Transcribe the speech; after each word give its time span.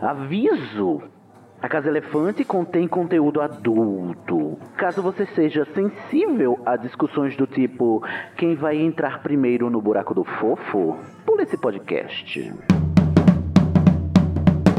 Aviso! 0.00 1.02
A 1.60 1.68
Casa 1.68 1.88
Elefante 1.88 2.42
contém 2.42 2.88
conteúdo 2.88 3.38
adulto. 3.42 4.58
Caso 4.74 5.02
você 5.02 5.26
seja 5.26 5.66
sensível 5.74 6.58
a 6.64 6.74
discussões 6.74 7.36
do 7.36 7.46
tipo 7.46 8.02
quem 8.34 8.54
vai 8.54 8.78
entrar 8.78 9.22
primeiro 9.22 9.68
no 9.68 9.78
buraco 9.78 10.14
do 10.14 10.24
fofo, 10.24 10.96
pula 11.26 11.42
esse 11.42 11.58
podcast. 11.58 12.50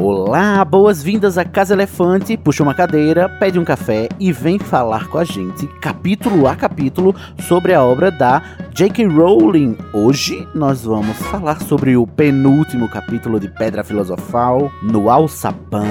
Olá, 0.04 0.66
boas-vindas 0.66 1.38
à 1.38 1.46
Casa 1.46 1.76
Elefante. 1.76 2.36
Puxa 2.36 2.64
uma 2.64 2.74
cadeira, 2.74 3.30
pede 3.30 3.60
um 3.60 3.64
café 3.64 4.10
e 4.20 4.32
vem 4.32 4.58
falar 4.58 5.08
com 5.08 5.20
a 5.20 5.24
gente, 5.24 5.68
capítulo 5.80 6.48
a 6.48 6.56
capítulo, 6.56 7.16
sobre 7.42 7.72
a 7.72 7.84
obra 7.84 8.10
da 8.10 8.42
J.K. 8.74 9.06
Rowling. 9.06 9.78
Hoje 9.94 10.48
nós 10.56 10.86
vamos 10.86 11.16
falar 11.18 11.62
sobre 11.62 11.96
o 11.96 12.08
penúltimo 12.08 12.90
capítulo 12.90 13.40
de 13.40 13.48
Pedra 13.48 13.84
Filosofal 13.84 14.72
no 14.82 15.08
Alçapão. 15.08 15.86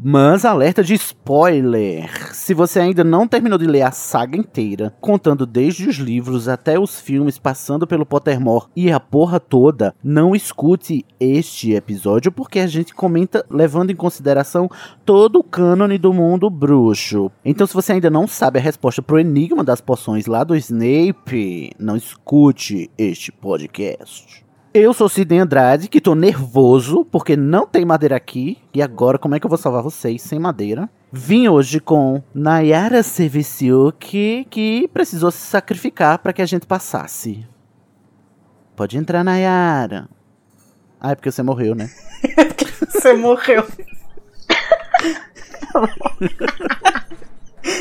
Mas 0.00 0.44
alerta 0.44 0.84
de 0.84 0.94
spoiler! 0.94 2.27
Se 2.48 2.54
você 2.54 2.80
ainda 2.80 3.04
não 3.04 3.28
terminou 3.28 3.58
de 3.58 3.66
ler 3.66 3.82
a 3.82 3.90
saga 3.90 4.34
inteira, 4.34 4.94
contando 5.02 5.44
desde 5.44 5.86
os 5.86 5.96
livros 5.96 6.48
até 6.48 6.80
os 6.80 6.98
filmes, 6.98 7.38
passando 7.38 7.86
pelo 7.86 8.06
Pottermore 8.06 8.68
e 8.74 8.90
a 8.90 8.98
porra 8.98 9.38
toda, 9.38 9.94
não 10.02 10.34
escute 10.34 11.04
este 11.20 11.74
episódio 11.74 12.32
porque 12.32 12.58
a 12.58 12.66
gente 12.66 12.94
comenta 12.94 13.44
levando 13.50 13.90
em 13.90 13.94
consideração 13.94 14.66
todo 15.04 15.40
o 15.40 15.44
cânone 15.44 15.98
do 15.98 16.10
mundo 16.10 16.48
bruxo. 16.48 17.30
Então, 17.44 17.66
se 17.66 17.74
você 17.74 17.92
ainda 17.92 18.08
não 18.08 18.26
sabe 18.26 18.58
a 18.58 18.62
resposta 18.62 19.02
pro 19.02 19.20
enigma 19.20 19.62
das 19.62 19.82
poções 19.82 20.24
lá 20.24 20.42
do 20.42 20.56
Snape, 20.56 21.72
não 21.78 21.96
escute 21.96 22.90
este 22.96 23.30
podcast. 23.30 24.42
Eu 24.72 24.94
sou 24.94 25.10
Sidney 25.10 25.40
Andrade, 25.40 25.88
que 25.88 26.00
tô 26.00 26.14
nervoso 26.14 27.04
porque 27.04 27.36
não 27.36 27.66
tem 27.66 27.84
madeira 27.84 28.16
aqui. 28.16 28.56
E 28.72 28.80
agora, 28.80 29.18
como 29.18 29.34
é 29.34 29.40
que 29.40 29.44
eu 29.44 29.50
vou 29.50 29.58
salvar 29.58 29.82
vocês 29.82 30.22
sem 30.22 30.38
madeira? 30.38 30.88
Vim 31.10 31.48
hoje 31.48 31.80
com 31.80 32.22
Nayara 32.34 33.02
Serviciuk, 33.02 34.46
que 34.50 34.88
precisou 34.92 35.30
se 35.30 35.38
sacrificar 35.38 36.18
para 36.18 36.34
que 36.34 36.42
a 36.42 36.46
gente 36.46 36.66
passasse. 36.66 37.48
Pode 38.76 38.98
entrar, 38.98 39.24
Nayara. 39.24 40.06
Ah, 41.00 41.12
é 41.12 41.14
porque 41.14 41.30
você 41.32 41.42
morreu, 41.42 41.74
né? 41.74 41.88
você 42.92 43.14
morreu. 43.14 43.66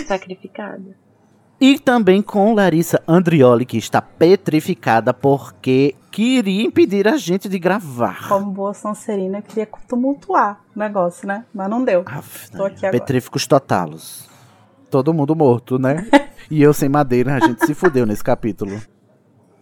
Sacrificada. 0.07 1.06
E 1.59 1.79
também 1.79 2.21
com 2.21 2.53
Larissa 2.53 3.01
Andrioli, 3.07 3.65
que 3.65 3.77
está 3.77 3.99
petrificada 3.99 5.11
porque 5.11 5.95
queria 6.11 6.63
impedir 6.63 7.07
a 7.07 7.17
gente 7.17 7.49
de 7.49 7.57
gravar. 7.57 8.27
Como 8.27 8.51
boa 8.51 8.75
Sonserina, 8.75 9.39
eu 9.39 9.41
queria 9.41 9.67
tumultuar 9.87 10.61
o 10.75 10.79
negócio, 10.79 11.27
né? 11.27 11.45
Mas 11.51 11.67
não 11.67 11.83
deu. 11.83 12.03
Aff, 12.05 12.51
Tô 12.51 12.65
aqui 12.65 12.85
agora. 12.85 12.91
Petríficos 12.91 13.47
totalos. 13.47 14.29
Todo 14.91 15.13
mundo 15.13 15.35
morto, 15.35 15.79
né? 15.79 16.07
e 16.49 16.61
eu 16.61 16.73
sem 16.73 16.89
madeira, 16.89 17.35
a 17.35 17.39
gente 17.39 17.65
se 17.65 17.73
fudeu 17.73 18.05
nesse 18.05 18.23
capítulo. 18.23 18.79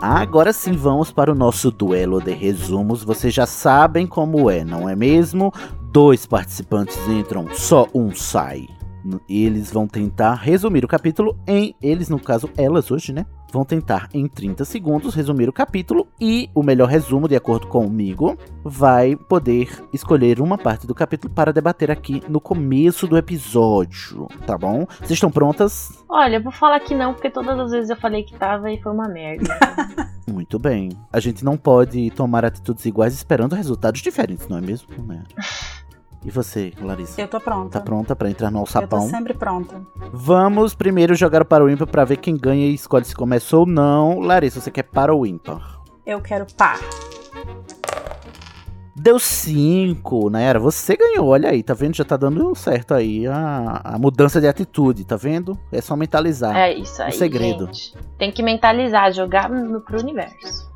Agora 0.00 0.52
sim 0.52 0.72
vamos 0.72 1.12
para 1.12 1.30
o 1.30 1.34
nosso 1.34 1.70
duelo 1.70 2.20
de 2.20 2.32
resumos. 2.32 3.02
Vocês 3.04 3.32
já 3.32 3.46
sabem 3.46 4.06
como 4.06 4.50
é, 4.50 4.64
não 4.64 4.88
é 4.88 4.96
mesmo? 4.96 5.52
Dois 5.80 6.26
participantes 6.26 6.96
entram, 7.08 7.46
só 7.52 7.86
um 7.94 8.14
sai. 8.14 8.68
Eles 9.28 9.70
vão 9.72 9.86
tentar 9.86 10.34
resumir 10.34 10.84
o 10.84 10.88
capítulo 10.88 11.38
em. 11.46 11.74
Eles, 11.82 12.08
no 12.08 12.18
caso, 12.18 12.48
elas 12.56 12.90
hoje, 12.90 13.12
né? 13.12 13.26
Vão 13.52 13.64
tentar 13.66 14.08
em 14.14 14.26
30 14.26 14.64
segundos 14.64 15.14
resumir 15.14 15.46
o 15.46 15.52
capítulo 15.52 16.08
e 16.18 16.48
o 16.54 16.62
melhor 16.62 16.88
resumo, 16.88 17.28
de 17.28 17.36
acordo 17.36 17.66
comigo, 17.66 18.38
vai 18.64 19.14
poder 19.14 19.68
escolher 19.92 20.40
uma 20.40 20.56
parte 20.56 20.86
do 20.86 20.94
capítulo 20.94 21.34
para 21.34 21.52
debater 21.52 21.90
aqui 21.90 22.22
no 22.28 22.40
começo 22.40 23.06
do 23.06 23.16
episódio, 23.16 24.26
tá 24.46 24.56
bom? 24.56 24.86
Vocês 24.98 25.12
estão 25.12 25.30
prontas? 25.30 25.90
Olha, 26.08 26.36
eu 26.36 26.42
vou 26.42 26.52
falar 26.52 26.80
que 26.80 26.94
não, 26.94 27.12
porque 27.12 27.28
todas 27.28 27.58
as 27.58 27.70
vezes 27.70 27.90
eu 27.90 27.96
falei 27.96 28.22
que 28.22 28.34
tava 28.38 28.72
e 28.72 28.80
foi 28.80 28.90
uma 28.90 29.08
merda. 29.08 29.54
Muito 30.26 30.58
bem. 30.58 30.90
A 31.12 31.20
gente 31.20 31.44
não 31.44 31.58
pode 31.58 32.10
tomar 32.12 32.46
atitudes 32.46 32.86
iguais 32.86 33.12
esperando 33.12 33.54
resultados 33.54 34.00
diferentes, 34.00 34.48
não 34.48 34.56
é 34.56 34.60
mesmo? 34.62 34.88
Né? 35.04 35.22
E 36.24 36.30
você, 36.30 36.72
Larissa? 36.80 37.20
Eu 37.20 37.26
tô 37.26 37.40
pronta. 37.40 37.78
Tá 37.78 37.80
pronta 37.80 38.14
para 38.14 38.30
entrar 38.30 38.50
no 38.50 38.60
alçapão? 38.60 39.00
Eu 39.00 39.04
tô 39.06 39.10
sempre 39.10 39.34
pronta. 39.34 39.82
Vamos 40.12 40.74
primeiro 40.74 41.14
jogar 41.14 41.44
para 41.44 41.64
o 41.64 41.70
ímpar 41.70 41.86
para 41.86 42.04
ver 42.04 42.18
quem 42.18 42.36
ganha 42.36 42.66
e 42.66 42.74
escolhe 42.74 43.04
se 43.04 43.14
começou 43.14 43.60
ou 43.60 43.66
não. 43.66 44.20
Larissa, 44.20 44.60
você 44.60 44.70
quer 44.70 44.84
para 44.84 45.14
o 45.14 45.26
ímpar? 45.26 45.80
Eu 46.06 46.20
quero 46.20 46.46
par. 46.56 46.78
Deu 48.94 49.18
5, 49.18 50.30
né? 50.30 50.54
Você 50.58 50.96
ganhou, 50.96 51.26
olha 51.26 51.50
aí, 51.50 51.60
tá 51.62 51.74
vendo? 51.74 51.96
Já 51.96 52.04
tá 52.04 52.16
dando 52.16 52.54
certo 52.54 52.94
aí 52.94 53.26
a, 53.26 53.80
a 53.82 53.98
mudança 53.98 54.40
de 54.40 54.46
atitude, 54.46 55.04
tá 55.04 55.16
vendo? 55.16 55.58
É 55.72 55.80
só 55.80 55.96
mentalizar. 55.96 56.56
É 56.56 56.72
isso 56.72 57.02
aí. 57.02 57.10
O 57.10 57.12
segredo. 57.12 57.66
Gente. 57.66 57.96
Tem 58.16 58.30
que 58.30 58.44
mentalizar, 58.44 59.12
jogar 59.12 59.50
no, 59.50 59.80
pro 59.80 59.98
universo. 59.98 60.70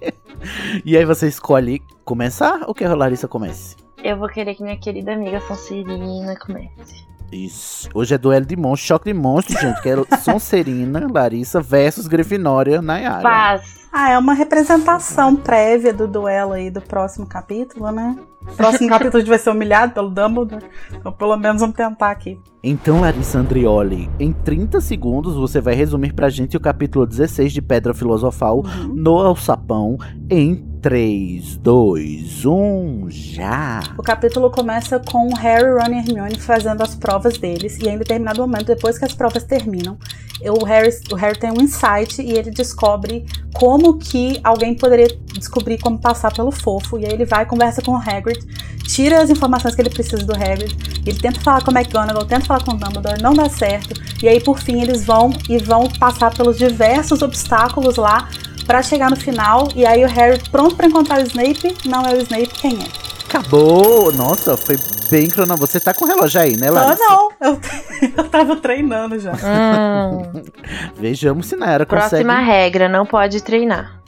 e 0.84 0.96
aí 0.96 1.04
você 1.04 1.28
escolhe 1.28 1.80
começar 2.04 2.62
ou 2.66 2.74
quer 2.74 2.86
que 2.86 2.92
a 2.92 2.96
Larissa 2.96 3.28
comece? 3.28 3.76
Eu 4.02 4.16
vou 4.16 4.28
querer 4.28 4.54
que 4.54 4.62
minha 4.62 4.76
querida 4.76 5.12
amiga 5.12 5.40
Sonserina 5.40 6.34
comece. 6.36 7.06
Isso. 7.30 7.88
Hoje 7.94 8.14
é 8.14 8.18
duelo 8.18 8.44
de 8.44 8.56
monstros, 8.56 8.88
choque 8.88 9.12
de 9.12 9.14
monstros, 9.14 9.58
gente. 9.60 9.80
Que 9.80 9.90
é 9.90 10.16
Sonserina, 10.18 11.06
Larissa 11.10 11.60
versus 11.60 12.06
Grifinória, 12.06 12.82
Nayara. 12.82 13.22
Paz. 13.22 13.80
Ah, 13.92 14.10
é 14.10 14.18
uma 14.18 14.34
representação 14.34 15.36
prévia 15.36 15.92
do 15.92 16.08
duelo 16.08 16.52
aí 16.52 16.70
do 16.70 16.80
próximo 16.80 17.26
capítulo, 17.26 17.90
né? 17.92 18.16
O 18.42 18.56
próximo 18.56 18.88
capítulo 18.90 19.18
a 19.18 19.20
gente 19.20 19.28
vai 19.28 19.38
ser 19.38 19.50
humilhado 19.50 19.92
pelo 19.92 20.10
Dumbledore. 20.10 20.64
Então, 20.92 21.12
pelo 21.12 21.36
menos 21.36 21.60
vamos 21.60 21.76
tentar 21.76 22.10
aqui. 22.10 22.40
Então, 22.62 23.00
Larissa 23.02 23.38
Andrioli, 23.38 24.10
em 24.18 24.32
30 24.32 24.80
segundos 24.80 25.34
você 25.34 25.60
vai 25.60 25.74
resumir 25.74 26.12
pra 26.14 26.28
gente 26.28 26.56
o 26.56 26.60
capítulo 26.60 27.06
16 27.06 27.52
de 27.52 27.62
Pedra 27.62 27.94
Filosofal 27.94 28.58
uhum. 28.58 28.94
no 28.94 29.18
Alçapão 29.18 29.98
em 30.30 30.71
3, 30.82 31.58
2, 31.58 32.44
1, 32.44 33.06
já! 33.08 33.82
O 33.96 34.02
capítulo 34.02 34.50
começa 34.50 34.98
com 34.98 35.32
Harry, 35.34 35.70
Ron 35.70 35.94
e 35.94 35.98
Hermione 35.98 36.40
fazendo 36.40 36.82
as 36.82 36.96
provas 36.96 37.38
deles, 37.38 37.78
e 37.78 37.88
em 37.88 37.96
determinado 37.96 38.40
momento, 38.40 38.66
depois 38.66 38.98
que 38.98 39.04
as 39.04 39.14
provas 39.14 39.44
terminam, 39.44 39.96
o 40.44 40.64
Harry, 40.64 40.90
o 41.12 41.14
Harry 41.14 41.38
tem 41.38 41.52
um 41.52 41.62
insight 41.62 42.20
e 42.20 42.32
ele 42.32 42.50
descobre 42.50 43.24
como 43.54 43.96
que 43.96 44.40
alguém 44.42 44.74
poderia 44.74 45.06
descobrir 45.38 45.78
como 45.78 46.00
passar 46.00 46.34
pelo 46.34 46.50
fofo, 46.50 46.98
e 46.98 47.06
aí 47.06 47.12
ele 47.12 47.24
vai, 47.24 47.46
conversa 47.46 47.80
com 47.80 47.92
o 47.92 47.96
Hagrid, 47.96 48.44
tira 48.82 49.22
as 49.22 49.30
informações 49.30 49.76
que 49.76 49.82
ele 49.82 49.90
precisa 49.90 50.26
do 50.26 50.34
Hagrid, 50.34 50.76
ele 51.06 51.18
tenta 51.20 51.40
falar 51.42 51.62
com 51.62 51.70
o 51.70 51.78
McGonagall, 51.78 52.24
tenta 52.24 52.44
falar 52.44 52.64
com 52.64 52.72
o 52.72 52.76
Dumbledore, 52.76 53.22
não 53.22 53.34
dá 53.34 53.48
certo, 53.48 53.94
e 54.20 54.28
aí 54.28 54.40
por 54.40 54.58
fim 54.58 54.82
eles 54.82 55.04
vão 55.04 55.30
e 55.48 55.58
vão 55.58 55.88
passar 56.00 56.34
pelos 56.34 56.58
diversos 56.58 57.22
obstáculos 57.22 57.94
lá 57.94 58.28
para 58.66 58.82
chegar 58.82 59.10
no 59.10 59.16
final 59.16 59.68
e 59.74 59.84
aí 59.86 60.04
o 60.04 60.08
Harry 60.08 60.38
pronto 60.50 60.74
para 60.76 60.86
encontrar 60.86 61.18
o 61.20 61.22
Snape, 61.22 61.76
não 61.86 62.02
é 62.02 62.12
o 62.14 62.18
Snape, 62.22 62.48
quem 62.48 62.78
é? 62.78 63.02
Acabou! 63.28 64.12
Nossa, 64.12 64.56
foi 64.58 64.78
bem 65.10 65.28
crono. 65.30 65.56
Você 65.56 65.80
tá 65.80 65.94
com 65.94 66.04
o 66.04 66.08
relógio 66.08 66.38
aí, 66.40 66.54
né, 66.56 66.70
Larissa? 66.70 66.98
Não, 67.02 67.32
não. 67.40 67.48
Eu, 67.52 67.60
eu 68.18 68.24
tava 68.28 68.56
treinando 68.56 69.18
já. 69.18 69.32
Hum. 69.32 70.42
Vejamos 71.00 71.46
se 71.46 71.56
Nayara 71.56 71.86
Próxima 71.86 72.22
consegue. 72.34 72.44
regra, 72.50 72.88
não 72.90 73.06
pode 73.06 73.42
treinar. 73.42 74.02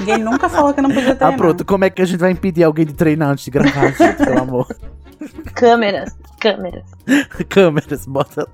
Ninguém 0.00 0.18
nunca 0.18 0.48
falou 0.48 0.72
que 0.74 0.80
não 0.82 0.90
podia 0.90 1.12
Ah, 1.12 1.16
treinar. 1.16 1.36
pronto. 1.36 1.64
Como 1.64 1.84
é 1.84 1.90
que 1.90 2.02
a 2.02 2.04
gente 2.04 2.18
vai 2.18 2.30
impedir 2.32 2.64
alguém 2.64 2.84
de 2.86 2.92
treinar 2.92 3.30
antes 3.30 3.44
de 3.44 3.50
gravar, 3.52 3.92
gente? 3.92 4.16
Pelo 4.24 4.40
amor. 4.40 4.66
Câmeras, 5.64 6.14
câmeras. 6.40 6.84
Câmeras, 7.48 8.06
bota. 8.06 8.46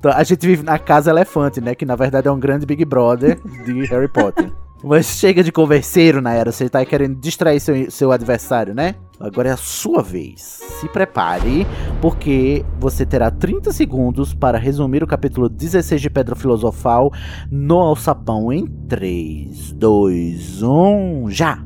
Então, 0.00 0.10
a 0.10 0.24
gente 0.24 0.46
vive 0.46 0.62
na 0.62 0.78
casa 0.78 1.10
elefante, 1.10 1.60
né? 1.60 1.74
Que 1.74 1.84
na 1.84 1.94
verdade 1.94 2.28
é 2.28 2.32
um 2.32 2.40
grande 2.40 2.64
Big 2.64 2.82
Brother 2.82 3.38
de 3.66 3.84
Harry 3.84 4.08
Potter. 4.08 4.50
Mas 4.82 5.04
chega 5.18 5.44
de 5.44 5.52
converseiro, 5.52 6.22
Nayara. 6.22 6.50
Você 6.50 6.66
tá 6.70 6.82
querendo 6.86 7.20
distrair 7.20 7.60
seu, 7.60 7.90
seu 7.90 8.10
adversário, 8.10 8.74
né? 8.74 8.94
Agora 9.20 9.50
é 9.50 9.52
a 9.52 9.56
sua 9.58 10.02
vez. 10.02 10.40
Se 10.80 10.88
prepare, 10.88 11.66
porque 12.00 12.64
você 12.80 13.04
terá 13.04 13.30
30 13.30 13.70
segundos 13.70 14.32
para 14.32 14.56
resumir 14.56 15.02
o 15.02 15.06
capítulo 15.06 15.50
16 15.50 16.00
de 16.00 16.08
Pedra 16.08 16.34
Filosofal 16.34 17.12
no 17.50 17.80
alçapão 17.80 18.50
em 18.50 18.66
3, 18.88 19.72
2, 19.72 20.62
1, 20.62 21.26
já! 21.28 21.62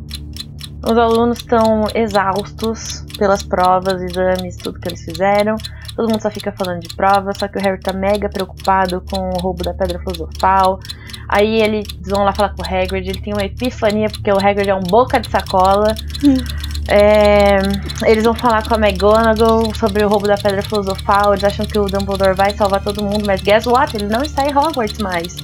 Os 0.82 0.97
alunos 0.97 1.38
estão 1.38 1.87
exaustos 1.94 3.05
pelas 3.19 3.43
provas, 3.43 4.00
exames, 4.03 4.56
tudo 4.56 4.81
que 4.81 4.88
eles 4.88 5.05
fizeram. 5.05 5.56
Todo 5.94 6.09
mundo 6.09 6.23
só 6.23 6.31
fica 6.31 6.53
falando 6.53 6.81
de 6.81 6.94
prova, 6.94 7.32
só 7.35 7.47
que 7.47 7.59
o 7.59 7.61
Harry 7.61 7.79
tá 7.79 7.93
mega 7.93 8.29
preocupado 8.29 9.03
com 9.11 9.31
o 9.31 9.38
roubo 9.38 9.62
da 9.62 9.75
Pedra 9.75 9.99
Filosofal. 9.99 10.81
Aí 11.29 11.61
eles 11.61 11.87
vão 12.06 12.25
lá 12.25 12.32
falar 12.32 12.55
com 12.55 12.62
o 12.62 12.65
Hagrid, 12.65 13.09
ele 13.09 13.21
tem 13.21 13.32
uma 13.35 13.44
epifania 13.44 14.09
porque 14.09 14.32
o 14.32 14.38
Hagrid 14.38 14.71
é 14.71 14.75
um 14.75 14.81
boca 14.81 15.21
de 15.21 15.31
sacola. 15.31 15.94
É, 16.88 17.59
eles 18.06 18.25
vão 18.25 18.35
falar 18.35 18.67
com 18.67 18.75
a 18.75 18.79
McGonagall 18.79 19.75
sobre 19.75 20.05
o 20.05 20.09
roubo 20.09 20.27
da 20.27 20.37
Pedra 20.37 20.62
Filosofal. 20.62 21.32
Eles 21.32 21.44
acham 21.44 21.67
que 21.67 21.79
o 21.79 21.85
Dumbledore 21.85 22.35
vai 22.35 22.50
salvar 22.53 22.82
todo 22.82 23.03
mundo, 23.03 23.25
mas 23.27 23.43
guess 23.43 23.67
what? 23.67 23.97
Ele 23.97 24.06
não 24.06 24.23
está 24.23 24.47
em 24.47 24.56
Hogwarts 24.56 24.99
mais. 24.99 25.37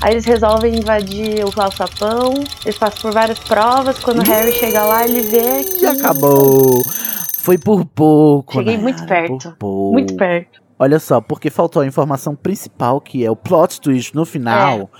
Aí 0.00 0.14
eles 0.14 0.24
resolvem 0.24 0.76
invadir 0.76 1.44
o 1.44 1.60
alçapão. 1.60 2.34
Eles 2.64 2.78
passam 2.78 3.02
por 3.02 3.12
várias 3.12 3.38
provas. 3.38 3.98
Quando 3.98 4.18
o 4.18 4.22
Harry 4.22 4.52
chega 4.52 4.82
lá, 4.82 5.04
ele 5.04 5.22
vê 5.22 5.64
que 5.64 5.86
acabou! 5.86 6.82
Foi 7.38 7.58
por 7.58 7.84
pouco. 7.84 8.52
Cheguei 8.52 8.76
Nayara, 8.76 8.82
muito 8.82 9.06
perto. 9.06 9.56
Pouco. 9.58 9.92
muito 9.92 10.16
perto. 10.16 10.62
Olha 10.78 10.98
só, 10.98 11.20
porque 11.20 11.50
faltou 11.50 11.82
a 11.82 11.86
informação 11.86 12.34
principal, 12.34 13.00
que 13.00 13.24
é 13.24 13.30
o 13.30 13.36
plot 13.36 13.80
twist 13.80 14.14
no 14.14 14.24
final. 14.24 14.90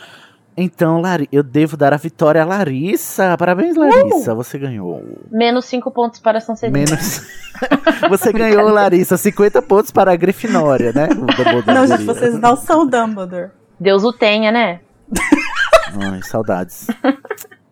Então, 0.56 1.00
Lari, 1.00 1.28
eu 1.32 1.42
devo 1.42 1.76
dar 1.76 1.92
a 1.94 1.96
vitória 1.96 2.42
a 2.42 2.44
Larissa. 2.44 3.36
Parabéns, 3.38 3.74
Larissa. 3.74 4.34
Você 4.34 4.58
ganhou. 4.58 5.02
Menos 5.30 5.64
5 5.66 5.90
pontos 5.90 6.20
para 6.20 6.40
São 6.40 6.54
Severino. 6.54 6.90
Menos. 6.90 7.22
Você 8.08 8.32
ganhou, 8.32 8.68
Larissa, 8.70 9.16
50 9.16 9.62
pontos 9.62 9.90
para 9.90 10.12
a 10.12 10.16
Grifinória, 10.16 10.92
né? 10.92 11.08
Não, 11.66 11.86
gente, 11.86 12.04
vocês 12.04 12.38
não 12.38 12.56
são 12.56 12.82
o 12.82 12.86
Dumbledore. 12.86 13.50
Deus 13.78 14.04
o 14.04 14.12
tenha, 14.12 14.50
né? 14.50 14.80
Ai, 16.00 16.22
saudades. 16.22 16.86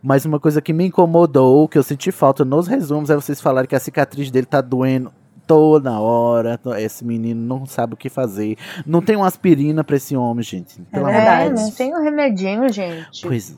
Mas 0.02 0.24
uma 0.24 0.40
coisa 0.40 0.60
que 0.60 0.72
me 0.72 0.86
incomodou, 0.86 1.68
que 1.68 1.78
eu 1.78 1.82
senti 1.82 2.10
falta 2.10 2.44
nos 2.44 2.66
resumos, 2.66 3.10
é 3.10 3.14
vocês 3.14 3.40
falarem 3.40 3.68
que 3.68 3.76
a 3.76 3.80
cicatriz 3.80 4.30
dele 4.30 4.46
tá 4.46 4.60
doendo 4.60 5.12
toda 5.50 5.98
hora. 5.98 6.60
Esse 6.78 7.04
menino 7.04 7.40
não 7.40 7.66
sabe 7.66 7.94
o 7.94 7.96
que 7.96 8.08
fazer. 8.08 8.56
Não 8.86 9.02
tem 9.02 9.16
uma 9.16 9.26
aspirina 9.26 9.82
pra 9.82 9.96
esse 9.96 10.16
homem, 10.16 10.44
gente. 10.44 10.80
Pelo 10.82 11.06
verdade. 11.06 11.42
É, 11.42 11.48
Deus. 11.48 11.60
não 11.60 11.70
tem 11.72 11.92
um 11.92 12.04
remedinho, 12.04 12.72
gente. 12.72 13.22
Pois 13.22 13.56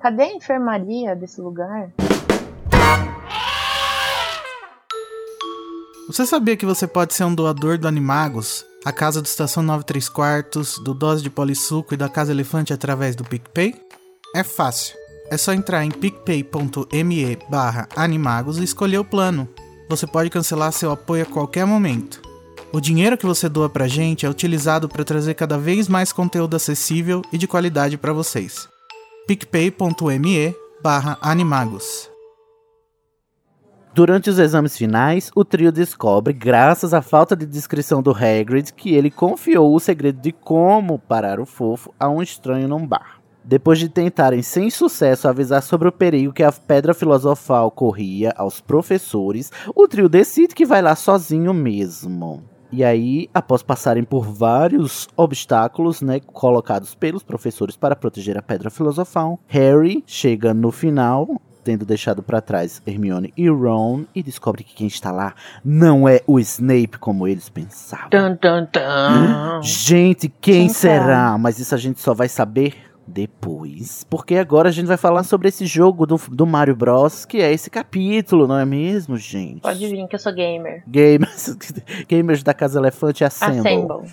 Cadê 0.00 0.22
a 0.22 0.34
enfermaria 0.34 1.14
desse 1.14 1.40
lugar? 1.40 1.90
Você 6.06 6.26
sabia 6.26 6.56
que 6.56 6.66
você 6.66 6.86
pode 6.86 7.14
ser 7.14 7.24
um 7.24 7.34
doador 7.34 7.78
do 7.78 7.88
Animagos, 7.88 8.64
a 8.84 8.92
casa 8.92 9.22
do 9.22 9.26
Estação 9.26 9.62
93 9.62 10.08
Quartos, 10.10 10.78
do 10.78 10.92
Dose 10.92 11.22
de 11.22 11.30
Polissuco 11.30 11.94
e 11.94 11.96
da 11.96 12.08
Casa 12.08 12.32
Elefante 12.32 12.72
através 12.72 13.16
do 13.16 13.24
PicPay? 13.24 13.74
É 14.34 14.42
fácil. 14.42 14.94
É 15.30 15.38
só 15.38 15.52
entrar 15.54 15.84
em 15.84 15.90
picpay.me 15.90 17.38
barra 17.48 17.88
animagos 17.96 18.58
e 18.58 18.64
escolher 18.64 18.98
o 18.98 19.04
plano. 19.04 19.48
Você 19.88 20.06
pode 20.06 20.30
cancelar 20.30 20.72
seu 20.72 20.90
apoio 20.90 21.22
a 21.24 21.26
qualquer 21.26 21.66
momento. 21.66 22.22
O 22.72 22.80
dinheiro 22.80 23.16
que 23.16 23.26
você 23.26 23.48
doa 23.48 23.68
pra 23.68 23.86
gente 23.86 24.26
é 24.26 24.28
utilizado 24.28 24.88
para 24.88 25.04
trazer 25.04 25.34
cada 25.34 25.58
vez 25.58 25.88
mais 25.88 26.12
conteúdo 26.12 26.56
acessível 26.56 27.22
e 27.32 27.38
de 27.38 27.46
qualidade 27.46 27.96
para 27.96 28.12
vocês. 28.12 28.68
picpay.me 29.26 30.54
animagos. 31.20 32.10
Durante 33.94 34.28
os 34.28 34.40
exames 34.40 34.76
finais, 34.76 35.30
o 35.36 35.44
trio 35.44 35.70
descobre, 35.70 36.32
graças 36.32 36.92
à 36.92 37.00
falta 37.00 37.36
de 37.36 37.46
descrição 37.46 38.02
do 38.02 38.10
Hagrid, 38.10 38.72
que 38.72 38.92
ele 38.92 39.08
confiou 39.08 39.72
o 39.72 39.78
segredo 39.78 40.20
de 40.20 40.32
como 40.32 40.98
parar 40.98 41.38
o 41.38 41.46
fofo 41.46 41.94
a 41.98 42.08
um 42.08 42.20
estranho 42.20 42.66
num 42.66 42.84
bar. 42.84 43.23
Depois 43.44 43.78
de 43.78 43.88
tentarem 43.90 44.42
sem 44.42 44.70
sucesso 44.70 45.28
avisar 45.28 45.62
sobre 45.62 45.86
o 45.86 45.92
perigo 45.92 46.32
que 46.32 46.42
a 46.42 46.50
pedra 46.50 46.94
filosofal 46.94 47.70
corria 47.70 48.32
aos 48.36 48.60
professores, 48.60 49.52
o 49.74 49.86
trio 49.86 50.08
decide 50.08 50.54
que 50.54 50.64
vai 50.64 50.80
lá 50.80 50.96
sozinho 50.96 51.52
mesmo. 51.52 52.42
E 52.72 52.82
aí, 52.82 53.28
após 53.32 53.62
passarem 53.62 54.02
por 54.02 54.24
vários 54.24 55.06
obstáculos, 55.16 56.00
né, 56.00 56.18
colocados 56.20 56.94
pelos 56.94 57.22
professores 57.22 57.76
para 57.76 57.94
proteger 57.94 58.36
a 58.36 58.42
pedra 58.42 58.70
filosofal, 58.70 59.38
Harry 59.46 60.02
chega 60.06 60.52
no 60.52 60.72
final 60.72 61.40
tendo 61.62 61.86
deixado 61.86 62.22
pra 62.22 62.42
trás 62.42 62.82
Hermione 62.86 63.32
e 63.36 63.48
Ron 63.48 64.04
e 64.14 64.22
descobre 64.22 64.62
que 64.62 64.74
quem 64.74 64.86
está 64.86 65.10
lá 65.10 65.34
não 65.64 66.06
é 66.06 66.20
o 66.26 66.38
Snape 66.38 66.98
como 66.98 67.26
eles 67.26 67.48
pensavam. 67.48 68.10
Tan, 68.10 68.36
tan, 68.36 68.66
tan. 68.66 69.62
Gente, 69.62 70.28
quem, 70.28 70.66
Quem 70.66 70.68
será? 70.68 71.02
será? 71.04 71.38
Mas 71.38 71.58
isso 71.58 71.74
a 71.74 71.78
gente 71.78 72.00
só 72.00 72.12
vai 72.12 72.28
saber 72.28 72.74
depois. 73.06 74.04
Porque 74.08 74.36
agora 74.36 74.68
a 74.68 74.72
gente 74.72 74.86
vai 74.86 74.96
falar 74.96 75.24
sobre 75.24 75.48
esse 75.48 75.66
jogo 75.66 76.06
do, 76.06 76.16
do 76.30 76.46
Mario 76.46 76.76
Bros, 76.76 77.24
que 77.24 77.38
é 77.38 77.52
esse 77.52 77.70
capítulo, 77.70 78.46
não 78.46 78.58
é 78.58 78.64
mesmo, 78.64 79.16
gente? 79.16 79.60
Pode 79.60 79.86
vir 79.86 80.06
que 80.08 80.14
eu 80.14 80.18
sou 80.18 80.32
gamer. 80.32 80.82
Gamers, 80.86 81.56
gamers 82.08 82.42
da 82.42 82.54
Casa 82.54 82.78
Elefante 82.78 83.24
Assemble. 83.24 83.60
Assemble. 83.60 84.10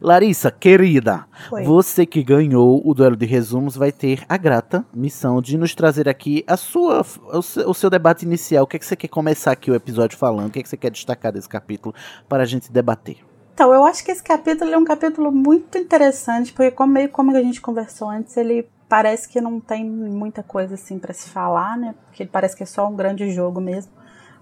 Larissa, 0.00 0.48
querida, 0.50 1.26
Foi. 1.48 1.64
você 1.64 2.06
que 2.06 2.22
ganhou 2.22 2.80
o 2.84 2.94
duelo 2.94 3.16
de 3.16 3.26
resumos 3.26 3.76
vai 3.76 3.90
ter 3.90 4.22
a 4.28 4.36
grata 4.36 4.86
missão 4.94 5.42
de 5.42 5.58
nos 5.58 5.74
trazer 5.74 6.08
aqui 6.08 6.44
a 6.46 6.56
sua, 6.56 7.04
o, 7.32 7.42
seu, 7.42 7.68
o 7.68 7.74
seu 7.74 7.90
debate 7.90 8.24
inicial. 8.24 8.62
O 8.62 8.66
que, 8.66 8.76
é 8.76 8.78
que 8.78 8.86
você 8.86 8.94
quer 8.94 9.08
começar 9.08 9.50
aqui 9.50 9.72
o 9.72 9.74
episódio 9.74 10.16
falando? 10.16 10.46
O 10.46 10.50
que, 10.50 10.60
é 10.60 10.62
que 10.62 10.68
você 10.68 10.76
quer 10.76 10.92
destacar 10.92 11.32
desse 11.32 11.48
capítulo 11.48 11.92
para 12.28 12.44
a 12.44 12.46
gente 12.46 12.70
debater? 12.70 13.27
Então, 13.58 13.74
eu 13.74 13.84
acho 13.84 14.04
que 14.04 14.12
esse 14.12 14.22
capítulo 14.22 14.70
é 14.72 14.78
um 14.78 14.84
capítulo 14.84 15.32
muito 15.32 15.76
interessante, 15.76 16.52
porque 16.52 16.70
como, 16.70 16.92
meio 16.92 17.08
como 17.08 17.36
a 17.36 17.42
gente 17.42 17.60
conversou 17.60 18.08
antes, 18.08 18.36
ele 18.36 18.70
parece 18.88 19.28
que 19.28 19.40
não 19.40 19.58
tem 19.58 19.84
muita 19.84 20.44
coisa 20.44 20.74
assim 20.74 20.96
para 20.96 21.12
se 21.12 21.28
falar, 21.28 21.76
né? 21.76 21.92
Porque 22.04 22.24
parece 22.24 22.54
que 22.54 22.62
é 22.62 22.66
só 22.66 22.86
um 22.86 22.94
grande 22.94 23.32
jogo 23.32 23.60
mesmo. 23.60 23.90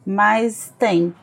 Mas 0.04 0.70
tem. 0.78 1.14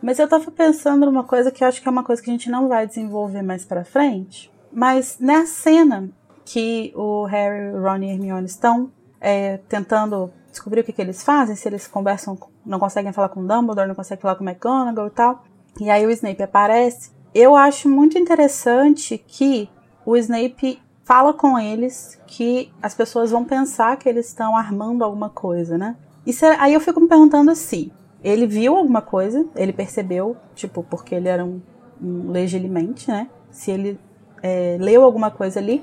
Mas 0.00 0.18
eu 0.18 0.26
tava 0.26 0.50
pensando 0.50 1.04
numa 1.04 1.22
coisa 1.22 1.50
que 1.50 1.62
eu 1.62 1.68
acho 1.68 1.82
que 1.82 1.86
é 1.86 1.90
uma 1.90 2.02
coisa 2.02 2.22
que 2.22 2.30
a 2.30 2.32
gente 2.32 2.48
não 2.48 2.66
vai 2.66 2.86
desenvolver 2.86 3.42
mais 3.42 3.62
pra 3.62 3.84
frente. 3.84 4.50
Mas 4.72 5.18
na 5.20 5.44
cena 5.44 6.08
que 6.46 6.94
o 6.96 7.26
Harry, 7.26 7.72
Ron 7.72 8.04
e 8.04 8.10
Hermione 8.10 8.46
estão 8.46 8.90
é, 9.20 9.58
tentando 9.68 10.32
descobrir 10.50 10.80
o 10.80 10.84
que, 10.84 10.94
que 10.94 11.02
eles 11.02 11.22
fazem, 11.22 11.56
se 11.56 11.68
eles 11.68 11.86
conversam, 11.86 12.38
não 12.64 12.78
conseguem 12.78 13.12
falar 13.12 13.28
com 13.28 13.46
Dumbledore, 13.46 13.86
não 13.86 13.94
conseguem 13.94 14.22
falar 14.22 14.36
com 14.36 14.44
McGonagall 14.44 15.08
e 15.08 15.10
tal. 15.10 15.44
E 15.78 15.90
aí 15.90 16.06
o 16.06 16.10
Snape 16.10 16.42
aparece. 16.42 17.12
Eu 17.34 17.56
acho 17.56 17.88
muito 17.88 18.16
interessante 18.18 19.18
que 19.26 19.68
o 20.06 20.16
Snape 20.16 20.80
fala 21.04 21.32
com 21.34 21.58
eles 21.58 22.18
que 22.26 22.72
as 22.80 22.94
pessoas 22.94 23.30
vão 23.30 23.44
pensar 23.44 23.96
que 23.96 24.08
eles 24.08 24.28
estão 24.28 24.56
armando 24.56 25.02
alguma 25.04 25.28
coisa, 25.28 25.76
né? 25.76 25.96
E 26.26 26.32
será- 26.32 26.56
aí 26.62 26.72
eu 26.72 26.80
fico 26.80 27.00
me 27.00 27.08
perguntando 27.08 27.54
se 27.54 27.92
ele 28.22 28.46
viu 28.46 28.76
alguma 28.76 29.02
coisa, 29.02 29.44
ele 29.54 29.72
percebeu, 29.72 30.36
tipo, 30.54 30.82
porque 30.82 31.14
ele 31.14 31.28
era 31.28 31.44
um, 31.44 31.60
um 32.02 32.30
legilimente, 32.30 33.10
né? 33.10 33.28
Se 33.50 33.70
ele 33.70 33.98
é, 34.42 34.76
leu 34.80 35.02
alguma 35.04 35.30
coisa 35.30 35.58
ali 35.60 35.82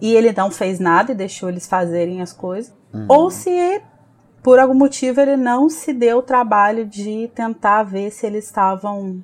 e 0.00 0.14
ele 0.14 0.32
não 0.36 0.50
fez 0.50 0.78
nada 0.78 1.12
e 1.12 1.14
deixou 1.14 1.48
eles 1.48 1.66
fazerem 1.66 2.20
as 2.22 2.32
coisas, 2.32 2.72
ou 3.08 3.30
se 3.30 3.80
por 4.42 4.58
algum 4.58 4.74
motivo 4.74 5.20
ele 5.20 5.36
não 5.36 5.68
se 5.68 5.92
deu 5.92 6.18
o 6.18 6.22
trabalho 6.22 6.84
de 6.84 7.30
tentar 7.34 7.84
ver 7.84 8.10
se 8.10 8.26
eles 8.26 8.44
estavam 8.44 9.22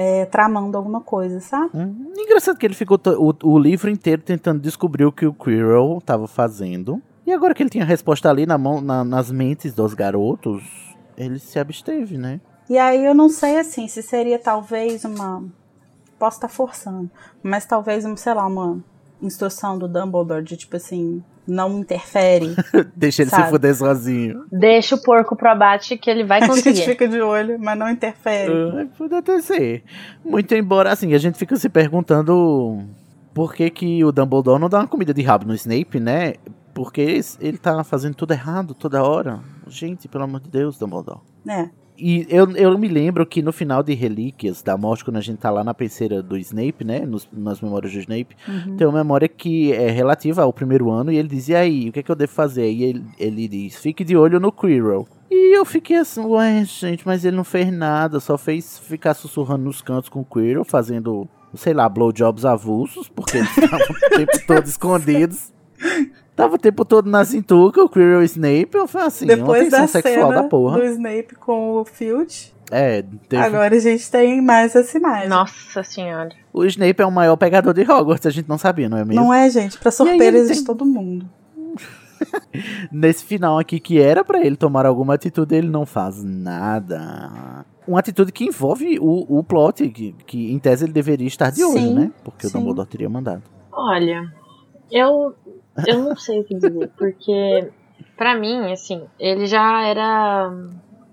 é, 0.00 0.24
tramando 0.26 0.76
alguma 0.78 1.00
coisa, 1.00 1.40
sabe? 1.40 1.70
Hum, 1.74 2.12
engraçado 2.16 2.56
que 2.56 2.64
ele 2.64 2.74
ficou 2.74 2.96
o, 3.18 3.34
o 3.42 3.58
livro 3.58 3.90
inteiro 3.90 4.22
tentando 4.22 4.60
descobrir 4.60 5.04
o 5.04 5.10
que 5.10 5.26
o 5.26 5.34
Quirrell 5.34 5.98
estava 5.98 6.28
fazendo. 6.28 7.02
E 7.26 7.32
agora 7.32 7.52
que 7.52 7.60
ele 7.64 7.68
tinha 7.70 7.82
a 7.82 7.86
resposta 7.86 8.30
ali 8.30 8.46
na 8.46 8.56
mão, 8.56 8.80
na- 8.80 9.02
nas 9.04 9.28
mentes 9.28 9.74
dos 9.74 9.94
garotos, 9.94 10.62
ele 11.16 11.40
se 11.40 11.58
absteve, 11.58 12.16
né? 12.16 12.40
E 12.70 12.78
aí 12.78 13.04
eu 13.04 13.12
não 13.12 13.28
sei 13.28 13.58
assim 13.58 13.88
se 13.88 14.00
seria 14.00 14.38
talvez 14.38 15.04
uma. 15.04 15.42
Posso 16.16 16.36
estar 16.36 16.48
forçando, 16.48 17.10
mas 17.42 17.66
talvez, 17.66 18.04
sei 18.20 18.34
lá, 18.34 18.46
uma 18.46 18.78
instrução 19.20 19.76
do 19.76 19.88
Dumbledore 19.88 20.44
de 20.44 20.56
tipo 20.56 20.76
assim, 20.76 21.24
não 21.48 21.78
interfere. 21.80 22.54
Deixa 22.94 23.22
ele 23.22 23.30
se 23.30 23.36
Sabe. 23.36 23.50
fuder 23.50 23.74
sozinho. 23.74 24.44
Deixa 24.52 24.94
o 24.94 25.02
porco 25.02 25.34
pro 25.34 25.48
abate 25.50 25.96
que 25.96 26.10
ele 26.10 26.22
vai 26.24 26.38
a 26.42 26.42
gente 26.42 26.50
conseguir. 26.54 26.82
fica 26.82 27.08
de 27.08 27.20
olho, 27.20 27.58
mas 27.58 27.78
não 27.78 27.88
interfere. 27.88 28.52
Ah, 28.52 28.86
Pode 28.96 29.14
até 29.14 29.40
ser. 29.40 29.82
Muito 30.24 30.54
embora, 30.54 30.92
assim, 30.92 31.14
a 31.14 31.18
gente 31.18 31.38
fica 31.38 31.56
se 31.56 31.68
perguntando 31.68 32.84
por 33.32 33.54
que, 33.54 33.70
que 33.70 34.04
o 34.04 34.12
Dumbledore 34.12 34.60
não 34.60 34.68
dá 34.68 34.80
uma 34.80 34.86
comida 34.86 35.14
de 35.14 35.22
rabo 35.22 35.46
no 35.46 35.54
Snape, 35.54 35.98
né? 35.98 36.34
Porque 36.74 37.20
ele 37.40 37.58
tá 37.58 37.82
fazendo 37.82 38.14
tudo 38.14 38.32
errado 38.32 38.74
toda 38.74 39.02
hora. 39.02 39.40
Gente, 39.66 40.06
pelo 40.06 40.24
amor 40.24 40.40
de 40.40 40.48
Deus, 40.48 40.78
Dumbledore. 40.78 41.20
É. 41.48 41.68
E 42.00 42.26
eu, 42.28 42.48
eu 42.52 42.78
me 42.78 42.86
lembro 42.86 43.26
que 43.26 43.42
no 43.42 43.52
final 43.52 43.82
de 43.82 43.92
Relíquias 43.92 44.62
da 44.62 44.76
Morte, 44.76 45.04
quando 45.04 45.16
a 45.16 45.20
gente 45.20 45.38
tá 45.38 45.50
lá 45.50 45.64
na 45.64 45.74
penseira 45.74 46.22
do 46.22 46.36
Snape, 46.38 46.84
né? 46.84 47.00
Nos, 47.00 47.28
nas 47.32 47.60
memórias 47.60 47.92
do 47.92 47.98
Snape, 47.98 48.36
Uhum. 48.48 48.76
tem 48.76 48.86
uma 48.86 48.98
memória 48.98 49.26
que 49.28 49.72
é 49.72 49.90
relativa 49.90 50.42
ao 50.42 50.52
primeiro 50.52 50.90
ano 50.90 51.10
e 51.10 51.16
ele 51.16 51.28
diz, 51.28 51.48
e 51.48 51.54
aí, 51.56 51.88
o 51.88 51.92
que 51.92 51.98
é 51.98 52.02
que 52.02 52.10
eu 52.10 52.14
devo 52.16 52.30
fazer? 52.32 52.70
E 52.70 52.84
ele, 52.84 53.04
ele 53.18 53.48
diz, 53.48 53.76
fique 53.76 54.04
de 54.04 54.16
olho 54.16 54.38
no 54.38 54.52
Quirrell. 54.52 55.08
E 55.30 55.56
eu 55.58 55.64
fiquei 55.64 55.96
assim, 55.96 56.20
ué, 56.24 56.64
gente, 56.64 57.04
mas 57.06 57.24
ele 57.24 57.36
não 57.36 57.44
fez 57.44 57.70
nada, 57.72 58.20
só 58.20 58.38
fez 58.38 58.78
ficar 58.78 59.14
sussurrando 59.14 59.64
nos 59.64 59.82
cantos 59.82 60.08
com 60.08 60.20
o 60.20 60.24
Quirrell, 60.24 60.64
fazendo, 60.64 61.28
sei 61.54 61.74
lá, 61.74 61.88
blowjobs 61.88 62.44
avulsos, 62.44 63.08
porque 63.08 63.38
eles 63.38 63.50
estavam 63.58 63.86
o 63.88 64.16
tempo 64.16 64.46
todo 64.46 64.64
escondidos. 64.66 65.52
Tava 66.38 66.54
o 66.54 66.58
tempo 66.58 66.84
todo 66.84 67.10
na 67.10 67.24
cintura, 67.24 67.82
o 67.84 67.88
Quirrell 67.88 68.20
e 68.20 68.22
o 68.22 68.24
Snape, 68.24 68.70
eu 68.74 68.86
falei 68.86 69.08
assim, 69.08 69.24
uma 69.26 69.36
Depois 69.36 69.70
da 69.70 69.86
sexual 69.86 70.14
cena 70.30 70.42
da 70.42 70.48
porra. 70.48 70.78
do 70.78 70.84
Snape 70.86 71.34
com 71.34 71.72
o 71.80 71.84
Filch, 71.84 72.54
É, 72.70 73.02
teve 73.28 73.42
agora 73.42 73.74
a 73.74 73.78
gente 73.80 74.10
tem 74.10 74.40
mais 74.40 74.74
essa 74.76 74.96
imagem. 74.96 75.28
Nossa 75.28 75.82
senhora. 75.82 76.30
O 76.52 76.64
Snape 76.64 77.02
é 77.02 77.06
o 77.06 77.10
maior 77.10 77.36
pegador 77.36 77.74
de 77.74 77.82
Hogwarts, 77.82 78.24
a 78.26 78.30
gente 78.30 78.48
não 78.48 78.56
sabia, 78.56 78.88
não 78.88 78.98
é 78.98 79.04
mesmo? 79.04 79.22
Não 79.22 79.34
é, 79.34 79.50
gente? 79.50 79.76
Pra 79.78 79.90
surpresa 79.90 80.48
tem- 80.48 80.56
de 80.58 80.64
todo 80.64 80.86
mundo. 80.86 81.28
Nesse 82.90 83.24
final 83.24 83.58
aqui, 83.58 83.78
que 83.80 84.00
era 84.00 84.24
pra 84.24 84.44
ele 84.44 84.56
tomar 84.56 84.86
alguma 84.86 85.14
atitude, 85.14 85.54
ele 85.54 85.68
não 85.68 85.86
faz 85.86 86.22
nada. 86.24 87.64
Uma 87.86 88.00
atitude 88.00 88.32
que 88.32 88.44
envolve 88.44 88.98
o, 89.00 89.38
o 89.38 89.42
plot, 89.44 89.88
que, 89.88 90.14
que 90.26 90.52
em 90.52 90.58
tese 90.58 90.84
ele 90.84 90.92
deveria 90.92 91.26
estar 91.26 91.50
de 91.50 91.64
olho, 91.64 91.78
Sim, 91.78 91.94
né? 91.94 92.10
Porque 92.24 92.46
o 92.46 92.50
sim. 92.50 92.58
Dumbledore 92.58 92.88
teria 92.88 93.08
mandado. 93.08 93.42
Olha, 93.72 94.22
eu 94.90 95.34
eu 95.86 95.98
não 96.02 96.16
sei 96.16 96.40
o 96.40 96.44
que 96.44 96.54
dizer, 96.54 96.90
porque 96.96 97.70
pra 98.16 98.34
mim, 98.34 98.72
assim, 98.72 99.04
ele 99.18 99.46
já 99.46 99.82
era 99.82 100.52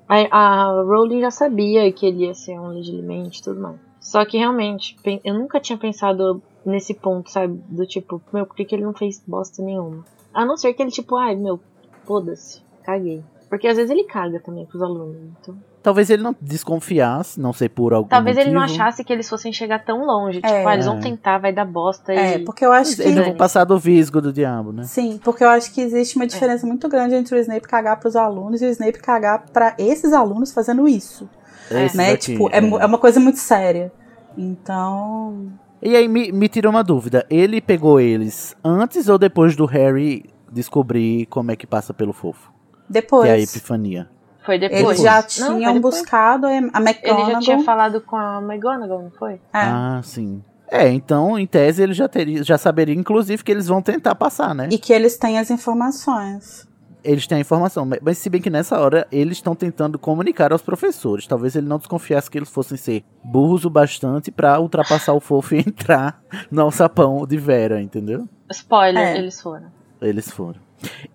a, 0.07 0.37
a 0.37 0.81
Rowling 0.83 1.21
já 1.21 1.31
sabia 1.31 1.91
que 1.91 2.05
ele 2.05 2.25
ia 2.25 2.33
ser 2.33 2.59
um 2.59 2.69
legilimate 2.69 3.39
e 3.39 3.43
tudo 3.43 3.61
mais. 3.61 3.79
Só 3.99 4.23
que 4.23 4.37
realmente, 4.37 4.95
eu 5.23 5.33
nunca 5.33 5.59
tinha 5.59 5.77
pensado 5.77 6.41
nesse 6.65 6.93
ponto, 6.93 7.31
sabe, 7.31 7.59
do 7.69 7.85
tipo, 7.85 8.21
meu, 8.31 8.45
por 8.45 8.55
que, 8.55 8.65
que 8.65 8.75
ele 8.75 8.83
não 8.83 8.93
fez 8.93 9.23
bosta 9.25 9.63
nenhuma? 9.63 10.05
A 10.33 10.45
não 10.45 10.57
ser 10.57 10.73
que 10.73 10.81
ele 10.83 10.91
tipo, 10.91 11.15
ai, 11.15 11.35
meu, 11.35 11.59
foda-se, 12.03 12.61
caguei. 12.83 13.23
Porque 13.49 13.67
às 13.67 13.77
vezes 13.77 13.91
ele 13.91 14.03
caga 14.03 14.39
também 14.39 14.65
pros 14.65 14.81
alunos, 14.81 15.17
então 15.41 15.55
Talvez 15.85 16.09
ele 16.09 16.23
não 16.23 16.35
desconfiasse, 16.41 17.39
não 17.39 17.53
sei 17.53 17.69
por 17.69 17.93
algum 17.93 18.09
Talvez 18.09 18.35
motivo. 18.35 18.49
ele 18.51 18.57
não 18.59 18.63
achasse 18.65 19.03
que 19.03 19.13
eles 19.13 19.29
fossem 19.29 19.53
chegar 19.53 19.79
tão 19.85 20.05
longe. 20.05 20.41
Tipo, 20.41 20.51
É. 20.53 20.65
ah, 20.65 20.73
eles 20.73 20.85
vão 20.85 20.97
É. 20.97 21.01
tentar, 21.01 21.37
vai 21.37 21.53
dar 21.53 21.63
bosta. 21.63 22.11
É, 22.11 22.35
e... 22.37 22.39
porque 22.43 22.65
eu 22.65 22.71
acho 22.71 22.95
que. 22.95 23.03
Eles 23.03 23.23
vão 23.23 23.35
passar 23.35 23.63
do 23.63 23.77
visgo 23.79 24.19
do 24.19 24.33
diabo, 24.33 24.71
né? 24.73 24.83
Sim, 24.83 25.19
porque 25.23 25.43
eu 25.43 25.49
acho 25.49 25.71
que 25.73 25.79
existe 25.81 26.17
É. 26.17 26.21
uma 26.21 26.27
diferença 26.27 26.65
muito 26.67 26.89
grande 26.89 27.15
entre 27.15 27.35
o 27.35 27.39
Snape 27.39 27.67
cagar 27.67 27.99
pros 27.99 28.15
alunos 28.15 28.61
e 28.61 28.65
o 28.65 28.69
Snape 28.69 28.99
cagar 28.99 29.45
pra 29.53 29.75
esses 29.77 30.11
alunos 30.11 30.51
fazendo 30.51 30.87
isso. 30.87 31.29
Esses 31.71 31.95
né? 31.97 32.11
aqui, 32.11 32.31
tipo, 32.33 32.49
é, 32.51 32.59
mu- 32.59 32.79
é 32.79 32.85
uma 32.85 32.97
coisa 32.97 33.19
muito 33.19 33.37
séria. 33.39 33.91
Então. 34.37 35.51
E 35.81 35.95
aí 35.95 36.07
me, 36.07 36.31
me 36.31 36.47
tira 36.47 36.69
uma 36.69 36.83
dúvida. 36.83 37.25
Ele 37.29 37.61
pegou 37.61 37.99
eles 37.99 38.55
antes 38.63 39.07
ou 39.07 39.17
depois 39.17 39.55
do 39.55 39.65
Harry 39.65 40.25
descobrir 40.51 41.25
como 41.27 41.51
é 41.51 41.55
que 41.55 41.67
passa 41.67 41.93
pelo 41.93 42.13
fofo? 42.13 42.51
Depois. 42.89 43.23
Que 43.25 43.29
é 43.29 43.33
a 43.33 43.39
epifania. 43.39 44.09
Foi 44.45 44.59
depois. 44.59 44.81
Eles 44.83 45.01
já 45.01 45.15
Não, 45.15 45.47
foi 45.53 45.57
tinham 45.57 45.81
buscado 45.81 46.45
a 46.47 46.53
Ele 46.55 46.69
já 46.71 46.79
McGonagall. 46.79 47.39
tinha 47.41 47.59
falado 47.63 48.01
com 48.01 48.15
a 48.15 48.39
McGonagall, 48.41 49.03
não 49.03 49.11
foi? 49.11 49.33
É. 49.33 49.39
Ah, 49.53 50.01
sim. 50.03 50.43
É, 50.69 50.87
então, 50.89 51.37
em 51.37 51.45
tese, 51.45 51.81
ele 51.83 51.93
já, 51.93 52.07
teria, 52.07 52.43
já 52.43 52.57
saberia, 52.57 52.95
inclusive, 52.95 53.43
que 53.43 53.51
eles 53.51 53.67
vão 53.67 53.81
tentar 53.81 54.15
passar, 54.15 54.53
né? 54.55 54.67
E 54.71 54.77
que 54.77 54.91
eles 54.91 55.17
têm 55.17 55.37
as 55.37 55.49
informações. 55.51 56.67
Eles 57.03 57.27
têm 57.27 57.37
a 57.37 57.41
informação, 57.41 57.85
mas- 58.03 58.17
se 58.17 58.29
bem 58.31 58.41
que 58.41 58.49
nessa 58.49 58.79
hora 58.79 59.05
eles 59.11 59.37
estão 59.37 59.55
tentando 59.55 59.99
comunicar 59.99 60.51
aos 60.51 60.63
professores. 60.63 61.27
Talvez 61.27 61.55
ele 61.55 61.67
não 61.67 61.77
desconfiasse 61.77 62.31
que 62.31 62.37
eles 62.39 62.49
fossem 62.49 62.75
ser 62.77 63.03
burros 63.23 63.63
o 63.63 63.69
bastante 63.69 64.31
pra 64.31 64.59
ultrapassar 64.59 65.13
o 65.13 65.19
fofo 65.19 65.53
e 65.53 65.59
entrar 65.67 66.19
no 66.49 66.63
alçapão 66.63 67.25
de 67.27 67.37
Vera, 67.37 67.79
entendeu? 67.79 68.27
Spoiler, 68.51 69.03
É. 69.15 69.17
eles 69.19 69.39
foram. 69.39 69.67
Eles 70.01 70.31
foram. 70.31 70.64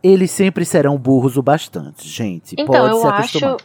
Eles 0.02 0.30
sempre 0.30 0.64
serão 0.64 0.96
burros 0.96 1.36
o 1.36 1.42
bastante, 1.42 2.08
gente. 2.08 2.54
Então, 2.54 2.66
Pode 2.66 2.90
eu 2.90 3.00
se 3.00 3.06
acho. 3.06 3.56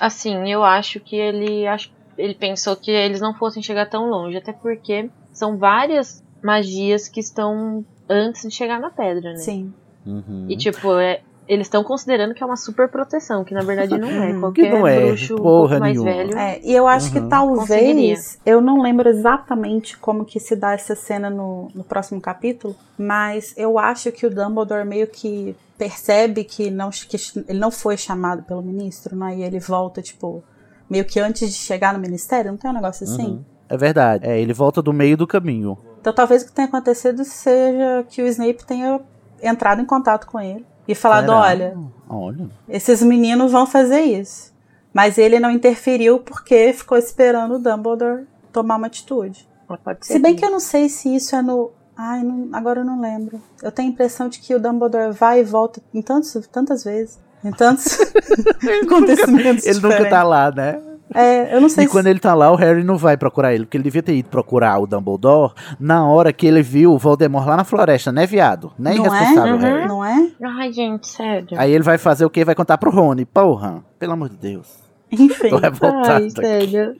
Assim, 0.00 0.50
eu 0.50 0.64
acho 0.64 1.00
que 1.00 1.16
ele. 1.16 1.66
Acho, 1.66 1.90
ele 2.16 2.34
pensou 2.34 2.76
que 2.76 2.90
eles 2.90 3.20
não 3.20 3.34
fossem 3.34 3.62
chegar 3.62 3.86
tão 3.86 4.08
longe. 4.08 4.36
Até 4.36 4.52
porque 4.52 5.10
são 5.32 5.56
várias 5.56 6.22
magias 6.42 7.08
que 7.08 7.20
estão 7.20 7.84
antes 8.08 8.42
de 8.42 8.50
chegar 8.50 8.80
na 8.80 8.90
pedra, 8.90 9.30
né? 9.30 9.36
Sim. 9.36 9.72
Uhum. 10.04 10.46
E 10.48 10.56
tipo, 10.56 10.98
é, 10.98 11.20
eles 11.48 11.66
estão 11.66 11.82
considerando 11.82 12.34
que 12.34 12.42
é 12.42 12.46
uma 12.46 12.56
super 12.56 12.88
proteção, 12.88 13.44
que 13.44 13.52
na 13.52 13.62
verdade 13.62 13.98
não 13.98 14.08
é. 14.08 14.32
Qualquer 14.38 14.62
Que 14.70 14.78
não 14.78 14.86
é, 14.86 15.06
bruxo 15.06 15.34
um 15.34 15.38
porra 15.38 15.78
mais 15.78 15.92
nenhuma. 15.98 16.12
velho. 16.12 16.38
É, 16.38 16.60
e 16.62 16.72
eu 16.74 16.86
acho 16.86 17.06
Uhum. 17.06 17.12
que 17.22 17.28
talvez. 17.28 18.38
Eu 18.46 18.60
não 18.60 18.80
lembro 18.80 19.08
exatamente 19.08 19.96
como 19.98 20.24
que 20.24 20.38
se 20.38 20.54
dá 20.54 20.72
essa 20.72 20.94
cena 20.94 21.28
no, 21.28 21.68
no 21.74 21.82
próximo 21.84 22.20
capítulo, 22.20 22.74
mas 22.96 23.52
eu 23.56 23.78
acho 23.78 24.12
que 24.12 24.26
o 24.26 24.30
Dumbledore 24.30 24.86
meio 24.86 25.06
que 25.06 25.56
percebe 25.76 26.44
que, 26.44 26.70
não, 26.70 26.90
que 26.90 27.16
ele 27.48 27.58
não 27.58 27.70
foi 27.70 27.96
chamado 27.96 28.42
pelo 28.44 28.62
ministro, 28.62 29.16
né? 29.16 29.36
E 29.36 29.42
ele 29.42 29.58
volta, 29.58 30.00
tipo, 30.00 30.44
meio 30.88 31.04
que 31.04 31.18
antes 31.18 31.48
de 31.52 31.58
chegar 31.58 31.92
no 31.92 31.98
ministério, 31.98 32.52
não 32.52 32.58
tem 32.58 32.70
um 32.70 32.74
negócio 32.74 33.04
assim? 33.04 33.26
Uhum. 33.32 33.44
É 33.68 33.76
verdade. 33.76 34.26
É, 34.26 34.40
ele 34.40 34.52
volta 34.52 34.80
do 34.80 34.92
meio 34.92 35.16
do 35.16 35.26
caminho. 35.26 35.76
Então 36.00 36.12
talvez 36.12 36.42
o 36.42 36.46
que 36.46 36.52
tenha 36.52 36.68
acontecido 36.68 37.24
seja 37.24 38.04
que 38.08 38.22
o 38.22 38.26
Snape 38.26 38.64
tenha 38.64 39.00
entrado 39.42 39.80
em 39.80 39.84
contato 39.84 40.26
com 40.26 40.38
ele 40.40 40.64
e 40.86 40.94
falado: 40.94 41.26
Será? 41.26 41.38
olha, 41.38 41.76
Olha. 42.08 42.46
esses 42.68 43.02
meninos 43.02 43.50
vão 43.52 43.66
fazer 43.66 44.00
isso. 44.00 44.52
Mas 44.92 45.16
ele 45.16 45.40
não 45.40 45.50
interferiu 45.50 46.18
porque 46.18 46.72
ficou 46.74 46.98
esperando 46.98 47.54
o 47.54 47.58
Dumbledore 47.58 48.26
tomar 48.52 48.76
uma 48.76 48.86
atitude. 48.88 49.48
Mas 49.68 49.80
Pode 49.80 50.06
ser 50.06 50.12
Se 50.14 50.18
bem 50.18 50.36
que 50.36 50.44
eu 50.44 50.50
não 50.50 50.60
sei 50.60 50.88
se 50.88 51.14
isso 51.14 51.34
é 51.34 51.40
no. 51.40 51.70
Ai, 51.96 52.22
não- 52.22 52.48
agora 52.52 52.80
eu 52.80 52.84
não 52.84 53.00
lembro. 53.00 53.40
Eu 53.62 53.72
tenho 53.72 53.88
a 53.88 53.92
impressão 53.92 54.28
de 54.28 54.38
que 54.38 54.54
o 54.54 54.60
Dumbledore 54.60 55.12
vai 55.12 55.40
e 55.40 55.44
volta 55.44 55.80
em 55.94 56.02
tantos, 56.02 56.46
tantas 56.48 56.84
vezes. 56.84 57.18
Em 57.44 57.50
tantos 57.52 57.98
acontecimentos 58.82 59.64
Ele 59.64 59.74
nunca 59.76 59.88
diferentes. 59.88 60.10
tá 60.10 60.22
lá, 60.22 60.50
né? 60.50 60.80
É, 61.14 61.54
eu 61.54 61.60
não 61.60 61.68
sei 61.68 61.84
E 61.84 61.86
se... 61.86 61.92
quando 61.92 62.06
ele 62.06 62.18
tá 62.18 62.34
lá, 62.34 62.50
o 62.50 62.56
Harry 62.56 62.82
não 62.84 62.96
vai 62.96 63.16
procurar 63.16 63.54
ele, 63.54 63.64
porque 63.64 63.76
ele 63.76 63.84
devia 63.84 64.02
ter 64.02 64.14
ido 64.14 64.28
procurar 64.28 64.78
o 64.78 64.86
Dumbledore 64.86 65.52
na 65.78 66.06
hora 66.06 66.32
que 66.32 66.46
ele 66.46 66.62
viu 66.62 66.92
o 66.92 66.98
Voldemort 66.98 67.46
lá 67.46 67.56
na 67.56 67.64
floresta, 67.64 68.10
né, 68.12 68.26
viado? 68.26 68.72
Né, 68.78 68.94
Não 68.94 69.04
é? 69.04 69.08
irresponsável, 69.08 69.54
Uhum. 69.54 69.60
Harry. 69.60 69.88
Não 69.88 70.04
é? 70.04 70.30
Ai, 70.42 70.72
gente, 70.72 71.08
sério. 71.08 71.48
Aí 71.58 71.72
ele 71.72 71.84
vai 71.84 71.98
fazer 71.98 72.24
o 72.24 72.30
quê? 72.30 72.44
Vai 72.44 72.54
contar 72.54 72.78
pro 72.78 72.90
Rony. 72.90 73.24
Porra, 73.24 73.84
pelo 73.98 74.12
amor 74.12 74.28
de 74.28 74.36
Deus. 74.36 74.82
Enfim. 75.10 75.50
Tô 75.50 75.58
revoltado 75.58 76.08
Ai, 76.10 76.16
aqui. 76.26 76.30
sério. 76.30 76.96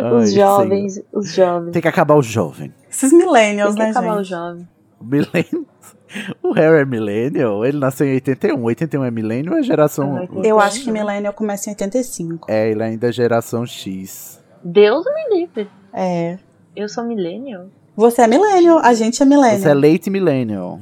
Ai, 0.00 0.12
os 0.14 0.30
Senhor. 0.30 0.46
jovens, 0.58 1.00
os 1.12 1.32
jovens. 1.32 1.70
Tem 1.72 1.80
que 1.82 1.86
acabar 1.88 2.14
o 2.16 2.22
jovem. 2.22 2.72
Esses 2.90 3.12
millennials, 3.12 3.74
Tem 3.74 3.84
que 3.86 3.92
né, 3.92 3.98
acabar 3.98 4.14
o 4.16 4.24
gente? 4.24 4.30
jovem. 4.30 4.68
O 5.00 5.04
millennial. 5.04 5.64
O 6.42 6.52
Harry 6.52 6.82
é 6.82 6.84
millennial? 6.84 7.64
Ele 7.64 7.78
nasceu 7.78 8.06
em 8.06 8.14
81. 8.14 8.62
81 8.62 9.04
é 9.04 9.10
millennial 9.10 9.54
ou 9.54 9.60
é 9.60 9.62
geração... 9.62 10.28
Eu 10.44 10.60
acho 10.60 10.82
que 10.84 10.90
millennial 10.90 11.32
começa 11.32 11.68
em 11.68 11.72
85. 11.72 12.50
É, 12.50 12.70
ele 12.70 12.82
ainda 12.82 13.08
é 13.08 13.12
geração 13.12 13.64
X. 13.66 14.40
Deus 14.62 15.04
me 15.04 15.38
livre. 15.38 15.68
É. 15.92 16.38
Eu 16.74 16.88
sou 16.88 17.04
millennial. 17.04 17.66
Você 17.96 18.22
é 18.22 18.26
millennial, 18.26 18.78
a 18.78 18.94
gente 18.94 19.22
é 19.22 19.26
millennial. 19.26 19.60
Você 19.60 19.68
é 19.68 19.74
late 19.74 20.08
millennial. 20.08 20.80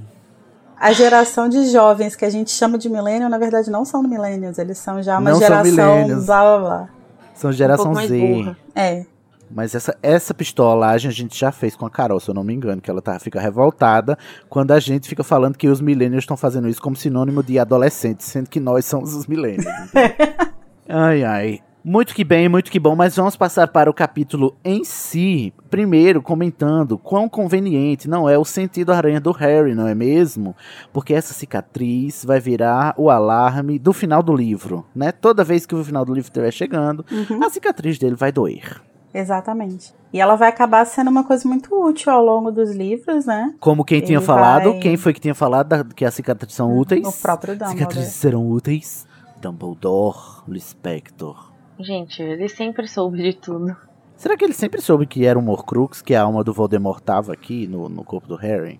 A 0.78 0.92
geração 0.92 1.48
de 1.48 1.66
jovens 1.66 2.16
que 2.16 2.24
a 2.24 2.30
gente 2.30 2.50
chama 2.50 2.78
de 2.78 2.88
millennial, 2.88 3.28
na 3.28 3.36
verdade, 3.36 3.70
não 3.70 3.84
são 3.84 4.02
millennials. 4.02 4.58
Eles 4.58 4.78
são 4.78 5.02
já 5.02 5.18
uma 5.18 5.30
Não 5.30 5.38
geração 5.38 6.24
blá 6.24 6.42
blá 6.42 6.58
blá. 6.58 6.88
São 7.34 7.50
um 7.50 7.52
geração 7.52 7.92
mais 7.92 8.08
Z. 8.08 8.18
burra. 8.18 8.56
É. 8.74 9.04
Mas 9.50 9.74
essa, 9.74 9.96
essa 10.02 10.32
pistolagem 10.32 11.08
a 11.08 11.12
gente 11.12 11.38
já 11.38 11.50
fez 11.50 11.74
com 11.74 11.84
a 11.84 11.90
Carol, 11.90 12.20
se 12.20 12.28
eu 12.30 12.34
não 12.34 12.44
me 12.44 12.54
engano, 12.54 12.80
que 12.80 12.90
ela 12.90 13.02
tá, 13.02 13.18
fica 13.18 13.40
revoltada 13.40 14.16
quando 14.48 14.70
a 14.72 14.78
gente 14.80 15.08
fica 15.08 15.24
falando 15.24 15.56
que 15.58 15.68
os 15.68 15.80
millennials 15.80 16.22
estão 16.22 16.36
fazendo 16.36 16.68
isso 16.68 16.80
como 16.80 16.94
sinônimo 16.96 17.42
de 17.42 17.58
adolescentes, 17.58 18.26
sendo 18.26 18.48
que 18.48 18.60
nós 18.60 18.84
somos 18.84 19.14
os 19.14 19.26
millennials. 19.26 19.90
ai, 20.88 21.24
ai. 21.24 21.60
Muito 21.82 22.14
que 22.14 22.22
bem, 22.24 22.46
muito 22.46 22.70
que 22.70 22.78
bom, 22.78 22.94
mas 22.94 23.16
vamos 23.16 23.36
passar 23.36 23.66
para 23.68 23.88
o 23.88 23.94
capítulo 23.94 24.54
em 24.62 24.84
si. 24.84 25.50
Primeiro, 25.70 26.20
comentando 26.20 26.98
quão 26.98 27.26
conveniente 27.26 28.06
não 28.06 28.28
é 28.28 28.36
o 28.36 28.44
sentido 28.44 28.92
aranha 28.92 29.18
do 29.18 29.32
Harry, 29.32 29.74
não 29.74 29.88
é 29.88 29.94
mesmo? 29.94 30.54
Porque 30.92 31.14
essa 31.14 31.32
cicatriz 31.32 32.22
vai 32.22 32.38
virar 32.38 32.92
o 32.98 33.08
alarme 33.08 33.78
do 33.78 33.94
final 33.94 34.22
do 34.22 34.36
livro, 34.36 34.84
né? 34.94 35.10
Toda 35.10 35.42
vez 35.42 35.64
que 35.64 35.74
o 35.74 35.82
final 35.82 36.04
do 36.04 36.12
livro 36.12 36.28
estiver 36.28 36.52
chegando, 36.52 37.02
Uhum. 37.10 37.42
a 37.42 37.48
cicatriz 37.48 37.98
dele 37.98 38.14
vai 38.14 38.30
doer. 38.30 38.82
Exatamente. 39.12 39.92
E 40.12 40.20
ela 40.20 40.34
vai 40.36 40.48
acabar 40.48 40.84
sendo 40.84 41.08
uma 41.10 41.24
coisa 41.24 41.48
muito 41.48 41.72
útil 41.74 42.12
ao 42.12 42.24
longo 42.24 42.50
dos 42.50 42.70
livros, 42.74 43.26
né? 43.26 43.54
Como 43.60 43.84
quem 43.84 44.00
tinha 44.00 44.18
Ele 44.18 44.24
falado, 44.24 44.70
vai- 44.70 44.78
quem 44.80 44.96
foi 44.96 45.12
que 45.12 45.20
tinha 45.20 45.34
falado 45.34 45.84
que 45.94 46.04
as 46.04 46.14
cicatrizes 46.14 46.54
são 46.56 46.76
úteis? 46.76 47.06
O 47.06 47.12
próprio 47.22 47.54
Dumbledore. 47.54 47.78
Cicatrizes 47.78 48.14
serão 48.14 48.48
úteis? 48.48 49.06
Dumbledore, 49.40 50.42
Lispector. 50.48 51.50
Gente, 51.78 52.22
ele 52.22 52.48
sempre 52.48 52.86
soube 52.86 53.22
de 53.22 53.32
tudo. 53.34 53.76
Será 54.16 54.36
que 54.36 54.44
ele 54.44 54.52
sempre 54.52 54.82
soube 54.82 55.06
que 55.06 55.24
era 55.24 55.38
um 55.38 55.48
Horcrux, 55.48 56.02
que 56.02 56.14
a 56.14 56.22
alma 56.22 56.44
do 56.44 56.52
Voldemort 56.52 57.00
tava 57.00 57.32
aqui 57.32 57.66
no, 57.66 57.88
no 57.88 58.04
corpo 58.04 58.28
do 58.28 58.36
Harry? 58.36 58.78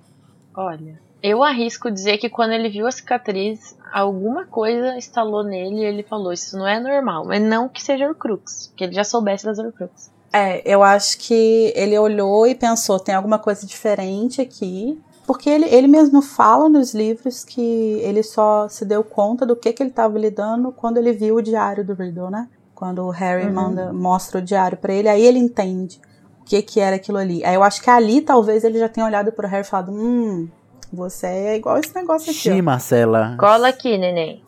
Olha, 0.55 1.01
eu 1.23 1.43
arrisco 1.43 1.91
dizer 1.91 2.19
que 2.19 2.29
quando 2.29 2.53
ele 2.53 2.69
viu 2.69 2.87
a 2.87 2.93
cicatriz, 2.93 3.75
alguma 3.93 4.45
coisa 4.45 4.97
instalou 4.97 5.43
nele 5.43 5.77
e 5.81 5.85
ele 5.85 6.03
falou: 6.03 6.33
Isso 6.33 6.59
não 6.59 6.67
é 6.69 6.79
normal. 6.79 7.25
Mas 7.25 7.41
não 7.43 7.69
que 7.71 7.83
seja 7.83 8.07
Horcrux, 8.07 8.71
que 8.77 8.85
ele 8.85 8.93
já 8.93 9.03
soubesse 9.05 9.47
das 9.47 9.59
Horcrux. 9.59 10.11
É, 10.33 10.63
eu 10.65 10.83
acho 10.83 11.19
que 11.19 11.73
ele 11.75 11.99
olhou 11.99 12.47
e 12.47 12.55
pensou: 12.55 12.99
tem 13.01 13.15
alguma 13.15 13.39
coisa 13.39 13.67
diferente 13.67 14.41
aqui. 14.41 15.01
Porque 15.27 15.49
ele, 15.49 15.67
ele 15.67 15.87
mesmo 15.87 16.23
fala 16.23 16.69
nos 16.69 16.93
livros 16.93 17.45
que 17.45 17.61
ele 18.03 18.21
só 18.23 18.69
se 18.69 18.85
deu 18.85 19.05
conta 19.05 19.47
do 19.47 19.55
que, 19.55 19.73
que 19.73 19.81
ele 19.81 19.91
estava 19.91 20.19
lidando 20.19 20.73
quando 20.73 20.97
ele 20.97 21.13
viu 21.13 21.37
o 21.37 21.43
diário 21.43 21.85
do 21.85 21.95
Riddle, 21.95 22.31
né? 22.31 22.49
Quando 22.75 23.05
o 23.07 23.11
Harry 23.11 23.47
Uhum. 23.47 23.53
manda, 23.53 23.93
mostra 23.93 24.41
o 24.41 24.43
diário 24.43 24.77
pra 24.79 24.93
ele, 24.93 25.09
aí 25.09 25.25
ele 25.25 25.39
entende 25.39 26.01
o 26.41 26.45
que, 26.45 26.61
que 26.63 26.81
era 26.81 26.97
aquilo 26.97 27.19
ali. 27.19 27.45
Aí 27.45 27.55
eu 27.55 27.63
acho 27.63 27.81
que 27.81 27.89
ali 27.91 28.23
talvez 28.23 28.65
ele 28.65 28.79
já 28.79 28.89
tenha 28.89 29.07
olhado 29.07 29.31
pro 29.31 29.47
Harry 29.47 29.65
e 29.65 29.69
falado: 29.69 29.93
Hum, 29.93 30.49
você 30.93 31.27
é 31.27 31.57
igual 31.57 31.79
esse 31.79 31.95
negócio 31.95 32.31
aqui. 32.33 32.51
ó." 32.51 32.55
Sim, 32.55 32.63
Marcela. 32.63 33.37
Cola 33.39 33.69
aqui, 33.69 33.97
neném. 33.99 34.43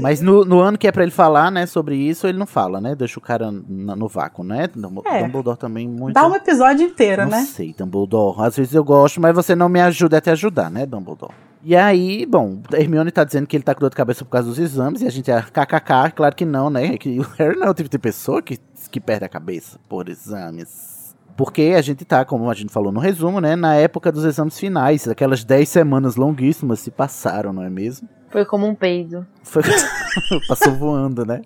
Mas 0.00 0.20
no, 0.20 0.44
no 0.44 0.60
ano 0.60 0.78
que 0.78 0.86
é 0.86 0.92
pra 0.92 1.02
ele 1.02 1.10
falar, 1.10 1.50
né, 1.50 1.66
sobre 1.66 1.96
isso, 1.96 2.26
ele 2.26 2.38
não 2.38 2.46
fala, 2.46 2.80
né? 2.80 2.94
Deixa 2.94 3.18
o 3.18 3.22
cara 3.22 3.50
na- 3.68 3.96
no 3.96 4.06
vácuo, 4.08 4.44
né? 4.44 4.68
É. 5.04 5.22
Dumbledore 5.22 5.58
também 5.58 5.88
muito. 5.88 6.14
Dá 6.14 6.26
um 6.26 6.34
episódio 6.34 6.86
inteiro, 6.86 7.22
não 7.22 7.30
né? 7.30 7.42
sei, 7.42 7.74
Dumbledore. 7.76 8.40
Às 8.42 8.56
vezes 8.56 8.74
eu 8.74 8.84
gosto, 8.84 9.20
mas 9.20 9.34
você 9.34 9.54
não 9.56 9.68
me 9.68 9.80
ajuda 9.80 10.18
a 10.18 10.20
te 10.20 10.30
ajudar, 10.30 10.70
né, 10.70 10.86
Dumbledore? 10.86 11.32
E 11.62 11.76
aí, 11.76 12.24
bom, 12.24 12.58
Hermione 12.72 13.10
tá 13.10 13.22
dizendo 13.24 13.46
que 13.46 13.54
ele 13.56 13.64
tá 13.64 13.74
com 13.74 13.80
dor 13.80 13.90
de 13.90 13.96
cabeça 13.96 14.24
por 14.24 14.30
causa 14.30 14.48
dos 14.48 14.58
exames, 14.58 15.02
e 15.02 15.06
a 15.06 15.10
gente 15.10 15.30
é 15.30 15.42
kkk, 15.42 16.12
claro 16.14 16.34
que 16.34 16.44
não, 16.46 16.70
né? 16.70 16.96
Que 16.96 17.18
o 17.20 17.22
Harry 17.36 17.58
não 17.58 17.66
é 17.66 17.70
o 17.70 17.74
tipo 17.74 17.88
de 17.90 17.98
pessoa 17.98 18.40
que, 18.40 18.58
que 18.90 18.98
perde 19.00 19.24
a 19.24 19.28
cabeça 19.28 19.78
por 19.88 20.08
exames. 20.08 21.14
Porque 21.36 21.74
a 21.76 21.82
gente 21.82 22.04
tá, 22.04 22.24
como 22.24 22.48
a 22.50 22.54
gente 22.54 22.72
falou 22.72 22.92
no 22.92 23.00
resumo, 23.00 23.40
né, 23.40 23.56
na 23.56 23.74
época 23.74 24.12
dos 24.12 24.24
exames 24.24 24.58
finais. 24.58 25.08
Aquelas 25.08 25.42
10 25.44 25.68
semanas 25.68 26.16
longuíssimas 26.16 26.80
se 26.80 26.90
passaram, 26.90 27.52
não 27.52 27.62
é 27.62 27.70
mesmo? 27.70 28.08
Foi 28.30 28.44
como 28.44 28.66
um 28.66 28.74
peido. 28.74 29.26
Foi... 29.42 29.62
Passou 30.48 30.72
voando, 30.74 31.26
né? 31.26 31.42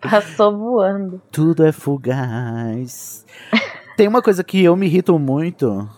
Passou 0.00 0.56
voando. 0.56 1.20
Tudo 1.32 1.64
é 1.64 1.72
fugaz. 1.72 3.24
Tem 3.96 4.06
uma 4.06 4.20
coisa 4.20 4.44
que 4.44 4.62
eu 4.62 4.76
me 4.76 4.86
irrito 4.86 5.18
muito, 5.18 5.88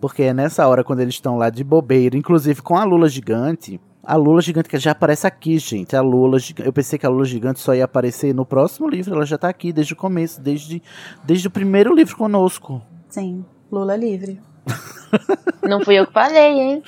porque 0.00 0.24
é 0.24 0.34
nessa 0.34 0.66
hora 0.68 0.84
quando 0.84 1.00
eles 1.00 1.14
estão 1.14 1.38
lá 1.38 1.48
de 1.48 1.64
bobeira, 1.64 2.16
inclusive 2.16 2.60
com 2.60 2.76
a 2.76 2.84
Lula 2.84 3.08
gigante. 3.08 3.80
A 4.02 4.14
Lula 4.14 4.40
gigante 4.40 4.68
que 4.68 4.78
já 4.78 4.92
aparece 4.92 5.26
aqui, 5.26 5.58
gente. 5.58 5.96
A 5.96 6.00
Lula. 6.00 6.38
Eu 6.58 6.72
pensei 6.72 6.98
que 6.98 7.06
a 7.06 7.08
Lula 7.08 7.24
gigante 7.24 7.58
só 7.58 7.74
ia 7.74 7.84
aparecer 7.84 8.32
no 8.34 8.46
próximo 8.46 8.88
livro. 8.88 9.14
Ela 9.14 9.26
já 9.26 9.36
tá 9.36 9.48
aqui 9.48 9.72
desde 9.72 9.94
o 9.94 9.96
começo, 9.96 10.40
desde, 10.40 10.80
desde 11.24 11.48
o 11.48 11.50
primeiro 11.50 11.92
livro 11.92 12.16
conosco. 12.16 12.80
Sim, 13.08 13.44
Lula 13.70 13.96
livre. 13.96 14.40
Não 15.62 15.84
fui 15.84 15.96
eu 15.96 16.06
que 16.06 16.12
falei, 16.12 16.52
hein? 16.58 16.82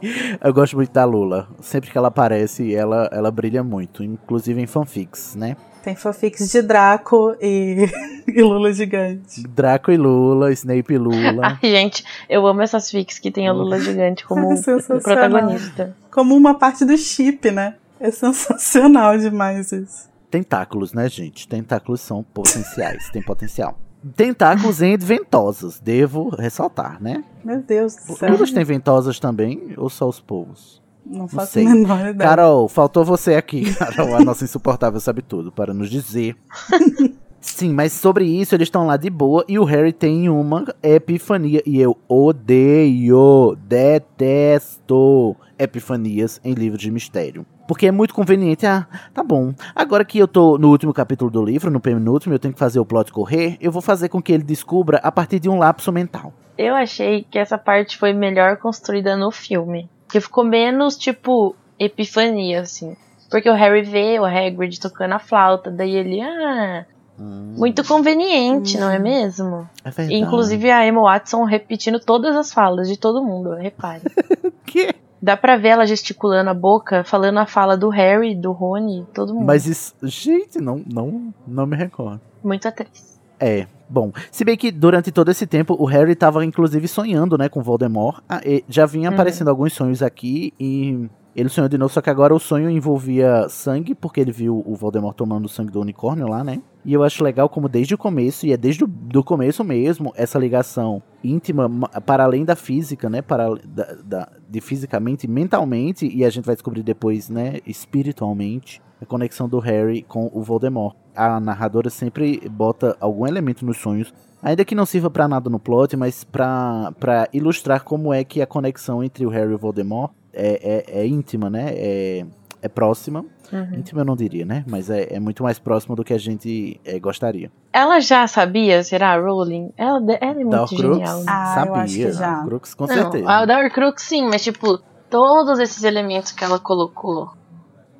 eu 0.42 0.52
gosto 0.52 0.76
muito 0.76 0.92
da 0.92 1.04
Lula. 1.04 1.48
Sempre 1.60 1.90
que 1.90 1.98
ela 1.98 2.08
aparece, 2.08 2.74
ela, 2.74 3.08
ela 3.12 3.30
brilha 3.30 3.62
muito. 3.62 4.02
Inclusive 4.02 4.60
em 4.60 4.66
fanfics, 4.66 5.34
né? 5.34 5.56
Tem 5.82 5.96
fanfics 5.96 6.50
de 6.50 6.60
Draco 6.60 7.34
e, 7.40 7.86
e 8.28 8.42
Lula 8.42 8.72
gigante. 8.72 9.42
Draco 9.48 9.90
e 9.90 9.96
Lula, 9.96 10.52
Snape 10.52 10.92
e 10.92 10.98
Lula. 10.98 11.58
Ai, 11.62 11.70
gente, 11.70 12.04
eu 12.28 12.46
amo 12.46 12.60
essas 12.60 12.90
fics 12.90 13.18
que 13.18 13.30
tem 13.30 13.48
a 13.48 13.52
Lula 13.52 13.80
gigante 13.80 14.24
como 14.24 14.56
Sensacional. 14.56 15.02
protagonista. 15.02 15.96
Como 16.10 16.36
uma 16.36 16.54
parte 16.54 16.84
do 16.84 16.96
chip, 16.98 17.50
né? 17.50 17.76
É 17.98 18.10
sensacional 18.10 19.16
demais 19.18 19.72
isso. 19.72 20.08
Tentáculos, 20.30 20.92
né, 20.92 21.08
gente? 21.08 21.46
Tentáculos 21.48 22.00
são 22.00 22.22
potenciais, 22.22 23.10
tem 23.10 23.20
potencial. 23.22 23.78
Tentáculos 24.16 24.80
em 24.80 24.96
ventosas, 24.96 25.78
devo 25.78 26.30
ressaltar, 26.30 27.02
né? 27.02 27.22
Meu 27.44 27.62
Deus 27.62 27.94
do 27.96 28.16
céu. 28.16 28.30
Todos 28.30 28.50
têm 28.50 28.64
ventosas 28.64 29.18
também, 29.20 29.74
ou 29.76 29.90
só 29.90 30.08
os 30.08 30.20
povos? 30.20 30.80
Não 31.04 31.28
faço 31.28 31.52
sei. 31.54 31.64
menor 31.64 32.00
ideia. 32.00 32.16
Carol, 32.16 32.68
faltou 32.68 33.04
você 33.04 33.34
aqui, 33.34 33.72
Carol, 33.76 34.14
a 34.14 34.24
nossa 34.24 34.44
insuportável 34.44 35.00
sabe 35.00 35.22
tudo, 35.22 35.50
para 35.52 35.74
nos 35.74 35.90
dizer. 35.90 36.36
Sim, 37.40 37.72
mas 37.72 37.92
sobre 37.94 38.26
isso 38.26 38.54
eles 38.54 38.66
estão 38.66 38.86
lá 38.86 38.98
de 38.98 39.08
boa 39.08 39.44
e 39.48 39.58
o 39.58 39.64
Harry 39.64 39.94
tem 39.94 40.28
uma 40.28 40.64
epifania. 40.82 41.62
E 41.64 41.80
eu 41.80 41.96
odeio, 42.06 43.56
detesto 43.66 45.34
epifanias 45.58 46.38
em 46.44 46.52
livros 46.52 46.82
de 46.82 46.90
mistério. 46.90 47.46
Porque 47.70 47.86
é 47.86 47.92
muito 47.92 48.12
conveniente. 48.12 48.66
Ah, 48.66 48.84
tá 49.14 49.22
bom. 49.22 49.54
Agora 49.76 50.04
que 50.04 50.18
eu 50.18 50.26
tô 50.26 50.58
no 50.58 50.70
último 50.70 50.92
capítulo 50.92 51.30
do 51.30 51.40
livro, 51.40 51.70
no 51.70 51.78
penúltimo, 51.78 52.34
eu 52.34 52.38
tenho 52.40 52.52
que 52.52 52.58
fazer 52.58 52.80
o 52.80 52.84
plot 52.84 53.12
correr, 53.12 53.56
eu 53.60 53.70
vou 53.70 53.80
fazer 53.80 54.08
com 54.08 54.20
que 54.20 54.32
ele 54.32 54.42
descubra 54.42 54.98
a 55.04 55.12
partir 55.12 55.38
de 55.38 55.48
um 55.48 55.56
lapso 55.56 55.92
mental. 55.92 56.32
Eu 56.58 56.74
achei 56.74 57.24
que 57.30 57.38
essa 57.38 57.56
parte 57.56 57.96
foi 57.96 58.12
melhor 58.12 58.56
construída 58.56 59.16
no 59.16 59.30
filme. 59.30 59.88
Que 60.10 60.20
ficou 60.20 60.42
menos, 60.42 60.96
tipo, 60.96 61.54
epifania, 61.78 62.62
assim. 62.62 62.96
Porque 63.30 63.48
o 63.48 63.54
Harry 63.54 63.82
vê 63.82 64.18
o 64.18 64.24
Hagrid 64.24 64.80
tocando 64.80 65.12
a 65.12 65.20
flauta, 65.20 65.70
daí 65.70 65.94
ele, 65.94 66.20
ah, 66.20 66.84
Hum, 67.20 67.54
muito 67.56 67.86
conveniente, 67.86 68.78
não 68.78 68.90
é 68.90 68.98
mesmo? 68.98 69.68
é 69.84 69.90
verdade. 69.90 70.18
Inclusive 70.18 70.70
a 70.72 70.84
Emma 70.84 71.02
Watson 71.02 71.44
repetindo 71.44 72.00
todas 72.00 72.34
as 72.34 72.52
falas 72.52 72.88
de 72.88 72.98
todo 72.98 73.22
mundo, 73.22 73.54
repare. 73.54 74.02
Que? 74.66 74.92
Dá 75.22 75.36
pra 75.36 75.56
ver 75.56 75.68
ela 75.68 75.86
gesticulando 75.86 76.48
a 76.50 76.54
boca, 76.54 77.04
falando 77.04 77.38
a 77.38 77.46
fala 77.46 77.76
do 77.76 77.88
Harry, 77.90 78.34
do 78.34 78.52
Rony, 78.52 79.06
todo 79.12 79.34
mundo. 79.34 79.46
Mas 79.46 79.66
isso. 79.66 79.94
Gente, 80.02 80.58
não, 80.60 80.82
não, 80.90 81.34
não 81.46 81.66
me 81.66 81.76
recordo. 81.76 82.20
Muito 82.42 82.66
atriz. 82.66 83.20
É, 83.38 83.66
bom. 83.88 84.12
Se 84.30 84.44
bem 84.44 84.56
que 84.56 84.70
durante 84.70 85.10
todo 85.10 85.30
esse 85.30 85.46
tempo 85.46 85.74
o 85.78 85.84
Harry 85.86 86.14
tava 86.14 86.44
inclusive 86.44 86.86
sonhando, 86.88 87.36
né, 87.38 87.48
com 87.48 87.62
Voldemort. 87.62 88.22
Ah, 88.28 88.40
e 88.44 88.64
já 88.68 88.86
vinha 88.86 89.08
Uhum. 89.08 89.14
aparecendo 89.14 89.48
alguns 89.48 89.72
sonhos 89.72 90.02
aqui 90.02 90.52
e 90.60 91.08
ele 91.34 91.48
sonhou 91.48 91.68
de 91.68 91.78
novo, 91.78 91.92
só 91.92 92.00
que 92.00 92.10
agora 92.10 92.34
o 92.34 92.38
sonho 92.40 92.68
envolvia 92.68 93.46
sangue, 93.48 93.94
porque 93.94 94.20
ele 94.20 94.32
viu 94.32 94.62
o 94.66 94.74
Voldemort 94.74 95.14
tomando 95.16 95.44
o 95.46 95.48
sangue 95.48 95.70
do 95.72 95.80
unicórnio 95.80 96.26
lá, 96.28 96.42
né? 96.44 96.60
E 96.84 96.92
eu 96.94 97.02
acho 97.02 97.22
legal 97.22 97.48
como 97.48 97.68
desde 97.68 97.94
o 97.94 97.98
começo, 97.98 98.46
e 98.46 98.52
é 98.52 98.56
desde 98.56 98.84
o 98.84 99.22
começo 99.24 99.62
mesmo, 99.62 100.12
essa 100.16 100.38
ligação 100.38 101.02
íntima, 101.22 101.68
ma- 101.68 101.88
para 101.88 102.24
além 102.24 102.44
da 102.44 102.56
física, 102.56 103.10
né? 103.10 103.20
Para 103.20 103.48
da, 103.66 103.94
da- 104.04 104.28
de 104.48 104.60
fisicamente, 104.60 105.28
mentalmente, 105.28 106.06
e 106.06 106.24
a 106.24 106.30
gente 106.30 106.46
vai 106.46 106.54
descobrir 106.54 106.82
depois, 106.82 107.28
né? 107.28 107.58
Espiritualmente, 107.66 108.80
a 109.00 109.04
conexão 109.06 109.48
do 109.48 109.58
Harry 109.58 110.02
com 110.02 110.30
o 110.32 110.42
Voldemort. 110.42 110.96
A 111.14 111.38
narradora 111.38 111.90
sempre 111.90 112.40
bota 112.50 112.96
algum 113.00 113.26
elemento 113.26 113.64
nos 113.66 113.76
sonhos, 113.78 114.12
ainda 114.42 114.64
que 114.64 114.74
não 114.74 114.86
sirva 114.86 115.10
pra 115.10 115.28
nada 115.28 115.50
no 115.50 115.58
plot, 115.58 115.96
mas 115.96 116.24
pra 116.24 117.28
ilustrar 117.32 117.84
como 117.84 118.12
é 118.14 118.24
que 118.24 118.40
a 118.40 118.46
conexão 118.46 119.04
entre 119.04 119.26
o 119.26 119.28
Harry 119.28 119.50
e 119.52 119.54
o 119.54 119.58
Voldemort 119.58 120.12
é, 120.32 120.84
é, 120.96 121.00
é 121.02 121.06
íntima, 121.06 121.50
né? 121.50 121.72
É, 121.74 122.26
é 122.62 122.68
próxima. 122.68 123.24
Uhum. 123.52 123.74
Íntima 123.78 124.02
eu 124.02 124.04
não 124.04 124.14
diria, 124.16 124.44
né? 124.44 124.64
Mas 124.68 124.88
é, 124.90 125.14
é 125.14 125.20
muito 125.20 125.42
mais 125.42 125.58
próximo 125.58 125.96
do 125.96 126.04
que 126.04 126.12
a 126.12 126.18
gente 126.18 126.80
é, 126.84 126.98
gostaria. 127.00 127.50
Ela 127.72 128.00
já 128.00 128.26
sabia, 128.26 128.82
será, 128.84 129.12
a 129.14 129.18
Rowling? 129.20 129.72
Ela, 129.76 129.98
ela 130.20 130.40
é 130.40 130.44
muito 130.44 130.54
Horcrux? 130.56 130.80
genial. 130.98 131.18
né? 131.20 131.24
Ah, 131.28 131.54
eu 131.58 131.64
sabia. 131.64 131.82
acho 131.82 131.94
que 131.94 132.12
já. 132.12 132.32
A 132.34 132.38
Horcrux 132.42 132.74
com 132.74 132.86
Não, 132.86 132.94
certeza. 132.94 133.30
a 133.30 133.44
da 133.44 133.58
Horcrux 133.58 134.02
sim, 134.02 134.28
mas 134.28 134.42
tipo, 134.42 134.78
todos 135.08 135.58
esses 135.58 135.82
elementos 135.84 136.32
que 136.32 136.44
ela 136.44 136.58
colocou. 136.58 137.30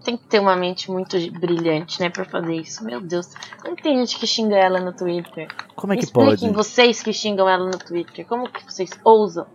Tem 0.05 0.17
que 0.17 0.25
ter 0.29 0.39
uma 0.41 0.57
mente 0.57 0.91
muito 0.91 1.15
brilhante, 1.39 2.01
né, 2.01 2.09
pra 2.09 2.25
fazer 2.25 2.55
isso. 2.55 2.83
Meu 2.83 3.03
Deus. 3.03 3.29
Como 3.63 3.77
que 3.77 3.83
tem 3.83 3.99
gente 3.99 4.19
que 4.19 4.27
xinga 4.27 4.57
ela 4.57 4.81
no 4.81 4.95
Twitter? 4.95 5.47
Como 5.77 5.93
é 5.93 5.97
Me 5.97 6.01
que 6.03 6.11
pode? 6.11 6.31
expliquem 6.35 6.55
vocês 6.55 7.03
que 7.03 7.13
xingam 7.13 7.47
ela 7.47 7.67
no 7.67 7.77
Twitter. 7.79 8.27
Como 8.27 8.49
que 8.49 8.65
vocês 8.65 8.89
ousam? 9.05 9.47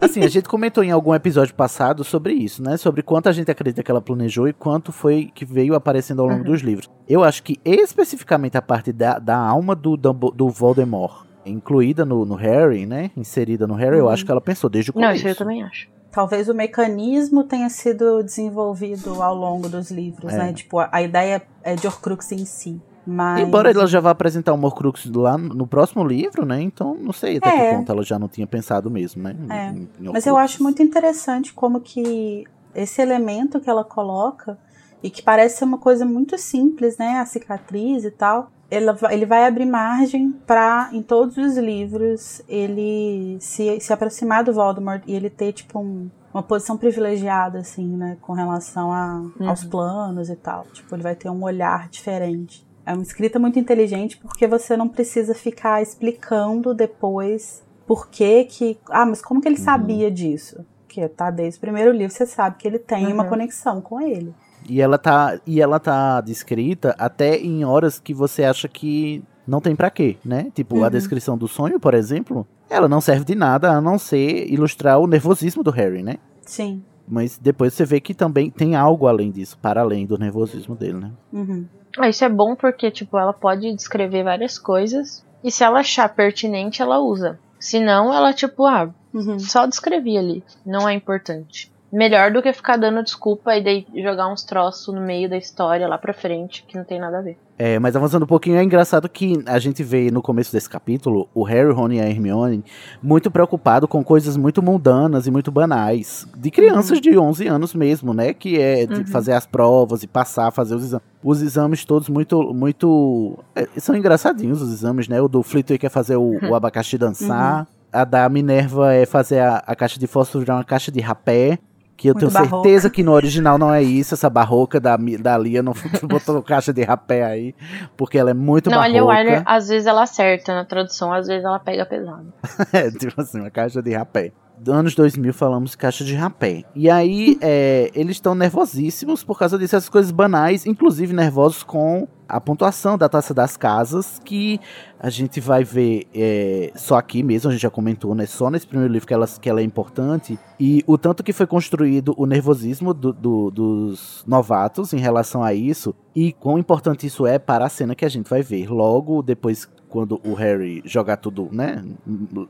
Assim, 0.00 0.22
a 0.22 0.28
gente 0.28 0.48
comentou 0.48 0.84
em 0.84 0.90
algum 0.90 1.14
episódio 1.14 1.54
passado 1.54 2.04
sobre 2.04 2.34
isso, 2.34 2.62
né? 2.62 2.76
Sobre 2.76 3.02
quanto 3.02 3.28
a 3.28 3.32
gente 3.32 3.50
acredita 3.50 3.82
que 3.82 3.90
ela 3.90 4.00
planejou 4.00 4.46
e 4.46 4.52
quanto 4.52 4.92
foi 4.92 5.30
que 5.34 5.44
veio 5.44 5.74
aparecendo 5.74 6.20
ao 6.20 6.26
longo 6.28 6.40
Uhum. 6.40 6.44
dos 6.52 6.60
livros. 6.60 6.88
Eu 7.08 7.24
acho 7.24 7.42
que 7.42 7.58
especificamente 7.64 8.56
a 8.58 8.62
parte 8.62 8.92
da, 8.92 9.18
da 9.18 9.36
alma 9.36 9.74
do, 9.74 9.96
do 9.96 10.48
Voldemort, 10.50 11.24
incluída 11.46 12.04
no, 12.04 12.24
no 12.26 12.34
Harry, 12.34 12.84
né? 12.86 13.10
Inserida 13.16 13.66
no 13.66 13.74
Harry, 13.74 13.96
eu 13.98 14.04
Uhum. 14.04 14.10
acho 14.10 14.24
que 14.24 14.30
ela 14.30 14.40
pensou 14.40 14.68
desde 14.68 14.90
o 14.90 14.94
Não, 14.94 15.02
começo. 15.02 15.16
isso 15.20 15.28
eu 15.28 15.36
também 15.36 15.62
acho. 15.62 15.88
Talvez 16.12 16.48
o 16.48 16.54
mecanismo 16.54 17.44
tenha 17.44 17.68
sido 17.68 18.22
desenvolvido 18.22 19.22
ao 19.22 19.34
longo 19.34 19.68
dos 19.68 19.90
livros, 19.90 20.32
É. 20.32 20.38
né? 20.38 20.52
Tipo, 20.52 20.78
a, 20.78 20.88
a 20.92 21.02
ideia 21.02 21.42
é 21.62 21.74
de 21.74 21.86
Horcrux 21.86 22.32
em 22.32 22.44
si. 22.44 22.80
Mas... 23.06 23.40
Embora 23.46 23.70
ela 23.70 23.86
já 23.86 24.00
vá 24.00 24.10
apresentar 24.10 24.52
o 24.52 24.60
Horcrux 24.64 25.06
lá 25.14 25.38
no 25.38 25.66
próximo 25.66 26.04
livro, 26.04 26.44
né? 26.44 26.60
Então 26.60 26.94
não 26.94 27.12
sei 27.12 27.36
até 27.36 27.48
É. 27.48 27.70
que 27.70 27.76
ponto 27.76 27.92
ela 27.92 28.02
já 28.02 28.18
não 28.18 28.28
tinha 28.28 28.46
pensado 28.46 28.90
mesmo, 28.90 29.22
né? 29.22 29.36
É. 29.48 29.68
em- 29.70 29.88
em 30.00 30.12
Mas 30.12 30.26
eu 30.26 30.36
acho 30.36 30.62
muito 30.62 30.82
interessante 30.82 31.54
como 31.54 31.80
que 31.80 32.44
esse 32.74 33.00
elemento 33.00 33.60
que 33.60 33.70
ela 33.70 33.84
coloca, 33.84 34.58
e 35.02 35.10
que 35.10 35.22
parece 35.22 35.58
ser 35.58 35.64
uma 35.64 35.78
coisa 35.78 36.04
muito 36.04 36.36
simples, 36.36 36.98
né? 36.98 37.18
A 37.20 37.26
cicatriz 37.26 38.04
e 38.04 38.10
tal. 38.10 38.50
Ela 38.68 38.96
ele 39.10 39.24
vai 39.24 39.46
abrir 39.46 39.64
margem 39.66 40.32
para, 40.44 40.88
em 40.92 41.00
todos 41.00 41.36
os 41.36 41.56
livros, 41.56 42.42
ele 42.48 43.36
se, 43.40 43.78
se 43.78 43.92
aproximar 43.92 44.42
do 44.42 44.52
Voldemort 44.52 45.02
e 45.06 45.14
ele 45.14 45.30
ter, 45.30 45.52
tipo, 45.52 45.78
um- 45.78 46.10
uma 46.34 46.42
posição 46.42 46.76
privilegiada, 46.76 47.60
assim, 47.60 47.86
né? 47.96 48.16
Com 48.20 48.32
relação 48.32 48.90
a, 48.92 49.22
aos 49.46 49.62
planos 49.64 50.28
e 50.28 50.34
tal. 50.36 50.66
Tipo, 50.72 50.96
ele 50.96 51.02
vai 51.02 51.14
ter 51.14 51.30
um 51.30 51.44
olhar 51.44 51.88
diferente. 51.88 52.65
É 52.86 52.92
uma 52.92 53.02
escrita 53.02 53.38
muito 53.38 53.58
inteligente 53.58 54.16
porque 54.16 54.46
você 54.46 54.76
não 54.76 54.88
precisa 54.88 55.34
ficar 55.34 55.82
explicando 55.82 56.72
depois 56.72 57.62
por 57.86 58.08
que 58.08 58.44
que. 58.44 58.78
Ah, 58.88 59.04
mas 59.04 59.20
como 59.20 59.40
que 59.40 59.48
ele 59.48 59.58
Uhum. 59.58 59.64
sabia 59.64 60.10
disso? 60.10 60.64
Que 60.88 61.06
tá 61.08 61.30
desde 61.30 61.58
o 61.58 61.60
primeiro 61.60 61.90
livro, 61.92 62.14
você 62.14 62.24
sabe 62.26 62.56
que 62.58 62.66
ele 62.68 62.78
tem 62.78 63.12
uma 63.12 63.24
Uhum. 63.24 63.28
conexão 63.28 63.80
com 63.80 64.00
ele. 64.00 64.32
E 64.68 64.80
ela 64.80 64.98
tá, 64.98 65.38
e 65.46 65.60
ela 65.60 65.78
tá 65.78 66.20
descrita 66.20 66.94
até 66.98 67.36
em 67.36 67.64
horas 67.64 67.98
que 67.98 68.14
você 68.14 68.44
acha 68.44 68.66
que 68.68 69.22
não 69.46 69.60
tem 69.60 69.76
pra 69.76 69.90
quê, 69.90 70.16
né? 70.24 70.50
Tipo, 70.54 70.78
a 70.78 70.84
Uhum. 70.84 70.90
descrição 70.90 71.36
do 71.38 71.46
sonho, 71.46 71.78
por 71.78 71.92
exemplo, 71.94 72.46
ela 72.70 72.88
não 72.88 73.00
serve 73.00 73.24
de 73.24 73.34
nada 73.34 73.70
a 73.72 73.80
não 73.80 73.98
ser 73.98 74.48
ilustrar 74.50 74.98
o 74.98 75.06
nervosismo 75.06 75.62
do 75.62 75.70
Harry, 75.70 76.02
né? 76.02 76.16
Sim. 76.42 76.82
Mas 77.06 77.38
depois 77.38 77.72
você 77.74 77.84
vê 77.84 78.00
que 78.00 78.12
também 78.14 78.50
tem 78.50 78.74
algo 78.74 79.06
além 79.06 79.30
disso, 79.30 79.56
para 79.62 79.80
além 79.82 80.04
do 80.06 80.18
nervosismo 80.18 80.74
dele, 80.74 80.98
né? 80.98 81.12
Uhum. 81.32 81.64
Ah, 81.98 82.08
isso 82.08 82.24
é 82.24 82.28
bom 82.28 82.54
porque, 82.54 82.90
tipo, 82.90 83.18
ela 83.18 83.32
pode 83.32 83.72
descrever 83.74 84.22
várias 84.24 84.58
coisas. 84.58 85.24
E 85.42 85.50
se 85.50 85.64
ela 85.64 85.80
achar 85.80 86.08
pertinente, 86.08 86.82
ela 86.82 86.98
usa. 86.98 87.38
Se 87.58 87.80
não, 87.80 88.12
ela, 88.12 88.32
tipo, 88.32 88.64
ah, 88.66 88.90
Uhum. 89.14 89.38
só 89.38 89.64
descrevi 89.66 90.18
ali. 90.18 90.44
Não 90.64 90.88
é 90.88 90.92
importante. 90.92 91.72
Melhor 91.92 92.32
do 92.32 92.42
que 92.42 92.52
ficar 92.52 92.76
dando 92.76 93.02
desculpa 93.02 93.56
e 93.56 93.62
daí 93.62 93.86
jogar 94.02 94.28
uns 94.32 94.42
troços 94.42 94.92
no 94.94 95.00
meio 95.00 95.30
da 95.30 95.36
história 95.36 95.86
lá 95.86 95.96
pra 95.96 96.12
frente 96.12 96.64
que 96.66 96.76
não 96.76 96.84
tem 96.84 96.98
nada 97.00 97.18
a 97.18 97.22
ver. 97.22 97.38
É, 97.58 97.78
mas 97.78 97.96
avançando 97.96 98.24
um 98.24 98.26
pouquinho, 98.26 98.56
é 98.56 98.62
engraçado 98.62 99.08
que 99.08 99.42
a 99.46 99.58
gente 99.58 99.82
vê 99.82 100.10
no 100.10 100.20
começo 100.20 100.52
desse 100.52 100.68
capítulo 100.68 101.26
o 101.32 101.42
Harry, 101.42 101.72
Ron 101.72 101.92
e 101.92 102.00
a 102.00 102.06
Hermione 102.06 102.62
muito 103.02 103.30
preocupado 103.30 103.88
com 103.88 104.04
coisas 104.04 104.36
muito 104.36 104.60
mundanas 104.60 105.26
e 105.26 105.30
muito 105.30 105.50
banais. 105.50 106.26
De 106.36 106.50
crianças 106.50 107.00
de 107.00 107.16
11 107.16 107.46
anos 107.46 107.72
mesmo, 107.72 108.12
né? 108.12 108.34
Que 108.34 108.60
é 108.60 108.86
Uhum. 108.90 109.06
fazer 109.06 109.32
as 109.32 109.46
provas 109.46 110.02
e 110.02 110.06
passar, 110.06 110.50
fazer 110.50 110.74
os 110.74 110.84
exames. 110.84 111.06
Os 111.24 111.40
exames 111.40 111.84
todos 111.84 112.08
muito. 112.08 112.52
muito 112.52 113.38
é, 113.54 113.66
são 113.78 113.96
engraçadinhos 113.96 114.60
os 114.60 114.72
exames, 114.72 115.08
né? 115.08 115.20
O 115.22 115.28
do 115.28 115.42
Flitwick 115.42 115.86
é 115.86 115.88
fazer 115.88 116.16
o, 116.16 116.38
o 116.50 116.54
abacaxi 116.54 116.98
dançar. 116.98 117.66
A 117.92 118.04
da 118.04 118.28
Minerva 118.28 118.92
é 118.92 119.06
fazer 119.06 119.38
a, 119.38 119.62
a 119.66 119.74
caixa 119.74 119.98
de 119.98 120.06
fósforo 120.06 120.40
virar 120.44 120.56
uma 120.56 120.64
caixa 120.64 120.92
de 120.92 121.00
rapé. 121.00 121.58
Que 121.96 122.08
eu 122.08 122.14
Muito 122.14 122.28
tenho 122.28 122.32
barroca. 122.32 122.68
certeza 122.68 122.90
que 122.90 123.02
no 123.02 123.12
original 123.12 123.56
não 123.56 123.72
é 123.72 123.82
isso, 123.82 124.12
essa 124.12 124.28
barroca 124.28 124.78
da, 124.78 124.98
da 125.18 125.38
Lia 125.38 125.62
não 125.62 125.72
botou 126.04 126.42
caixa 126.42 126.72
de 126.72 126.82
rapé 126.82 127.24
aí, 127.24 127.54
porque 127.96 128.18
ela 128.18 128.30
é 128.30 128.34
muito 128.34 128.68
não, 128.68 128.80
a 128.80 128.86
Lia 128.86 129.00
barroca. 129.02 129.18
Wyler, 129.18 129.42
às 129.46 129.68
vezes 129.68 129.86
ela 129.86 130.02
acerta 130.02 130.54
na 130.54 130.64
tradução, 130.64 131.12
às 131.12 131.26
vezes 131.26 131.44
ela 131.44 131.58
pega 131.58 131.86
pesado. 131.86 132.32
É, 132.72 132.90
tipo 132.90 133.18
assim, 133.20 133.40
uma 133.40 133.50
caixa 133.50 133.80
de 133.80 133.94
rapé. 133.94 134.32
Anos 134.66 134.94
2000 134.94 135.32
falamos 135.34 135.74
caixa 135.74 136.04
de 136.04 136.14
rapé. 136.14 136.64
E 136.74 136.88
aí, 136.88 137.36
é, 137.40 137.90
eles 137.94 138.16
estão 138.16 138.34
nervosíssimos 138.34 139.22
por 139.22 139.38
causa 139.38 139.58
disso, 139.58 139.76
essas 139.76 139.88
coisas 139.88 140.10
banais, 140.10 140.66
inclusive 140.66 141.12
nervosos 141.14 141.62
com 141.62 142.08
a 142.28 142.40
pontuação 142.40 142.98
da 142.98 143.08
taça 143.08 143.32
das 143.32 143.56
casas, 143.56 144.20
que 144.24 144.58
a 144.98 145.08
gente 145.10 145.40
vai 145.40 145.62
ver 145.62 146.06
é, 146.12 146.72
só 146.74 146.96
aqui 146.96 147.22
mesmo, 147.22 147.48
a 147.50 147.52
gente 147.52 147.62
já 147.62 147.70
comentou, 147.70 148.14
né? 148.14 148.26
Só 148.26 148.50
nesse 148.50 148.66
primeiro 148.66 148.92
livro 148.92 149.06
que 149.06 149.14
ela, 149.14 149.26
que 149.40 149.48
ela 149.48 149.60
é 149.60 149.62
importante. 149.64 150.36
E 150.58 150.82
o 150.88 150.98
tanto 150.98 151.22
que 151.22 151.32
foi 151.32 151.46
construído 151.46 152.14
o 152.16 152.26
nervosismo 152.26 152.92
do- 152.92 153.12
do- 153.12 153.50
dos 153.52 154.24
novatos 154.26 154.92
em 154.92 154.98
relação 154.98 155.44
a 155.44 155.54
isso, 155.54 155.94
e 156.16 156.32
quão 156.32 156.58
importante 156.58 157.06
isso 157.06 157.26
é 157.26 157.38
para 157.38 157.66
a 157.66 157.68
cena 157.68 157.94
que 157.94 158.04
a 158.04 158.08
gente 158.08 158.28
vai 158.28 158.42
ver 158.42 158.68
logo 158.72 159.22
depois 159.22 159.68
quando 159.88 160.20
o 160.24 160.34
Harry 160.34 160.82
jogar 160.84 161.16
tudo, 161.16 161.48
né? 161.52 161.84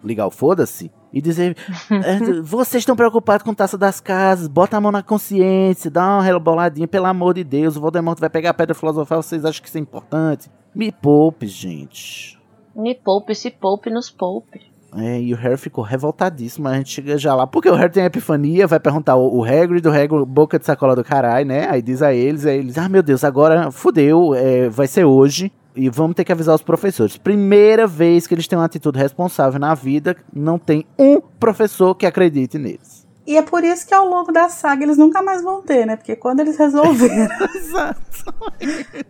Ligar 0.02 0.26
o 0.26 0.30
foda-se. 0.30 0.90
E 1.12 1.20
dizer: 1.20 1.56
"É, 1.90 2.40
Vocês 2.42 2.82
estão 2.82 2.96
preocupados 2.96 3.44
com 3.44 3.54
taça 3.54 3.78
das 3.78 4.00
casas, 4.00 4.48
bota 4.48 4.76
a 4.76 4.80
mão 4.80 4.92
na 4.92 5.02
consciência, 5.02 5.90
dá 5.90 6.04
uma 6.04 6.22
reboladinha, 6.22 6.88
pelo 6.88 7.06
amor 7.06 7.34
de 7.34 7.44
Deus. 7.44 7.76
O 7.76 7.80
Voldemort 7.80 8.18
vai 8.18 8.30
pegar 8.30 8.50
a 8.50 8.54
pedra 8.54 8.74
filosofal, 8.74 9.22
vocês 9.22 9.44
acham 9.44 9.62
que 9.62 9.68
isso 9.68 9.78
é 9.78 9.80
importante? 9.80 10.50
Me 10.74 10.92
poupe, 10.92 11.46
gente. 11.46 12.38
Me 12.74 12.94
poupe, 12.94 13.34
se 13.34 13.50
poupe, 13.50 13.88
nos 13.88 14.10
poupe. 14.10 14.76
É, 14.96 15.20
e 15.20 15.32
o 15.34 15.36
Harry 15.36 15.56
ficou 15.56 15.84
revoltadíssimo, 15.84 16.68
a 16.68 16.74
gente 16.74 16.90
chega 16.90 17.18
já 17.18 17.34
lá. 17.34 17.46
Porque 17.46 17.68
o 17.68 17.74
Harry 17.74 17.92
tem 17.92 18.02
a 18.02 18.06
epifania, 18.06 18.66
vai 18.66 18.80
perguntar 18.80 19.16
o, 19.16 19.38
o 19.40 19.44
Hagrid, 19.44 19.86
o 19.86 19.90
Hagrid, 19.90 20.24
boca 20.26 20.58
de 20.58 20.64
sacola 20.64 20.96
do 20.96 21.04
caralho, 21.04 21.46
né? 21.46 21.68
Aí 21.68 21.82
diz 21.82 22.02
a 22.02 22.14
eles, 22.14 22.46
aí 22.46 22.58
eles, 22.58 22.78
ah, 22.78 22.88
meu 22.88 23.02
Deus, 23.02 23.24
agora 23.24 23.70
fudeu, 23.70 24.34
é, 24.34 24.68
vai 24.68 24.86
ser 24.86 25.04
hoje. 25.04 25.52
E 25.76 25.88
vamos 25.90 26.16
ter 26.16 26.24
que 26.24 26.32
avisar 26.32 26.54
os 26.54 26.62
professores. 26.62 27.16
Primeira 27.18 27.86
vez 27.86 28.26
que 28.26 28.34
eles 28.34 28.48
têm 28.48 28.58
uma 28.58 28.64
atitude 28.64 28.98
responsável 28.98 29.60
na 29.60 29.74
vida, 29.74 30.16
não 30.32 30.58
tem 30.58 30.86
um 30.98 31.20
professor 31.20 31.94
que 31.94 32.06
acredite 32.06 32.58
neles. 32.58 33.04
E 33.26 33.36
é 33.36 33.42
por 33.42 33.64
isso 33.64 33.84
que 33.86 33.92
ao 33.92 34.06
longo 34.08 34.30
da 34.30 34.48
saga 34.48 34.84
eles 34.84 34.96
nunca 34.96 35.20
mais 35.20 35.42
vão 35.42 35.60
ter, 35.60 35.84
né? 35.84 35.96
Porque 35.96 36.14
quando 36.14 36.38
eles 36.40 36.56
resolveram, 36.56 37.34
Exato. 37.56 38.00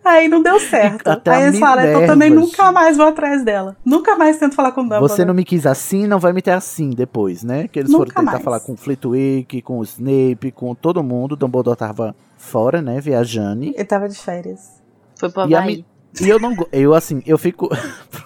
aí 0.03 0.27
não 0.27 0.41
deu 0.41 0.59
certo. 0.59 1.07
Até 1.07 1.31
aí 1.35 1.43
eles 1.43 1.59
falam, 1.59 1.83
então 1.85 2.01
Minerva, 2.01 2.13
também 2.13 2.29
nunca 2.31 2.71
mais 2.71 2.97
vou 2.97 3.05
atrás 3.05 3.43
dela. 3.43 3.77
Nunca 3.85 4.15
mais 4.15 4.37
tento 4.37 4.55
falar 4.55 4.71
com 4.71 4.81
o 4.81 4.83
Dumbledore. 4.85 5.07
Você 5.09 5.23
não 5.23 5.35
me 5.35 5.43
quis 5.43 5.65
assim, 5.67 6.07
não 6.07 6.19
vai 6.19 6.33
me 6.33 6.41
ter 6.41 6.49
assim 6.51 6.89
depois, 6.89 7.43
né? 7.43 7.67
Que 7.67 7.79
eles 7.79 7.91
Nunca 7.91 8.05
foram 8.05 8.15
tentar 8.15 8.31
mais. 8.31 8.43
falar 8.43 8.59
com 8.59 8.73
o 8.73 8.77
Flitwick, 8.77 9.61
com 9.61 9.77
o 9.79 9.83
Snape, 9.83 10.51
com 10.51 10.73
todo 10.73 11.03
mundo. 11.03 11.33
O 11.33 11.35
Dumbledore 11.35 11.77
tava 11.77 12.15
fora, 12.37 12.81
né? 12.81 12.99
Viajando. 12.99 13.65
Ele 13.65 13.85
tava 13.85 14.09
de 14.09 14.17
férias. 14.17 14.81
Foi 15.19 15.29
pro 15.29 15.47
E 15.47 15.53
a 15.55 15.59
Havaí. 15.59 15.77
Mi- 15.77 15.85
E 16.21 16.29
eu 16.29 16.39
não, 16.39 16.55
eu 16.71 16.93
assim, 16.93 17.21
eu 17.25 17.37
fico, 17.37 17.69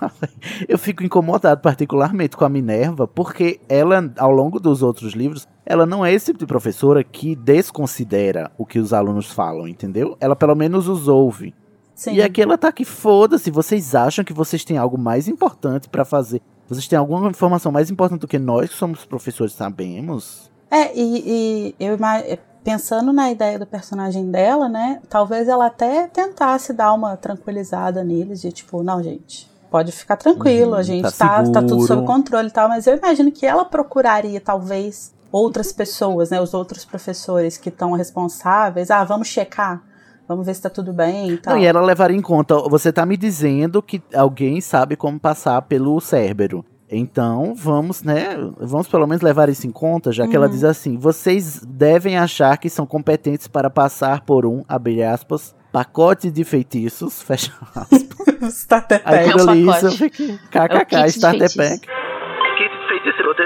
eu 0.67 0.77
fico 0.77 1.03
incomodado 1.03 1.61
particularmente 1.61 2.37
com 2.37 2.45
a 2.45 2.49
Minerva, 2.49 3.07
porque 3.07 3.59
ela, 3.67 4.11
ao 4.17 4.31
longo 4.31 4.59
dos 4.59 4.81
outros 4.81 5.13
livros, 5.13 5.47
ela 5.65 5.85
não 5.85 6.05
é 6.05 6.13
esse 6.13 6.27
tipo 6.27 6.39
de 6.39 6.45
professora 6.45 7.03
que 7.03 7.35
desconsidera 7.35 8.51
o 8.57 8.65
que 8.65 8.79
os 8.79 8.93
alunos 8.93 9.31
falam, 9.31 9.67
entendeu? 9.67 10.15
Ela 10.19 10.35
pelo 10.35 10.55
menos 10.55 10.87
os 10.87 11.07
ouve. 11.07 11.53
Sim. 11.93 12.13
E 12.15 12.21
aqui 12.21 12.41
ela 12.41 12.57
tá 12.57 12.69
aqui, 12.69 12.83
foda-se, 12.85 13.51
vocês 13.51 13.93
acham 13.93 14.25
que 14.25 14.33
vocês 14.33 14.63
têm 14.63 14.77
algo 14.77 14.97
mais 14.97 15.27
importante 15.27 15.87
pra 15.89 16.03
fazer? 16.03 16.41
Vocês 16.67 16.87
têm 16.87 16.97
alguma 16.97 17.29
informação 17.29 17.71
mais 17.71 17.91
importante 17.91 18.21
do 18.21 18.27
que 18.27 18.39
nós, 18.39 18.69
que 18.69 18.75
somos 18.75 19.05
professores, 19.05 19.53
sabemos? 19.53 20.50
É, 20.71 20.97
e, 20.97 21.75
e 21.77 21.85
eu 21.85 21.95
ima- 21.95 22.23
pensando 22.63 23.11
na 23.11 23.29
ideia 23.29 23.59
do 23.59 23.65
personagem 23.65 24.31
dela, 24.31 24.69
né? 24.69 25.01
Talvez 25.09 25.47
ela 25.47 25.65
até 25.65 26.07
tentasse 26.07 26.71
dar 26.73 26.93
uma 26.93 27.17
tranquilizada 27.17 28.03
neles, 28.03 28.41
de 28.41 28.51
tipo, 28.51 28.81
não, 28.81 29.03
gente, 29.03 29.49
pode 29.69 29.91
ficar 29.91 30.15
tranquilo, 30.15 30.71
Uhum, 30.71 30.77
a 30.77 30.83
gente 30.83 31.01
tá 31.03 31.11
tá, 31.11 31.43
tá, 31.43 31.61
tudo 31.61 31.81
sob 31.85 32.05
controle 32.05 32.47
e 32.47 32.51
tal, 32.51 32.69
mas 32.69 32.87
eu 32.87 32.97
imagino 32.97 33.31
que 33.31 33.45
ela 33.45 33.65
procuraria, 33.65 34.39
talvez, 34.39 35.13
outras 35.31 35.71
pessoas, 35.71 36.29
né? 36.29 36.39
Os 36.39 36.53
outros 36.53 36.85
professores 36.85 37.57
que 37.57 37.69
estão 37.69 37.91
responsáveis. 37.93 38.89
Ah, 38.91 39.03
vamos 39.03 39.27
checar. 39.27 39.81
Vamos 40.27 40.45
ver 40.45 40.53
se 40.53 40.61
tá 40.61 40.69
tudo 40.69 40.93
bem 40.93 41.31
e 41.31 41.37
tal. 41.37 41.55
Não, 41.55 41.61
e 41.61 41.65
ela 41.65 41.81
levaria 41.81 42.15
em 42.15 42.21
conta, 42.21 42.55
você 42.69 42.93
tá 42.93 43.05
me 43.05 43.17
dizendo 43.17 43.81
que 43.81 44.01
alguém 44.13 44.61
sabe 44.61 44.95
como 44.95 45.19
passar 45.19 45.61
pelo 45.63 45.99
Cérbero. 45.99 46.63
Então, 46.91 47.55
vamos, 47.55 48.03
né? 48.03 48.35
Vamos 48.59 48.87
pelo 48.87 49.07
menos 49.07 49.21
levar 49.21 49.47
isso 49.47 49.65
em 49.65 49.71
conta, 49.71 50.11
já 50.11 50.27
que 50.27 50.35
ela 50.35 50.47
Uhum. 50.47 50.51
diz 50.51 50.63
assim: 50.65 50.97
vocês 50.97 51.61
devem 51.65 52.17
achar 52.17 52.57
que 52.57 52.69
são 52.69 52.85
competentes 52.85 53.47
para 53.47 53.69
passar 53.69 54.21
por 54.21 54.45
um, 54.45 54.63
abre 54.67 55.01
aspas, 55.01 55.55
pacote 55.71 56.29
de 56.29 56.43
feitiços, 56.43 57.21
fecha 57.23 57.51
aspas. 57.75 58.09
Starter 58.53 59.01
Aí 59.05 59.17
Pack. 59.25 59.29
É 59.29 59.31
quando 59.33 59.49
eu 59.49 59.53
li 59.55 59.69
isso, 59.69 59.85
eu 59.85 59.91
fiquei, 59.91 60.29
É 60.31 60.33
o 60.33 60.37
kkk, 60.49 60.85
kit 60.85 61.01
de 61.03 61.09
starter 61.09 61.55
pack. 61.55 61.79
Kit 61.79 62.71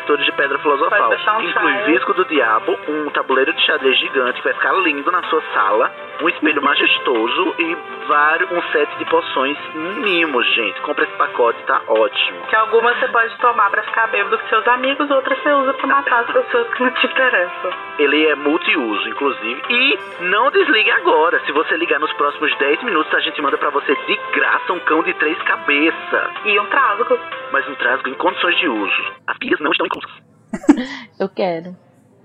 de 0.06 0.32
pedra 0.34 0.60
filosofal. 0.60 1.12
Um 1.12 1.41
Inclui 1.41 1.74
visco 1.86 2.13
do 2.13 2.26
diabo, 2.26 2.78
um 2.88 3.10
tabuleiro 3.10 3.52
de 3.54 3.62
xadrez 3.65 3.98
gigante 3.98 4.39
que 4.39 4.44
vai 4.44 4.54
ficar 4.54 4.74
lindo 4.74 5.12
na 5.12 5.24
sua 5.24 5.41
sala, 5.54 5.91
um 6.22 6.30
espelho 6.30 6.62
majestoso 6.63 7.56
e 7.58 7.78
vários, 8.08 8.52
um 8.52 8.62
set 8.72 8.98
de 8.98 9.06
poções 9.06 9.58
mimos, 9.74 10.46
gente. 10.54 10.80
Compra 10.82 11.06
esse 11.06 11.13
pacote, 11.13 11.62
tá 11.63 11.82
ótimo. 11.88 12.41
Que 12.48 12.56
algumas 12.56 12.98
você 13.00 13.08
pode 13.08 13.36
tomar 13.39 13.70
pra 13.72 13.82
ficar 13.84 14.08
bêbado 14.08 14.38
com 14.38 14.48
seus 14.48 14.68
amigos, 14.68 15.10
outras 15.10 15.38
você 15.39 15.52
usa 15.52 15.74
pra 15.74 15.88
matar 15.88 16.20
as 16.22 16.32
pessoas 16.32 16.74
que 16.74 16.84
não 16.84 16.91
te 16.91 17.08
interessam. 17.08 17.72
Ele 17.98 18.26
é 18.28 18.36
multiuso, 18.36 19.10
inclusive. 19.10 19.62
E 19.70 20.00
não 20.22 20.52
desligue 20.52 20.91
agora. 20.91 21.39
Se 21.46 21.52
você 21.52 21.76
ligar 21.78 22.00
nos 22.00 22.12
próximos 22.13 22.56
10 22.58 22.84
minutos, 22.84 23.13
a 23.13 23.20
gente 23.22 23.41
manda 23.41 23.58
pra 23.58 23.70
você 23.70 23.96
de 23.96 24.15
graça 24.34 24.74
um 24.74 24.80
cão 24.80 25.02
de 25.04 25.13
três 25.15 25.38
cabeças. 25.44 26.32
E 26.46 26.60
um 26.60 26.65
trasgo. 26.65 27.18
Mas 27.52 27.68
um 27.68 27.76
trasgo 27.76 28.10
em 28.10 28.13
condições 28.13 28.58
de 28.58 28.68
uso. 28.68 29.04
As 29.28 29.38
guias 29.38 29.60
não 29.60 29.72
estão 29.72 29.86
inclusas. 29.86 29.94
Eu 31.19 31.29
quero. 31.29 31.75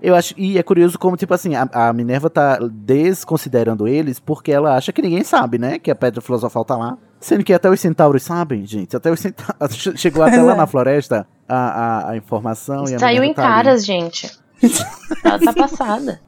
Eu 0.01 0.15
acho, 0.15 0.33
e 0.35 0.57
é 0.57 0.63
curioso 0.63 0.97
como, 0.97 1.15
tipo 1.15 1.31
assim, 1.31 1.53
a, 1.55 1.69
a 1.71 1.93
Minerva 1.93 2.27
tá 2.27 2.57
desconsiderando 2.71 3.87
eles 3.87 4.19
porque 4.19 4.51
ela 4.51 4.75
acha 4.75 4.91
que 4.91 5.01
ninguém 5.01 5.23
sabe, 5.23 5.59
né? 5.59 5.77
Que 5.77 5.91
a 5.91 5.95
pedra 5.95 6.19
filosofal 6.21 6.65
tá 6.65 6.75
lá. 6.75 6.97
Sendo 7.19 7.43
que 7.43 7.53
até 7.53 7.69
os 7.69 7.79
centauros 7.79 8.23
sabem, 8.23 8.65
gente. 8.65 8.95
Até 8.95 9.11
os 9.11 9.19
centauros. 9.19 9.77
Chegou 9.95 10.23
até 10.23 10.41
lá 10.41 10.53
é. 10.53 10.57
na 10.57 10.65
floresta 10.65 11.27
a, 11.47 11.55
a, 11.55 12.09
a 12.11 12.17
informação 12.17 12.85
e 12.89 12.95
a 12.95 12.99
Saiu 12.99 13.23
em 13.23 13.31
tá 13.31 13.43
ali. 13.43 13.53
caras, 13.53 13.85
gente. 13.85 14.31
Ela 15.23 15.39
tá 15.39 15.53
passada. 15.53 16.19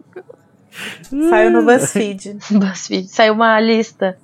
Saiu 1.29 1.51
no 1.51 1.63
BuzzFeed. 1.63 2.37
BuzzFeed. 2.51 3.07
Saiu 3.07 3.33
uma 3.33 3.59
lista. 3.59 4.17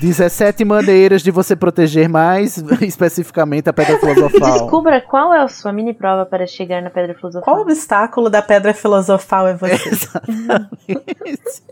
17 0.00 0.64
maneiras 0.64 1.22
de 1.22 1.30
você 1.30 1.54
proteger 1.54 2.08
mais 2.08 2.56
especificamente 2.80 3.68
a 3.68 3.72
pedra 3.72 3.98
filosofal. 4.00 4.52
Descubra 4.52 5.00
qual 5.00 5.34
é 5.34 5.40
a 5.40 5.48
sua 5.48 5.72
mini 5.72 5.92
prova 5.92 6.24
para 6.24 6.46
chegar 6.46 6.82
na 6.82 6.90
Pedra 6.90 7.14
Filosofal. 7.14 7.42
Qual 7.42 7.62
obstáculo 7.62 8.30
da 8.30 8.42
pedra 8.42 8.72
filosofal 8.72 9.46
é 9.48 9.54
você? 9.54 9.88
Exatamente. 9.88 11.62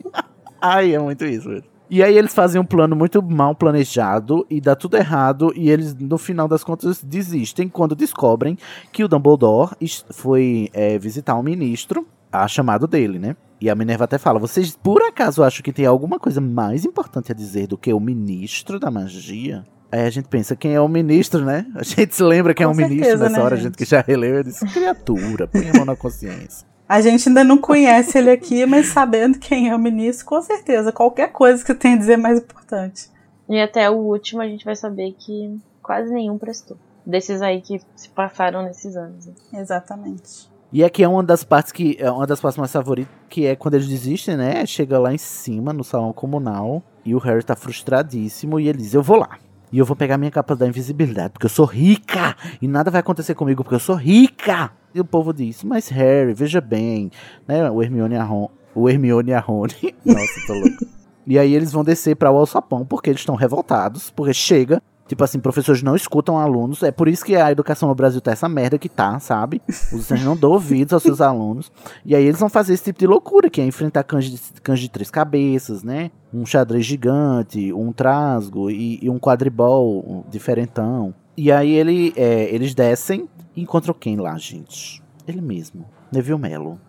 Ai, 0.60 0.94
é 0.94 0.98
muito 0.98 1.24
isso. 1.24 1.62
E 1.88 2.02
aí 2.02 2.18
eles 2.18 2.34
fazem 2.34 2.60
um 2.60 2.64
plano 2.64 2.96
muito 2.96 3.22
mal 3.22 3.54
planejado 3.54 4.44
e 4.50 4.60
dá 4.60 4.74
tudo 4.74 4.96
errado 4.96 5.52
e 5.54 5.70
eles, 5.70 5.94
no 5.94 6.18
final 6.18 6.48
das 6.48 6.64
contas, 6.64 7.02
desistem 7.02 7.68
quando 7.68 7.94
descobrem 7.94 8.58
que 8.92 9.04
o 9.04 9.08
Dumbledore 9.08 9.70
foi 10.10 10.68
é, 10.72 10.98
visitar 10.98 11.36
um 11.36 11.44
ministro 11.44 12.04
a 12.32 12.48
chamado 12.48 12.88
dele, 12.88 13.20
né? 13.20 13.36
E 13.60 13.70
a 13.70 13.74
Minerva 13.74 14.04
até 14.04 14.18
fala: 14.18 14.38
vocês 14.38 14.76
por 14.76 15.02
acaso 15.02 15.42
acham 15.42 15.62
que 15.62 15.72
tem 15.72 15.86
alguma 15.86 16.18
coisa 16.18 16.40
mais 16.40 16.84
importante 16.84 17.32
a 17.32 17.34
dizer 17.34 17.66
do 17.66 17.78
que 17.78 17.92
o 17.92 18.00
ministro 18.00 18.78
da 18.78 18.90
magia? 18.90 19.64
Aí 19.90 20.02
a 20.02 20.10
gente 20.10 20.28
pensa, 20.28 20.56
quem 20.56 20.74
é 20.74 20.80
o 20.80 20.88
ministro, 20.88 21.44
né? 21.44 21.64
A 21.74 21.82
gente 21.82 22.14
se 22.14 22.22
lembra 22.22 22.52
quem 22.52 22.64
é 22.64 22.66
Com 22.66 22.74
o 22.74 22.76
ministro 22.76 23.04
certeza, 23.04 23.24
nessa 23.24 23.38
né, 23.38 23.44
hora, 23.44 23.54
a 23.54 23.56
gente? 23.56 23.64
gente 23.66 23.76
que 23.78 23.84
já 23.84 24.00
releu, 24.00 24.34
eu 24.34 24.42
disse, 24.42 24.66
criatura, 24.66 25.46
põe 25.46 25.70
a 25.70 25.72
mão 25.74 25.84
na 25.84 25.96
consciência. 25.96 26.66
A 26.88 27.00
gente 27.00 27.28
ainda 27.28 27.42
não 27.42 27.58
conhece 27.58 28.16
ele 28.16 28.30
aqui, 28.30 28.64
mas 28.64 28.86
sabendo 28.86 29.40
quem 29.40 29.68
é 29.70 29.74
o 29.74 29.78
ministro, 29.78 30.24
com 30.24 30.40
certeza. 30.40 30.92
Qualquer 30.92 31.32
coisa 31.32 31.64
que 31.64 31.74
tem 31.74 31.94
a 31.94 31.96
dizer 31.96 32.12
é 32.12 32.16
mais 32.16 32.38
importante. 32.38 33.10
E 33.48 33.60
até 33.60 33.90
o 33.90 33.96
último 33.96 34.40
a 34.40 34.46
gente 34.46 34.64
vai 34.64 34.76
saber 34.76 35.12
que 35.18 35.58
quase 35.82 36.14
nenhum 36.14 36.38
prestou. 36.38 36.76
Desses 37.04 37.42
aí 37.42 37.60
que 37.60 37.80
se 37.96 38.08
passaram 38.10 38.62
nesses 38.62 38.96
anos. 38.96 39.26
né? 39.26 39.34
Exatamente. 39.54 40.48
E 40.72 40.82
aqui 40.82 41.04
é 41.04 41.08
uma 41.08 41.22
das 41.22 41.44
partes 41.44 41.70
que 41.70 41.96
é 41.98 42.10
uma 42.10 42.26
das 42.26 42.40
partes 42.40 42.58
mais 42.58 42.72
favoritas, 42.72 43.12
que 43.28 43.46
é 43.46 43.54
quando 43.54 43.74
eles 43.74 43.88
desistem, 43.88 44.36
né? 44.36 44.66
Chega 44.66 44.98
lá 44.98 45.14
em 45.14 45.18
cima 45.18 45.72
no 45.72 45.84
salão 45.84 46.12
comunal 46.12 46.82
e 47.04 47.14
o 47.14 47.18
Harry 47.18 47.42
tá 47.42 47.54
frustradíssimo 47.54 48.58
e 48.58 48.68
ele 48.68 48.78
diz: 48.78 48.92
"Eu 48.92 49.02
vou 49.02 49.16
lá. 49.16 49.38
E 49.72 49.78
eu 49.78 49.84
vou 49.84 49.96
pegar 49.96 50.18
minha 50.18 50.30
capa 50.30 50.54
da 50.54 50.66
invisibilidade, 50.66 51.30
porque 51.30 51.46
eu 51.46 51.50
sou 51.50 51.66
rica 51.66 52.36
e 52.60 52.68
nada 52.68 52.90
vai 52.90 53.00
acontecer 53.00 53.34
comigo 53.34 53.62
porque 53.62 53.76
eu 53.76 53.80
sou 53.80 53.94
rica". 53.94 54.72
E 54.92 55.00
o 55.00 55.04
povo 55.04 55.32
diz: 55.32 55.62
"Mas 55.62 55.88
Harry, 55.88 56.34
veja 56.34 56.60
bem, 56.60 57.10
né? 57.46 57.70
O 57.70 57.80
Hermione 57.82 58.14
e 58.14 58.18
a 58.18 58.24
Ron, 58.24 58.50
o 58.74 58.88
Hermione 58.88 59.30
e 59.30 59.34
a 59.34 59.40
Rony. 59.40 59.94
Nossa, 60.04 60.46
tô 60.46 60.54
louco. 60.54 60.84
E 61.26 61.38
aí 61.38 61.54
eles 61.54 61.72
vão 61.72 61.82
descer 61.82 62.16
para 62.16 62.30
o 62.30 62.36
alçapão 62.36 62.84
porque 62.84 63.10
eles 63.10 63.20
estão 63.20 63.34
revoltados, 63.34 64.10
porque 64.10 64.34
chega 64.34 64.82
Tipo 65.08 65.22
assim, 65.22 65.38
professores 65.38 65.82
não 65.82 65.94
escutam 65.94 66.38
alunos. 66.38 66.82
É 66.82 66.90
por 66.90 67.06
isso 67.06 67.24
que 67.24 67.36
a 67.36 67.50
educação 67.50 67.88
no 67.88 67.94
Brasil 67.94 68.20
tá 68.20 68.32
essa 68.32 68.48
merda 68.48 68.78
que 68.78 68.88
tá, 68.88 69.18
sabe? 69.20 69.62
Os 69.68 69.90
docentes 69.92 70.24
não 70.24 70.36
dão 70.36 70.50
ouvidos 70.50 70.92
aos 70.92 71.02
seus 71.02 71.20
alunos. 71.20 71.70
E 72.04 72.14
aí 72.14 72.24
eles 72.24 72.40
vão 72.40 72.48
fazer 72.48 72.74
esse 72.74 72.84
tipo 72.84 72.98
de 72.98 73.06
loucura, 73.06 73.48
que 73.48 73.60
é 73.60 73.64
enfrentar 73.64 74.02
cães 74.02 74.24
de, 74.24 74.60
cães 74.60 74.80
de 74.80 74.88
três 74.88 75.10
cabeças, 75.10 75.84
né? 75.84 76.10
Um 76.34 76.44
xadrez 76.44 76.84
gigante, 76.84 77.72
um 77.72 77.92
trasgo 77.92 78.68
e, 78.68 78.98
e 79.00 79.08
um 79.08 79.18
quadribol 79.18 80.24
diferentão. 80.28 81.14
E 81.36 81.52
aí 81.52 81.70
ele, 81.70 82.12
é, 82.16 82.52
eles 82.52 82.74
descem 82.74 83.28
e 83.54 83.62
encontram 83.62 83.94
quem 83.94 84.16
lá, 84.16 84.36
gente? 84.36 85.02
Ele 85.26 85.40
mesmo, 85.40 85.86
Neville 86.10 86.38
Melo. 86.38 86.80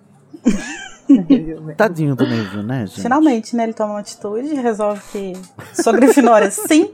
Tadinho 1.77 2.15
do 2.15 2.27
Neville, 2.27 2.63
né, 2.63 2.85
gente? 2.85 3.01
Finalmente, 3.01 3.55
né? 3.55 3.63
Ele 3.63 3.73
toma 3.73 3.93
uma 3.93 3.99
atitude 3.99 4.47
e 4.47 4.55
resolve 4.55 5.01
que 5.11 5.33
sou 5.73 5.93
Grifinória, 5.93 6.49
sim. 6.49 6.91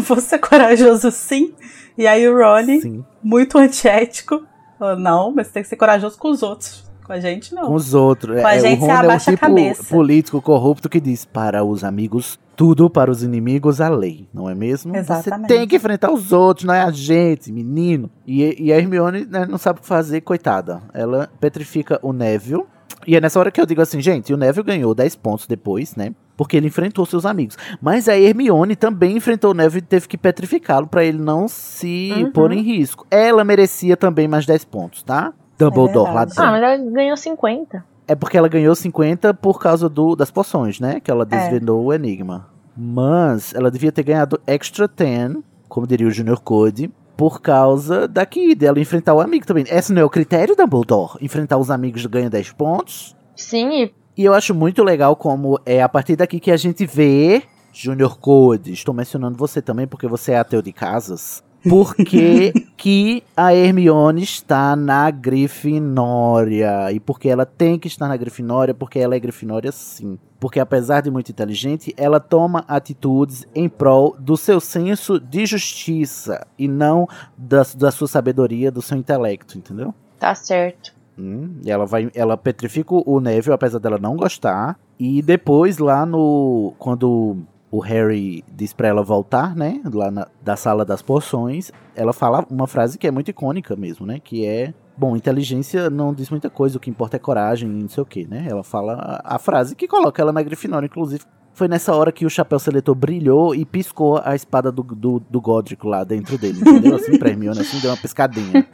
Vou 0.00 0.20
ser 0.20 0.38
corajoso, 0.38 1.10
sim. 1.10 1.52
E 1.96 2.06
aí 2.06 2.26
o 2.26 2.36
Rony, 2.36 2.80
Sim. 2.80 3.04
muito 3.22 3.58
antiético, 3.58 4.42
falou, 4.78 4.96
não, 4.96 5.32
mas 5.32 5.48
tem 5.48 5.62
que 5.62 5.68
ser 5.68 5.76
corajoso 5.76 6.18
com 6.18 6.30
os 6.30 6.42
outros. 6.42 6.90
Com 7.04 7.12
a 7.12 7.20
gente, 7.20 7.54
não. 7.54 7.66
Com 7.66 7.74
os 7.74 7.94
outros. 7.94 8.40
Com 8.40 8.46
a 8.46 8.54
é, 8.54 8.60
gente, 8.60 8.78
o 8.78 8.86
você 8.86 8.92
Ron 8.92 9.10
é 9.10 9.14
um 9.14 9.18
tipo 9.18 9.38
cabeça. 9.38 9.84
político 9.84 10.40
corrupto 10.40 10.88
que 10.88 11.00
diz 11.00 11.24
para 11.24 11.64
os 11.64 11.82
amigos 11.82 12.38
tudo, 12.54 12.88
para 12.88 13.10
os 13.10 13.22
inimigos 13.22 13.80
a 13.80 13.88
lei, 13.88 14.28
não 14.32 14.48
é 14.48 14.54
mesmo? 14.54 14.94
Exatamente. 14.94 15.48
Você 15.48 15.54
tem 15.54 15.66
que 15.66 15.76
enfrentar 15.76 16.12
os 16.12 16.32
outros, 16.32 16.64
não 16.64 16.74
é 16.74 16.82
a 16.82 16.90
gente, 16.90 17.50
menino. 17.50 18.10
E, 18.26 18.66
e 18.66 18.72
a 18.72 18.78
Hermione 18.78 19.24
né, 19.24 19.46
não 19.46 19.58
sabe 19.58 19.80
o 19.80 19.82
que 19.82 19.88
fazer, 19.88 20.20
coitada. 20.20 20.80
Ela 20.94 21.28
petrifica 21.40 21.98
o 22.02 22.12
Neville. 22.12 22.64
E 23.06 23.16
é 23.16 23.20
nessa 23.20 23.38
hora 23.40 23.50
que 23.50 23.60
eu 23.60 23.66
digo 23.66 23.80
assim, 23.80 24.00
gente, 24.00 24.32
o 24.32 24.36
Neville 24.36 24.64
ganhou 24.66 24.94
10 24.94 25.16
pontos 25.16 25.46
depois, 25.46 25.96
né? 25.96 26.12
Porque 26.36 26.56
ele 26.56 26.68
enfrentou 26.68 27.04
seus 27.04 27.26
amigos. 27.26 27.56
Mas 27.80 28.08
a 28.08 28.16
Hermione 28.18 28.76
também 28.76 29.16
enfrentou 29.16 29.50
o 29.50 29.54
Neville 29.54 29.82
e 29.84 29.86
teve 29.86 30.06
que 30.08 30.16
petrificá-lo 30.16 30.86
para 30.86 31.04
ele 31.04 31.18
não 31.18 31.46
se 31.48 32.12
Uhum. 32.16 32.32
pôr 32.32 32.52
em 32.52 32.62
risco. 32.62 33.06
Ela 33.10 33.44
merecia 33.44 33.96
também 33.96 34.26
mais 34.28 34.46
10 34.46 34.64
pontos, 34.64 35.02
tá? 35.02 35.32
Dumbledore 35.58 36.06
lá 36.12 36.24
verdade. 36.24 36.30
dentro. 36.30 36.44
Ah, 36.44 36.50
mas 36.52 36.62
ela 36.62 36.76
ganhou 36.90 37.16
50. 37.16 37.84
É 38.08 38.14
porque 38.14 38.36
ela 38.36 38.48
ganhou 38.48 38.74
50 38.74 39.32
por 39.34 39.60
causa 39.60 39.88
do, 39.88 40.16
das 40.16 40.30
poções, 40.30 40.80
né? 40.80 41.00
Que 41.00 41.10
ela 41.10 41.22
É. 41.22 41.26
desvendou 41.26 41.84
o 41.84 41.92
enigma. 41.92 42.48
Mas 42.76 43.54
ela 43.54 43.70
devia 43.70 43.92
ter 43.92 44.02
ganhado 44.02 44.40
extra 44.46 44.88
10, 44.88 45.36
como 45.68 45.86
diria 45.86 46.06
o 46.06 46.10
Junior 46.10 46.40
Code, 46.40 46.90
por 47.16 47.40
causa 47.40 48.08
daqui, 48.08 48.54
dela 48.54 48.80
enfrentar 48.80 49.14
o 49.14 49.20
amigo 49.20 49.46
também. 49.46 49.64
Esse 49.68 49.92
não 49.92 50.02
é 50.02 50.04
o 50.04 50.10
critério 50.10 50.56
da 50.56 50.64
Dumbledore? 50.64 51.18
Enfrentar 51.20 51.58
os 51.58 51.70
amigos 51.70 52.04
ganha 52.06 52.30
10 52.30 52.52
pontos? 52.52 53.16
Sim, 53.36 53.70
e 53.72 53.92
E 54.16 54.24
eu 54.24 54.34
acho 54.34 54.54
muito 54.54 54.82
legal 54.82 55.16
como 55.16 55.58
é 55.64 55.82
a 55.82 55.88
partir 55.88 56.16
daqui 56.16 56.38
que 56.38 56.50
a 56.50 56.56
gente 56.56 56.84
vê 56.86 57.42
Junior 57.72 58.18
Code. 58.18 58.72
Estou 58.72 58.94
mencionando 58.94 59.38
você 59.38 59.62
também 59.62 59.86
porque 59.86 60.06
você 60.06 60.32
é 60.32 60.38
ateu 60.38 60.60
de 60.60 60.72
casas. 60.72 61.42
Porque 61.68 62.52
que 62.76 63.22
a 63.36 63.54
Hermione 63.54 64.22
está 64.22 64.74
na 64.74 65.10
Grifinória. 65.10 66.90
E 66.92 67.00
porque 67.00 67.28
ela 67.28 67.46
tem 67.46 67.78
que 67.78 67.88
estar 67.88 68.08
na 68.08 68.16
Grifinória, 68.16 68.74
porque 68.74 68.98
ela 68.98 69.14
é 69.14 69.20
Grifinória 69.20 69.72
sim. 69.72 70.18
Porque 70.40 70.58
apesar 70.58 71.02
de 71.02 71.10
muito 71.10 71.30
inteligente, 71.30 71.94
ela 71.96 72.18
toma 72.18 72.64
atitudes 72.66 73.46
em 73.54 73.68
prol 73.68 74.16
do 74.18 74.36
seu 74.36 74.60
senso 74.60 75.20
de 75.20 75.46
justiça 75.46 76.46
e 76.58 76.66
não 76.66 77.08
da, 77.38 77.62
da 77.76 77.90
sua 77.92 78.08
sabedoria, 78.08 78.70
do 78.70 78.82
seu 78.82 78.96
intelecto, 78.96 79.56
entendeu? 79.56 79.94
tá 80.22 80.36
certo. 80.36 80.94
Hum, 81.18 81.56
e 81.64 81.70
ela 81.70 81.84
vai, 81.84 82.08
ela 82.14 82.36
petrifica 82.36 82.94
o 82.94 83.20
Neville, 83.20 83.54
apesar 83.54 83.80
dela 83.80 83.98
não 83.98 84.16
gostar. 84.16 84.78
E 84.98 85.20
depois 85.20 85.78
lá 85.78 86.06
no, 86.06 86.72
quando 86.78 87.38
o 87.72 87.80
Harry 87.80 88.44
diz 88.54 88.74
pra 88.74 88.86
ela 88.86 89.02
voltar, 89.02 89.56
né, 89.56 89.80
lá 89.92 90.10
na, 90.10 90.28
da 90.42 90.54
sala 90.56 90.84
das 90.84 91.00
poções, 91.00 91.72
ela 91.96 92.12
fala 92.12 92.46
uma 92.50 92.66
frase 92.66 92.98
que 92.98 93.06
é 93.06 93.10
muito 93.10 93.30
icônica 93.30 93.74
mesmo, 93.74 94.06
né, 94.06 94.20
que 94.22 94.46
é 94.46 94.74
Bom, 94.94 95.16
inteligência 95.16 95.88
não 95.88 96.12
diz 96.12 96.28
muita 96.28 96.50
coisa, 96.50 96.76
o 96.76 96.80
que 96.80 96.90
importa 96.90 97.16
é 97.16 97.18
coragem 97.18 97.66
e 97.66 97.82
não 97.82 97.88
sei 97.88 98.02
o 98.02 98.06
que, 98.06 98.26
né? 98.26 98.46
Ela 98.46 98.62
fala 98.62 98.92
a, 99.24 99.36
a 99.36 99.38
frase 99.38 99.74
que 99.74 99.88
coloca 99.88 100.20
ela 100.20 100.32
na 100.32 100.42
Grifinória, 100.42 100.86
inclusive. 100.86 101.24
Foi 101.54 101.66
nessa 101.66 101.94
hora 101.94 102.12
que 102.12 102.26
o 102.26 102.30
chapéu 102.30 102.58
seletor 102.58 102.94
brilhou 102.94 103.54
e 103.54 103.64
piscou 103.64 104.20
a 104.22 104.34
espada 104.34 104.70
do, 104.70 104.82
do, 104.82 105.18
do 105.18 105.40
Godric 105.40 105.86
lá 105.86 106.04
dentro 106.04 106.36
dele, 106.36 106.60
entendeu? 106.60 106.94
Assim, 106.94 107.18
pra 107.18 107.30
Hermione, 107.30 107.60
assim, 107.60 107.80
deu 107.80 107.90
uma 107.90 107.96
piscadinha. 107.96 108.66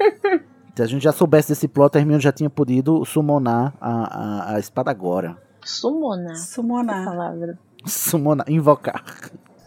Se 0.75 0.83
a 0.83 0.87
gente 0.87 1.03
já 1.03 1.13
soubesse 1.13 1.49
desse 1.51 1.69
plot, 1.69 1.97
a 1.97 2.01
Hermione 2.01 2.21
já 2.21 2.33
tinha 2.33 2.51
podido 2.51 3.05
summonar 3.05 3.75
a, 3.81 3.91
a, 3.91 4.55
a 4.57 4.59
espada 4.59 4.91
agora. 4.91 5.37
Summonar. 5.65 6.37
Summonar. 6.37 7.05
palavra. 7.05 7.59
Summonar, 7.87 8.51
invocar. 8.51 9.03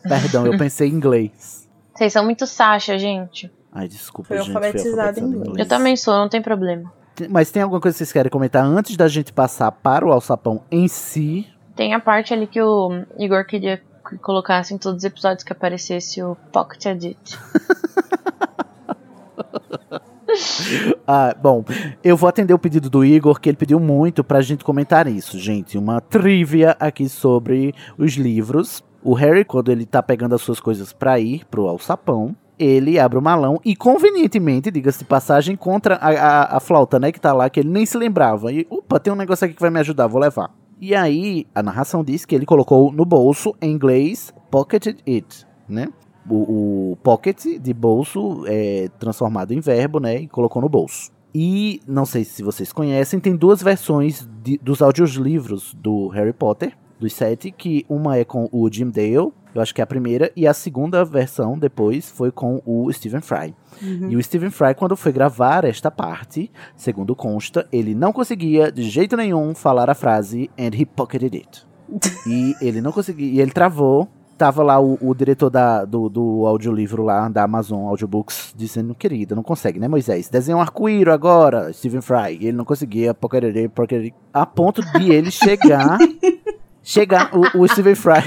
Perdão, 0.04 0.45
eu 0.45 0.58
pensei 0.58 0.89
em 0.89 0.93
inglês. 0.93 1.69
Vocês 1.93 2.13
são 2.13 2.24
muito 2.24 2.47
Sasha, 2.47 2.97
gente. 2.97 3.52
Ai, 3.71 3.88
desculpa, 3.88 4.30
Fui 4.30 4.38
gente. 4.38 4.47
fui 4.47 4.56
alfabetizada 4.56 5.19
em 5.19 5.24
alfabetizado 5.24 5.50
inglês. 5.50 5.60
Eu 5.60 5.67
também 5.67 5.95
sou, 5.95 6.13
não 6.15 6.30
tem 6.30 6.41
problema. 6.41 6.91
Mas 7.30 7.52
tem 7.52 7.62
alguma 7.62 7.80
coisa 7.80 7.95
que 7.95 8.00
vocês 8.00 8.12
querem 8.12 8.32
comentar 8.32 8.65
antes 8.65 8.97
da 8.97 9.08
gente 9.08 9.32
passar 9.32 9.71
para 9.71 10.06
o 10.06 10.12
alçapão 10.12 10.63
em 10.71 10.88
si? 10.88 11.47
Tem 11.76 11.93
a 11.93 12.00
parte 12.00 12.34
ali 12.34 12.47
que 12.47 12.62
o 12.62 13.06
Igor 13.17 13.45
queria 13.45 13.82
que 14.10 14.17
colocasse 14.17 14.74
em 14.74 14.78
todos 14.78 15.00
os 15.00 15.04
episódios 15.04 15.43
que 15.43 15.54
aparecesse 15.54 16.21
o 16.24 16.36
Pocket 16.52 16.86
Edit. 16.86 17.38
Ah, 21.08 21.36
bom, 21.39 21.63
eu 22.04 22.15
vou 22.15 22.30
atender 22.30 22.54
o 22.54 22.60
pedido 22.60 22.89
do 22.89 23.04
Igor, 23.04 23.39
que 23.39 23.50
ele 23.50 23.58
pediu 23.58 23.80
muito 23.80 24.24
pra 24.24 24.41
gente 24.41 24.63
comentar 24.63 25.08
isso, 25.08 25.38
gente. 25.38 25.78
Uma 25.78 26.00
trivia 26.00 26.76
aqui 26.80 27.10
sobre 27.10 27.74
os 27.98 28.13
livros. 28.13 28.84
O 29.04 29.13
Harry, 29.13 29.44
quando 29.44 29.72
ele 29.72 29.86
tá 29.86 30.02
pegando 30.02 30.36
as 30.36 30.41
suas 30.41 30.60
coisas 30.60 30.94
pra 30.94 31.20
ir 31.20 31.44
pro 31.46 31.67
alçapão, 31.67 32.36
ele 32.58 33.00
abre 33.00 33.17
o 33.17 33.22
malão 33.22 33.60
e, 33.65 33.76
convenientemente, 33.76 34.72
diga-se 34.72 35.00
de 35.00 35.06
passagem, 35.06 35.54
encontra 35.54 35.96
a, 35.96 36.10
a, 36.10 36.58
a 36.58 36.60
flauta, 36.60 37.00
né, 37.00 37.12
que 37.12 37.20
tá 37.20 37.34
lá, 37.34 37.50
que 37.50 37.60
ele 37.60 37.70
nem 37.70 37.86
se 37.86 37.98
lembrava. 37.98 38.52
E, 38.52 38.65
opa, 38.70 39.00
tem 39.00 39.12
um 39.12 39.15
negócio 39.15 39.46
aqui 39.46 39.56
que 39.56 39.62
vai 39.62 39.72
me 39.72 39.80
ajudar, 39.80 40.08
vou 40.08 40.22
levar. 40.22 40.52
E 40.80 40.96
aí, 40.96 41.48
a 41.54 41.62
narração 41.62 42.04
diz 42.04 42.26
que 42.26 42.36
ele 42.36 42.46
colocou 42.46 42.91
no 42.91 43.04
bolso, 43.04 43.56
em 43.62 43.72
inglês, 43.72 44.34
pocketed 44.50 45.04
it, 45.08 45.46
né? 45.67 45.88
O, 46.29 46.91
o 46.93 46.97
pocket 47.03 47.60
de 47.60 47.73
bolso 47.73 48.43
é 48.47 48.89
transformado 48.99 49.53
em 49.53 49.60
verbo, 49.60 49.99
né? 49.99 50.21
E 50.21 50.27
colocou 50.27 50.62
no 50.62 50.69
bolso. 50.69 51.12
E 51.34 51.79
não 51.88 52.05
sei 52.05 52.23
se 52.25 52.43
vocês 52.43 52.71
conhecem, 52.73 53.19
tem 53.19 53.36
duas 53.36 53.62
versões 53.63 54.27
de- 54.43 54.57
dos 54.57 54.81
audiolivros 54.81 55.73
do 55.73 56.07
Harry 56.10 56.34
Potter, 56.34 56.73
dos 56.99 57.13
sete, 57.13 57.51
que 57.51 57.86
uma 57.89 58.17
é 58.17 58.25
com 58.25 58.47
o 58.51 58.69
Jim 58.71 58.89
Dale, 58.89 59.15
eu 59.53 59.62
acho 59.62 59.73
que 59.73 59.81
é 59.81 59.84
a 59.84 59.88
primeira, 59.88 60.31
e 60.36 60.45
a 60.47 60.53
segunda 60.53 61.03
versão 61.03 61.57
depois 61.57 62.10
foi 62.10 62.31
com 62.31 62.62
o 62.65 62.91
Stephen 62.93 63.21
Fry. 63.21 63.55
E 63.81 64.15
o 64.15 64.21
Stephen 64.23 64.49
Fry, 64.51 64.75
quando 64.75 64.95
foi 64.95 65.12
gravar 65.12 65.65
esta 65.65 65.89
parte, 65.89 66.51
segundo 66.75 67.15
consta, 67.15 67.67
ele 67.71 67.95
não 67.95 68.13
conseguia 68.13 68.71
de 68.71 68.84
jeito 68.84 69.17
nenhum 69.17 69.55
falar 69.55 69.89
a 69.89 69.95
frase 69.95 70.49
and 70.60 70.75
he 70.77 70.86
pocketed 70.86 71.36
it. 71.36 71.65
e 72.27 72.53
ele 72.62 72.81
não 72.81 72.91
conseguia, 72.91 73.29
e 73.31 73.41
ele 73.41 73.51
travou. 73.51 74.07
Tava 74.41 74.63
lá 74.63 74.82
o, 74.82 74.97
o 74.99 75.13
diretor 75.13 75.51
da, 75.51 75.86
do, 75.86 76.10
do 76.10 76.47
audiolivro 76.47 77.04
lá, 77.04 77.30
da 77.30 77.43
Amazon 77.43 77.86
Audiobooks, 77.86 78.56
dizendo, 78.58 78.95
querida, 78.95 79.36
não 79.36 79.43
consegue, 79.43 79.80
né, 79.80 79.88
Moisés? 79.88 80.30
Desenha 80.30 80.58
um 80.58 80.62
arco-íro 80.62 81.13
agora, 81.13 81.71
Stephen 81.71 82.01
Fry. 82.01 82.39
E 82.39 82.47
ele 82.47 82.58
não 82.58 82.65
conseguia, 82.65 83.13
pocketed 83.13 83.56
it, 83.56 84.15
a 84.34 84.43
ponto 84.43 84.82
de 84.82 85.12
ele 85.12 85.30
chegar 85.30 85.99
Chega 86.82 87.30
o, 87.38 87.62
o 87.62 87.67
Stephen 87.67 87.93
Fry. 87.93 88.23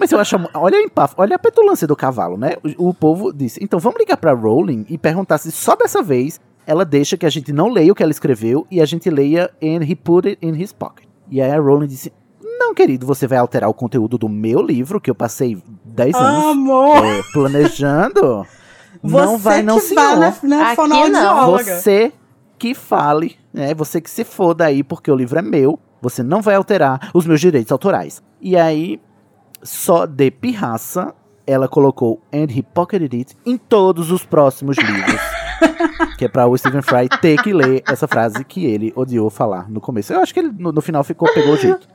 Mas 0.00 0.10
eu 0.10 0.18
acho. 0.18 0.36
Olha 0.54 0.78
a 0.78 0.80
empaf, 0.80 1.12
olha 1.18 1.36
a 1.36 1.38
petulância 1.38 1.86
do 1.86 1.94
cavalo, 1.94 2.38
né? 2.38 2.52
O, 2.78 2.88
o 2.88 2.94
povo 2.94 3.30
disse: 3.30 3.62
então 3.62 3.78
vamos 3.78 3.98
ligar 3.98 4.16
pra 4.16 4.32
Rowling 4.32 4.86
e 4.88 4.96
perguntar 4.96 5.36
se 5.36 5.52
só 5.52 5.76
dessa 5.76 6.02
vez 6.02 6.40
ela 6.66 6.82
deixa 6.82 7.18
que 7.18 7.26
a 7.26 7.30
gente 7.30 7.52
não 7.52 7.68
leia 7.68 7.92
o 7.92 7.94
que 7.94 8.02
ela 8.02 8.10
escreveu 8.10 8.66
e 8.70 8.80
a 8.80 8.86
gente 8.86 9.10
leia 9.10 9.50
and 9.62 9.84
he 9.84 9.94
put 9.94 10.26
it 10.26 10.38
in 10.40 10.58
his 10.58 10.72
pocket. 10.72 11.06
E 11.30 11.42
aí 11.42 11.50
a 11.50 11.60
Rowling 11.60 11.88
disse: 11.88 12.10
Não, 12.68 12.74
querido, 12.74 13.06
você 13.06 13.26
vai 13.26 13.38
alterar 13.38 13.70
o 13.70 13.72
conteúdo 13.72 14.18
do 14.18 14.28
meu 14.28 14.60
livro, 14.60 15.00
que 15.00 15.10
eu 15.10 15.14
passei 15.14 15.56
10 15.86 16.14
anos 16.14 16.44
Amor! 16.48 17.02
é, 17.02 17.22
planejando. 17.32 18.46
Você 19.02 19.24
não 19.24 19.38
vai, 19.38 19.62
não, 19.62 19.76
que 19.76 19.86
senhor. 19.86 20.04
vai 20.04 20.16
na, 20.16 20.36
na 20.42 20.66
Aqui 20.66 20.76
fonoaudióloga. 20.76 21.64
Você 21.76 22.12
que 22.58 22.74
fale, 22.74 23.36
né? 23.54 23.72
Você 23.74 24.00
que 24.00 24.10
se 24.10 24.24
foda 24.24 24.66
aí, 24.66 24.82
porque 24.82 25.10
o 25.10 25.14
livro 25.14 25.38
é 25.38 25.42
meu. 25.42 25.78
Você 26.02 26.22
não 26.22 26.42
vai 26.42 26.56
alterar 26.56 27.10
os 27.14 27.24
meus 27.24 27.40
direitos 27.40 27.70
autorais. 27.70 28.20
E 28.40 28.56
aí, 28.56 29.00
só 29.62 30.04
de 30.04 30.30
pirraça, 30.30 31.14
ela 31.46 31.68
colocou 31.68 32.20
And 32.32 32.48
he 32.50 32.62
pocketed 32.62 33.16
it 33.16 33.36
em 33.46 33.56
todos 33.56 34.10
os 34.10 34.26
próximos 34.26 34.76
livros. 34.76 35.20
que 36.18 36.24
é 36.24 36.28
pra 36.28 36.46
o 36.46 36.58
Stephen 36.58 36.82
Fry 36.82 37.08
ter 37.20 37.40
que 37.42 37.52
ler 37.52 37.82
essa 37.86 38.08
frase 38.08 38.44
que 38.44 38.66
ele 38.66 38.92
odiou 38.96 39.30
falar 39.30 39.70
no 39.70 39.80
começo. 39.80 40.12
Eu 40.12 40.20
acho 40.20 40.34
que 40.34 40.40
ele 40.40 40.52
no, 40.58 40.72
no 40.72 40.80
final 40.80 41.04
ficou, 41.04 41.32
pegou 41.32 41.54
o 41.54 41.56
jeito. 41.56 41.88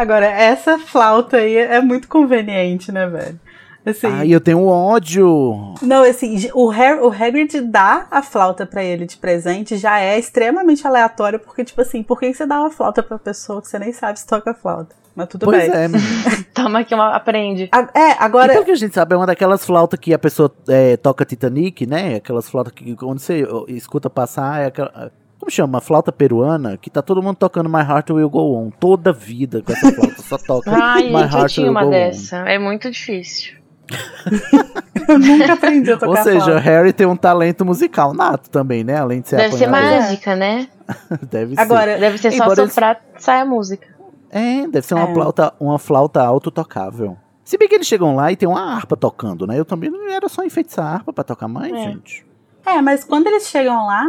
Agora, 0.00 0.24
essa 0.24 0.78
flauta 0.78 1.36
aí 1.36 1.58
é 1.58 1.78
muito 1.78 2.08
conveniente, 2.08 2.90
né, 2.90 3.06
velho? 3.06 3.38
Assim, 3.84 4.06
Ai, 4.06 4.34
eu 4.34 4.40
tenho 4.40 4.64
ódio. 4.64 5.74
Não, 5.82 6.02
assim, 6.04 6.50
o, 6.54 6.70
Har 6.70 7.02
o 7.02 7.08
Hagrid 7.10 7.60
dá 7.60 8.06
a 8.10 8.22
flauta 8.22 8.64
pra 8.64 8.82
ele 8.82 9.04
de 9.04 9.18
presente 9.18 9.76
já 9.76 10.00
é 10.00 10.18
extremamente 10.18 10.86
aleatório, 10.86 11.38
porque, 11.38 11.62
tipo 11.62 11.82
assim, 11.82 12.02
por 12.02 12.18
que 12.18 12.32
você 12.32 12.46
dá 12.46 12.60
uma 12.60 12.70
flauta 12.70 13.02
pra 13.02 13.18
pessoa 13.18 13.60
que 13.60 13.68
você 13.68 13.78
nem 13.78 13.92
sabe 13.92 14.18
se 14.18 14.26
toca 14.26 14.54
flauta? 14.54 14.96
Mas 15.14 15.28
tudo 15.28 15.44
pois 15.44 15.70
bem. 15.70 15.70
é. 15.70 15.88
Toma 16.54 16.78
aqui 16.78 16.94
uma. 16.94 17.14
Aprende. 17.14 17.68
A- 17.70 17.90
é, 17.94 18.12
agora. 18.18 18.54
pelo 18.54 18.64
que 18.64 18.70
a 18.70 18.76
gente 18.76 18.94
sabe, 18.94 19.12
é 19.12 19.18
uma 19.18 19.26
daquelas 19.26 19.66
flautas 19.66 20.00
que 20.00 20.14
a 20.14 20.18
pessoa 20.18 20.50
é, 20.66 20.96
toca 20.96 21.26
Titanic, 21.26 21.84
né? 21.86 22.14
Aquelas 22.14 22.48
flautas 22.48 22.72
que 22.72 22.96
quando 22.96 23.18
você 23.18 23.46
escuta 23.68 24.08
passar, 24.08 24.62
é 24.62 24.66
aquela. 24.66 25.12
Como 25.40 25.50
chama? 25.50 25.80
Flauta 25.80 26.12
peruana, 26.12 26.76
que 26.76 26.90
tá 26.90 27.00
todo 27.02 27.22
mundo 27.22 27.36
tocando 27.36 27.68
My 27.68 27.80
Heart 27.80 28.10
Will 28.10 28.28
Go 28.30 28.54
On. 28.56 28.70
Toda 28.70 29.10
vida 29.12 29.62
com 29.62 29.72
essa 29.72 29.90
flauta, 29.90 30.22
só 30.22 30.36
toca 30.38 30.70
Ai, 30.70 31.04
My 31.04 31.22
gente, 31.22 31.32
eu 31.32 31.38
Heart 31.40 31.52
tinha 31.54 31.64
Will 31.64 31.70
uma 31.72 31.80
Go 31.82 31.88
On. 31.88 31.90
dessa. 31.90 32.36
É 32.48 32.58
muito 32.58 32.90
difícil. 32.90 33.54
Eu 35.08 35.18
nunca 35.18 35.54
aprendi 35.54 35.90
a 35.90 35.96
tocar 35.96 36.08
Ou 36.10 36.16
seja, 36.24 36.40
flauta. 36.44 36.60
Harry 36.60 36.92
tem 36.92 37.04
um 37.06 37.16
talento 37.16 37.64
musical 37.64 38.14
nato 38.14 38.48
também, 38.48 38.84
né? 38.84 38.96
Além 38.96 39.20
de 39.20 39.28
ser 39.28 39.36
Deve 39.38 39.56
ser 39.56 39.66
mágica, 39.66 40.36
né? 40.36 40.68
Deve 41.28 41.54
ser. 41.56 41.60
Agora, 41.60 41.98
Deve 41.98 42.18
ser 42.18 42.30
só 42.30 42.44
Embora 42.44 42.60
eles- 42.62 42.72
soprar, 42.72 43.00
sai 43.18 43.40
a 43.40 43.44
música. 43.44 43.88
É, 44.30 44.68
deve 44.68 44.86
ser 44.86 44.94
uma 44.94 45.08
É. 45.08 45.12
flauta, 45.14 45.52
uma 45.58 45.78
flauta 45.80 46.22
autotocável. 46.22 47.16
Se 47.42 47.58
bem 47.58 47.66
que 47.68 47.74
eles 47.74 47.86
chegam 47.88 48.14
lá 48.14 48.30
e 48.30 48.36
tem 48.36 48.48
uma 48.48 48.60
harpa 48.76 48.96
tocando, 48.96 49.44
né? 49.48 49.58
Eu 49.58 49.64
também 49.64 49.90
não 49.90 50.08
era 50.08 50.28
só 50.28 50.44
enfeitiçar 50.44 50.86
a 50.86 50.90
harpa 50.94 51.12
pra 51.12 51.24
tocar 51.24 51.48
mais, 51.48 51.72
É. 51.72 51.82
gente. 51.82 52.24
É, 52.64 52.80
mas 52.80 53.02
quando 53.02 53.26
eles 53.26 53.48
chegam 53.48 53.86
lá, 53.86 54.04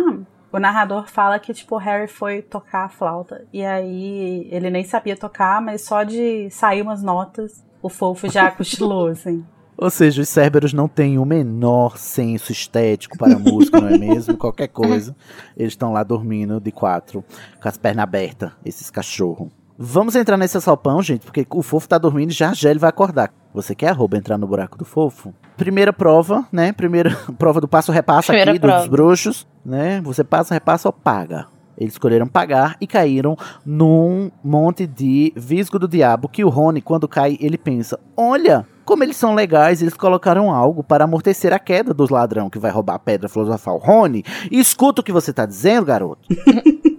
o 0.52 0.60
narrador 0.60 1.08
fala 1.08 1.40
que, 1.40 1.54
tipo, 1.54 1.76
o 1.76 1.80
Harry 1.80 2.08
foi 2.08 2.42
tocar 2.42 2.86
a 2.86 2.90
flauta. 2.90 3.46
E 3.54 3.64
aí 3.64 4.48
ele 4.52 4.70
nem 4.70 4.84
sabia 4.84 5.16
tocar, 5.16 5.62
mas 5.62 5.82
só 5.82 6.04
de 6.04 6.50
sair 6.50 6.82
umas 6.82 7.02
notas, 7.02 7.64
o 7.82 7.90
fofo 7.90 8.30
já 8.30 8.50
cochilou, 8.52 9.08
assim. 9.08 9.46
Ou 9.78 9.90
seja, 9.90 10.22
os 10.22 10.30
Cerberus 10.30 10.74
não 10.74 10.88
têm 10.88 11.18
o 11.18 11.26
menor 11.26 11.98
senso 11.98 12.52
estético 12.52 13.18
para 13.18 13.36
a 13.36 13.40
música, 13.40 13.82
não 13.82 13.88
é 13.88 13.98
mesmo? 13.98 14.38
Qualquer 14.38 14.68
coisa. 14.68 15.16
Eles 15.58 15.74
estão 15.74 15.92
lá 15.92 16.04
dormindo 16.04 16.60
de 16.60 16.72
quatro, 16.72 17.24
com 17.60 17.68
as 17.68 17.78
pernas 17.78 18.04
abertas, 18.04 18.52
esses 18.64 18.92
cachorros. 18.92 19.50
Vamos 19.84 20.16
entrar 20.16 20.38
nesse 20.38 20.56
assalpão, 20.56 21.02
gente, 21.02 21.26
porque 21.26 21.44
o 21.50 21.64
fofo 21.64 21.90
tá 21.90 21.98
dormindo 21.98 22.30
e 22.30 22.34
já 22.36 22.54
já 22.54 22.70
ele 22.70 22.78
vai 22.78 22.92
acordar. 22.92 23.34
Você 23.52 23.74
quer 23.74 23.90
arroba 23.90 24.16
entrar 24.16 24.38
no 24.38 24.46
buraco 24.46 24.78
do 24.78 24.86
fofo? 24.86 25.34
Primeira 25.58 25.92
prova, 25.92 26.46
né? 26.52 26.72
Primeira 26.72 27.18
prova 27.36 27.60
do 27.60 27.68
passo-repassa 27.68 28.32
aqui 28.32 28.60
prova. 28.60 28.78
dos 28.82 28.88
bruxos, 28.88 29.48
né? 29.66 30.00
Você 30.02 30.24
passa, 30.24 30.54
repassa 30.54 30.88
ou 30.88 30.94
paga. 30.94 31.48
Eles 31.76 31.96
escolheram 31.96 32.28
pagar 32.28 32.78
e 32.80 32.86
caíram 32.86 33.36
num 33.66 34.30
monte 34.44 34.86
de 34.86 35.34
visgo 35.36 35.80
do 35.80 35.88
diabo 35.88 36.30
que 36.30 36.46
o 36.46 36.50
Rony, 36.50 36.80
quando 36.80 37.08
cai, 37.08 37.36
ele 37.42 37.58
pensa: 37.58 38.00
olha, 38.16 38.68
como 38.86 39.04
eles 39.04 39.18
são 39.18 39.34
legais, 39.34 39.82
eles 39.82 39.96
colocaram 39.96 40.52
algo 40.52 40.84
para 40.84 41.06
amortecer 41.06 41.54
a 41.54 41.58
queda 41.58 41.92
dos 41.92 42.12
ladrão 42.12 42.52
que 42.52 42.60
vai 42.60 42.70
roubar 42.70 42.94
a 42.94 43.00
pedra 43.00 43.28
filosofal. 43.28 43.80
Rony, 43.80 44.24
escuta 44.52 45.02
o 45.02 45.04
que 45.04 45.12
você 45.12 45.34
tá 45.34 45.48
dizendo, 45.48 45.88
garoto. 45.88 46.22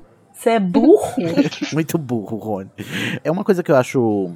Você 0.43 0.51
é 0.51 0.61
burro? 0.61 1.07
Muito 1.73 1.97
burro, 1.97 2.37
Rony. 2.37 2.71
É 3.23 3.31
uma 3.31 3.45
coisa 3.45 3.63
que 3.63 3.71
eu 3.71 3.77
acho 3.77 4.33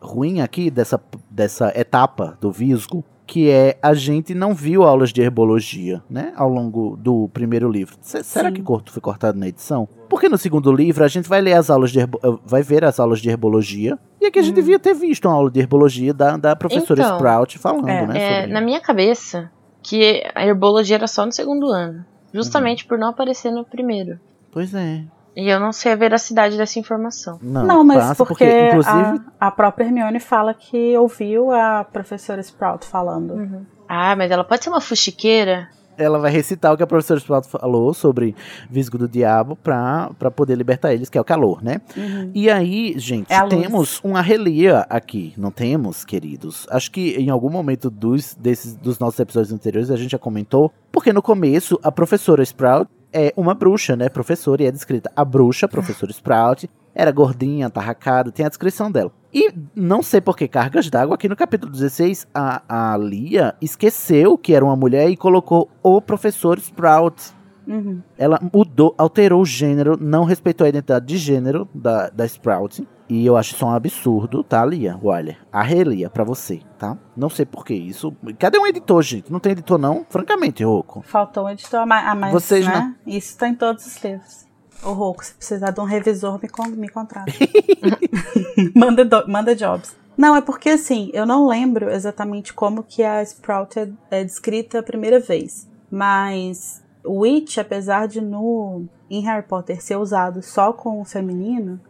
ruim 0.00 0.40
aqui 0.40 0.68
dessa, 0.68 1.00
dessa 1.30 1.72
etapa 1.78 2.36
do 2.40 2.50
Visgo, 2.50 3.04
que 3.26 3.48
é 3.48 3.78
a 3.80 3.94
gente 3.94 4.34
não 4.34 4.52
viu 4.52 4.82
aulas 4.82 5.12
de 5.12 5.22
herbologia, 5.22 6.02
né, 6.10 6.32
ao 6.36 6.48
longo 6.48 6.96
do 6.96 7.28
primeiro 7.32 7.70
livro. 7.70 7.96
C- 8.02 8.22
será 8.24 8.48
Sim. 8.48 8.54
que 8.56 8.62
corto 8.62 8.90
foi 8.92 9.00
cortado 9.00 9.38
na 9.38 9.46
edição? 9.46 9.88
Porque 10.10 10.28
no 10.28 10.36
segundo 10.36 10.72
livro 10.72 11.04
a 11.04 11.08
gente 11.08 11.28
vai 11.28 11.40
ler 11.40 11.54
as 11.54 11.70
aulas 11.70 11.90
de 11.92 12.00
eh, 12.00 12.06
vai 12.44 12.62
ver 12.62 12.84
as 12.84 12.98
aulas 13.00 13.20
de 13.20 13.30
herbologia, 13.30 13.96
e 14.20 14.26
aqui 14.26 14.40
a 14.40 14.42
gente 14.42 14.56
devia 14.56 14.78
ter 14.78 14.92
visto 14.92 15.26
uma 15.26 15.34
aula 15.34 15.50
de 15.50 15.60
herbologia 15.60 16.12
da, 16.12 16.36
da 16.36 16.54
professora 16.56 17.00
Então, 17.00 17.14
Sprout 17.16 17.58
falando, 17.58 17.88
é, 17.88 18.06
né, 18.06 18.18
É, 18.18 18.40
sobre- 18.40 18.52
na 18.52 18.60
minha 18.60 18.80
cabeça, 18.80 19.50
que 19.82 20.22
a 20.34 20.44
herbologia 20.44 20.96
era 20.96 21.06
só 21.06 21.24
no 21.24 21.32
segundo 21.32 21.68
ano. 21.68 22.04
Justamente 22.32 22.84
por 22.84 22.98
não 22.98 23.08
aparecer 23.10 23.50
no 23.52 23.64
primeiro. 23.64 24.18
Pois 24.52 24.74
é. 24.74 25.02
E 25.36 25.48
eu 25.48 25.58
não 25.58 25.72
sei 25.72 25.92
a 25.92 25.96
veracidade 25.96 26.56
dessa 26.56 26.78
informação. 26.78 27.38
Não, 27.42 27.66
Não, 27.66 27.84
mas 27.84 27.98
passa 27.98 28.14
porque, 28.14 28.68
inclusive 28.68 29.20
a, 29.40 29.48
a 29.48 29.50
própria 29.50 29.84
Hermione 29.84 30.20
fala 30.20 30.54
que 30.54 30.96
ouviu 30.96 31.50
a 31.50 31.84
professora 31.84 32.40
Sprout 32.40 32.86
falando. 32.86 33.66
Ah, 33.88 34.14
mas 34.16 34.30
ela 34.30 34.44
pode 34.44 34.62
ser 34.62 34.70
uma 34.70 34.80
fuxiqueira? 34.80 35.68
ela 35.96 36.18
vai 36.18 36.30
recitar 36.30 36.72
o 36.72 36.76
que 36.76 36.82
a 36.82 36.86
professora 36.86 37.20
Sprout 37.20 37.48
falou 37.48 37.94
sobre 37.94 38.34
Visgo 38.70 38.98
do 38.98 39.08
Diabo 39.08 39.56
pra, 39.56 40.10
pra 40.18 40.30
poder 40.30 40.56
libertar 40.56 40.92
eles, 40.92 41.08
que 41.08 41.18
é 41.18 41.20
o 41.20 41.24
calor, 41.24 41.62
né? 41.62 41.80
Uhum. 41.96 42.30
E 42.34 42.50
aí, 42.50 42.94
gente, 42.98 43.32
É 43.32 43.40
temos 43.46 44.00
uma 44.02 44.20
relia 44.20 44.86
aqui, 44.88 45.32
não 45.36 45.50
temos, 45.50 46.04
queridos? 46.04 46.66
Acho 46.70 46.90
que 46.90 47.16
em 47.16 47.30
algum 47.30 47.50
momento 47.50 47.90
dos, 47.90 48.34
desses, 48.34 48.74
dos 48.74 48.98
nossos 48.98 49.20
episódios 49.20 49.52
anteriores 49.52 49.90
a 49.90 49.96
gente 49.96 50.10
já 50.10 50.18
comentou, 50.18 50.72
porque 50.90 51.12
no 51.12 51.22
começo 51.22 51.78
a 51.82 51.92
professora 51.92 52.42
Sprout 52.42 52.90
é 53.14 53.32
uma 53.36 53.54
bruxa, 53.54 53.94
né? 53.94 54.08
Professora, 54.08 54.64
e 54.64 54.66
é 54.66 54.72
descrita 54.72 55.10
a 55.14 55.24
bruxa, 55.24 55.68
professora 55.68 56.10
Sprout, 56.10 56.68
era 56.92 57.12
gordinha, 57.12 57.68
atarracada, 57.68 58.32
tem 58.32 58.44
a 58.44 58.48
descrição 58.48 58.90
dela. 58.90 59.12
E 59.32 59.52
não 59.74 60.02
sei 60.02 60.20
por 60.20 60.36
que 60.36 60.48
cargas 60.48 60.90
d'água, 60.90 61.14
aqui 61.14 61.28
no 61.28 61.36
capítulo 61.36 61.70
16, 61.70 62.26
a, 62.34 62.92
a 62.92 62.96
Lia 62.96 63.54
esqueceu 63.60 64.36
que 64.36 64.52
era 64.52 64.64
uma 64.64 64.76
mulher 64.76 65.08
e 65.08 65.16
colocou 65.16 65.70
o 65.82 66.00
professor 66.02 66.58
Sprout. 66.58 67.32
Uhum. 67.66 68.02
Ela 68.18 68.38
mudou, 68.52 68.94
alterou 68.98 69.42
o 69.42 69.46
gênero, 69.46 69.96
não 70.00 70.24
respeitou 70.24 70.64
a 70.64 70.68
identidade 70.68 71.06
de 71.06 71.16
gênero 71.16 71.68
da, 71.74 72.10
da 72.10 72.26
Sprout. 72.26 72.86
E 73.08 73.26
eu 73.26 73.36
acho 73.36 73.54
isso 73.54 73.66
um 73.66 73.70
absurdo, 73.70 74.42
tá, 74.42 74.64
Lia? 74.64 74.98
Olha, 75.02 75.36
a 75.52 75.62
relia 75.62 76.08
pra 76.08 76.24
você, 76.24 76.62
tá? 76.78 76.96
Não 77.16 77.28
sei 77.28 77.44
por 77.44 77.64
que 77.64 77.74
isso. 77.74 78.16
Cadê 78.38 78.58
um 78.58 78.66
editor, 78.66 79.02
gente? 79.02 79.30
Não 79.30 79.38
tem 79.38 79.52
editor, 79.52 79.76
não? 79.78 80.06
Francamente, 80.08 80.64
Roco. 80.64 81.02
Faltou 81.02 81.44
um 81.44 81.50
editor 81.50 81.80
a 81.80 81.86
mais, 81.86 82.32
Vocês 82.32 82.66
né? 82.66 82.94
Isso 83.06 83.36
tá 83.36 83.46
em 83.46 83.54
todos 83.54 83.84
os 83.86 84.02
livros. 84.02 84.46
Ô, 84.82 84.92
Roco, 84.92 85.24
se 85.24 85.34
precisar 85.34 85.70
de 85.70 85.80
um 85.80 85.84
revisor, 85.84 86.38
me, 86.42 86.48
con 86.48 86.66
me 86.68 86.88
contrata. 86.88 87.30
manda, 88.74 89.04
do- 89.04 89.28
manda 89.28 89.54
jobs. 89.54 89.94
Não, 90.16 90.34
é 90.36 90.40
porque 90.40 90.70
assim, 90.70 91.10
eu 91.12 91.26
não 91.26 91.46
lembro 91.46 91.90
exatamente 91.90 92.54
como 92.54 92.82
que 92.82 93.02
a 93.02 93.22
Sprout 93.22 93.78
é, 93.78 93.88
é 94.10 94.24
descrita 94.24 94.78
a 94.78 94.82
primeira 94.82 95.18
vez. 95.20 95.68
Mas 95.90 96.82
Witch, 97.04 97.58
apesar 97.58 98.06
de 98.08 98.20
no 98.20 98.84
em 99.10 99.20
Harry 99.22 99.46
Potter 99.46 99.82
ser 99.82 99.96
usado 99.96 100.40
só 100.42 100.72
com 100.72 101.00
o 101.00 101.04
feminino, 101.04 101.80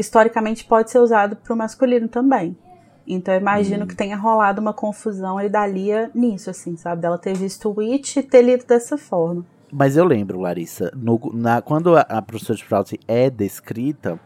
historicamente 0.00 0.64
pode 0.64 0.90
ser 0.90 0.98
usado 0.98 1.36
para 1.36 1.52
o 1.52 1.56
masculino 1.56 2.08
também. 2.08 2.56
Então 3.06 3.34
eu 3.34 3.40
imagino 3.40 3.86
que 3.86 3.94
tenha 3.96 4.16
rolado 4.16 4.60
uma 4.60 4.72
confusão 4.72 5.36
aí 5.38 5.48
da 5.48 5.66
Lia 5.66 6.10
nisso, 6.14 6.48
assim, 6.50 6.76
sabe? 6.76 7.02
Dela 7.02 7.18
ter 7.18 7.36
visto 7.36 7.72
Witch 7.76 8.16
e 8.16 8.22
ter 8.22 8.42
lido 8.42 8.64
dessa 8.66 8.96
forma. 8.96 9.44
Mas 9.72 9.96
eu 9.96 10.04
lembro, 10.04 10.40
Larissa, 10.40 10.92
no- 10.96 11.20
na- 11.32 11.62
quando 11.62 11.96
a, 11.96 12.00
a 12.02 12.22
professora 12.22 12.58
Sprout 12.58 12.98
é 13.08 13.30
descrita, 13.30 14.18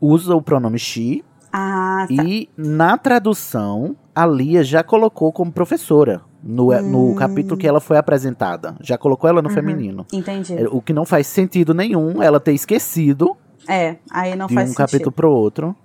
usa 0.00 0.34
o 0.34 0.42
pronome 0.42 0.78
she 0.78 1.22
Ah, 1.52 2.06
tá. 2.08 2.22
e 2.24 2.48
na 2.56 2.96
tradução 2.98 3.96
a 4.14 4.26
Lia 4.26 4.62
já 4.64 4.82
colocou 4.82 5.32
como 5.32 5.52
professora. 5.52 6.20
No, 6.44 6.72
no 6.82 7.10
Hum. 7.10 7.14
capítulo 7.14 7.56
que 7.56 7.68
ela 7.68 7.78
foi 7.80 7.96
apresentada. 7.96 8.74
Já 8.80 8.98
colocou 8.98 9.30
ela 9.30 9.40
no 9.40 9.48
Uhum. 9.48 9.54
feminino. 9.54 10.04
Entendi. 10.12 10.54
É, 10.54 10.66
O 10.68 10.80
que 10.82 10.92
não 10.92 11.04
faz 11.04 11.28
sentido 11.28 11.72
nenhum 11.72 12.20
ela 12.20 12.40
ter 12.40 12.52
esquecido 12.52 13.36
É, 13.68 13.96
aí 14.10 14.34
não 14.34 14.46
de 14.46 14.54
faz 14.54 14.70
um 14.70 14.72
sentido. 14.72 14.86
capítulo 14.86 15.12
pro 15.12 15.30
outro. 15.30 15.76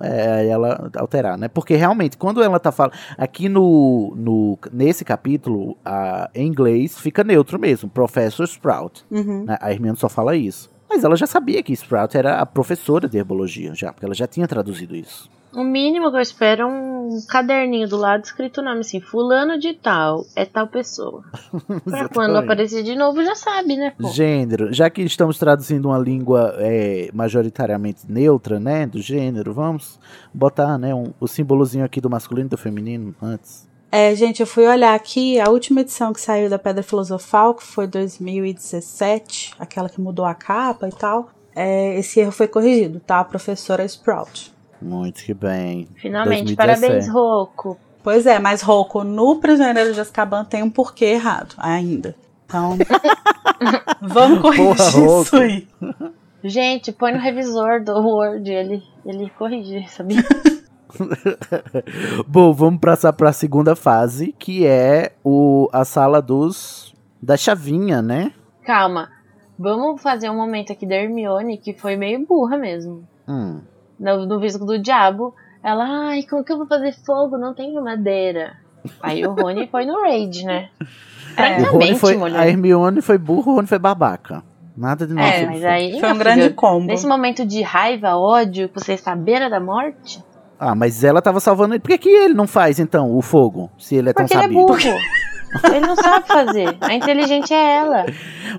É, 0.00 0.40
aí 0.40 0.48
ela 0.48 0.90
alterar, 0.96 1.38
né? 1.38 1.48
Porque 1.48 1.74
realmente, 1.74 2.16
quando 2.16 2.42
ela 2.42 2.60
tá 2.60 2.70
falando. 2.70 2.94
Aqui 3.16 3.48
no, 3.48 4.12
no. 4.16 4.58
Nesse 4.72 5.04
capítulo, 5.04 5.76
a, 5.84 6.30
em 6.34 6.46
inglês 6.46 6.98
fica 6.98 7.24
neutro 7.24 7.58
mesmo. 7.58 7.88
Professor 7.88 8.44
Sprout. 8.44 9.04
Uhum. 9.10 9.44
né? 9.44 9.56
A 9.60 9.72
Hermione 9.72 9.96
só 9.96 10.08
fala 10.08 10.36
isso. 10.36 10.70
Mas 10.88 11.02
ela 11.02 11.16
já 11.16 11.26
sabia 11.26 11.62
que 11.62 11.72
Sprout 11.72 12.16
era 12.16 12.38
a 12.38 12.46
professora 12.46 13.08
de 13.08 13.18
herbologia, 13.18 13.74
já, 13.74 13.92
porque 13.92 14.04
ela 14.04 14.14
já 14.14 14.26
tinha 14.26 14.46
traduzido 14.46 14.94
isso. 14.94 15.28
O 15.56 15.64
mínimo 15.64 16.10
que 16.10 16.18
eu 16.18 16.20
espero 16.20 16.62
é 16.64 16.66
um 16.66 17.18
caderninho 17.26 17.88
do 17.88 17.96
lado 17.96 18.22
escrito 18.22 18.60
o 18.60 18.62
nome 18.62 18.80
assim, 18.80 19.00
fulano 19.00 19.58
de 19.58 19.72
tal, 19.72 20.26
é 20.36 20.44
tal 20.44 20.66
pessoa. 20.66 21.24
Pra 21.82 22.10
quando 22.10 22.36
aparecer 22.36 22.82
de 22.82 22.94
novo 22.94 23.24
já 23.24 23.34
sabe, 23.34 23.74
né, 23.74 23.90
pô? 23.98 24.06
Gênero. 24.08 24.70
Já 24.74 24.90
que 24.90 25.00
estamos 25.00 25.38
traduzindo 25.38 25.86
uma 25.86 25.96
língua 25.96 26.54
é, 26.58 27.08
majoritariamente 27.14 28.00
neutra, 28.06 28.60
né? 28.60 28.86
Do 28.86 29.00
gênero, 29.00 29.54
vamos 29.54 29.98
botar, 30.34 30.76
né? 30.76 30.94
Um, 30.94 31.14
o 31.18 31.26
símbolozinho 31.26 31.86
aqui 31.86 32.02
do 32.02 32.10
masculino 32.10 32.48
e 32.48 32.50
do 32.50 32.58
feminino 32.58 33.14
antes. 33.22 33.66
É, 33.90 34.14
gente, 34.14 34.40
eu 34.40 34.46
fui 34.46 34.66
olhar 34.66 34.94
aqui, 34.94 35.40
a 35.40 35.48
última 35.48 35.80
edição 35.80 36.12
que 36.12 36.20
saiu 36.20 36.50
da 36.50 36.58
Pedra 36.58 36.82
Filosofal, 36.82 37.54
que 37.54 37.64
foi 37.64 37.86
2017, 37.86 39.54
aquela 39.58 39.88
que 39.88 40.02
mudou 40.02 40.26
a 40.26 40.34
capa 40.34 40.86
e 40.86 40.92
tal, 40.92 41.30
é, 41.54 41.98
esse 41.98 42.20
erro 42.20 42.32
foi 42.32 42.46
corrigido, 42.46 43.00
tá? 43.00 43.20
A 43.20 43.24
professora 43.24 43.82
Sprout. 43.86 44.54
Muito 44.80 45.22
que 45.24 45.34
bem. 45.34 45.88
Finalmente, 45.96 46.54
2017. 46.54 46.56
parabéns, 46.56 47.08
Rocco. 47.08 47.78
Pois 48.02 48.26
é, 48.26 48.38
mas 48.38 48.62
Rocco, 48.62 49.02
no 49.02 49.40
Prisioneiro 49.40 49.92
de 49.92 50.00
Azkaban 50.00 50.44
tem 50.44 50.62
um 50.62 50.70
porquê 50.70 51.06
errado 51.06 51.54
ainda. 51.58 52.14
Então, 52.44 52.78
vamos 54.00 54.40
corrigir 54.40 55.04
Porra, 55.04 55.22
isso 55.22 55.36
aí. 55.36 55.68
Gente, 56.44 56.92
põe 56.92 57.12
no 57.12 57.18
revisor 57.18 57.82
do 57.82 57.92
Word, 57.94 58.48
ele, 58.48 58.82
ele 59.04 59.28
corrige, 59.30 59.84
sabia? 59.88 60.24
Bom, 62.26 62.52
vamos 62.52 62.80
passar 62.80 63.12
para 63.12 63.30
a 63.30 63.32
segunda 63.32 63.74
fase, 63.74 64.32
que 64.38 64.64
é 64.64 65.12
o, 65.24 65.68
a 65.72 65.84
sala 65.84 66.22
dos 66.22 66.94
da 67.20 67.36
chavinha, 67.36 68.00
né? 68.00 68.32
Calma, 68.62 69.10
vamos 69.58 70.00
fazer 70.00 70.30
um 70.30 70.36
momento 70.36 70.72
aqui 70.72 70.86
da 70.86 70.94
Hermione, 70.94 71.58
que 71.58 71.74
foi 71.74 71.96
meio 71.96 72.24
burra 72.24 72.56
mesmo. 72.56 73.02
Hum. 73.26 73.60
No, 73.98 74.26
no 74.26 74.38
Visgo 74.40 74.64
do 74.66 74.78
Diabo, 74.78 75.34
ela, 75.62 75.84
ai, 76.10 76.22
como 76.24 76.44
que 76.44 76.52
eu 76.52 76.58
vou 76.58 76.66
fazer 76.66 76.92
fogo? 77.04 77.36
Não 77.38 77.54
tenho 77.54 77.82
madeira. 77.82 78.54
Aí 79.02 79.26
o 79.26 79.32
Rony 79.32 79.66
foi 79.68 79.84
no 79.84 80.00
raid, 80.02 80.44
né? 80.44 80.68
É, 81.38 81.42
O 81.42 81.42
Rony 81.42 81.64
Francamente, 81.66 81.98
foi, 81.98 82.16
mulher. 82.16 82.40
a 82.40 82.48
Hermione 82.48 83.02
foi 83.02 83.18
burro, 83.18 83.52
o 83.52 83.54
Rony 83.56 83.66
foi 83.66 83.78
babaca. 83.78 84.42
Nada 84.74 85.06
de 85.06 85.12
novo. 85.12 85.26
É, 85.26 85.44
mas 85.44 85.62
aí. 85.66 86.00
Foi 86.00 86.08
um 86.08 86.12
meu 86.12 86.18
grande 86.18 86.42
filho, 86.44 86.54
combo. 86.54 86.86
Nesse 86.86 87.06
momento 87.06 87.44
de 87.44 87.60
raiva, 87.60 88.16
ódio, 88.16 88.70
que 88.70 88.80
você 88.80 88.94
está 88.94 89.12
à 89.12 89.16
beira 89.16 89.50
da 89.50 89.60
morte, 89.60 90.24
Ah, 90.58 90.74
mas 90.74 91.04
ela 91.04 91.20
tava 91.20 91.38
salvando 91.38 91.74
ele. 91.74 91.80
Por 91.80 91.88
que, 91.88 91.98
que 91.98 92.08
ele 92.08 92.32
não 92.32 92.46
faz, 92.46 92.78
então, 92.78 93.14
o 93.14 93.20
fogo? 93.20 93.70
Se 93.78 93.96
ele 93.96 94.08
é 94.08 94.12
tão 94.14 94.24
porque 94.24 94.34
ele 94.34 94.44
é 94.44 94.46
sabido. 94.46 94.66
burro. 94.66 94.98
Ele 95.64 95.86
não 95.86 95.96
sabe 95.96 96.26
fazer. 96.26 96.76
A 96.80 96.94
inteligente 96.94 97.52
é 97.52 97.76
ela. 97.78 98.06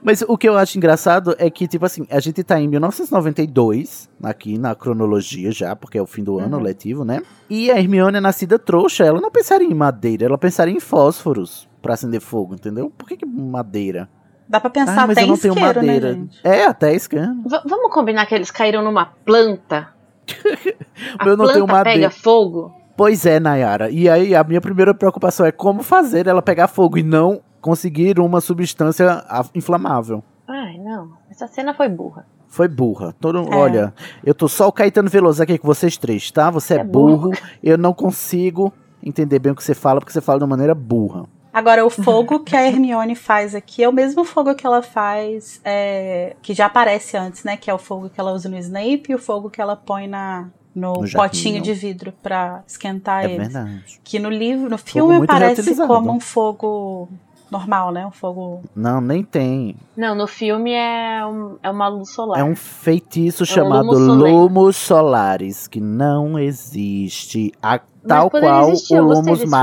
Mas 0.04 0.22
o 0.28 0.38
que 0.38 0.48
eu 0.48 0.58
acho 0.58 0.78
engraçado 0.78 1.36
é 1.38 1.50
que, 1.50 1.68
tipo 1.68 1.86
assim, 1.86 2.06
a 2.10 2.20
gente 2.20 2.44
tá 2.44 2.60
em 2.60 2.68
1992, 2.68 4.10
aqui 4.24 4.58
na 4.58 4.76
cronologia 4.76 5.52
já, 5.52 5.76
porque 5.76 5.98
é 5.98 6.02
o 6.02 6.06
fim 6.06 6.24
do 6.24 6.40
ano 6.40 6.58
Uhum. 6.58 6.64
letivo, 6.64 7.04
né? 7.06 7.22
E 7.50 7.72
a 7.72 7.80
Hermione 7.80 8.18
é 8.18 8.22
nascida 8.22 8.58
trouxa, 8.60 9.04
ela 9.06 9.22
não 9.22 9.32
pensaria 9.32 9.68
em 9.68 9.74
madeira, 9.74 10.26
ela 10.26 10.38
pensaria 10.38 10.74
em 10.74 10.80
fósforos 10.80 11.68
pra 11.82 11.94
acender 11.94 12.20
fogo, 12.22 12.54
entendeu? 12.56 12.92
Por 12.98 13.08
que, 13.08 13.18
que 13.18 13.26
madeira? 13.26 14.10
Dá 14.50 14.60
pra 14.62 14.70
pensar 14.70 15.04
ah, 15.04 15.08
mas 15.08 15.18
até 15.18 15.24
eu 15.24 15.28
não 15.28 15.36
em 15.36 15.40
tenho 15.40 15.54
isqueiro, 15.54 15.76
madeira. 15.82 16.08
né, 16.14 16.14
gente? 16.20 16.40
é, 16.44 16.66
até 16.66 16.94
isqueiro. 16.96 17.34
V- 17.46 17.62
vamos 17.66 17.94
combinar 17.94 18.26
que 18.26 18.34
eles 18.36 18.50
caíram 18.50 18.82
numa 18.82 19.06
planta? 19.26 19.90
A 21.20 21.26
Eu 21.26 21.36
não 21.38 21.46
planta 21.46 21.54
tenho 21.54 21.68
madeira. 21.68 22.10
pega 22.10 22.10
fogo? 22.10 22.74
Pois 22.98 23.28
é, 23.28 23.40
Nayara. 23.40 23.92
E 23.92 24.10
aí 24.10 24.34
a 24.36 24.44
minha 24.44 24.60
primeira 24.60 24.92
preocupação 24.92 25.46
é 25.46 25.52
como 25.52 25.84
fazer 25.84 26.26
ela 26.26 26.42
pegar 26.42 26.68
fogo 26.68 26.98
e 26.98 27.04
não 27.04 27.42
conseguir 27.62 28.20
uma 28.20 28.42
substância 28.42 29.24
inflamável. 29.54 30.24
Ai, 30.48 30.78
não. 30.80 31.12
Essa 31.30 31.46
cena 31.48 31.76
foi 31.76 31.88
burra. 31.88 32.26
Foi 32.48 32.68
burra. 32.68 33.14
Todo, 33.20 33.54
É. 33.54 33.56
Olha, 33.56 33.94
eu 34.26 34.34
tô 34.34 34.48
só 34.48 34.68
o 34.68 34.72
Caetano 34.72 35.10
Veloso 35.10 35.44
aqui 35.44 35.60
com 35.60 35.68
vocês 35.68 35.96
três, 35.96 36.32
tá? 36.32 36.50
Você 36.50 36.74
é, 36.74 36.78
É 36.78 36.84
burro. 36.84 37.32
Eu 37.62 37.78
não 37.78 37.94
consigo 37.94 38.74
entender 39.04 39.38
bem 39.38 39.52
o 39.52 39.56
que 39.56 39.64
você 39.64 39.76
fala, 39.76 40.00
porque 40.00 40.12
você 40.12 40.22
fala 40.22 40.40
de 40.40 40.46
uma 40.46 40.50
maneira 40.50 40.74
burra. 40.74 41.26
Agora, 41.54 41.86
o 41.86 41.90
fogo 41.90 42.42
que 42.42 42.56
a 42.56 42.66
Hermione 42.66 43.16
faz 43.16 43.56
aqui 43.56 43.84
é 43.84 43.90
o 43.90 43.94
mesmo 43.94 44.24
fogo 44.24 44.54
que 44.54 44.66
ela 44.66 44.82
faz, 44.82 45.60
é, 45.66 46.36
que 46.42 46.54
já 46.54 46.68
aparece 46.68 47.18
antes, 47.18 47.44
né? 47.44 47.58
Que 47.58 47.70
é 47.70 47.74
o 47.74 47.80
fogo 47.80 48.10
que 48.10 48.20
ela 48.20 48.32
usa 48.32 48.48
no 48.48 48.58
Snape 48.58 49.06
e 49.10 49.16
o 49.16 49.20
fogo 49.20 49.50
que 49.50 49.60
ela 49.60 49.76
põe 49.76 50.08
na, 50.08 50.50
no, 50.78 50.94
No 50.94 51.12
potinho 51.12 51.56
não? 51.58 51.62
de 51.64 51.74
vidro 51.74 52.14
pra 52.24 52.64
esquentar 52.68 53.24
é 53.26 53.32
eles. 53.34 53.38
verdade. 53.52 54.00
Que 54.04 54.20
no 54.20 54.30
livro, 54.30 54.70
no 54.70 54.78
filme, 54.78 55.26
reutilizado. 55.26 55.88
como 55.88 56.12
um 56.12 56.20
fogo 56.20 57.10
normal, 57.50 57.92
né? 57.92 58.06
Um 58.06 58.12
fogo. 58.12 58.62
Não, 58.76 59.02
nem 59.02 59.24
tem. 59.24 59.76
Não, 59.96 60.14
no 60.14 60.28
filme 60.28 60.72
é, 60.74 61.26
um- 61.26 61.58
é 61.64 61.70
uma 61.72 61.88
luz 61.88 62.12
solar. 62.12 62.40
É 62.40 62.44
um 62.44 62.56
feitiço 62.56 63.44
um 63.44 63.46
chamado 63.46 63.86
Lumos 63.86 63.98
Solari. 64.06 64.32
Lumos 64.34 64.76
Solares, 64.76 65.68
que 65.68 65.80
não 65.82 66.38
existe. 66.38 67.52
A, 67.62 67.80
tal 68.08 68.30
qual 68.30 68.70
existia, 68.70 69.02
o 69.02 69.08
Lumos 69.08 69.44
Máxima. 69.46 69.62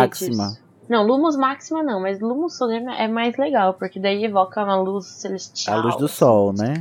feitiço. 0.48 0.64
Não, 0.88 1.02
Lumos 1.06 1.34
Máxima 1.36 1.82
não, 1.82 1.98
mas 2.00 2.20
Lumos 2.20 2.58
Solar 2.58 2.82
é 3.00 3.08
mais 3.08 3.36
legal, 3.38 3.72
porque 3.74 3.98
daí 3.98 4.22
evoca 4.24 4.62
uma 4.62 4.76
luz 4.76 5.06
celestial. 5.06 5.78
A 5.78 5.82
luz 5.82 5.96
do 5.96 6.04
assim. 6.04 6.14
sol, 6.14 6.52
né? 6.52 6.74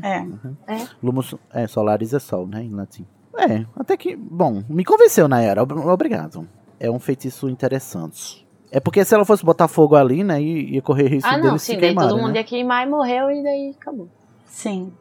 É. 0.68 0.86
Lumos, 1.02 1.34
é, 1.54 1.68
Solaris 1.68 2.14
é 2.14 2.20
sol, 2.20 2.46
né, 2.46 2.64
em 2.64 2.70
latim. 2.74 3.06
É, 3.38 3.66
até 3.76 3.98
que, 3.98 4.16
bom, 4.16 4.64
me 4.70 4.84
convenceu, 4.86 5.28
Nayara, 5.28 5.64
ob- 5.64 5.74
obrigado. 5.88 6.48
É 6.80 6.90
um 6.90 7.00
feitiço 7.00 7.50
interessante. 7.50 8.46
É 8.72 8.80
porque 8.80 9.04
se 9.06 9.14
ela 9.14 9.26
fosse 9.26 9.46
botar 9.46 9.68
fogo 9.68 9.96
ali, 9.96 10.24
né, 10.24 10.42
ia 10.42 10.76
ia 10.76 10.82
correr 10.82 11.08
risco 11.08 11.30
Ah, 11.30 11.36
deles 11.36 11.46
não, 11.52 11.58
se 11.58 11.66
sim, 11.68 11.72
daí 11.74 11.82
queimarem, 11.82 12.10
todo 12.10 12.20
mundo 12.22 12.34
né? 12.34 12.40
ia 12.40 12.44
queimar 12.44 12.86
e 12.88 12.90
morreu 12.90 13.30
e 13.32 13.44
daí 13.44 13.76
acabou. 13.80 14.08
Sim. 14.46 14.92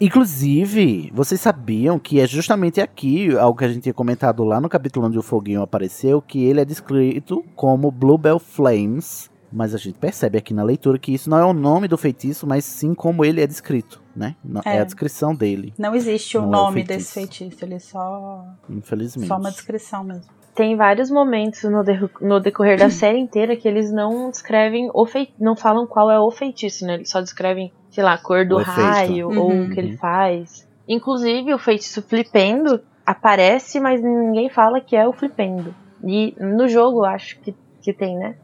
Inclusive, 0.00 1.10
vocês 1.14 1.40
sabiam 1.40 1.98
que 1.98 2.20
é 2.20 2.26
justamente 2.26 2.80
aqui, 2.80 3.36
algo 3.36 3.56
que 3.56 3.64
a 3.64 3.68
gente 3.68 3.82
tinha 3.82 3.94
comentado 3.94 4.42
lá 4.44 4.60
no 4.60 4.68
capítulo 4.68 5.06
onde 5.06 5.18
o 5.18 5.22
foguinho 5.22 5.62
apareceu, 5.62 6.20
que 6.20 6.44
ele 6.44 6.60
é 6.60 6.64
descrito 6.64 7.44
como 7.54 7.90
Bluebell 7.90 8.38
Flames, 8.38 9.30
mas 9.52 9.74
a 9.74 9.78
gente 9.78 9.98
percebe 9.98 10.38
aqui 10.38 10.54
na 10.54 10.62
leitura 10.62 10.98
que 10.98 11.12
isso 11.12 11.28
não 11.28 11.38
é 11.38 11.44
o 11.44 11.52
nome 11.52 11.86
do 11.88 11.98
feitiço, 11.98 12.46
mas 12.46 12.64
sim 12.64 12.94
como 12.94 13.24
ele 13.24 13.40
é 13.40 13.46
descrito, 13.46 14.02
né? 14.16 14.34
Não- 14.44 14.62
É, 14.64 14.76
É. 14.76 14.80
a 14.80 14.84
descrição 14.84 15.34
dele, 15.34 15.72
Não 15.78 15.94
existe 15.94 16.38
o 16.38 16.40
Não 16.42 16.46
é 16.46 16.50
o 16.50 16.52
nome 16.64 16.74
feitiço. 16.84 16.98
desse 16.98 17.12
feitiço, 17.14 17.64
ele 17.64 17.74
é 17.74 17.78
só, 17.78 18.44
infelizmente. 18.70 19.28
só 19.28 19.36
uma 19.36 19.50
descrição 19.50 20.02
mesmo. 20.04 20.24
Tem 20.54 20.76
vários 20.76 21.10
momentos 21.10 21.62
no, 21.64 21.82
derru- 21.82 22.10
no 22.20 22.38
decorrer 22.38 22.78
da 22.78 22.88
série 22.90 23.18
inteira 23.18 23.56
que 23.56 23.66
eles 23.66 23.90
não 23.92 24.30
descrevem 24.30 24.90
o 24.92 25.06
feitiço, 25.06 25.36
não 25.42 25.56
falam 25.56 25.86
qual 25.86 26.10
é 26.10 26.18
o 26.20 26.30
feitiço, 26.30 26.84
né? 26.86 26.94
Eles 26.94 27.10
só 27.10 27.20
descrevem, 27.20 27.72
sei 27.90 28.04
lá, 28.04 28.14
a 28.14 28.18
cor 28.18 28.46
do 28.46 28.56
O 28.56 28.60
efeito. 28.60 28.78
raio 28.80 29.28
ou 29.28 29.50
Uhum. 29.50 29.66
o 29.66 29.70
que 29.70 29.80
ele 29.80 29.96
faz. 29.96 30.68
Inclusive, 30.86 31.54
o 31.54 31.58
feitiço 31.58 32.02
flipendo 32.02 32.80
aparece, 33.06 33.80
mas 33.80 34.02
ninguém 34.02 34.50
fala 34.50 34.80
que 34.80 34.94
é 34.94 35.06
o 35.08 35.12
flipendo. 35.12 35.74
E 36.04 36.34
no 36.38 36.68
jogo, 36.68 36.98
eu 37.00 37.04
acho 37.06 37.38
que, 37.40 37.54
que 37.80 37.92
tem, 37.92 38.16
né? 38.18 38.36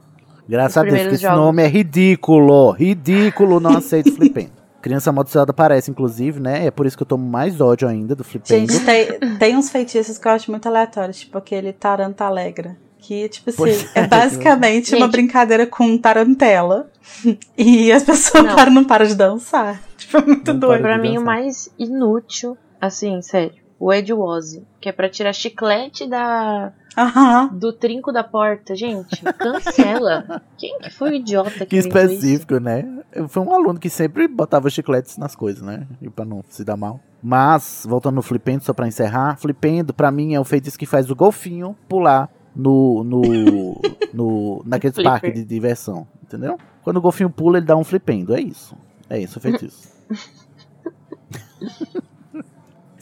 Graças 0.49 0.77
a 0.77 0.83
Deus, 0.83 0.99
porque 1.01 1.15
esse 1.15 1.23
jogos. 1.23 1.39
nome 1.39 1.63
é 1.63 1.67
ridículo. 1.69 2.71
Ridículo, 2.73 3.61
não 3.61 3.77
aceito 3.77 4.13
Flipendo. 4.13 4.53
Criança 4.81 5.11
amaldiçoada 5.11 5.51
aparece, 5.51 5.91
inclusive, 5.91 6.41
né? 6.41 6.67
É 6.67 6.71
por 6.71 6.87
isso 6.87 6.97
que 6.97 7.03
eu 7.03 7.07
tomo 7.07 7.29
mais 7.29 7.61
ódio 7.61 7.87
ainda 7.89 8.15
do 8.15 8.23
Flipendo. 8.25 8.73
Gente, 8.73 8.85
tem, 8.85 9.37
tem 9.39 9.57
uns 9.57 9.71
feitiços 9.71 10.17
que 10.19 10.27
eu 10.27 10.33
acho 10.33 10.51
muito 10.51 10.67
aleatórios, 10.67 11.19
tipo 11.19 11.37
aquele 11.37 11.73
Tarantalegra. 11.73 12.77
Que, 13.01 13.29
tipo 13.29 13.51
assim, 13.51 13.57
Pois 13.57 13.91
é 13.95 14.01
é. 14.01 14.07
basicamente 14.09 14.95
uma 14.95 15.07
Gente. 15.07 15.13
brincadeira 15.13 15.67
com 15.67 15.97
tarantela. 15.99 16.89
E 17.57 17.91
as 17.93 18.03
pessoas 18.03 18.45
Não. 18.45 18.55
param, 18.57 18.73
não 18.73 18.85
param 18.85 19.07
de 19.07 19.15
dançar. 19.15 19.81
Tipo, 19.97 20.19
é 20.19 20.23
muito 20.27 20.53
Não 20.53 20.61
doido. 20.61 20.81
para 20.83 20.95
Pra 20.95 21.03
mim, 21.03 21.19
o 21.19 21.25
mais 21.25 21.69
inútil, 21.79 22.57
assim, 22.81 23.21
sério, 23.23 23.53
o 23.81 23.93
Edwose, 23.93 24.64
que 24.81 24.89
é 24.89 24.93
pra 24.93 25.09
tirar 25.09 25.33
chiclete 25.33 26.07
da, 26.09 26.72
Aham. 26.97 27.49
do 27.55 27.72
trinco 27.72 28.11
da 28.12 28.24
porta. 28.24 28.74
Gente, 28.74 29.22
cancela. 29.39 30.43
Quem 30.57 30.79
que 30.81 30.91
foi 30.91 31.11
o 31.11 31.14
idiota 31.14 31.51
que, 31.51 31.66
Que 31.66 31.76
inventou 31.79 32.01
isso? 32.03 32.14
específico, 32.14 32.59
né? 32.59 33.03
Eu 33.12 33.29
fui 33.29 33.43
um 33.43 33.53
aluno 33.55 33.79
que 33.79 33.89
sempre 33.89 34.26
botava 34.26 34.68
chicletes 34.68 35.16
nas 35.16 35.35
coisas, 35.37 35.62
né? 35.62 35.87
E 36.03 36.11
pra 36.11 36.24
não 36.24 36.43
se 36.49 36.64
dar 36.64 36.76
mal. 36.76 37.01
Mas, 37.22 37.85
voltando 37.89 38.16
no 38.16 38.22
Flipendo, 38.22 38.64
só 38.64 38.72
pra 38.72 38.87
encerrar, 38.89 39.37
Flipendo, 39.37 39.95
pra 39.95 40.11
mim, 40.11 40.35
é 40.35 40.41
o 40.41 40.45
feitiço 40.45 40.79
que 40.79 40.87
faz 40.87 41.11
o 41.11 41.16
golfinho 41.16 41.76
pular 41.89 42.29
no. 42.55 43.03
no. 43.05 43.22
no 44.12 44.62
naqueles 44.66 44.95
Flipper. 44.97 45.12
parques 45.12 45.35
de 45.35 45.45
diversão, 45.45 46.07
entendeu? 46.22 46.59
Quando 46.83 46.97
o 46.97 47.01
golfinho 47.01 47.31
pula, 47.31 47.59
ele 47.59 47.66
dá 47.66 47.76
um 47.76 47.85
flipendo. 47.85 48.35
É 48.35 48.41
isso. 48.41 48.74
É 49.09 49.18
isso 49.18 49.39
o 49.39 49.43
feitiço. 49.43 49.89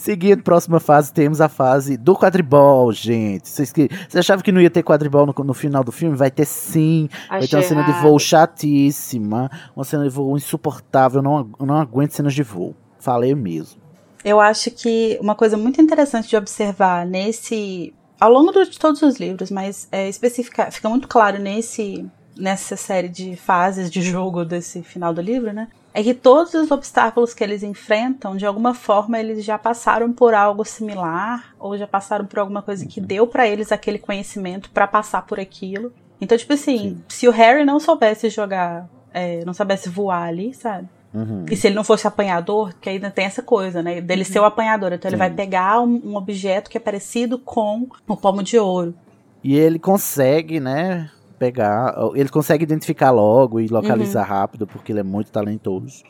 Seguindo, 0.07 0.41
próxima 0.41 0.79
fase, 0.79 1.13
temos 1.13 1.41
a 1.41 1.49
fase 1.49 1.97
do 1.97 2.15
quadribol, 2.15 2.93
gente. 2.93 3.49
Vocês, 3.49 3.73
que, 3.73 3.89
vocês 3.89 4.15
achavam 4.15 4.41
que 4.41 4.53
não 4.53 4.61
ia 4.61 4.71
ter 4.71 4.85
quadribol 4.85 5.27
no, 5.27 5.35
no 5.45 5.53
final 5.53 5.83
do 5.83 5.91
filme? 5.91 6.17
Vai 6.17 6.31
ter 6.31 6.45
sim. 6.45 7.09
Vai 7.29 7.41
ter 7.41 7.47
Achei 7.47 7.59
uma 7.59 7.65
cena 7.65 7.83
de 7.83 7.91
errado. 7.91 8.03
voo 8.05 8.17
chatíssima. 8.17 9.51
Uma 9.75 9.85
cena 9.85 10.05
de 10.05 10.11
voo 10.11 10.37
insuportável. 10.37 11.19
Eu 11.19 11.23
não, 11.25 11.51
eu 11.59 11.67
não 11.67 11.75
aguento 11.75 12.13
cenas 12.13 12.35
de 12.35 12.45
voo. 12.45 12.73
Falei 13.01 13.35
mesmo. 13.35 13.83
Eu 14.25 14.39
acho 14.39 14.71
que 14.71 15.19
uma 15.21 15.35
coisa 15.35 15.57
muito 15.57 15.81
interessante 15.81 16.29
de 16.29 16.37
observar 16.37 17.05
nesse. 17.05 17.93
Ao 18.21 18.31
longo 18.31 18.53
de 18.53 18.79
todos 18.79 19.03
os 19.03 19.17
livros, 19.17 19.51
mas 19.51 19.89
é, 19.91 20.09
especifica, 20.09 20.71
fica 20.71 20.89
muito 20.89 21.09
claro 21.09 21.41
nesse, 21.41 22.09
nessa 22.37 22.77
série 22.77 23.09
de 23.09 23.35
fases 23.35 23.91
de 23.91 24.03
jogo 24.03 24.45
desse 24.45 24.85
final 24.85 25.13
do 25.13 25.21
livro, 25.21 25.53
né? 25.53 25.67
É 25.97 26.03
que 26.03 26.13
todos 26.13 26.53
os 26.53 26.71
obstáculos 26.71 27.33
que 27.33 27.43
eles 27.43 27.63
enfrentam, 27.63 28.37
de 28.37 28.45
alguma 28.45 28.75
forma, 28.75 29.19
eles 29.19 29.43
já 29.43 29.59
passaram 29.59 30.13
por 30.13 30.35
algo 30.35 30.63
similar 30.63 31.55
ou 31.59 31.75
já 31.79 31.87
passaram 31.87 32.27
por 32.27 32.39
alguma 32.39 32.61
coisa 32.61 32.85
que 32.85 33.01
deu 33.01 33.27
para 33.27 33.49
eles 33.49 33.73
aquele 33.73 33.99
conhecimento 33.99 34.69
para 34.73 34.87
passar 34.87 35.25
por 35.25 35.41
aquilo. 35.41 35.91
Então, 36.21 36.37
tipo 36.37 36.53
assim, 36.53 36.79
Sim. 36.79 37.05
se 37.09 37.27
o 37.27 37.31
Harry 37.31 37.65
não 37.65 37.81
soubesse 37.81 38.29
jogar, 38.29 38.87
é, 39.11 39.43
não 39.47 39.55
soubesse 39.55 39.89
voar 39.89 40.25
ali, 40.29 40.53
sabe? 40.53 40.87
Uhum. 41.15 41.47
E 41.51 41.57
se 41.57 41.67
ele 41.67 41.75
não 41.75 41.85
fosse 41.85 42.07
apanhador, 42.07 42.75
que 42.79 42.91
ainda 42.91 43.11
tem 43.11 43.25
essa 43.25 43.41
coisa, 43.41 43.83
né? 43.83 43.99
Dele 44.03 44.21
uhum. 44.21 44.29
ser 44.31 44.41
o 44.41 44.45
apanhador. 44.45 44.93
Então 44.93 45.11
Sim. 45.11 45.15
ele 45.15 45.19
vai 45.19 45.31
pegar 45.31 45.81
um, 45.81 45.99
um, 46.05 46.17
objeto 46.17 46.69
que 46.69 46.77
é 46.77 46.81
parecido 46.81 47.39
com 47.39 47.89
o 48.07 48.17
pomo 48.19 48.43
de 48.43 48.59
ouro. 48.59 48.95
E 49.43 49.57
ele 49.57 49.79
consegue, 49.79 50.61
né? 50.61 51.11
Pegar. 51.39 51.95
Ele 52.15 52.29
consegue 52.29 52.65
identificar 52.65 53.11
logo 53.11 53.61
e 53.61 53.69
localizar 53.69 54.23
uhum. 54.23 54.29
rápido, 54.29 54.67
porque 54.67 54.93
ele 54.93 55.01
é 55.01 55.05
muito 55.05 55.31
talentoso. 55.31 56.03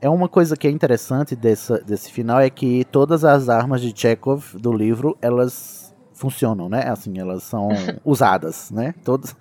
É 0.00 0.08
uma 0.08 0.28
coisa 0.28 0.56
que 0.56 0.68
é 0.68 0.70
interessante 0.70 1.34
dessa, 1.34 1.78
desse 1.78 2.12
final 2.12 2.38
é 2.40 2.50
que 2.50 2.84
todas 2.92 3.24
as 3.24 3.48
armas 3.48 3.80
de 3.80 3.92
Chekhov 3.98 4.56
do 4.58 4.72
livro, 4.72 5.16
elas 5.22 5.94
funcionam, 6.12 6.68
né? 6.68 6.88
Assim, 6.88 7.18
elas 7.18 7.42
são 7.42 7.68
usadas, 8.04 8.70
né? 8.70 8.94
Todos, 9.04 9.36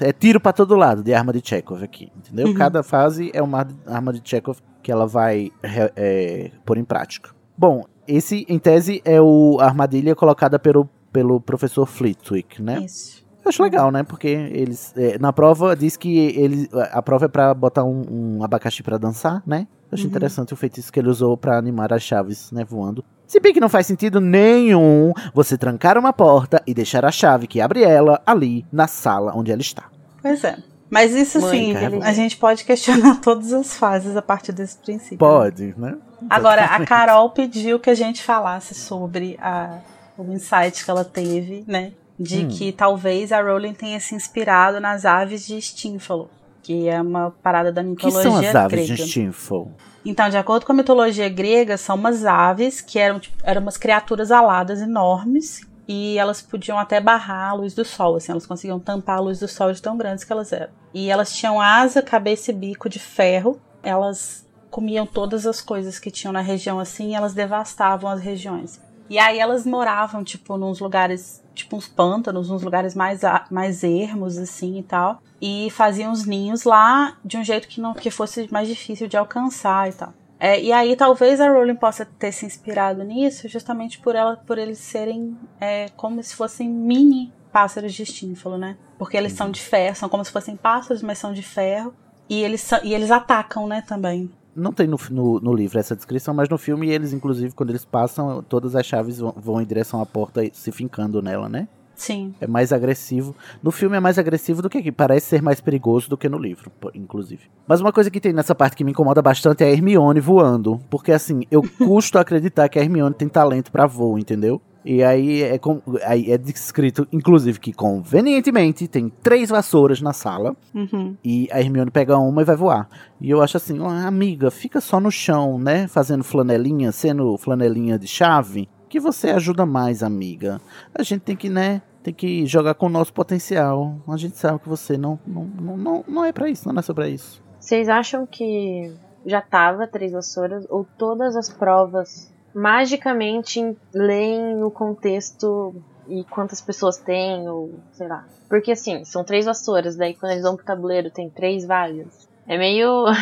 é 0.00 0.12
tiro 0.12 0.40
para 0.40 0.52
todo 0.52 0.74
lado 0.76 1.02
de 1.02 1.12
arma 1.12 1.32
de 1.32 1.40
Chekhov 1.44 1.82
aqui, 1.82 2.10
entendeu? 2.16 2.48
Uhum. 2.48 2.54
Cada 2.54 2.82
fase 2.82 3.30
é 3.34 3.42
uma 3.42 3.66
arma 3.86 4.12
de 4.12 4.20
Chekhov 4.24 4.58
que 4.82 4.90
ela 4.90 5.06
vai 5.06 5.50
é, 5.62 6.50
pôr 6.64 6.78
em 6.78 6.84
prática. 6.84 7.30
Bom, 7.56 7.84
esse, 8.06 8.46
em 8.48 8.58
tese, 8.58 9.02
é 9.04 9.20
o 9.20 9.58
a 9.60 9.66
armadilha 9.66 10.14
colocada 10.14 10.58
pelo, 10.58 10.88
pelo 11.12 11.40
professor 11.40 11.86
Flitwick, 11.86 12.62
né? 12.62 12.80
Isso. 12.84 13.19
Eu 13.44 13.48
acho 13.48 13.62
legal, 13.62 13.90
né? 13.90 14.02
Porque 14.02 14.28
eles. 14.28 14.92
É, 14.96 15.18
na 15.18 15.32
prova 15.32 15.74
diz 15.74 15.96
que 15.96 16.18
ele, 16.18 16.68
a 16.92 17.00
prova 17.00 17.24
é 17.24 17.28
para 17.28 17.54
botar 17.54 17.84
um, 17.84 18.38
um 18.38 18.44
abacaxi 18.44 18.82
para 18.82 18.98
dançar, 18.98 19.42
né? 19.46 19.66
Eu 19.90 19.96
acho 19.96 20.04
uhum. 20.04 20.10
interessante 20.10 20.52
o 20.52 20.56
feitiço 20.56 20.92
que 20.92 21.00
ele 21.00 21.08
usou 21.08 21.36
para 21.36 21.58
animar 21.58 21.92
as 21.92 22.02
chaves, 22.02 22.52
né, 22.52 22.64
voando. 22.64 23.04
Se 23.26 23.40
bem 23.40 23.52
que 23.52 23.60
não 23.60 23.68
faz 23.68 23.86
sentido 23.86 24.20
nenhum 24.20 25.12
você 25.34 25.56
trancar 25.56 25.98
uma 25.98 26.12
porta 26.12 26.62
e 26.66 26.74
deixar 26.74 27.04
a 27.04 27.10
chave 27.10 27.46
que 27.46 27.60
abre 27.60 27.82
ela 27.82 28.20
ali 28.24 28.64
na 28.72 28.86
sala 28.86 29.32
onde 29.34 29.50
ela 29.50 29.60
está. 29.60 29.84
Pois 30.22 30.44
é. 30.44 30.58
Mas 30.90 31.12
isso 31.14 31.40
sim, 31.48 31.74
a 32.02 32.12
gente 32.12 32.36
pode 32.36 32.64
questionar 32.64 33.20
todas 33.22 33.52
as 33.52 33.76
fases 33.76 34.16
a 34.16 34.22
partir 34.22 34.50
desse 34.50 34.76
princípio. 34.76 35.18
Pode, 35.18 35.72
né? 35.78 35.96
Agora, 36.28 36.64
a 36.64 36.84
Carol 36.84 37.30
pediu 37.30 37.78
que 37.78 37.88
a 37.88 37.94
gente 37.94 38.22
falasse 38.22 38.74
sobre 38.74 39.38
a, 39.40 39.78
o 40.18 40.24
insight 40.32 40.84
que 40.84 40.90
ela 40.90 41.04
teve, 41.04 41.64
né? 41.66 41.92
De 42.20 42.44
hum. 42.44 42.48
que 42.48 42.70
talvez 42.70 43.32
a 43.32 43.40
Rowling 43.40 43.72
tenha 43.72 43.98
se 43.98 44.14
inspirado 44.14 44.78
nas 44.78 45.06
aves 45.06 45.46
de 45.46 45.60
Stínfalo 45.60 46.28
que 46.62 46.88
é 46.88 47.00
uma 47.00 47.30
parada 47.42 47.72
da 47.72 47.82
mitologia 47.82 48.20
grega. 48.20 48.36
que 48.36 48.42
são 48.42 48.50
as 48.50 48.54
aves 48.54 48.86
grega. 48.86 49.02
de 49.02 49.08
Stinful? 49.08 49.72
Então, 50.04 50.30
de 50.30 50.36
acordo 50.36 50.64
com 50.64 50.72
a 50.72 50.74
mitologia 50.74 51.28
grega, 51.28 51.76
são 51.76 51.96
umas 51.96 52.24
aves 52.24 52.80
que 52.80 52.98
eram, 52.98 53.20
tipo, 53.20 53.36
eram 53.42 53.60
umas 53.60 53.76
criaturas 53.76 54.30
aladas 54.30 54.80
enormes 54.80 55.60
e 55.86 56.16
elas 56.16 56.40
podiam 56.40 56.78
até 56.78 57.00
barrar 57.00 57.50
a 57.50 57.54
luz 57.54 57.74
do 57.74 57.84
sol, 57.84 58.16
assim, 58.16 58.30
elas 58.30 58.46
conseguiam 58.46 58.78
tampar 58.78 59.18
a 59.18 59.20
luz 59.20 59.40
do 59.40 59.48
sol 59.48 59.72
de 59.72 59.82
tão 59.82 59.96
grandes 59.96 60.24
que 60.24 60.32
elas 60.32 60.52
eram. 60.52 60.72
E 60.94 61.10
elas 61.10 61.34
tinham 61.34 61.60
asa, 61.60 62.00
cabeça 62.00 62.50
e 62.50 62.54
bico 62.54 62.88
de 62.88 62.98
ferro, 62.98 63.60
elas 63.82 64.46
comiam 64.70 65.04
todas 65.04 65.46
as 65.46 65.60
coisas 65.60 65.98
que 65.98 66.10
tinham 66.10 66.32
na 66.32 66.40
região 66.40 66.78
assim 66.78 67.10
e 67.10 67.14
elas 67.14 67.34
devastavam 67.34 68.08
as 68.08 68.20
regiões. 68.20 68.80
E 69.10 69.18
aí 69.18 69.40
elas 69.40 69.66
moravam, 69.66 70.22
tipo, 70.22 70.56
nos 70.56 70.78
lugares, 70.78 71.42
tipo 71.60 71.76
uns 71.76 71.88
pântanos, 71.88 72.50
uns 72.50 72.62
lugares 72.62 72.94
mais, 72.94 73.20
mais 73.50 73.82
ermos, 73.82 74.36
assim 74.36 74.78
e 74.78 74.82
tal. 74.82 75.22
E 75.40 75.70
faziam 75.70 76.12
os 76.12 76.26
ninhos 76.26 76.64
lá 76.64 77.16
de 77.24 77.36
um 77.36 77.44
jeito 77.44 77.68
que 77.68 77.80
não 77.80 77.94
que 77.94 78.10
fosse 78.10 78.48
mais 78.52 78.68
difícil 78.68 79.08
de 79.08 79.16
alcançar 79.16 79.88
e 79.88 79.92
tal. 79.92 80.12
É, 80.38 80.60
e 80.60 80.72
aí 80.72 80.96
talvez 80.96 81.40
a 81.40 81.50
Rowling 81.50 81.76
possa 81.76 82.04
ter 82.04 82.32
se 82.32 82.46
inspirado 82.46 83.04
nisso 83.04 83.46
justamente 83.46 83.98
por 83.98 84.16
ela 84.16 84.38
por 84.38 84.56
eles 84.56 84.78
serem 84.78 85.36
é, 85.60 85.90
como 85.90 86.22
se 86.22 86.34
fossem 86.34 86.66
mini 86.66 87.30
pássaros 87.52 87.92
de 87.92 88.02
estínfalo, 88.02 88.56
né? 88.56 88.76
Porque 88.98 89.16
eles 89.16 89.32
são 89.32 89.50
de 89.50 89.60
ferro, 89.60 89.96
são 89.96 90.08
como 90.08 90.24
se 90.24 90.30
fossem 90.30 90.56
pássaros, 90.56 91.02
mas 91.02 91.18
são 91.18 91.32
de 91.32 91.42
ferro. 91.42 91.94
E 92.28 92.42
eles, 92.42 92.70
e 92.84 92.94
eles 92.94 93.10
atacam, 93.10 93.66
né, 93.66 93.82
também. 93.82 94.30
Não 94.54 94.72
tem 94.72 94.86
no, 94.86 94.98
no, 95.10 95.40
no, 95.40 95.54
livro 95.54 95.78
essa 95.78 95.94
descrição, 95.94 96.34
mas 96.34 96.48
no 96.48 96.58
filme 96.58 96.90
eles, 96.90 97.12
inclusive, 97.12 97.54
quando 97.54 97.70
eles 97.70 97.84
passam, 97.84 98.42
todas 98.42 98.74
as 98.74 98.84
chaves 98.84 99.18
vão, 99.18 99.34
vão 99.36 99.60
em 99.60 99.66
direção 99.66 100.00
à 100.00 100.06
porta 100.06 100.42
se 100.52 100.72
fincando 100.72 101.22
nela, 101.22 101.48
né? 101.48 101.68
Sim. 102.00 102.34
É 102.40 102.46
mais 102.46 102.72
agressivo. 102.72 103.36
No 103.62 103.70
filme 103.70 103.94
é 103.94 104.00
mais 104.00 104.18
agressivo 104.18 104.62
do 104.62 104.70
que 104.70 104.78
aqui. 104.78 104.90
Parece 104.90 105.26
ser 105.26 105.42
mais 105.42 105.60
perigoso 105.60 106.08
do 106.08 106.16
que 106.16 106.30
no 106.30 106.38
livro, 106.38 106.72
inclusive. 106.94 107.42
Mas 107.66 107.82
uma 107.82 107.92
coisa 107.92 108.10
que 108.10 108.18
tem 108.18 108.32
nessa 108.32 108.54
parte 108.54 108.74
que 108.74 108.82
me 108.82 108.92
incomoda 108.92 109.20
bastante 109.20 109.62
é 109.62 109.66
a 109.66 109.70
Hermione 109.70 110.18
voando. 110.18 110.80
Porque, 110.88 111.12
assim, 111.12 111.42
eu 111.50 111.62
custo 111.76 112.16
acreditar 112.18 112.70
que 112.70 112.78
a 112.78 112.82
Hermione 112.82 113.14
tem 113.14 113.28
talento 113.28 113.70
para 113.70 113.86
voo, 113.86 114.18
entendeu? 114.18 114.62
E 114.84 115.02
aí 115.02 115.42
é, 115.42 115.58
com, 115.58 115.80
aí 116.04 116.30
é 116.30 116.38
descrito, 116.38 117.06
inclusive, 117.12 117.58
que 117.60 117.72
convenientemente 117.72 118.88
tem 118.88 119.10
três 119.22 119.50
vassouras 119.50 120.00
na 120.00 120.12
sala. 120.12 120.56
Uhum. 120.74 121.16
E 121.22 121.48
a 121.52 121.60
Hermione 121.60 121.90
pega 121.90 122.16
uma 122.18 122.42
e 122.42 122.44
vai 122.44 122.56
voar. 122.56 122.88
E 123.20 123.30
eu 123.30 123.42
acho 123.42 123.56
assim, 123.56 123.78
amiga, 123.84 124.50
fica 124.50 124.80
só 124.80 124.98
no 124.98 125.10
chão, 125.10 125.58
né? 125.58 125.86
Fazendo 125.86 126.24
flanelinha, 126.24 126.92
sendo 126.92 127.36
flanelinha 127.36 127.98
de 127.98 128.06
chave. 128.06 128.68
Que 128.88 128.98
você 128.98 129.30
ajuda 129.30 129.66
mais, 129.66 130.02
amiga. 130.02 130.60
A 130.94 131.02
gente 131.02 131.20
tem 131.20 131.36
que, 131.36 131.48
né? 131.48 131.82
Tem 132.02 132.14
que 132.14 132.46
jogar 132.46 132.74
com 132.74 132.86
o 132.86 132.90
nosso 132.90 133.12
potencial. 133.12 133.96
A 134.08 134.16
gente 134.16 134.36
sabe 134.38 134.58
que 134.58 134.68
você 134.68 134.96
não, 134.96 135.18
não, 135.26 135.44
não, 135.44 135.76
não, 135.76 136.04
não 136.08 136.24
é 136.24 136.32
para 136.32 136.48
isso, 136.48 136.66
não 136.66 136.78
é 136.78 136.82
sobre 136.82 137.10
isso. 137.10 137.42
Vocês 137.58 137.88
acham 137.88 138.26
que 138.26 138.90
já 139.26 139.42
tava 139.42 139.86
três 139.86 140.12
vassouras 140.12 140.66
ou 140.70 140.86
todas 140.96 141.36
as 141.36 141.50
provas 141.50 142.32
magicamente 142.54 143.76
leem 143.94 144.62
o 144.62 144.70
contexto 144.70 145.74
e 146.08 146.24
quantas 146.24 146.60
pessoas 146.60 146.96
tem, 146.96 147.48
ou 147.48 147.70
sei 147.92 148.08
lá. 148.08 148.24
Porque 148.48 148.72
assim, 148.72 149.04
são 149.04 149.22
três 149.24 149.46
vassouras, 149.46 149.96
daí 149.96 150.14
quando 150.14 150.32
eles 150.32 150.42
vão 150.42 150.56
pro 150.56 150.64
tabuleiro 150.64 151.10
tem 151.10 151.30
três 151.30 151.64
vagas. 151.64 152.28
É 152.46 152.58
meio. 152.58 153.04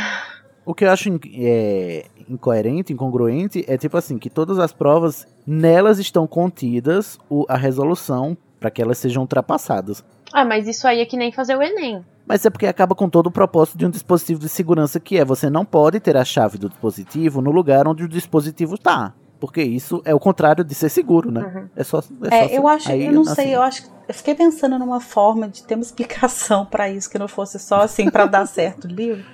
O 0.65 0.75
que 0.75 0.85
eu 0.85 0.91
acho 0.91 1.09
é, 1.33 2.05
incoerente, 2.29 2.93
incongruente, 2.93 3.65
é 3.67 3.79
tipo 3.79 3.97
assim, 3.97 4.19
que 4.19 4.29
todas 4.29 4.59
as 4.59 4.71
provas, 4.71 5.27
nelas 5.47 5.99
estão 5.99 6.27
contidas 6.27 7.19
o, 7.31 7.47
a 7.49 7.57
resolução 7.57 8.37
para 8.61 8.71
que 8.71 8.83
elas 8.83 8.99
sejam 8.99 9.23
ultrapassadas. 9.23 10.05
Ah, 10.31 10.45
mas 10.45 10.69
isso 10.69 10.87
aí 10.87 11.01
é 11.01 11.07
que 11.07 11.17
nem 11.17 11.33
fazer 11.33 11.57
o 11.57 11.63
Enem. 11.63 12.05
Mas 12.29 12.45
é 12.45 12.51
porque 12.51 12.67
acaba 12.67 12.95
com 12.95 13.09
todo 13.09 13.29
o 13.29 13.31
propósito 13.31 13.79
de 13.79 13.87
um 13.87 13.91
dispositivo 13.91 14.39
de 14.39 14.49
segurança 14.51 15.01
que 15.01 15.17
é 15.17 15.25
você 15.25 15.49
não 15.49 15.65
pode 15.65 15.99
ter 15.99 16.15
a 16.15 16.25
chave 16.25 16.59
do 16.59 16.69
dispositivo 16.69 17.41
no 17.41 17.51
lugar 17.51 17.89
onde 17.89 18.05
o 18.05 18.09
dispositivo 18.09 18.75
está. 18.75 19.15
Porque 19.41 19.63
isso 19.63 20.03
é 20.05 20.15
o 20.15 20.19
contrário 20.19 20.63
de 20.65 20.75
ser 20.75 20.89
seguro, 20.89 21.31
né? 21.31 21.41
Uhum. 21.41 21.69
É 21.75 21.85
só. 21.85 22.03
É, 22.31 22.39
é 22.39 22.49
só 22.49 22.55
eu 22.55 22.69
acho, 22.69 22.93
eu 22.93 23.13
não 23.13 23.23
assim, 23.23 23.35
sei, 23.35 23.55
eu 23.55 23.63
acho. 23.63 23.91
Eu 24.07 24.13
fiquei 24.13 24.35
pensando 24.35 24.79
numa 24.79 25.01
forma 25.01 25.49
de 25.49 25.63
ter 25.63 25.75
uma 25.75 25.83
explicação 25.83 26.67
para 26.67 26.91
isso, 26.91 27.09
que 27.09 27.19
não 27.19 27.29
fosse 27.29 27.59
só 27.59 27.81
assim 27.81 28.11
para 28.11 28.27
dar 28.27 28.45
certo 28.49 28.85
o 28.85 28.89
livro. 28.89 29.25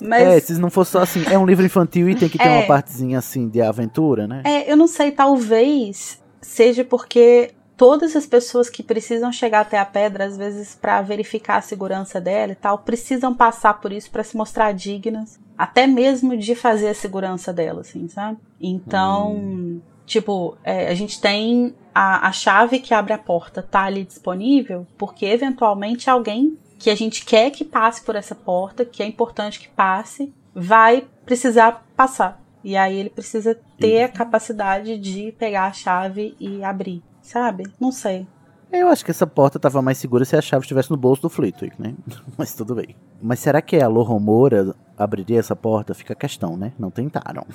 Mas... 0.00 0.22
É, 0.22 0.40
se 0.40 0.54
não 0.54 0.70
fosse 0.70 0.92
só 0.92 1.00
assim, 1.00 1.24
é 1.30 1.38
um 1.38 1.44
livro 1.44 1.64
infantil 1.64 2.08
e 2.08 2.14
tem 2.14 2.28
que 2.28 2.38
ter 2.38 2.46
é, 2.46 2.58
uma 2.58 2.66
partezinha 2.66 3.18
assim 3.18 3.48
de 3.48 3.60
aventura, 3.60 4.26
né? 4.26 4.42
É, 4.44 4.70
eu 4.70 4.76
não 4.76 4.86
sei, 4.86 5.10
talvez 5.10 6.20
seja 6.40 6.84
porque 6.84 7.50
todas 7.76 8.14
as 8.14 8.26
pessoas 8.26 8.68
que 8.68 8.82
precisam 8.82 9.32
chegar 9.32 9.60
até 9.60 9.78
a 9.78 9.84
pedra, 9.84 10.24
às 10.24 10.36
vezes 10.36 10.74
para 10.74 11.02
verificar 11.02 11.56
a 11.56 11.62
segurança 11.62 12.20
dela 12.20 12.52
e 12.52 12.56
tal, 12.56 12.78
precisam 12.78 13.34
passar 13.34 13.80
por 13.80 13.92
isso 13.92 14.10
para 14.10 14.24
se 14.24 14.36
mostrar 14.36 14.72
dignas, 14.72 15.38
até 15.56 15.86
mesmo 15.86 16.36
de 16.36 16.54
fazer 16.54 16.88
a 16.88 16.94
segurança 16.94 17.52
dela, 17.52 17.80
assim, 17.80 18.08
sabe? 18.08 18.38
Então, 18.60 19.34
hum. 19.34 19.80
tipo, 20.06 20.56
é, 20.62 20.88
a 20.88 20.94
gente 20.94 21.20
tem 21.20 21.74
a, 21.94 22.28
a 22.28 22.32
chave 22.32 22.78
que 22.78 22.94
abre 22.94 23.12
a 23.12 23.18
porta 23.18 23.62
tá 23.62 23.82
ali 23.82 24.04
disponível, 24.04 24.86
porque 24.96 25.26
eventualmente 25.26 26.08
alguém 26.08 26.58
que 26.78 26.90
a 26.90 26.94
gente 26.94 27.24
quer 27.24 27.50
que 27.50 27.64
passe 27.64 28.02
por 28.02 28.16
essa 28.16 28.34
porta, 28.34 28.84
que 28.84 29.02
é 29.02 29.06
importante 29.06 29.60
que 29.60 29.68
passe, 29.68 30.32
vai 30.54 31.06
precisar 31.24 31.86
passar. 31.96 32.42
E 32.64 32.76
aí 32.76 32.96
ele 32.96 33.10
precisa 33.10 33.58
ter 33.78 34.04
a 34.04 34.08
capacidade 34.08 34.98
de 34.98 35.32
pegar 35.32 35.66
a 35.66 35.72
chave 35.72 36.36
e 36.38 36.62
abrir 36.62 37.02
sabe? 37.22 37.64
Não 37.80 37.90
sei. 37.90 38.26
Eu 38.70 38.88
acho 38.88 39.04
que 39.04 39.10
essa 39.10 39.26
porta 39.26 39.58
tava 39.58 39.82
mais 39.82 39.98
segura 39.98 40.24
se 40.24 40.34
a 40.34 40.40
chave 40.40 40.64
estivesse 40.64 40.90
no 40.90 40.96
bolso 40.96 41.22
do 41.22 41.28
Flitwick, 41.28 41.80
né? 41.80 41.94
Mas 42.36 42.54
tudo 42.54 42.74
bem. 42.74 42.96
Mas 43.20 43.38
será 43.38 43.60
que 43.60 43.76
a 43.76 43.86
Loromora 43.86 44.74
abriria 44.96 45.38
essa 45.38 45.54
porta? 45.54 45.94
Fica 45.94 46.14
a 46.14 46.16
questão, 46.16 46.56
né? 46.56 46.72
Não 46.78 46.90
tentaram. 46.90 47.46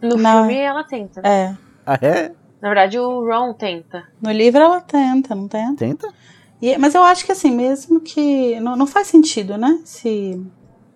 No 0.00 0.16
não. 0.16 0.46
filme 0.46 0.58
ela 0.58 0.84
tenta. 0.84 1.20
É. 1.24 1.56
Ah, 1.84 1.98
é? 2.00 2.32
Na 2.60 2.68
verdade, 2.68 2.96
o 2.96 3.26
Ron 3.26 3.54
tenta. 3.54 4.04
No 4.20 4.30
livro 4.30 4.60
ela 4.60 4.80
tenta, 4.80 5.34
não 5.34 5.48
tenta? 5.48 5.76
Tenta? 5.76 6.08
E, 6.60 6.78
mas 6.78 6.94
eu 6.94 7.02
acho 7.02 7.26
que 7.26 7.32
assim, 7.32 7.50
mesmo 7.50 8.00
que. 8.00 8.60
Não, 8.60 8.76
não 8.76 8.86
faz 8.86 9.08
sentido, 9.08 9.58
né? 9.58 9.80
Se, 9.84 10.40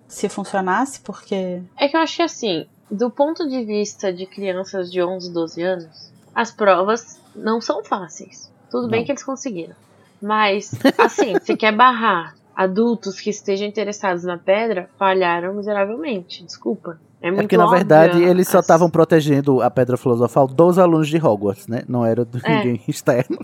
se 0.06 0.28
funcionasse, 0.28 1.00
porque. 1.00 1.60
É 1.76 1.88
que 1.88 1.96
eu 1.96 2.00
acho 2.00 2.16
que 2.16 2.22
assim, 2.22 2.66
do 2.88 3.10
ponto 3.10 3.48
de 3.48 3.64
vista 3.64 4.12
de 4.12 4.26
crianças 4.26 4.92
de 4.92 5.02
11, 5.02 5.32
12 5.32 5.62
anos, 5.62 6.12
as 6.32 6.52
provas 6.52 7.15
não 7.36 7.60
são 7.60 7.84
fáceis. 7.84 8.50
Tudo 8.70 8.84
não. 8.84 8.90
bem 8.90 9.04
que 9.04 9.12
eles 9.12 9.22
conseguiram. 9.22 9.74
Mas, 10.20 10.72
assim, 10.98 11.34
você 11.38 11.56
quer 11.56 11.72
barrar 11.74 12.34
adultos 12.54 13.20
que 13.20 13.28
estejam 13.30 13.66
interessados 13.68 14.24
na 14.24 14.38
pedra 14.38 14.88
falharam 14.98 15.54
miseravelmente. 15.54 16.42
Desculpa. 16.44 16.98
É 17.20 17.28
É 17.28 17.30
muito 17.30 17.42
porque, 17.42 17.56
na 17.56 17.66
verdade, 17.66 18.22
eles 18.22 18.48
só 18.48 18.58
as- 18.58 18.64
estavam 18.64 18.88
protegendo 18.90 19.60
a 19.62 19.70
Pedra 19.70 19.96
Filosofal 19.96 20.46
dos 20.46 20.78
alunos 20.78 21.08
de 21.08 21.16
Hogwarts, 21.18 21.66
né? 21.66 21.82
Não 21.88 22.04
era 22.04 22.24
de 22.24 22.40
É. 22.44 22.56
ninguém 22.64 22.80
externo. 22.88 23.38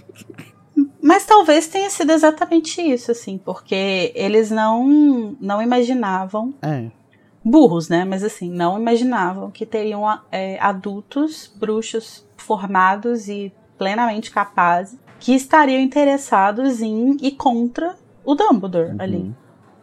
Mas 1.03 1.27
talvez 1.27 1.67
tenha 1.69 1.91
sido 1.91 2.13
exatamente 2.13 2.81
isso, 2.81 3.11
assim, 3.11 3.37
porque 3.37 4.13
eles 4.15 4.51
não, 4.51 5.37
não 5.41 5.61
imaginavam, 5.61 6.55
É. 6.63 6.91
burros, 7.45 7.89
né? 7.89 8.05
Mas 8.05 8.23
assim, 8.23 8.49
não 8.51 8.79
imaginavam 8.79 9.51
que 9.51 9.67
teriam 9.67 10.05
é, 10.31 10.59
adultos, 10.61 11.53
bruxos 11.57 12.25
formados 12.37 13.29
e 13.29 13.53
plenamente 13.83 14.31
capazes, 14.31 14.97
que 15.19 15.35
estariam 15.35 15.81
interessados 15.81 16.81
em 16.81 17.17
ir 17.21 17.33
contra 17.33 17.97
o 18.25 18.35
Dumbledore 18.35 18.95
ali. 18.99 19.17
Uhum. 19.17 19.35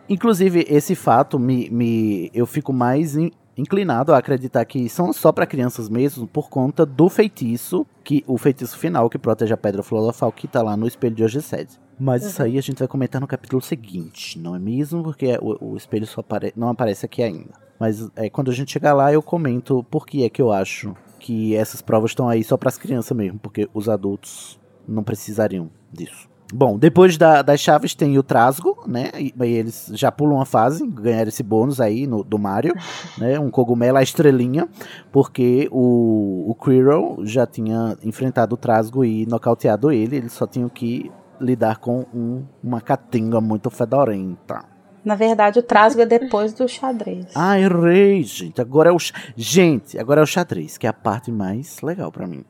Inclusive, 0.07 0.65
esse 0.69 0.95
fato 0.95 1.37
me, 1.37 1.69
me 1.69 2.31
eu 2.33 2.45
fico 2.45 2.73
mais 2.73 3.15
in- 3.15 3.31
inclinado 3.55 4.13
a 4.13 4.17
acreditar 4.17 4.63
que 4.65 4.87
são 4.89 5.11
só 5.13 5.31
para 5.31 5.45
crianças 5.45 5.87
mesmo 5.89 6.25
por 6.25 6.49
conta 6.49 6.85
do 6.85 7.09
feitiço, 7.09 7.85
que 8.03 8.23
o 8.25 8.37
feitiço 8.37 8.77
final 8.77 9.09
que 9.09 9.17
protege 9.17 9.53
a 9.53 9.57
Pedra 9.57 9.83
Filosofal 9.83 10.31
que 10.31 10.47
tá 10.47 10.61
lá 10.61 10.75
no 10.75 10.87
espelho 10.87 11.15
de 11.15 11.23
Ogissede. 11.23 11.79
Mas 11.99 12.23
isso 12.23 12.41
aí 12.41 12.57
a 12.57 12.61
gente 12.61 12.79
vai 12.79 12.87
comentar 12.87 13.19
no 13.19 13.27
capítulo 13.27 13.61
seguinte, 13.61 14.39
não 14.39 14.55
é 14.55 14.59
mesmo? 14.59 15.03
Porque 15.03 15.37
o, 15.41 15.73
o 15.73 15.77
espelho 15.77 16.07
só 16.07 16.21
apare 16.21 16.53
não 16.55 16.69
aparece 16.69 17.05
aqui 17.05 17.21
ainda. 17.21 17.53
Mas 17.77 18.09
é, 18.15 18.29
quando 18.29 18.49
a 18.49 18.53
gente 18.53 18.71
chegar 18.71 18.93
lá, 18.93 19.11
eu 19.11 19.21
comento 19.21 19.85
por 19.91 20.07
que 20.07 20.23
é 20.23 20.29
que 20.29 20.41
eu 20.41 20.51
acho 20.51 20.95
que 21.29 21.55
essas 21.55 21.79
provas 21.79 22.09
estão 22.09 22.27
aí 22.27 22.43
só 22.43 22.57
para 22.57 22.69
as 22.69 22.77
crianças 22.79 23.15
mesmo, 23.15 23.37
porque 23.37 23.69
os 23.71 23.87
adultos 23.87 24.59
não 24.87 25.03
precisariam 25.03 25.69
disso. 25.93 26.27
Bom, 26.51 26.75
depois 26.79 27.15
da- 27.19 27.43
das 27.43 27.59
chaves 27.59 27.93
tem 27.93 28.17
o 28.17 28.23
Trasgo, 28.23 28.75
né? 28.87 29.11
E, 29.19 29.31
e 29.39 29.43
eles 29.45 29.91
já 29.93 30.11
pulam 30.11 30.37
uma 30.37 30.45
fase, 30.45 30.83
ganharam 30.87 31.27
esse 31.29 31.43
bônus 31.43 31.79
aí 31.79 32.07
no, 32.07 32.23
do 32.23 32.39
Mario, 32.39 32.73
né? 33.19 33.39
Um 33.39 33.51
cogumelo, 33.51 33.99
a 33.99 34.01
estrelinha, 34.01 34.67
porque 35.11 35.69
o, 35.71 36.49
o 36.49 36.55
Quirrell 36.55 37.19
já 37.23 37.45
tinha 37.45 37.95
enfrentado 38.03 38.55
o 38.55 38.57
Trasgo 38.57 39.05
e 39.05 39.27
nocauteado 39.27 39.91
ele, 39.91 40.15
eles 40.15 40.33
só 40.33 40.47
tinham 40.47 40.67
que 40.67 41.11
lidar 41.39 41.77
com 41.77 42.07
um- 42.11 42.43
uma 42.63 42.81
catinga 42.81 43.39
muito 43.39 43.69
fedorenta. 43.69 44.65
Na 45.09 45.15
verdade, 45.15 45.57
o 45.57 45.63
trasgo 45.63 46.01
é 46.01 46.05
depois 46.05 46.53
do 46.53 46.67
xadrez. 46.67 47.25
Ah, 47.33 47.59
errei, 47.59 48.21
gente. 48.21 48.61
Agora 48.61 48.89
é 48.89 48.93
o. 48.93 48.97
Gente, 49.35 49.97
agora 49.97 50.21
é 50.21 50.23
o 50.23 50.27
xadrez, 50.27 50.77
que 50.77 50.85
é 50.85 50.89
a 50.91 50.93
parte 50.93 51.31
mais 51.31 51.81
legal 51.81 52.11
pra 52.11 52.27
mim. 52.27 52.45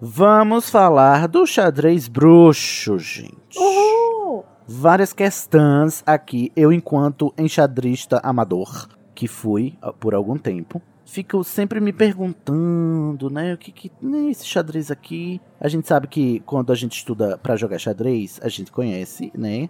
Vamos 0.00 0.70
falar 0.70 1.28
do 1.28 1.46
xadrez 1.46 2.08
bruxo, 2.08 2.98
gente. 2.98 3.58
Uhul! 3.58 4.46
Várias 4.66 5.12
questões 5.12 6.02
aqui. 6.06 6.50
Eu, 6.56 6.72
enquanto 6.72 7.34
enxadrista 7.36 8.18
amador, 8.22 8.88
que 9.14 9.28
fui 9.28 9.76
ah, 9.82 9.92
por 9.92 10.14
algum 10.14 10.38
tempo, 10.38 10.80
fico 11.04 11.44
sempre 11.44 11.80
me 11.80 11.92
perguntando, 11.92 13.28
né? 13.28 13.52
O 13.52 13.58
que 13.58 13.70
que. 13.70 13.92
Né, 14.00 14.30
esse 14.30 14.46
xadrez 14.46 14.90
aqui. 14.90 15.38
A 15.60 15.68
gente 15.68 15.86
sabe 15.86 16.06
que 16.06 16.40
quando 16.46 16.72
a 16.72 16.74
gente 16.74 16.96
estuda 16.96 17.36
pra 17.36 17.56
jogar 17.56 17.78
xadrez, 17.78 18.40
a 18.42 18.48
gente 18.48 18.72
conhece, 18.72 19.30
né? 19.36 19.68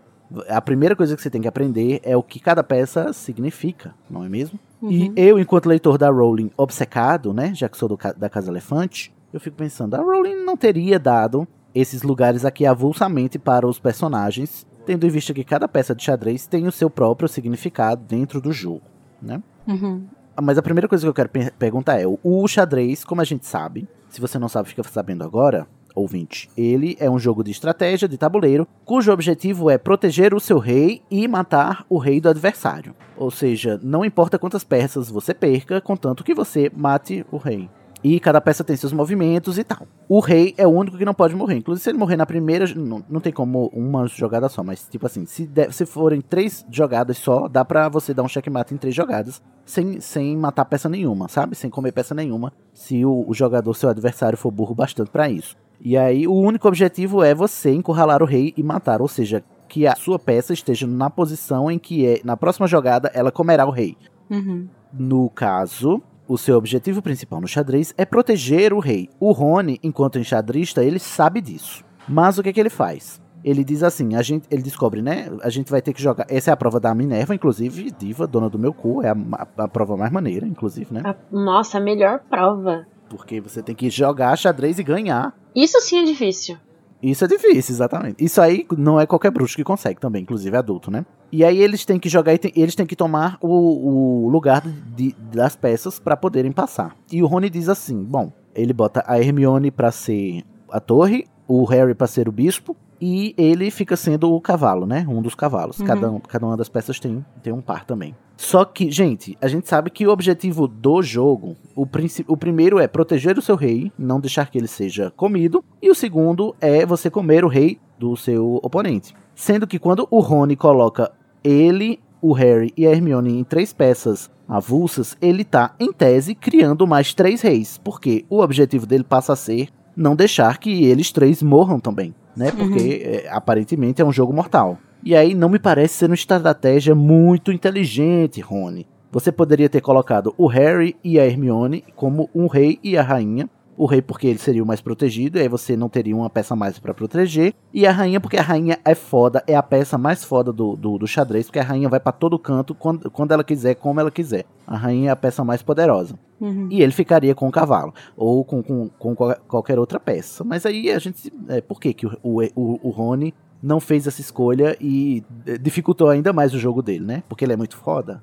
A 0.48 0.60
primeira 0.60 0.94
coisa 0.94 1.16
que 1.16 1.22
você 1.22 1.30
tem 1.30 1.40
que 1.40 1.48
aprender 1.48 2.00
é 2.04 2.16
o 2.16 2.22
que 2.22 2.38
cada 2.38 2.62
peça 2.62 3.12
significa, 3.12 3.94
não 4.08 4.24
é 4.24 4.28
mesmo? 4.28 4.58
E 4.82 5.08
Uhum. 5.08 5.12
eu, 5.16 5.38
enquanto 5.38 5.66
leitor 5.68 5.98
da 5.98 6.08
Rowling 6.08 6.50
obcecado, 6.56 7.34
né, 7.34 7.52
já 7.54 7.68
que 7.68 7.76
sou 7.76 7.88
do 7.88 7.98
da 8.16 8.30
Casa 8.30 8.50
Elefante, 8.50 9.12
eu 9.32 9.38
fico 9.40 9.56
pensando, 9.56 9.94
a 9.94 9.98
Rowling 9.98 10.44
não 10.44 10.56
teria 10.56 10.98
dado 10.98 11.46
esses 11.74 12.02
lugares 12.02 12.44
aqui 12.44 12.64
avulsamente 12.66 13.38
para 13.38 13.66
os 13.66 13.78
personagens, 13.78 14.66
tendo 14.86 15.06
em 15.06 15.10
vista 15.10 15.34
que 15.34 15.44
cada 15.44 15.68
peça 15.68 15.94
de 15.94 16.02
xadrez 16.02 16.46
tem 16.46 16.66
o 16.66 16.72
seu 16.72 16.88
próprio 16.88 17.28
significado 17.28 18.02
dentro 18.08 18.40
do 18.40 18.52
jogo, 18.52 18.82
né? 19.20 19.42
Uhum. 19.68 20.04
Mas 20.42 20.56
a 20.56 20.62
primeira 20.62 20.88
coisa 20.88 21.04
que 21.04 21.08
eu 21.08 21.14
quero 21.14 21.28
per- 21.28 21.52
perguntar 21.58 22.00
é, 22.00 22.04
o 22.06 22.48
xadrez, 22.48 23.04
como 23.04 23.20
a 23.20 23.24
gente 23.24 23.44
sabe, 23.46 23.86
se 24.08 24.20
você 24.20 24.38
não 24.38 24.48
sabe, 24.48 24.68
fica 24.70 24.82
sabendo 24.84 25.22
agora, 25.22 25.66
ouvinte, 25.94 26.48
ele 26.56 26.96
é 27.00 27.10
um 27.10 27.18
jogo 27.18 27.42
de 27.44 27.50
estratégia 27.50 28.08
de 28.08 28.16
tabuleiro, 28.18 28.66
cujo 28.84 29.12
objetivo 29.12 29.70
é 29.70 29.78
proteger 29.78 30.34
o 30.34 30.40
seu 30.40 30.58
rei 30.58 31.02
e 31.10 31.26
matar 31.28 31.84
o 31.88 31.98
rei 31.98 32.20
do 32.20 32.28
adversário. 32.28 32.94
Ou 33.16 33.30
seja, 33.30 33.78
não 33.82 34.04
importa 34.04 34.38
quantas 34.38 34.64
peças 34.64 35.10
você 35.10 35.34
perca, 35.34 35.80
contanto 35.80 36.24
que 36.24 36.34
você 36.34 36.70
mate 36.74 37.24
o 37.30 37.36
rei. 37.36 37.68
E 38.02 38.18
cada 38.18 38.40
peça 38.40 38.64
tem 38.64 38.74
seus 38.76 38.94
movimentos 38.94 39.58
e 39.58 39.62
tal. 39.62 39.86
O 40.08 40.20
rei 40.20 40.54
é 40.56 40.66
o 40.66 40.70
único 40.70 40.96
que 40.96 41.04
não 41.04 41.12
pode 41.12 41.34
morrer. 41.34 41.56
Inclusive, 41.56 41.84
se 41.84 41.90
ele 41.90 41.98
morrer 41.98 42.16
na 42.16 42.24
primeira, 42.24 42.64
não, 42.74 43.04
não 43.10 43.20
tem 43.20 43.30
como 43.30 43.66
uma 43.74 44.06
jogada 44.06 44.48
só. 44.48 44.64
Mas, 44.64 44.88
tipo 44.90 45.04
assim, 45.04 45.26
se, 45.26 45.46
der- 45.46 45.70
se 45.70 45.84
forem 45.84 46.22
três 46.22 46.64
jogadas 46.70 47.18
só, 47.18 47.46
dá 47.46 47.62
pra 47.62 47.90
você 47.90 48.14
dar 48.14 48.22
um 48.22 48.28
checkmate 48.28 48.72
em 48.72 48.78
três 48.78 48.94
jogadas. 48.94 49.42
Sem, 49.66 50.00
sem 50.00 50.34
matar 50.34 50.64
peça 50.64 50.88
nenhuma, 50.88 51.28
sabe? 51.28 51.54
Sem 51.54 51.68
comer 51.68 51.92
peça 51.92 52.14
nenhuma. 52.14 52.54
Se 52.72 53.04
o, 53.04 53.22
o 53.28 53.34
jogador, 53.34 53.74
seu 53.74 53.90
adversário, 53.90 54.38
for 54.38 54.50
burro 54.50 54.74
bastante 54.74 55.10
pra 55.10 55.28
isso. 55.28 55.54
E 55.82 55.96
aí, 55.96 56.26
o 56.28 56.34
único 56.34 56.68
objetivo 56.68 57.22
é 57.22 57.34
você 57.34 57.72
encurralar 57.72 58.22
o 58.22 58.26
rei 58.26 58.52
e 58.56 58.62
matar. 58.62 59.00
Ou 59.00 59.08
seja, 59.08 59.42
que 59.68 59.86
a 59.86 59.94
sua 59.94 60.18
peça 60.18 60.52
esteja 60.52 60.86
na 60.86 61.08
posição 61.08 61.70
em 61.70 61.78
que, 61.78 62.06
é, 62.06 62.20
na 62.24 62.36
próxima 62.36 62.66
jogada, 62.66 63.10
ela 63.14 63.30
comerá 63.32 63.64
o 63.66 63.70
rei. 63.70 63.96
Uhum. 64.28 64.68
No 64.92 65.30
caso, 65.30 66.02
o 66.28 66.36
seu 66.36 66.56
objetivo 66.58 67.00
principal 67.00 67.40
no 67.40 67.46
xadrez 67.48 67.94
é 67.96 68.04
proteger 68.04 68.72
o 68.72 68.78
rei. 68.80 69.08
O 69.18 69.32
Rony, 69.32 69.78
enquanto 69.82 70.18
enxadrista, 70.18 70.82
ele 70.84 70.98
sabe 70.98 71.40
disso. 71.40 71.84
Mas 72.08 72.36
o 72.38 72.42
que, 72.42 72.52
que 72.52 72.60
ele 72.60 72.70
faz? 72.70 73.20
Ele 73.42 73.64
diz 73.64 73.82
assim, 73.82 74.16
a 74.16 74.22
gente, 74.22 74.46
ele 74.50 74.60
descobre, 74.62 75.00
né? 75.00 75.30
A 75.42 75.48
gente 75.48 75.70
vai 75.70 75.80
ter 75.80 75.94
que 75.94 76.02
jogar. 76.02 76.26
Essa 76.28 76.50
é 76.50 76.52
a 76.52 76.56
prova 76.56 76.78
da 76.78 76.94
Minerva, 76.94 77.34
inclusive, 77.34 77.90
diva, 77.98 78.26
dona 78.26 78.50
do 78.50 78.58
meu 78.58 78.74
cu. 78.74 79.02
É 79.02 79.08
a, 79.08 79.16
a- 79.32 79.64
a 79.64 79.68
prova 79.68 79.96
mais 79.96 80.12
maneira, 80.12 80.46
inclusive, 80.46 80.92
né? 80.92 81.00
A- 81.04 81.16
nossa, 81.32 81.78
a 81.78 81.80
melhor 81.80 82.20
prova. 82.28 82.84
Porque 83.08 83.40
você 83.40 83.62
tem 83.62 83.74
que 83.74 83.88
jogar 83.88 84.36
xadrez 84.36 84.78
e 84.78 84.82
ganhar. 84.82 85.32
Isso 85.54 85.80
sim 85.80 85.98
é 85.98 86.04
difícil. 86.04 86.56
Isso 87.02 87.24
é 87.24 87.28
difícil, 87.28 87.74
exatamente. 87.74 88.22
Isso 88.22 88.40
aí 88.42 88.66
não 88.76 89.00
é 89.00 89.06
qualquer 89.06 89.30
bruxo 89.30 89.56
que 89.56 89.64
consegue 89.64 89.98
também, 89.98 90.22
inclusive 90.22 90.54
adulto, 90.56 90.90
né? 90.90 91.06
E 91.32 91.42
aí 91.44 91.58
eles 91.58 91.84
têm 91.86 91.98
que 91.98 92.08
jogar 92.10 92.34
e 92.34 92.40
eles 92.54 92.74
têm 92.74 92.84
que 92.84 92.94
tomar 92.96 93.38
o, 93.40 94.24
o 94.26 94.28
lugar 94.28 94.60
de- 94.66 95.14
das 95.32 95.56
peças 95.56 95.98
pra 95.98 96.16
poderem 96.16 96.52
passar. 96.52 96.94
E 97.10 97.22
o 97.22 97.26
Rony 97.26 97.48
diz 97.48 97.68
assim: 97.70 98.02
bom, 98.02 98.30
ele 98.54 98.72
bota 98.74 99.02
a 99.06 99.18
Hermione 99.18 99.70
pra 99.70 99.90
ser 99.90 100.42
a 100.70 100.78
torre, 100.78 101.26
o 101.48 101.64
Harry 101.64 101.94
pra 101.94 102.06
ser 102.06 102.28
o 102.28 102.32
bispo. 102.32 102.76
E 103.00 103.34
ele 103.38 103.70
fica 103.70 103.96
sendo 103.96 104.30
o 104.30 104.38
cavalo, 104.42 104.84
né? 104.84 105.06
Um 105.08 105.22
dos 105.22 105.34
cavalos. 105.34 105.78
Uhum. 105.80 105.86
Cada, 105.86 106.10
um- 106.10 106.20
cada 106.20 106.44
uma 106.46 106.54
das 106.56 106.68
peças 106.68 107.00
tem, 107.00 107.24
tem 107.42 107.50
um 107.50 107.62
par 107.62 107.86
também. 107.86 108.14
Só 108.40 108.64
que, 108.64 108.90
gente, 108.90 109.36
a 109.38 109.46
gente 109.48 109.68
sabe 109.68 109.90
que 109.90 110.06
o 110.06 110.10
objetivo 110.10 110.66
do 110.66 111.02
jogo, 111.02 111.58
o, 111.76 111.86
o 112.26 112.36
primeiro 112.38 112.78
é 112.78 112.88
proteger 112.88 113.36
o 113.36 113.42
seu 113.42 113.54
rei, 113.54 113.92
não 113.98 114.18
deixar 114.18 114.50
que 114.50 114.56
ele 114.56 114.66
seja 114.66 115.12
comido, 115.14 115.62
e 115.82 115.90
o 115.90 115.94
segundo 115.94 116.56
é 116.58 116.86
você 116.86 117.10
comer 117.10 117.44
o 117.44 117.48
rei 117.48 117.78
do 117.98 118.16
seu 118.16 118.58
oponente. 118.62 119.14
Sendo 119.34 119.66
que 119.66 119.78
quando 119.78 120.08
o 120.10 120.20
Rony 120.20 120.56
coloca 120.56 121.12
ele, 121.44 122.00
o 122.22 122.32
Harry 122.32 122.72
e 122.78 122.86
a 122.86 122.90
Hermione 122.90 123.38
em 123.38 123.44
três 123.44 123.74
peças 123.74 124.30
avulsas, 124.48 125.18
ele 125.20 125.44
tá, 125.44 125.74
em 125.78 125.92
tese, 125.92 126.34
criando 126.34 126.86
mais 126.86 127.12
três 127.12 127.42
reis, 127.42 127.76
porque 127.84 128.24
o 128.30 128.40
objetivo 128.40 128.86
dele 128.86 129.04
passa 129.04 129.34
a 129.34 129.36
ser 129.36 129.68
não 129.94 130.16
deixar 130.16 130.56
que 130.56 130.84
eles 130.84 131.12
três 131.12 131.42
morram 131.42 131.78
também, 131.78 132.14
né? 132.34 132.50
Porque 132.50 133.02
é, 133.04 133.28
aparentemente 133.30 134.00
é 134.00 134.04
um 134.04 134.10
jogo 134.12 134.32
mortal. 134.32 134.78
E 135.04 135.14
aí 135.16 135.34
não 135.34 135.48
me 135.48 135.58
parece 135.58 135.94
ser 135.94 136.06
uma 136.06 136.14
estratégia 136.14 136.94
muito 136.94 137.50
inteligente, 137.52 138.40
Rony. 138.40 138.86
Você 139.12 139.32
poderia 139.32 139.68
ter 139.68 139.80
colocado 139.80 140.32
o 140.38 140.46
Harry 140.46 140.96
e 141.02 141.18
a 141.18 141.26
Hermione 141.26 141.82
como 141.96 142.28
um 142.34 142.46
rei 142.46 142.78
e 142.82 142.96
a 142.96 143.02
rainha. 143.02 143.48
O 143.76 143.86
rei 143.86 144.02
porque 144.02 144.26
ele 144.26 144.38
seria 144.38 144.62
o 144.62 144.66
mais 144.66 144.82
protegido, 144.82 145.38
e 145.38 145.40
aí 145.40 145.48
você 145.48 145.74
não 145.74 145.88
teria 145.88 146.14
uma 146.14 146.28
peça 146.28 146.54
mais 146.54 146.78
pra 146.78 146.92
proteger. 146.92 147.54
E 147.72 147.86
a 147.86 147.90
rainha 147.92 148.20
porque 148.20 148.36
a 148.36 148.42
rainha 148.42 148.78
é 148.84 148.94
foda, 148.94 149.42
é 149.46 149.56
a 149.56 149.62
peça 149.62 149.96
mais 149.96 150.22
foda 150.22 150.52
do, 150.52 150.76
do, 150.76 150.98
do 150.98 151.06
xadrez, 151.06 151.46
porque 151.46 151.58
a 151.58 151.62
rainha 151.64 151.88
vai 151.88 151.98
pra 151.98 152.12
todo 152.12 152.38
canto 152.38 152.74
quando, 152.74 153.10
quando 153.10 153.32
ela 153.32 153.42
quiser, 153.42 153.74
como 153.76 153.98
ela 153.98 154.10
quiser. 154.10 154.44
A 154.66 154.76
rainha 154.76 155.08
é 155.08 155.12
a 155.12 155.16
peça 155.16 155.42
mais 155.42 155.62
poderosa. 155.62 156.14
Uhum. 156.38 156.68
E 156.70 156.82
ele 156.82 156.92
ficaria 156.92 157.34
com 157.34 157.48
o 157.48 157.50
cavalo, 157.50 157.94
ou 158.18 158.44
com, 158.44 158.62
com, 158.62 158.90
com 158.98 159.14
qual- 159.16 159.36
qualquer 159.48 159.78
outra 159.78 159.98
peça. 159.98 160.44
Mas 160.44 160.66
aí 160.66 160.90
a 160.90 160.98
gente. 160.98 161.32
É, 161.48 161.62
por 161.62 161.80
que, 161.80 161.94
que 161.94 162.06
o, 162.06 162.12
o, 162.22 162.42
o, 162.54 162.80
o 162.82 162.90
Rony 162.90 163.32
não 163.62 163.80
fez 163.80 164.06
essa 164.06 164.20
escolha 164.20 164.76
e 164.80 165.22
eh, 165.46 165.58
dificultou 165.58 166.08
ainda 166.08 166.32
mais 166.32 166.54
o 166.54 166.58
jogo 166.58 166.82
dele, 166.82 167.04
né? 167.04 167.22
Porque 167.28 167.44
ele 167.44 167.52
é 167.52 167.56
muito 167.56 167.76
foda. 167.76 168.22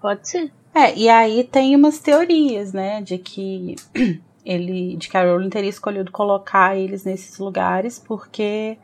Pode 0.00 0.28
ser. 0.28 0.52
É, 0.74 0.96
e 0.96 1.08
aí 1.08 1.44
tem 1.44 1.76
umas 1.76 1.98
teorias, 1.98 2.72
né, 2.72 3.02
de 3.02 3.18
que 3.18 3.76
ele, 4.44 4.96
de 4.96 5.08
que 5.08 5.16
a 5.16 5.22
Rowling 5.22 5.50
teria 5.50 5.68
escolhido 5.68 6.10
colocar 6.10 6.76
eles 6.76 7.04
nesses 7.04 7.38
lugares 7.38 7.98
porque 7.98 8.78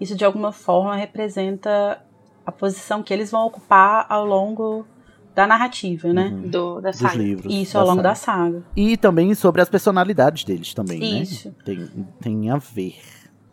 isso 0.00 0.16
de 0.16 0.24
alguma 0.24 0.50
forma 0.50 0.96
representa 0.96 2.02
a 2.44 2.50
posição 2.50 3.02
que 3.02 3.14
eles 3.14 3.30
vão 3.30 3.46
ocupar 3.46 4.06
ao 4.08 4.24
longo 4.24 4.84
da 5.34 5.46
narrativa, 5.46 6.12
né? 6.12 6.26
Uhum. 6.26 6.48
Do, 6.48 6.80
da 6.80 6.90
Dos 6.90 6.98
saga. 6.98 7.16
livros. 7.16 7.54
Isso 7.54 7.78
ao 7.78 7.84
longo 7.84 7.98
saga. 7.98 8.08
da 8.08 8.14
saga. 8.16 8.62
E 8.74 8.96
também 8.96 9.32
sobre 9.34 9.62
as 9.62 9.68
personalidades 9.68 10.42
deles 10.42 10.74
também, 10.74 11.22
Isso. 11.22 11.48
né? 11.48 11.54
Tem, 11.64 11.88
tem 12.20 12.50
a 12.50 12.56
ver. 12.56 12.96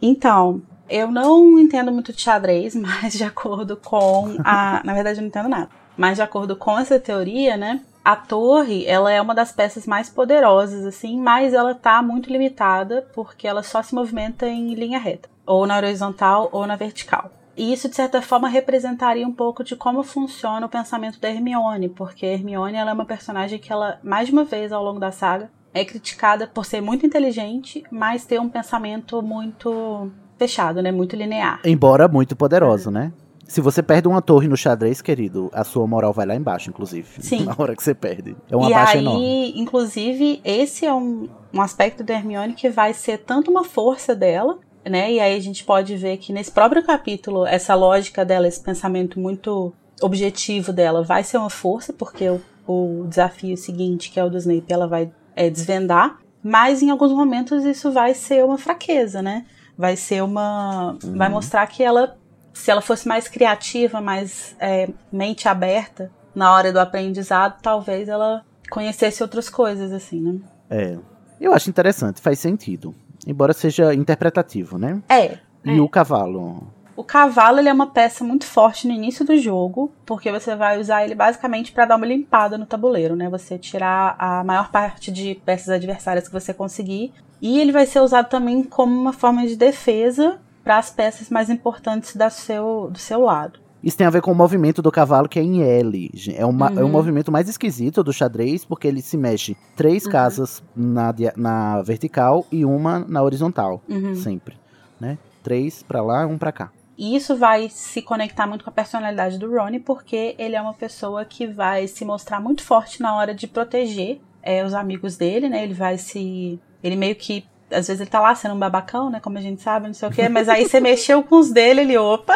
Então, 0.02 0.64
Eu 0.90 1.12
não 1.12 1.60
entendo 1.60 1.92
muito 1.92 2.14
de 2.14 2.22
xadrez, 2.22 2.76
mas 2.76 3.14
de 3.14 3.24
acordo 3.24 3.78
com 3.78 4.38
a. 4.44 4.82
Na 4.84 4.94
verdade, 4.94 5.20
eu 5.20 5.22
não 5.22 5.30
entendo 5.30 5.50
nada. 5.50 5.70
Mas 5.98 6.18
de 6.18 6.22
acordo 6.22 6.56
com 6.56 6.78
essa 6.78 7.00
teoria, 7.00 7.56
né? 7.56 7.82
A 8.04 8.16
torre, 8.16 8.86
ela 8.86 9.12
é 9.12 9.20
uma 9.20 9.34
das 9.34 9.52
peças 9.52 9.88
mais 9.88 10.10
poderosas, 10.10 10.86
assim, 10.86 11.20
mas 11.20 11.54
ela 11.54 11.74
tá 11.74 12.04
muito 12.04 12.32
limitada 12.32 13.08
porque 13.16 13.48
ela 13.48 13.64
só 13.64 13.82
se 13.82 13.96
movimenta 13.96 14.48
em 14.48 14.76
linha 14.76 15.00
reta, 15.00 15.28
ou 15.44 15.66
na 15.66 15.78
horizontal 15.78 16.50
ou 16.52 16.68
na 16.68 16.76
vertical. 16.76 17.32
E 17.58 17.74
isso, 17.74 17.90
de 17.90 17.96
certa 17.96 18.22
forma, 18.22 18.50
representaria 18.50 19.28
um 19.28 19.34
pouco 19.34 19.64
de 19.64 19.76
como 19.76 20.04
funciona 20.04 20.66
o 20.66 20.70
pensamento 20.70 21.20
da 21.20 21.30
Hermione, 21.30 21.90
porque 21.90 22.26
Hermione 22.26 22.76
ela 22.76 22.92
é 22.92 22.94
uma 22.94 23.06
personagem 23.06 23.58
que 23.58 23.72
ela, 23.72 24.00
mais 24.04 24.28
de 24.28 24.34
uma 24.34 24.44
vez 24.44 24.72
ao 24.72 24.84
longo 24.84 25.00
da 25.00 25.12
saga, 25.12 25.50
é 25.74 25.84
criticada 25.84 26.48
por 26.48 26.66
ser 26.66 26.82
muito 26.82 27.06
inteligente, 27.06 27.84
mas 27.90 28.26
ter 28.26 28.40
um 28.40 28.50
pensamento 28.50 29.22
muito 29.22 30.12
fechado, 30.38 30.82
né? 30.82 30.92
Muito 30.92 31.16
linear. 31.16 31.60
Embora 31.64 32.08
muito 32.08 32.36
poderoso, 32.36 32.92
né? 32.92 33.12
Se 33.48 33.62
você 33.62 33.84
perde 33.84 34.08
uma 34.08 34.22
torre 34.22 34.48
no 34.48 34.58
xadrez, 34.58 35.02
querido, 35.02 35.52
a 35.54 35.64
sua 35.64 35.86
moral 35.86 36.12
vai 36.12 36.26
lá 36.26 36.36
embaixo, 36.36 36.70
inclusive. 36.70 37.08
Sim. 37.20 37.46
Na 37.46 37.56
hora 37.58 37.76
que 37.76 37.84
você 37.84 37.94
perde. 37.94 38.36
É 38.50 38.56
uma 38.56 38.70
e 38.70 38.74
baixa 38.74 38.94
aí, 38.94 39.00
enorme. 39.00 39.54
inclusive, 39.56 40.42
esse 40.44 40.86
é 40.86 40.94
um, 40.94 41.30
um 41.54 41.62
aspecto 41.62 42.04
da 42.04 42.16
Hermione 42.16 42.54
que 42.54 42.70
vai 42.70 42.94
ser 42.94 43.20
tanto 43.20 43.52
uma 43.52 43.64
força 43.64 44.16
dela, 44.16 44.58
né? 44.84 45.14
E 45.14 45.20
aí 45.20 45.36
a 45.36 45.40
gente 45.40 45.64
pode 45.64 45.96
ver 45.96 46.18
que 46.18 46.34
nesse 46.34 46.52
próprio 46.52 46.84
capítulo, 46.84 47.46
essa 47.46 47.76
lógica 47.76 48.26
dela, 48.26 48.48
esse 48.48 48.62
pensamento 48.62 49.20
muito 49.20 49.72
objetivo 50.02 50.74
dela 50.74 51.04
vai 51.04 51.24
ser 51.24 51.38
uma 51.38 51.50
força, 51.50 51.94
porque 51.94 52.28
o, 52.28 52.42
o 52.68 53.06
desafio 53.08 53.56
seguinte, 53.56 54.10
que 54.12 54.20
é 54.20 54.24
o 54.24 54.30
do 54.30 54.38
Snape, 54.38 54.74
ela 54.74 54.88
vai 54.88 55.12
é, 55.36 55.50
desvendar. 55.50 56.18
Mas 56.44 56.82
em 56.82 56.90
alguns 56.90 57.12
momentos 57.12 57.64
isso 57.64 57.92
vai 57.92 58.14
ser 58.14 58.44
uma 58.44 58.58
fraqueza, 58.58 59.22
né? 59.22 59.46
Vai 59.78 59.96
ser 59.96 60.24
uma. 60.24 60.98
Vai 61.04 61.30
mostrar 61.30 61.66
que 61.68 61.84
ela 61.84 62.18
se 62.56 62.72
ela 62.72 62.82
fosse 62.82 63.08
mais 63.08 63.28
criativa, 63.28 64.00
mais 64.00 64.56
é, 64.60 64.90
mente 65.12 65.48
aberta 65.48 66.10
na 66.34 66.54
hora 66.54 66.72
do 66.72 66.80
aprendizado, 66.80 67.62
talvez 67.62 68.08
ela 68.08 68.44
conhecesse 68.70 69.22
outras 69.22 69.50
coisas, 69.50 69.92
assim, 69.92 70.22
né? 70.22 70.40
É. 70.70 70.98
Eu 71.40 71.54
acho 71.54 71.70
interessante, 71.70 72.22
faz 72.22 72.40
sentido. 72.40 72.96
Embora 73.28 73.54
seja 73.54 73.94
interpretativo, 73.94 74.78
né? 74.78 75.02
É. 75.10 75.38
E 75.66 75.80
o 75.80 75.90
cavalo? 75.90 76.68
O 76.96 77.04
cavalo 77.04 77.60
ele 77.60 77.68
é 77.68 77.74
uma 77.74 77.88
peça 77.88 78.24
muito 78.24 78.46
forte 78.46 78.88
no 78.88 78.94
início 78.94 79.26
do 79.26 79.38
jogo, 79.38 79.92
porque 80.06 80.32
você 80.32 80.56
vai 80.56 80.80
usar 80.80 81.04
ele 81.04 81.14
basicamente 81.14 81.72
para 81.74 81.86
dar 81.86 81.98
uma 81.98 82.06
limpada 82.06 82.58
no 82.58 82.66
tabuleiro, 82.66 83.16
né? 83.18 83.30
Você 83.30 83.58
tirar 83.58 84.16
a 84.18 84.44
maior 84.46 84.72
parte 84.72 85.12
de 85.12 85.36
peças 85.46 85.70
adversárias 85.70 86.28
que 86.28 86.34
você 86.34 86.54
conseguir. 86.54 87.12
E 87.42 87.60
ele 87.60 87.74
vai 87.74 87.86
ser 87.86 88.00
usado 88.00 88.30
também 88.30 88.64
como 88.64 88.96
uma 88.98 89.12
forma 89.12 89.46
de 89.46 89.58
defesa 89.58 90.40
para 90.64 90.78
as 90.78 90.90
peças 90.90 91.30
mais 91.30 91.50
importantes 91.50 92.16
da 92.16 92.30
seu, 92.30 92.90
do 92.90 92.98
seu 92.98 93.20
lado. 93.22 93.60
Isso 93.84 93.98
tem 93.98 94.08
a 94.08 94.10
ver 94.10 94.22
com 94.22 94.32
o 94.32 94.36
movimento 94.36 94.82
do 94.82 94.92
cavalo 94.92 95.28
que 95.30 95.38
é 95.38 95.44
em 95.44 95.62
L. 95.62 96.10
É, 96.34 96.46
uma, 96.46 96.70
é 96.70 96.80
um 96.80 96.86
Uhum. 96.86 96.90
movimento 96.90 97.32
mais 97.32 97.48
esquisito 97.50 98.04
do 98.04 98.14
xadrez, 98.14 98.64
porque 98.66 98.88
ele 98.88 99.02
se 99.02 99.18
mexe 99.18 99.56
três 99.76 100.06
Uhum. 100.06 100.12
casas 100.14 100.64
na, 100.76 101.14
na 101.36 101.82
vertical 101.84 102.48
e 102.52 102.64
uma 102.66 103.00
na 103.00 103.22
horizontal. 103.22 103.84
Uhum. 103.88 104.16
Sempre. 104.16 104.58
Né? 105.00 105.18
Três 105.44 105.84
pra 105.84 106.02
lá, 106.02 106.26
um 106.26 106.38
pra 106.38 106.52
cá. 106.54 106.72
E 106.98 107.16
isso 107.16 107.36
vai 107.36 107.68
se 107.70 108.02
conectar 108.02 108.48
muito 108.48 108.64
com 108.64 108.70
a 108.70 108.74
personalidade 108.74 109.38
do 109.38 109.52
Ronnie, 109.52 109.80
porque 109.80 110.36
ele 110.38 110.56
é 110.56 110.62
uma 110.62 110.74
pessoa 110.74 111.26
que 111.26 111.46
vai 111.46 111.88
se 111.88 112.06
mostrar 112.06 112.40
muito 112.40 112.64
forte 112.64 113.02
na 113.02 113.16
hora 113.16 113.34
de 113.34 113.48
proteger 113.48 114.22
é, 114.42 114.64
os 114.64 114.74
amigos 114.74 115.18
dele, 115.18 115.50
né? 115.50 115.64
Ele 115.64 115.74
vai 115.74 115.98
se. 115.98 116.60
Ele 116.84 116.96
meio 116.96 117.16
que. 117.16 117.46
Às 117.72 117.88
vezes 117.88 118.00
ele 118.00 118.10
tá 118.10 118.20
lá 118.22 118.34
sendo 118.36 118.54
um 118.56 118.60
babacão, 118.60 119.10
né? 119.10 119.20
Como 119.20 119.38
a 119.38 119.42
gente 119.42 119.62
sabe, 119.62 119.88
não 119.88 119.94
sei 119.94 120.08
o 120.08 120.12
quê. 120.12 120.30
Mas 120.30 120.48
aí 120.48 120.68
você 120.70 120.80
mexeu 120.82 121.22
com 121.24 121.38
os 121.38 121.52
dele, 121.52 121.82
ele, 121.82 121.98
opa, 121.98 122.34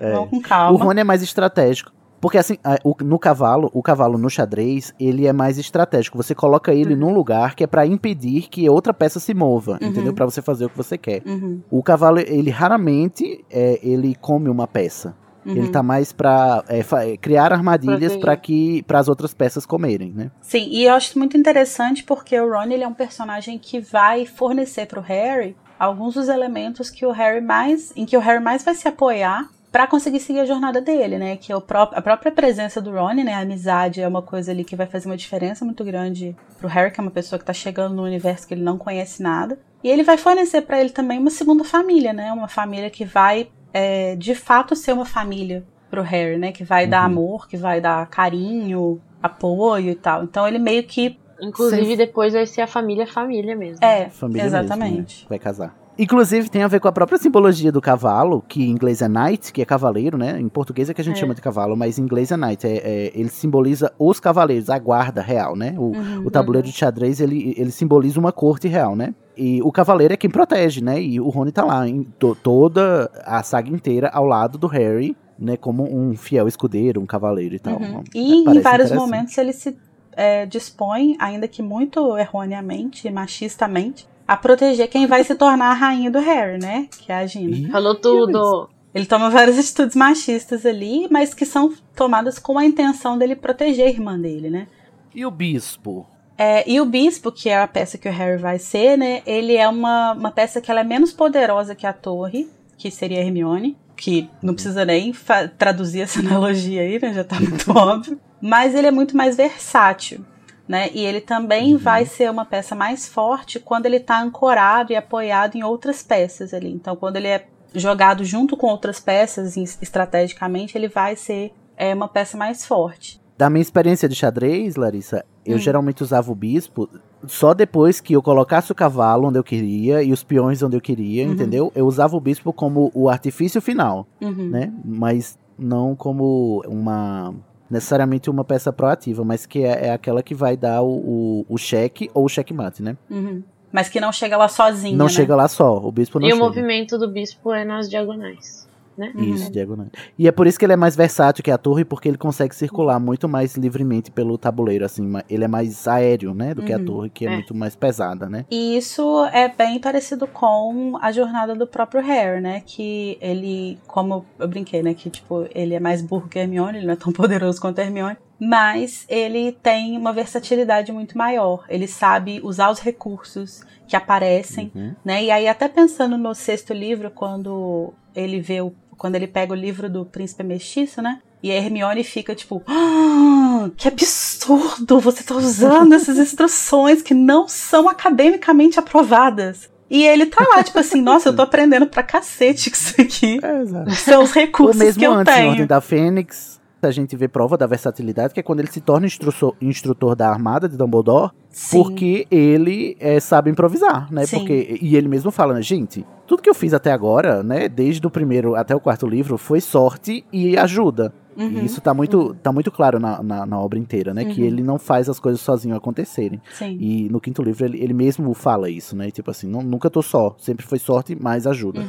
É. 0.00 0.12
vamos 0.12 0.30
com 0.30 0.36
O 0.38 0.42
calma. 0.42 0.84
Rony 0.84 1.00
é 1.00 1.04
mais 1.04 1.22
estratégico. 1.22 1.92
Porque 2.24 2.38
assim, 2.38 2.56
no 3.02 3.18
cavalo, 3.18 3.70
o 3.74 3.82
cavalo 3.82 4.16
no 4.16 4.30
xadrez, 4.30 4.94
ele 4.98 5.26
é 5.26 5.32
mais 5.32 5.58
estratégico. 5.58 6.16
Você 6.16 6.34
coloca 6.34 6.72
ele 6.72 6.96
num 6.96 7.12
lugar 7.12 7.54
que 7.54 7.62
é 7.62 7.66
pra 7.66 7.84
impedir 7.86 8.48
que 8.48 8.66
outra 8.70 8.94
peça 8.94 9.20
se 9.20 9.34
mova, 9.34 9.78
Uhum. 9.82 9.88
entendeu? 9.88 10.14
Pra 10.14 10.24
você 10.24 10.40
fazer 10.40 10.64
o 10.64 10.70
que 10.70 10.76
você 10.78 10.96
quer. 10.96 11.20
Uhum, 11.26 11.60
O 11.70 11.82
cavalo, 11.82 12.18
ele 12.20 12.48
raramente 12.50 13.44
é, 13.50 13.78
ele 13.82 14.14
come 14.14 14.48
uma 14.48 14.66
peça. 14.66 15.14
uhum. 15.44 15.52
Ele 15.54 15.68
tá 15.68 15.82
mais 15.82 16.12
pra 16.12 16.64
é, 16.66 16.78
é, 16.80 17.16
criar 17.18 17.52
armadilhas 17.52 18.16
para 18.16 18.34
que 18.38 18.82
para 18.84 18.98
as 19.00 19.06
outras 19.08 19.34
peças 19.34 19.66
comerem, 19.66 20.10
né? 20.10 20.30
Sim, 20.40 20.66
e 20.70 20.84
eu 20.86 20.94
acho 20.94 21.18
muito 21.18 21.36
interessante 21.36 22.02
porque 22.04 22.40
o 22.40 22.50
Ron 22.50 22.70
ele 22.70 22.84
é 22.84 22.88
um 22.88 22.94
personagem 22.94 23.58
que 23.58 23.80
vai 23.80 24.24
fornecer 24.24 24.86
pro 24.86 25.02
Harry 25.02 25.54
alguns 25.78 26.14
dos 26.14 26.28
elementos 26.30 26.88
que 26.88 27.04
o 27.04 27.10
Harry 27.10 27.42
mais 27.42 27.92
em 27.94 28.06
que 28.06 28.16
o 28.16 28.20
Harry 28.20 28.42
mais 28.42 28.64
vai 28.64 28.74
se 28.74 28.88
apoiar 28.88 29.46
pra 29.74 29.88
conseguir 29.88 30.20
seguir 30.20 30.38
a 30.38 30.44
jornada 30.44 30.80
dele, 30.80 31.18
né? 31.18 31.36
Que 31.36 31.50
é 31.50 31.56
o 31.56 31.60
pró 31.60 31.90
a 31.92 32.00
própria 32.00 32.30
presença 32.30 32.80
do 32.80 32.92
Ron, 32.92 33.14
né? 33.24 33.34
A 33.34 33.40
amizade 33.40 34.00
é 34.00 34.06
uma 34.06 34.22
coisa 34.22 34.52
ali 34.52 34.62
que 34.62 34.76
vai 34.76 34.86
fazer 34.86 35.08
uma 35.08 35.16
diferença 35.16 35.64
muito 35.64 35.82
grande 35.84 36.36
pro 36.60 36.68
Harry, 36.68 36.92
que 36.92 37.00
é 37.00 37.02
uma 37.02 37.10
pessoa 37.10 37.40
que 37.40 37.44
tá 37.44 37.52
chegando 37.52 37.92
no 37.92 38.04
universo 38.04 38.46
que 38.46 38.54
ele 38.54 38.62
não 38.62 38.78
conhece 38.78 39.20
nada. 39.20 39.58
E 39.82 39.88
ele 39.90 40.04
vai 40.04 40.16
fornecer 40.16 40.60
pra 40.62 40.80
ele 40.80 40.90
também 40.90 41.18
uma 41.18 41.28
segunda 41.28 41.64
família, 41.64 42.12
né? 42.12 42.30
Uma 42.32 42.46
família 42.46 42.88
que 42.88 43.04
vai 43.04 43.48
é, 43.72 44.14
de 44.14 44.32
fato 44.36 44.76
ser 44.76 44.92
uma 44.92 45.04
família 45.04 45.64
pro 45.90 46.02
Harry, 46.02 46.38
né? 46.38 46.52
Que 46.52 46.62
vai 46.62 46.86
dar 46.86 47.00
Uhum. 47.00 47.06
amor, 47.06 47.48
que 47.48 47.56
vai 47.56 47.80
dar 47.80 48.06
carinho, 48.06 49.00
apoio 49.20 49.90
e 49.90 49.94
tal. 49.96 50.22
Então 50.22 50.46
ele 50.46 50.60
meio 50.60 50.84
que. 50.84 51.18
Inclusive, 51.42 51.84
Sem- 51.84 51.96
depois 51.96 52.32
vai 52.32 52.46
ser 52.46 52.60
a 52.62 52.66
família 52.68 53.08
família 53.08 53.56
mesmo. 53.56 53.84
É, 53.84 54.08
Família 54.08 54.44
exatamente. 54.46 54.94
mesmo, 54.94 55.22
né? 55.22 55.26
Vai 55.30 55.38
casar. 55.40 55.74
Inclusive 55.96 56.48
tem 56.50 56.62
a 56.62 56.68
ver 56.68 56.80
com 56.80 56.88
a 56.88 56.92
própria 56.92 57.18
simbologia 57.18 57.70
do 57.70 57.80
cavalo, 57.80 58.42
que 58.48 58.64
em 58.64 58.70
inglês 58.70 59.00
é 59.00 59.08
knight, 59.08 59.52
que 59.52 59.62
é 59.62 59.64
cavaleiro, 59.64 60.18
né? 60.18 60.40
Em 60.40 60.48
português 60.48 60.90
é 60.90 60.94
que 60.94 61.00
a 61.00 61.04
gente 61.04 61.16
É. 61.16 61.20
chama 61.20 61.34
de 61.34 61.40
cavalo, 61.40 61.76
mas 61.76 61.98
em 61.98 62.02
inglês 62.02 62.32
é 62.32 62.36
knight. 62.36 62.66
É, 62.66 62.70
é- 62.76 63.12
ele 63.14 63.28
simboliza 63.28 63.92
os 63.98 64.18
cavaleiros, 64.18 64.68
a 64.70 64.78
guarda 64.78 65.22
real, 65.22 65.54
né? 65.54 65.74
O, 65.78 65.96
Uhum. 65.96 66.22
o 66.26 66.30
tabuleiro 66.30 66.66
de 66.66 66.72
xadrez, 66.72 67.20
ele, 67.20 67.54
ele 67.56 67.70
simboliza 67.70 68.18
uma 68.18 68.32
corte 68.32 68.66
real, 68.66 68.96
né? 68.96 69.14
E 69.36 69.62
o 69.62 69.70
cavaleiro 69.70 70.14
é 70.14 70.16
quem 70.16 70.30
protege, 70.30 70.82
né? 70.82 71.00
E 71.00 71.20
o 71.20 71.28
Rony 71.28 71.52
tá 71.52 71.64
lá 71.64 71.86
em 71.88 72.02
to- 72.18 72.36
toda 72.42 73.10
a 73.24 73.42
saga 73.44 73.70
inteira 73.70 74.08
ao 74.08 74.24
lado 74.26 74.58
do 74.58 74.66
Harry, 74.66 75.16
né? 75.38 75.56
Como 75.56 75.84
um 75.84 76.16
fiel 76.16 76.48
escudeiro, 76.48 77.00
um 77.00 77.06
cavaleiro 77.06 77.54
e 77.54 77.58
tal. 77.60 77.74
Uhum. 77.80 77.98
É, 78.00 78.18
E 78.18 78.32
em 78.40 78.44
parece 78.44 78.62
vários 78.62 78.92
momentos 78.92 79.38
ele 79.38 79.52
se 79.52 79.76
é, 80.16 80.46
dispõe, 80.46 81.16
ainda 81.18 81.48
que 81.48 81.60
muito 81.60 82.16
erroneamente, 82.16 83.10
machistamente, 83.10 84.06
a 84.26 84.36
proteger 84.36 84.88
quem 84.88 85.06
vai 85.06 85.22
se 85.24 85.34
tornar 85.34 85.70
a 85.70 85.74
rainha 85.74 86.10
do 86.10 86.18
Harry, 86.18 86.58
né? 86.58 86.88
Que 86.98 87.12
é 87.12 87.16
a 87.16 87.26
Gina. 87.26 87.70
Falou 87.70 87.94
tudo. 87.94 88.68
Ele 88.94 89.06
toma 89.06 89.28
várias 89.28 89.58
atitudes 89.58 89.96
machistas 89.96 90.64
ali, 90.64 91.08
mas 91.10 91.34
que 91.34 91.44
são 91.44 91.74
tomadas 91.96 92.38
com 92.38 92.58
a 92.58 92.64
intenção 92.64 93.18
dele 93.18 93.36
proteger 93.36 93.86
a 93.86 93.90
irmã 93.90 94.18
dele, 94.18 94.48
né? 94.48 94.68
E 95.14 95.26
o 95.26 95.30
bispo? 95.30 96.06
É, 96.36 96.68
e 96.68 96.80
o 96.80 96.84
bispo, 96.84 97.30
que 97.30 97.48
é 97.48 97.58
a 97.58 97.68
peça 97.68 97.98
que 97.98 98.08
o 98.08 98.12
Harry 98.12 98.40
vai 98.40 98.58
ser, 98.58 98.96
né? 98.96 99.22
Ele 99.26 99.56
é 99.56 99.68
uma, 99.68 100.12
uma 100.12 100.30
peça 100.30 100.60
que 100.60 100.70
ela 100.70 100.80
é 100.80 100.84
menos 100.84 101.12
poderosa 101.12 101.74
que 101.74 101.86
a 101.86 101.92
torre, 101.92 102.48
que 102.76 102.90
seria 102.90 103.18
a 103.18 103.22
Hermione, 103.22 103.76
que 103.96 104.28
não 104.42 104.54
precisa 104.54 104.84
nem 104.84 105.12
traduzir 105.56 106.00
essa 106.00 106.18
analogia 106.20 106.82
aí, 106.82 106.98
né? 107.00 107.12
Já 107.12 107.24
tá 107.24 107.38
muito 107.38 107.70
óbvio. 107.70 108.18
Mas 108.40 108.74
ele 108.74 108.86
é 108.86 108.90
muito 108.90 109.16
mais 109.16 109.36
versátil, 109.36 110.24
né? 110.68 110.88
E 110.92 111.04
ele 111.04 111.20
também 111.20 111.76
vai 111.76 112.04
ser 112.06 112.30
uma 112.30 112.44
peça 112.44 112.74
mais 112.74 113.06
forte 113.08 113.60
quando 113.60 113.86
ele 113.86 114.00
tá 114.00 114.20
ancorado 114.22 114.92
e 114.92 114.96
apoiado 114.96 115.56
em 115.56 115.62
outras 115.62 116.02
peças 116.02 116.54
ali. 116.54 116.70
Então, 116.72 116.96
quando 116.96 117.16
ele 117.16 117.28
é 117.28 117.46
jogado 117.74 118.24
junto 118.24 118.56
com 118.56 118.68
outras 118.68 119.00
peças, 119.00 119.56
estrategicamente, 119.58 120.76
ele 120.78 120.88
vai 120.88 121.16
ser 121.16 121.52
é, 121.76 121.92
uma 121.94 122.08
peça 122.08 122.36
mais 122.36 122.64
forte. 122.64 123.20
Da 123.36 123.50
minha 123.50 123.62
experiência 123.62 124.08
de 124.08 124.14
xadrez, 124.14 124.76
Larissa, 124.76 125.24
eu 125.44 125.56
Hum. 125.56 125.58
geralmente 125.58 126.02
usava 126.04 126.30
o 126.30 126.34
bispo 126.36 126.88
só 127.26 127.52
depois 127.52 128.00
que 128.00 128.12
eu 128.12 128.22
colocasse 128.22 128.70
o 128.70 128.74
cavalo 128.76 129.26
onde 129.28 129.38
eu 129.38 129.42
queria 129.42 130.02
e 130.04 130.12
os 130.12 130.22
peões 130.22 130.62
onde 130.62 130.76
eu 130.76 130.80
queria, 130.80 131.24
Uhum. 131.26 131.32
entendeu? 131.32 131.72
Eu 131.74 131.84
usava 131.86 132.16
o 132.16 132.20
bispo 132.20 132.52
como 132.52 132.92
o 132.94 133.08
artifício 133.08 133.60
final, 133.60 134.06
Uhum. 134.20 134.50
né? 134.50 134.72
Mas 134.84 135.36
não 135.58 135.96
como 135.96 136.62
uma 136.68 137.34
necessariamente 137.70 138.28
uma 138.30 138.44
peça 138.44 138.72
proativa, 138.72 139.24
mas 139.24 139.46
que 139.46 139.64
é, 139.64 139.86
é 139.86 139.92
aquela 139.92 140.22
que 140.22 140.34
vai 140.34 140.56
dar 140.56 140.82
o, 140.82 140.88
o, 140.88 141.46
o 141.48 141.58
cheque 141.58 142.10
ou 142.14 142.24
o 142.24 142.28
checkmate, 142.28 142.82
né? 142.82 142.96
Uhum. 143.10 143.42
Mas 143.72 143.88
que 143.88 143.98
não 144.00 144.12
chega 144.12 144.36
lá 144.36 144.46
sozinha, 144.48 144.96
não 144.96 145.06
né? 145.06 145.10
chega 145.12 145.34
lá 145.34 145.48
só, 145.48 145.76
o 145.78 145.90
bispo 145.90 146.20
não 146.20 146.28
E 146.28 146.30
chega. 146.30 146.42
o 146.42 146.46
movimento 146.46 146.96
do 146.96 147.08
bispo 147.08 147.52
é 147.52 147.64
nas 147.64 147.88
diagonais. 147.90 148.68
Né? 148.96 149.12
Isso, 149.16 149.50
diagonal. 149.50 149.86
E 150.18 150.28
é 150.28 150.32
por 150.32 150.46
isso 150.46 150.58
que 150.58 150.64
ele 150.64 150.72
é 150.72 150.76
mais 150.76 150.94
versátil 150.94 151.42
que 151.42 151.50
a 151.50 151.58
torre, 151.58 151.84
porque 151.84 152.08
ele 152.08 152.16
consegue 152.18 152.54
circular 152.54 153.00
muito 153.00 153.28
mais 153.28 153.56
livremente 153.56 154.10
pelo 154.10 154.38
tabuleiro, 154.38 154.84
assim. 154.84 155.12
Ele 155.28 155.44
é 155.44 155.48
mais 155.48 155.86
aéreo, 155.88 156.32
né? 156.34 156.54
Do 156.54 156.62
que 156.62 156.72
a 156.72 156.76
Uhum. 156.78 156.84
torre, 156.84 157.10
que 157.10 157.26
é, 157.26 157.30
É. 157.30 157.34
muito 157.34 157.54
mais 157.54 157.74
pesada, 157.74 158.28
né? 158.28 158.44
E 158.50 158.76
isso 158.76 159.24
é 159.32 159.48
bem 159.48 159.78
parecido 159.80 160.26
com 160.26 160.96
a 161.00 161.10
jornada 161.10 161.54
do 161.54 161.66
próprio 161.66 162.00
Harry, 162.02 162.40
né? 162.40 162.62
Que 162.64 163.18
ele, 163.20 163.78
como 163.86 164.24
eu 164.38 164.48
brinquei, 164.48 164.82
né? 164.82 164.94
Que 164.94 165.10
tipo, 165.10 165.46
ele 165.54 165.74
é 165.74 165.80
mais 165.80 166.00
burro 166.02 166.28
que 166.28 166.38
Hermione, 166.38 166.78
ele 166.78 166.86
não 166.86 166.92
é 166.94 166.96
tão 166.96 167.12
poderoso 167.12 167.60
quanto 167.60 167.78
Hermione. 167.80 168.16
mas 168.40 169.06
ele 169.08 169.52
tem 169.52 169.96
uma 169.96 170.12
versatilidade 170.12 170.92
muito 170.92 171.16
maior. 171.16 171.64
Ele 171.68 171.86
sabe 171.86 172.40
usar 172.42 172.70
os 172.70 172.80
recursos 172.80 173.62
que 173.86 173.96
aparecem, 173.96 174.70
Uhum. 174.74 174.94
né? 175.04 175.22
E 175.24 175.30
aí 175.30 175.46
até 175.48 175.68
pensando 175.68 176.18
no 176.18 176.34
sexto 176.34 176.72
livro, 176.74 177.10
quando 177.10 177.92
ele 178.14 178.40
vê 178.40 178.60
o, 178.60 178.72
quando 178.96 179.16
ele 179.16 179.26
pega 179.26 179.52
o 179.52 179.56
livro 179.56 179.88
do 179.90 180.04
príncipe 180.04 180.42
mestiço, 180.42 181.02
né? 181.02 181.20
E 181.42 181.50
a 181.50 181.54
Hermione 181.54 182.02
fica 182.02 182.34
tipo, 182.34 182.62
ah, 182.66 183.68
que 183.76 183.86
absurdo! 183.86 184.98
Você 185.00 185.22
tá 185.22 185.34
usando 185.34 185.92
essas 185.92 186.16
instruções 186.16 187.02
que 187.02 187.12
não 187.12 187.46
são 187.46 187.88
academicamente 187.88 188.78
aprovadas. 188.78 189.68
E 189.90 190.02
ele 190.02 190.26
tá 190.26 190.44
lá, 190.48 190.62
tipo 190.62 190.78
assim, 190.78 191.00
nossa, 191.00 191.28
eu 191.28 191.36
tô 191.36 191.42
aprendendo 191.42 191.86
pra 191.86 192.02
cacete 192.02 192.70
com 192.70 192.76
isso 192.76 193.00
aqui. 193.00 193.38
É. 193.42 193.90
São 193.90 194.22
os 194.22 194.32
recursos 194.32 194.82
mesmo 194.82 194.98
que 194.98 195.06
eu 195.06 195.12
antes, 195.12 195.34
em 195.34 195.38
Ordem 195.38 195.54
tenho. 195.56 195.68
da 195.68 195.80
Fênix, 195.80 196.60
a 196.86 196.90
gente 196.90 197.16
vê 197.16 197.26
prova 197.28 197.56
da 197.56 197.66
versatilidade, 197.66 198.32
que 198.34 198.40
é 198.40 198.42
quando 198.42 198.60
ele 198.60 198.70
se 198.70 198.80
torna 198.80 199.06
instrutor, 199.06 199.54
instrutor 199.60 200.14
da 200.14 200.28
armada 200.28 200.68
de 200.68 200.76
Dumbledore, 200.76 201.30
Sim. 201.50 201.82
porque 201.82 202.26
ele 202.30 202.96
é, 203.00 203.18
sabe 203.20 203.50
improvisar, 203.50 204.12
né? 204.12 204.26
Sim. 204.26 204.38
Porque, 204.38 204.78
e 204.80 204.96
ele 204.96 205.08
mesmo 205.08 205.30
fala, 205.30 205.54
né, 205.54 205.62
gente, 205.62 206.04
tudo 206.26 206.42
que 206.42 206.48
eu 206.50 206.54
fiz 206.54 206.72
até 206.74 206.92
agora, 206.92 207.42
né, 207.42 207.68
desde 207.68 208.06
o 208.06 208.10
primeiro 208.10 208.54
até 208.54 208.74
o 208.74 208.80
quarto 208.80 209.06
livro, 209.06 209.36
foi 209.38 209.60
sorte 209.60 210.24
e 210.32 210.56
ajuda. 210.56 211.12
Uhum. 211.36 211.48
E 211.48 211.64
isso 211.64 211.80
tá 211.80 211.92
muito, 211.92 212.32
tá 212.34 212.52
muito 212.52 212.70
claro 212.70 213.00
na, 213.00 213.20
na, 213.20 213.44
na 213.44 213.58
obra 213.58 213.76
inteira, 213.76 214.14
né? 214.14 214.24
Que 214.24 214.40
Uhum. 214.40 214.46
ele 214.46 214.62
não 214.62 214.78
faz 214.78 215.08
as 215.08 215.18
coisas 215.18 215.40
sozinho 215.40 215.74
acontecerem. 215.74 216.40
Sim. 216.52 216.76
E 216.80 217.08
no 217.10 217.20
quinto 217.20 217.42
livro 217.42 217.64
ele, 217.64 217.82
ele 217.82 217.92
mesmo 217.92 218.32
fala 218.34 218.70
isso, 218.70 218.94
né? 218.96 219.10
Tipo 219.10 219.32
assim, 219.32 219.48
"Nu- 219.48 219.60
nunca 219.62 219.90
tô 219.90 220.00
só, 220.00 220.36
sempre 220.38 220.64
foi 220.64 220.78
sorte, 220.78 221.20
mais 221.20 221.44
ajuda. 221.44 221.82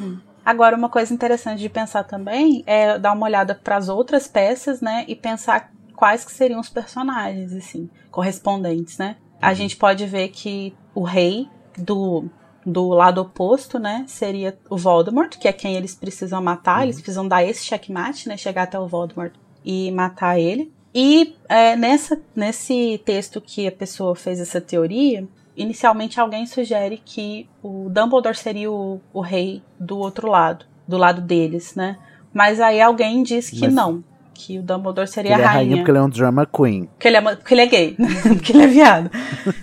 Uhum. 0.46 0.52
Agora, 0.52 0.78
uma 0.78 0.90
coisa 0.90 1.14
interessante 1.14 1.60
de 1.60 1.70
pensar 1.70 2.04
também 2.04 2.64
é 2.66 2.98
dar 3.00 3.14
uma 3.14 3.26
olhada 3.26 3.56
para 3.56 3.78
as 3.78 3.90
outras 3.90 4.28
peças, 4.28 4.82
né? 4.82 5.06
E 5.08 5.16
pensar 5.16 5.72
quais 5.96 6.24
que 6.24 6.32
seriam 6.32 6.60
os 6.60 6.70
personagens, 6.70 7.54
assim, 7.54 7.90
correspondentes, 8.12 8.98
né? 8.98 9.18
A 9.42 9.54
gente 9.54 9.76
pode 9.76 10.06
ver 10.06 10.30
que 10.30 10.74
o 10.94 11.04
rei 11.04 11.48
do, 11.78 12.26
do 12.66 12.90
lado 12.90 13.22
oposto, 13.22 13.78
né? 13.78 14.06
Seria 14.08 14.58
o 14.70 14.78
Voldemort, 14.78 15.38
que 15.38 15.48
é 15.48 15.54
quem 15.54 15.76
eles 15.76 15.96
precisam 15.96 16.42
matar. 16.42 16.84
Eles 16.84 16.98
precisam 16.98 17.28
dar 17.28 17.44
esse 17.44 17.64
checkmate, 17.64 18.28
né? 18.28 18.38
Chegar 18.38 18.64
até 18.64 18.80
o 18.80 18.88
Voldemort 18.88 19.34
e 19.64 19.92
matar 19.92 20.40
ele. 20.40 20.72
E 20.94 21.36
é, 21.50 21.76
nessa, 21.76 22.22
nesse 22.34 23.02
texto 23.04 23.42
que 23.42 23.68
a 23.68 23.72
pessoa 23.72 24.16
fez 24.16 24.40
essa 24.40 24.62
teoria, 24.62 25.28
inicialmente 25.56 26.20
alguém 26.20 26.46
sugere 26.46 27.02
que 27.04 27.48
o 27.64 27.88
Dumbledore 27.90 28.36
seria 28.38 28.72
o, 28.72 29.00
o 29.14 29.22
rei 29.22 29.62
do 29.80 29.98
outro 29.98 30.28
lado, 30.30 30.66
do 30.88 30.98
lado 30.98 31.22
deles, 31.22 31.76
né? 31.76 31.98
Mas 32.34 32.60
aí 32.60 32.82
alguém 32.82 33.24
diz 33.24 33.50
que 33.50 33.62
Mas- 33.62 33.74
não, 33.74 34.04
que 34.34 34.60
o 34.60 34.62
Dumbledore 34.62 35.08
seria 35.08 35.34
ele 35.34 35.42
é 35.42 35.46
a 35.46 35.48
rainha 35.50 35.60
rainha. 35.64 35.78
porque 35.78 35.92
ele 35.92 35.98
é 35.98 36.02
um 36.02 36.10
drama 36.10 36.46
queen. 36.46 36.86
Porque 36.94 37.08
ele 37.08 37.18
é, 37.18 37.22
porque 37.22 37.54
ele 37.54 37.62
é 37.62 37.66
gay, 37.68 37.96
porque 38.36 38.52
ele 38.52 38.64
é 38.64 38.68
viado. 38.68 39.10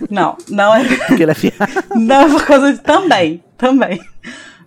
Não, 0.09 0.35
não 0.49 0.73
é, 0.73 0.83
Porque 1.07 1.23
ele 1.23 1.31
é 1.31 1.35
fiado. 1.35 1.57
não 1.95 2.21
é 2.21 2.29
por 2.29 2.45
causa 2.45 2.73
de. 2.73 2.79
Também, 2.79 3.43
também. 3.57 3.99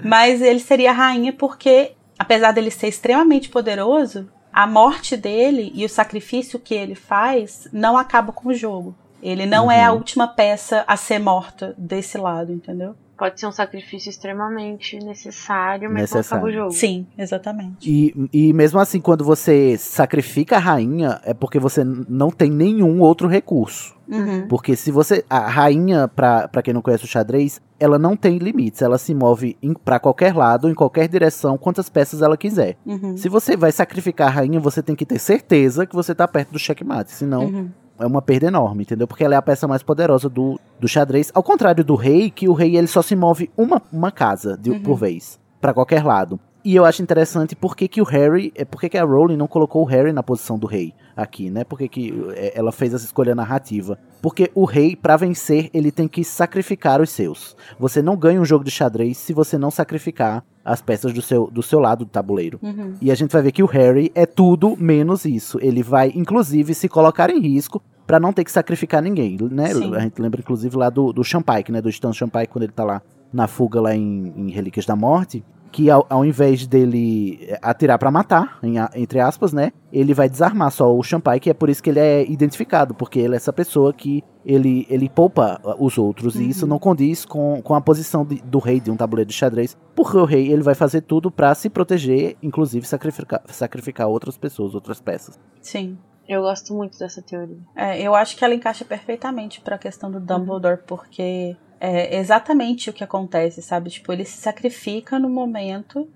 Mas 0.05 0.41
ele 0.41 0.61
seria 0.61 0.91
a 0.91 0.95
rainha 0.95 1.33
porque, 1.33 1.93
apesar 2.19 2.53
dele 2.53 2.71
ser 2.71 2.87
extremamente 2.89 3.49
poderoso, 3.49 4.29
a 4.53 4.67
morte 4.67 5.17
dele 5.17 5.73
e 5.75 5.85
o 5.85 5.89
sacrifício 5.89 6.59
que 6.61 6.75
ele 6.75 6.95
faz 6.95 7.67
não 7.73 7.97
acaba 7.97 8.33
com 8.33 8.51
o 8.51 8.55
jogo. 8.55 8.95
Ele 9.23 9.47
não 9.47 9.71
é 9.71 9.85
a 9.85 9.91
Uhum. 9.91 9.99
última 9.99 10.29
peça 10.29 10.85
a 10.87 10.97
ser 10.97 11.19
morta 11.19 11.75
desse 11.79 12.17
lado, 12.19 12.53
entendeu? 12.53 12.95
Pode 13.19 13.41
ser 13.41 13.47
um 13.47 13.53
sacrifício 13.53 14.11
extremamente 14.11 14.99
necessário, 14.99 15.89
mas 15.91 16.03
Necessário. 16.03 16.31
não 16.31 16.37
acaba 16.37 16.47
o 16.47 16.53
jogo. 16.53 16.71
Sim, 16.79 17.07
exatamente. 17.17 17.91
E, 17.91 18.29
e 18.31 18.53
mesmo 18.53 18.79
assim, 18.79 19.01
quando 19.01 19.25
você 19.25 19.79
sacrifica 19.79 20.57
a 20.57 20.59
rainha, 20.59 21.19
é 21.25 21.33
porque 21.33 21.59
você 21.59 21.83
não 21.83 22.31
tem 22.31 22.51
nenhum 22.51 23.01
outro 23.01 23.27
recurso. 23.27 23.97
Uhum. 24.07 24.47
Porque 24.49 24.77
se 24.77 24.91
você. 24.93 25.25
A 25.31 25.49
rainha, 25.49 26.07
pra, 26.09 26.47
pra 26.47 26.61
quem 26.61 26.75
não 26.75 26.83
conhece 26.83 27.05
o 27.05 27.09
xadrez, 27.09 27.59
ela 27.81 27.99
não 27.99 28.15
tem 28.15 28.37
limites. 28.37 28.83
Ela 28.83 28.99
se 28.99 29.15
move 29.15 29.57
em, 29.63 29.73
pra 29.73 29.99
qualquer 29.99 30.35
lado, 30.37 30.69
em 30.69 30.75
qualquer 30.75 31.09
direção, 31.09 31.57
quantas 31.57 31.89
peças 31.89 32.21
ela 32.21 32.37
quiser. 32.37 32.77
Uhum. 32.85 33.17
Se 33.17 33.31
você 33.31 33.57
vai 33.57 33.73
sacrificar 33.73 34.29
a 34.29 34.31
rainha, 34.31 34.61
você 34.61 34.83
tem 34.83 34.95
que 34.95 35.07
ter 35.07 35.19
certeza 35.19 35.87
que 35.87 35.95
você 35.95 36.15
tá 36.15 36.29
perto 36.29 36.53
do 36.53 36.59
checkmate. 36.59 37.11
Senão, 37.13 37.45
Uhum. 37.47 37.71
É 37.99 38.07
uma 38.07 38.21
perda 38.23 38.47
enorme, 38.47 38.83
entendeu? 38.83 39.07
Porque 39.07 39.25
ela 39.25 39.35
é 39.35 39.39
a 39.39 39.43
peça 39.43 39.67
mais 39.67 39.83
poderosa 39.83 40.29
do, 40.29 40.59
do 40.81 40.87
xadrez. 40.89 41.31
Ao 41.35 41.43
contrário 41.43 41.85
do 41.85 41.95
rei, 41.95 42.31
que 42.31 42.49
o 42.49 42.53
rei 42.53 42.77
ele 42.77 42.87
só 42.87 43.03
se 43.03 43.17
move 43.17 43.51
uma, 43.57 43.81
uma 43.93 44.11
casa 44.11 44.57
de, 44.57 44.71
Uhum. 44.71 44.83
por 44.83 44.97
vez, 44.97 45.39
Pra 45.61 45.73
qualquer 45.73 46.05
lado. 46.05 46.39
E 46.67 46.75
eu 46.75 46.85
acho 46.85 47.01
interessante 47.01 47.55
porque 47.55 47.87
que 47.87 48.01
o 48.01 48.05
Harry, 48.05 48.53
é 48.57 48.65
porque 48.65 48.89
que 48.89 48.99
a 48.99 49.05
Rowling 49.05 49.37
não 49.37 49.47
colocou 49.47 49.83
o 49.83 49.85
Harry 49.85 50.13
na 50.13 50.21
posição 50.21 50.59
do 50.59 50.67
rei 50.67 50.93
aqui, 51.17 51.49
né? 51.49 51.63
Porque 51.63 51.87
que 51.87 52.13
é, 52.35 52.59
ela 52.59 52.73
fez 52.73 52.93
essa 52.93 53.05
escolha 53.05 53.37
narrativa. 53.37 53.97
Porque 54.21 54.51
o 54.53 54.65
rei, 54.65 54.97
pra 54.97 55.17
vencer, 55.17 55.71
ele 55.73 55.93
tem 55.93 56.09
que 56.09 56.25
sacrificar 56.25 57.01
os 57.01 57.11
seus. 57.11 57.57
Você 57.79 58.03
não 58.03 58.17
ganha 58.17 58.41
um 58.41 58.45
jogo 58.45 58.65
de 58.65 58.73
xadrez 58.73 59.17
se 59.17 59.33
você 59.33 59.57
não 59.57 59.71
sacrificar 59.71 60.45
as 60.65 60.83
peças 60.83 61.13
do 61.13 61.23
seu, 61.23 61.49
do 61.53 61.63
seu 61.63 61.79
lado 61.79 62.05
do 62.05 62.11
tabuleiro. 62.11 62.59
Uhum. 62.61 62.95
E 63.01 63.13
a 63.13 63.15
gente 63.15 63.31
vai 63.31 63.43
ver 63.43 63.53
que 63.53 63.63
o 63.63 63.67
Harry 63.67 64.11
é 64.13 64.27
tudo 64.27 64.77
menos 64.77 65.25
isso. 65.25 65.61
Ele 65.63 65.85
vai, 65.85 66.11
inclusive, 66.17 66.75
se 66.75 66.89
colocar 66.89 67.31
em 67.31 67.39
risco 67.39 67.81
pra 68.05 68.19
não 68.19 68.33
ter 68.33 68.43
que 68.43 68.51
sacrificar 68.51 69.01
ninguém, 69.01 69.39
né? 69.53 69.73
Sim. 69.73 69.95
A 69.95 70.01
gente 70.01 70.21
lembra, 70.21 70.41
inclusive, 70.41 70.77
lá 70.77 70.91
do, 70.91 71.13
do 71.13 71.23
Champaik, 71.23 71.71
né? 71.71 71.81
Do 71.81 71.89
Stan 71.91 72.13
Champaik, 72.13 72.53
quando 72.53 72.65
ele 72.65 72.73
tá 72.73 72.83
lá 72.83 73.01
na 73.33 73.47
fuga 73.47 73.81
lá 73.81 73.95
em, 73.95 74.33
em 74.37 74.51
Relíquias 74.51 74.85
da 74.85 74.97
Morte. 74.97 75.45
Que 75.77 75.91
ao, 75.91 76.07
ao 76.09 76.25
invés 76.25 76.67
dele 76.67 77.39
eh, 77.43 77.59
atirar 77.61 77.99
pra 77.99 78.11
matar, 78.11 78.59
em 78.63 78.79
a- 78.79 78.89
entre 78.95 79.21
aspas, 79.21 79.53
né? 79.53 79.73
Ele 79.93 80.15
vai 80.15 80.27
desarmar 80.27 80.71
só 80.71 80.91
o 80.97 81.03
Champaik, 81.03 81.47
e 81.47 81.51
é 81.51 81.55
por 81.55 81.69
isso 81.69 81.83
que 81.83 81.91
ele 81.91 82.01
é 82.01 82.25
identificado, 82.27 82.95
porque 82.95 83.19
ele 83.19 83.35
é 83.35 83.37
essa 83.37 83.53
pessoa 83.53 83.93
que 83.93 84.25
ele, 84.45 84.87
ele 84.89 85.07
poupa 85.09 85.61
uh, 85.63 85.85
os 85.85 85.99
outros. 85.99 86.37
E 86.37 86.49
isso 86.49 86.65
Uhum. 86.65 86.71
não 86.71 86.79
condiz 86.79 87.27
com, 87.27 87.61
com 87.63 87.75
a 87.75 87.81
posição 87.83 88.25
de- 88.25 88.41
do 88.41 88.59
rei 88.59 88.81
de 88.81 88.91
um 88.91 88.97
tabuleiro 88.97 89.29
de 89.29 89.35
xadrez. 89.37 89.77
Porque 89.95 90.17
o 90.17 90.25
rei 90.25 90.51
ele 90.51 90.63
vai 90.63 90.75
fazer 90.75 91.03
tudo 91.03 91.31
pra 91.31 91.55
se 91.55 91.69
proteger, 91.69 92.37
inclusive 92.43 92.87
sacrificar, 92.87 93.43
sacrificar 93.47 94.09
outras 94.09 94.39
pessoas, 94.39 94.75
outras 94.75 94.99
peças. 95.01 95.39
Sim. 95.61 95.99
Eu 96.29 96.41
gosto 96.43 96.75
muito 96.75 96.99
dessa 96.99 97.21
teoria. 97.23 97.59
É, 97.77 98.01
eu 98.03 98.15
acho 98.15 98.35
que 98.37 98.45
ela 98.45 98.55
encaixa 98.55 98.85
perfeitamente 98.85 99.61
pra 99.61 99.77
questão 99.79 100.11
do 100.11 100.19
Dumbledore, 100.19 100.81
porque 100.87 101.55
é 101.81 102.19
exatamente 102.19 102.91
o 102.91 102.93
que 102.93 103.05
acontece, 103.05 103.63
sabe? 103.63 103.91
Tipo, 103.91 104.13
ele 104.13 104.25
se 104.25 104.39
sacrifica 104.39 105.19
no 105.19 105.29
momento 105.29 106.09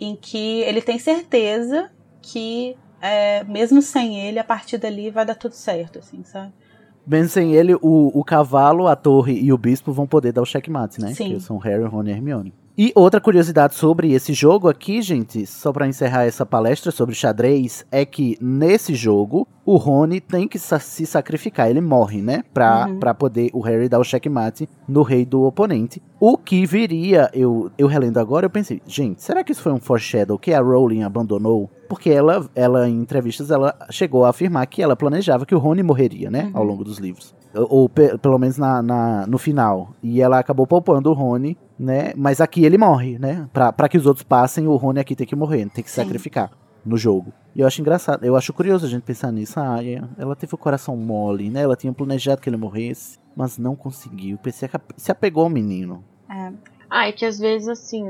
em 0.00 0.16
que 0.16 0.60
ele 0.60 0.82
tem 0.82 0.98
certeza 0.98 1.90
que, 2.20 2.76
é, 3.00 3.44
mesmo 3.44 3.82
sem 3.82 4.20
ele, 4.20 4.38
a 4.38 4.44
partir 4.44 4.78
dali 4.78 5.10
vai 5.10 5.24
dar 5.24 5.34
tudo 5.34 5.54
certo, 5.54 5.98
assim, 5.98 6.22
sabe? 6.24 6.52
Bem 7.06 7.28
sem 7.28 7.54
ele, 7.54 7.74
o, 7.74 8.10
o 8.18 8.24
cavalo, 8.24 8.86
a 8.86 8.96
torre 8.96 9.38
e 9.38 9.52
o 9.52 9.58
bispo 9.58 9.92
vão 9.92 10.06
poder 10.06 10.32
dar 10.32 10.40
o 10.40 10.46
checkmate, 10.46 11.00
né? 11.00 11.12
Sim. 11.12 11.34
Que 11.34 11.40
são 11.40 11.58
Harry, 11.58 11.84
Ron 11.84 12.04
e 12.04 12.10
Hermione. 12.10 12.54
E 12.76 12.90
outra 12.96 13.20
curiosidade 13.20 13.76
sobre 13.76 14.12
esse 14.12 14.32
jogo 14.32 14.68
aqui, 14.68 15.00
gente, 15.00 15.46
só 15.46 15.72
pra 15.72 15.86
encerrar 15.86 16.24
essa 16.24 16.44
palestra 16.44 16.90
sobre 16.90 17.14
xadrez, 17.14 17.86
é 17.88 18.04
que 18.04 18.36
nesse 18.40 18.96
jogo 18.96 19.46
o 19.64 19.76
Rony 19.76 20.20
tem 20.20 20.48
que 20.48 20.58
sa- 20.58 20.80
se 20.80 21.06
sacrificar, 21.06 21.70
ele 21.70 21.80
morre, 21.80 22.20
né? 22.20 22.42
Pra, 22.52 22.86
Uhum. 22.88 22.98
pra 22.98 23.14
poder 23.14 23.48
o 23.54 23.60
Harry 23.60 23.88
dar 23.88 24.00
o 24.00 24.04
checkmate 24.04 24.68
no 24.88 25.02
rei 25.02 25.24
do 25.24 25.44
oponente. 25.44 26.02
O 26.18 26.36
que 26.36 26.66
viria, 26.66 27.30
eu, 27.32 27.70
eu 27.78 27.86
relendo 27.86 28.18
agora, 28.18 28.46
eu 28.46 28.50
pensei, 28.50 28.82
gente, 28.84 29.22
será 29.22 29.44
que 29.44 29.52
isso 29.52 29.62
foi 29.62 29.72
um 29.72 29.78
foreshadow 29.78 30.36
que 30.36 30.52
a 30.52 30.60
Rowling 30.60 31.04
abandonou? 31.04 31.70
Porque 31.88 32.10
ela, 32.10 32.44
ela 32.56 32.88
em 32.88 32.96
entrevistas, 33.00 33.52
ela 33.52 33.72
chegou 33.88 34.24
a 34.24 34.30
afirmar 34.30 34.66
que 34.66 34.82
ela 34.82 34.96
planejava 34.96 35.46
que 35.46 35.54
o 35.54 35.58
Rony 35.58 35.84
morreria, 35.84 36.28
né? 36.28 36.50
Ao 36.52 36.62
Uhum. 36.62 36.68
longo 36.70 36.82
dos 36.82 36.98
livros. 36.98 37.32
Ou, 37.54 37.66
ou 37.82 37.88
pe- 37.88 38.18
pelo 38.18 38.36
menos 38.36 38.58
na, 38.58 38.82
na- 38.82 39.26
no 39.28 39.38
final. 39.38 39.90
E 40.02 40.20
ela 40.20 40.40
acabou 40.40 40.66
poupando 40.66 41.08
o 41.10 41.14
Rony, 41.14 41.56
né? 41.78 42.12
Mas 42.16 42.40
aqui 42.40 42.64
ele 42.64 42.78
morre, 42.78 43.18
né? 43.18 43.48
Pra, 43.52 43.72
pra 43.72 43.88
que 43.88 43.96
os 43.98 44.06
outros 44.06 44.22
passem, 44.24 44.66
o 44.66 44.76
Rony 44.76 45.00
aqui 45.00 45.14
tem 45.16 45.26
que 45.26 45.36
morrer, 45.36 45.68
tem 45.70 45.82
que 45.84 45.90
se 45.90 45.96
Sim. 45.96 46.02
sacrificar 46.02 46.50
no 46.84 46.96
jogo. 46.96 47.32
E 47.54 47.60
eu 47.60 47.66
acho 47.66 47.80
engraçado, 47.80 48.24
eu 48.24 48.36
acho 48.36 48.52
curioso 48.52 48.84
a 48.84 48.88
gente 48.88 49.02
pensar 49.02 49.32
nisso. 49.32 49.58
Ah, 49.58 49.82
é- 49.84 50.02
ela 50.18 50.36
teve 50.36 50.54
o 50.54 50.58
coração 50.58 50.96
mole, 50.96 51.48
né? 51.50 51.62
Ela 51.62 51.76
tinha 51.76 51.92
planejado 51.92 52.40
que 52.40 52.48
ele 52.48 52.56
morresse, 52.56 53.18
mas 53.36 53.56
não 53.58 53.74
conseguiu. 53.74 54.36
Que 54.38 54.50
se 54.52 55.10
apegou 55.10 55.44
ao 55.44 55.50
menino. 55.50 56.04
É, 56.30 56.52
Ah, 56.90 57.08
é 57.08 57.12
que 57.12 57.24
às 57.24 57.38
vezes, 57.38 57.66
assim, 57.68 58.04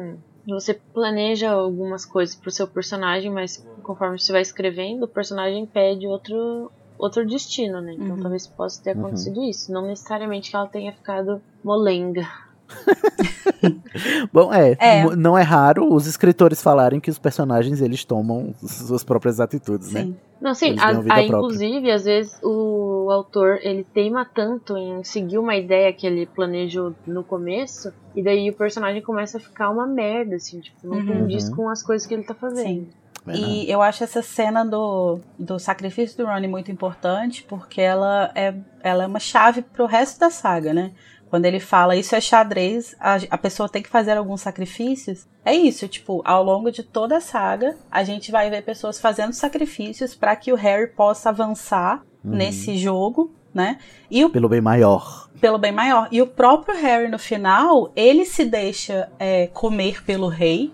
você 0.46 0.74
planeja 0.92 1.50
algumas 1.52 2.04
coisas 2.04 2.34
pro 2.36 2.50
seu 2.50 2.66
personagem, 2.68 3.30
mas 3.32 3.62
conforme 3.82 4.18
você 4.18 4.30
vai 4.32 4.42
escrevendo, 4.42 5.04
o 5.04 5.08
personagem 5.08 5.64
pede 5.66 6.06
outro, 6.06 6.70
outro 6.98 7.24
destino, 7.26 7.80
né? 7.80 7.94
Então 7.94 8.16
Uhum. 8.16 8.20
talvez 8.22 8.46
possa 8.46 8.82
ter 8.82 8.92
Uhum. 8.94 9.00
acontecido 9.06 9.42
isso. 9.44 9.72
Não 9.72 9.86
necessariamente 9.86 10.50
que 10.50 10.56
ela 10.56 10.66
tenha 10.68 10.92
ficado 10.92 11.40
molenga. 11.64 12.26
Bom, 14.32 14.52
é, 14.52 14.76
É. 14.78 15.16
não 15.16 15.36
é 15.38 15.42
raro 15.42 15.92
os 15.92 16.06
escritores 16.06 16.60
falarem 16.62 17.00
que 17.00 17.10
os 17.10 17.18
personagens 17.18 17.80
eles 17.80 18.04
tomam 18.04 18.54
suas 18.60 19.04
próprias 19.04 19.40
atitudes, 19.40 19.92
né? 19.92 20.02
sim. 20.02 20.16
Não, 20.40 20.52
sim, 20.54 20.74
a- 20.78 20.90
própria. 20.92 21.22
inclusive, 21.24 21.90
às 21.90 22.04
vezes 22.04 22.38
o 22.42 23.08
autor 23.10 23.58
ele 23.62 23.82
teima 23.94 24.26
tanto 24.26 24.76
em 24.76 25.02
seguir 25.02 25.38
uma 25.38 25.56
ideia 25.56 25.90
que 25.90 26.06
ele 26.06 26.26
planejou 26.26 26.94
no 27.06 27.24
começo, 27.24 27.90
e 28.14 28.22
daí 28.22 28.50
o 28.50 28.52
personagem 28.52 29.00
começa 29.00 29.38
a 29.38 29.40
ficar 29.40 29.70
uma 29.70 29.86
merda, 29.86 30.36
assim, 30.36 30.60
tipo, 30.60 30.76
não 30.86 30.98
Uhum. 30.98 31.06
condiz 31.20 31.48
Uhum. 31.48 31.56
com 31.56 31.68
as 31.70 31.82
coisas 31.82 32.06
que 32.06 32.12
ele 32.12 32.24
tá 32.24 32.34
fazendo. 32.34 32.66
Sim. 32.66 32.88
E 33.32 33.70
eu 33.70 33.80
acho 33.80 34.04
essa 34.04 34.20
cena 34.20 34.66
do, 34.66 35.18
do 35.38 35.58
sacrifício 35.58 36.18
do 36.18 36.26
Ronnie 36.26 36.46
muito 36.50 36.70
importante, 36.70 37.42
porque 37.48 37.80
ela 37.80 38.30
é, 38.34 38.54
ela 38.82 39.04
é 39.04 39.06
uma 39.06 39.20
chave 39.20 39.62
pro 39.62 39.86
resto 39.86 40.20
da 40.20 40.28
saga, 40.28 40.74
né? 40.74 40.92
Quando 41.34 41.46
ele 41.46 41.58
fala 41.58 41.96
isso 41.96 42.14
é 42.14 42.20
xadrez, 42.20 42.94
a, 43.00 43.16
a 43.28 43.36
pessoa 43.36 43.68
tem 43.68 43.82
que 43.82 43.88
fazer 43.88 44.16
alguns 44.16 44.40
sacrifícios. 44.40 45.26
É 45.44 45.52
isso, 45.52 45.88
tipo, 45.88 46.22
ao 46.24 46.44
longo 46.44 46.70
de 46.70 46.84
toda 46.84 47.16
a 47.16 47.20
saga, 47.20 47.74
a 47.90 48.04
gente 48.04 48.30
vai 48.30 48.48
ver 48.50 48.62
pessoas 48.62 49.00
fazendo 49.00 49.32
sacrifícios 49.32 50.14
para 50.14 50.36
que 50.36 50.52
o 50.52 50.54
Harry 50.54 50.86
possa 50.86 51.30
avançar 51.30 52.02
nesse 52.22 52.78
jogo, 52.78 53.32
né? 53.52 53.78
E 54.08 54.24
o 54.24 54.30
Pelo 54.30 54.48
bem 54.48 54.60
maior. 54.60 55.28
pelo 55.40 55.58
bem 55.58 55.72
maior. 55.72 56.06
E 56.12 56.22
o 56.22 56.26
próprio 56.28 56.76
Harry, 56.80 57.08
no 57.08 57.18
final, 57.18 57.90
ele 57.96 58.24
se 58.24 58.44
deixa 58.44 59.08
é, 59.18 59.48
comer 59.48 60.04
pelo 60.04 60.28
rei, 60.28 60.72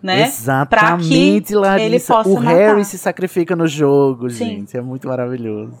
né? 0.00 0.22
Exatamente, 0.22 0.68
Pra 0.70 0.98
que 0.98 1.14
ele 1.50 1.56
Larissa. 1.58 2.14
possa 2.14 2.28
o 2.30 2.34
matar. 2.34 2.54
Harry 2.54 2.84
se 2.84 2.96
sacrifica 2.96 3.56
no 3.56 3.66
jogo, 3.66 4.30
Sim. 4.30 4.44
gente. 4.60 4.76
É 4.76 4.80
muito 4.80 5.08
maravilhoso. 5.08 5.76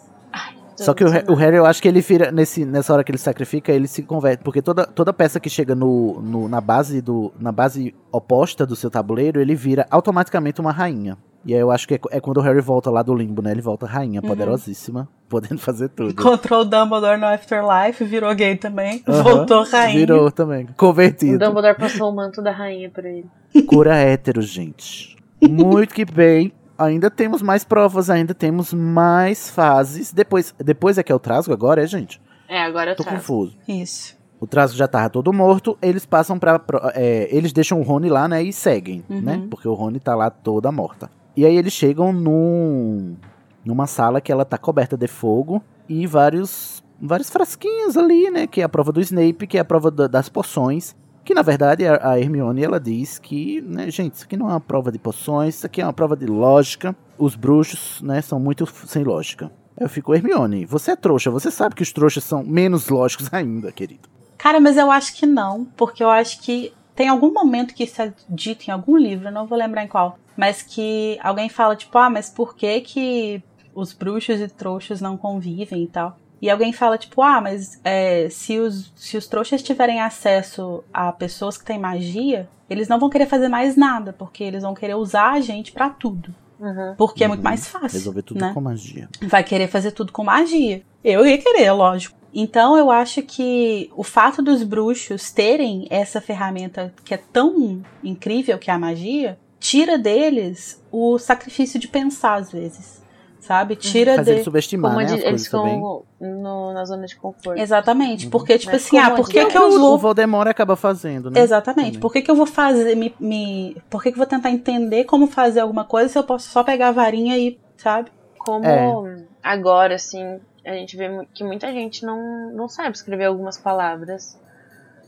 Só 0.76 0.94
que 0.94 1.02
o, 1.04 1.08
o. 1.32 1.34
Harry, 1.34 1.56
eu 1.56 1.66
acho 1.66 1.80
que 1.80 1.88
ele 1.88 2.00
vira, 2.00 2.30
nesse, 2.30 2.64
nessa 2.64 2.92
hora 2.92 3.02
que 3.02 3.10
ele 3.10 3.18
sacrifica, 3.18 3.72
ele 3.72 3.86
se 3.88 4.02
converte. 4.02 4.42
Porque 4.44 4.60
toda, 4.62 4.86
toda 4.86 5.12
peça 5.12 5.40
que 5.40 5.48
chega 5.50 5.74
no, 5.74 6.20
no- 6.20 6.48
na, 6.48 6.60
base 6.60 7.00
do, 7.00 7.32
na 7.40 7.50
base 7.52 7.94
oposta 8.12 8.66
do 8.66 8.76
seu 8.76 8.90
tabuleiro, 8.90 9.40
ele 9.40 9.54
vira 9.54 9.86
automaticamente 9.90 10.60
uma 10.60 10.72
rainha. 10.72 11.16
E 11.44 11.54
aí 11.54 11.60
eu 11.60 11.70
acho 11.70 11.86
que 11.86 11.94
é, 11.94 12.00
é 12.10 12.20
quando 12.20 12.38
o 12.38 12.40
Harry 12.40 12.60
volta 12.60 12.90
lá 12.90 13.02
do 13.02 13.14
limbo, 13.14 13.40
né? 13.40 13.52
Ele 13.52 13.60
volta 13.62 13.86
rainha, 13.86 14.20
Uhum. 14.20 14.26
poderosíssima, 14.28 15.08
podendo 15.30 15.58
fazer 15.60 15.88
tudo. 15.90 16.10
Encontrou 16.10 16.62
o 16.62 16.64
Dumbledore 16.64 17.20
no 17.20 17.26
Afterlife, 17.26 18.04
virou 18.04 18.34
gay 18.34 18.56
também, 18.56 19.00
Aham, 19.06 19.22
voltou 19.22 19.62
rainha. 19.62 19.98
Virou 19.98 20.30
também. 20.32 20.64
O 20.64 20.74
Convertido. 20.74 21.38
Dumbledore 21.38 21.76
passou 21.78 22.10
o 22.10 22.14
manto 22.16 22.42
da 22.42 22.50
rainha 22.50 22.90
pra 22.90 23.08
ele. 23.08 23.26
Cura 23.68 23.94
hétero, 23.96 24.42
gente. 24.42 25.14
Muito 25.40 25.94
que 25.94 26.04
bem. 26.04 26.52
Ainda 26.78 27.10
temos 27.10 27.40
mais 27.42 27.64
provas, 27.64 28.10
ainda 28.10 28.34
temos 28.34 28.72
mais 28.74 29.48
fases. 29.50 30.12
Depois, 30.12 30.54
depois 30.58 30.98
é 30.98 31.02
que 31.02 31.10
é 31.10 31.14
o 31.14 31.18
trasgo 31.18 31.52
agora, 31.52 31.82
é, 31.82 31.86
gente? 31.86 32.20
É, 32.48 32.62
agora 32.62 32.90
eu 32.92 32.96
Tô 32.96 33.02
trago. 33.02 33.18
confuso. 33.18 33.56
Isso. 33.66 34.16
O 34.38 34.46
trasgo 34.46 34.76
já 34.76 34.86
tava 34.86 35.08
todo 35.08 35.32
morto, 35.32 35.78
eles 35.80 36.04
passam 36.04 36.38
pra. 36.38 36.60
é, 36.94 37.28
eles 37.34 37.52
deixam 37.52 37.80
o 37.80 37.82
Rony 37.82 38.08
lá, 38.10 38.28
né? 38.28 38.42
E 38.42 38.52
seguem, 38.52 39.02
Uhum. 39.08 39.20
né? 39.22 39.46
Porque 39.50 39.66
o 39.66 39.72
Rony 39.74 39.98
tá 39.98 40.14
lá 40.14 40.28
toda 40.30 40.70
morta. 40.70 41.10
E 41.34 41.44
aí 41.46 41.56
eles 41.56 41.72
chegam 41.72 42.12
num. 42.12 43.16
numa 43.64 43.86
sala 43.86 44.20
que 44.20 44.30
ela 44.30 44.44
tá 44.44 44.58
coberta 44.58 44.96
de 44.96 45.06
fogo 45.06 45.62
e 45.88 46.06
vários. 46.06 46.84
vários 47.00 47.30
frasquinhos 47.30 47.96
ali, 47.96 48.30
né? 48.30 48.46
Que 48.46 48.60
é 48.60 48.64
a 48.64 48.68
prova 48.68 48.92
do 48.92 49.00
Snape, 49.00 49.46
que 49.46 49.56
é 49.58 49.60
a 49.60 49.64
prova 49.64 49.90
da- 49.90 50.06
das 50.06 50.28
poções. 50.28 50.94
Que 51.26 51.34
na 51.34 51.42
verdade 51.42 51.84
a, 51.84 52.16
Hermione 52.20 52.62
ela 52.62 52.78
diz 52.78 53.18
que, 53.18 53.60
né, 53.60 53.90
gente, 53.90 54.14
isso 54.14 54.24
aqui 54.24 54.36
não 54.36 54.48
é 54.48 54.52
uma 54.52 54.60
prova 54.60 54.92
de 54.92 54.98
poções, 54.98 55.56
isso 55.56 55.66
aqui 55.66 55.80
é 55.80 55.84
uma 55.84 55.92
prova 55.92 56.16
de 56.16 56.24
lógica. 56.24 56.94
Os 57.18 57.34
bruxos, 57.34 58.00
né, 58.00 58.22
são 58.22 58.38
muito 58.38 58.64
sem 58.86 59.02
lógica. 59.02 59.50
Eu 59.76 59.88
fico, 59.88 60.14
Hermione, 60.14 60.64
você 60.64 60.92
é 60.92 60.96
trouxa, 60.96 61.28
você 61.28 61.50
sabe 61.50 61.74
que 61.74 61.82
os 61.82 61.92
trouxas 61.92 62.22
são 62.22 62.44
menos 62.44 62.88
lógicos 62.88 63.28
ainda, 63.34 63.72
querido. 63.72 64.08
Cara, 64.38 64.60
mas 64.60 64.76
eu 64.76 64.88
acho 64.88 65.16
que 65.16 65.26
não, 65.26 65.64
porque 65.76 66.00
eu 66.00 66.08
acho 66.08 66.40
que 66.42 66.72
tem 66.94 67.08
algum 67.08 67.32
momento 67.32 67.74
que 67.74 67.82
isso 67.82 68.00
é 68.00 68.14
dito 68.28 68.68
em 68.68 68.70
algum 68.70 68.96
livro, 68.96 69.28
não 69.28 69.48
vou 69.48 69.58
lembrar 69.58 69.82
em 69.82 69.88
qual, 69.88 70.20
mas 70.36 70.62
que 70.62 71.18
alguém 71.20 71.48
fala, 71.48 71.74
tipo, 71.74 71.98
ah, 71.98 72.08
mas 72.08 72.30
por 72.30 72.54
que 72.54 72.80
que 72.82 73.42
os 73.74 73.92
bruxos 73.92 74.40
e 74.40 74.46
trouxas 74.46 75.00
não 75.00 75.16
convivem 75.16 75.82
e 75.82 75.88
tal? 75.88 76.16
E 76.40 76.50
alguém 76.50 76.72
fala, 76.72 76.98
tipo, 76.98 77.22
ah, 77.22 77.40
mas 77.40 77.80
é, 77.82 78.28
se, 78.30 78.58
os, 78.58 78.92
se 78.94 79.16
os 79.16 79.26
trouxas 79.26 79.62
tiverem 79.62 80.00
acesso 80.00 80.84
a 80.92 81.10
pessoas 81.12 81.56
que 81.56 81.64
têm 81.64 81.78
magia, 81.78 82.48
eles 82.68 82.88
não 82.88 82.98
vão 82.98 83.08
querer 83.08 83.26
fazer 83.26 83.48
mais 83.48 83.76
nada, 83.76 84.12
porque 84.12 84.44
eles 84.44 84.62
vão 84.62 84.74
querer 84.74 84.94
usar 84.94 85.32
a 85.32 85.40
gente 85.40 85.72
pra 85.72 85.88
tudo. 85.88 86.34
Uhum. 86.60 86.94
Porque 86.96 87.24
é 87.24 87.28
muito 87.28 87.40
Uhum. 87.40 87.44
mais 87.44 87.66
fácil. 87.68 87.98
Resolver 87.98 88.22
tudo 88.22 88.40
né? 88.40 88.50
com 88.52 88.60
magia. 88.60 89.08
vai 89.22 89.42
querer 89.44 89.68
fazer 89.68 89.92
tudo 89.92 90.12
com 90.12 90.24
magia. 90.24 90.82
Eu 91.04 91.26
ia 91.26 91.38
querer, 91.38 91.70
lógico. 91.72 92.16
Então 92.34 92.76
eu 92.76 92.90
acho 92.90 93.22
que 93.22 93.90
o 93.96 94.02
fato 94.02 94.42
dos 94.42 94.62
bruxos 94.62 95.30
terem 95.30 95.86
essa 95.88 96.20
ferramenta 96.20 96.92
que 97.04 97.14
é 97.14 97.16
tão 97.16 97.80
incrível 98.04 98.58
que 98.58 98.70
é 98.70 98.74
a 98.74 98.78
magia, 98.78 99.38
tira 99.58 99.96
deles 99.96 100.82
o 100.92 101.18
sacrifício 101.18 101.78
de 101.80 101.88
pensar 101.88 102.34
às 102.34 102.52
vezes. 102.52 103.02
Sabe? 103.46 103.76
Tira 103.76 104.16
Faz 104.16 104.26
de... 104.26 104.32
ele 104.32 104.42
subestimar, 104.42 104.90
Como 104.92 105.06
né? 105.06 105.12
as 105.14 105.20
eles 105.22 105.44
ficam 105.44 106.04
no- 106.20 106.72
na 106.74 106.84
zona 106.84 107.06
de 107.06 107.14
conforto. 107.14 107.56
Exatamente. 107.60 108.26
Porque, 108.28 108.58
tipo 108.58 108.72
Mas 108.72 108.84
assim, 108.84 108.98
ah, 108.98 109.12
por 109.12 109.28
que, 109.28 109.44
que 109.46 109.56
eu 109.56 109.68
O 109.68 109.78
vou. 109.78 109.96
Voldemort 109.98 110.48
acaba 110.48 110.74
fazendo, 110.74 111.30
né? 111.30 111.40
Exatamente. 111.40 111.86
Também. 111.90 112.00
Por 112.00 112.12
que, 112.12 112.22
que 112.22 112.30
eu 112.30 112.34
vou 112.34 112.46
fazer. 112.46 112.96
Me, 112.96 113.14
me... 113.20 113.76
Por 113.88 114.02
que, 114.02 114.10
que 114.10 114.14
eu 114.16 114.18
vou 114.18 114.26
tentar 114.26 114.50
entender 114.50 115.04
como 115.04 115.28
fazer 115.28 115.60
alguma 115.60 115.84
coisa 115.84 116.08
se 116.08 116.18
eu 116.18 116.24
posso 116.24 116.48
só 116.50 116.64
pegar 116.64 116.88
a 116.88 116.92
varinha 116.92 117.38
e, 117.38 117.56
sabe? 117.76 118.10
Como 118.36 118.64
É. 118.66 119.22
agora, 119.42 119.94
assim, 119.94 120.40
a 120.64 120.72
gente 120.72 120.96
vê 120.96 121.08
que 121.32 121.44
muita 121.44 121.72
gente 121.72 122.04
não, 122.04 122.50
não 122.52 122.68
sabe 122.68 122.96
escrever 122.96 123.26
algumas 123.26 123.56
palavras. 123.56 124.36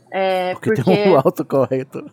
É, 0.09 0.53
Porque, 0.53 0.73
porque, 0.75 0.83
tem 0.93 1.11
um 1.11 1.17
autocorretor. 1.17 2.05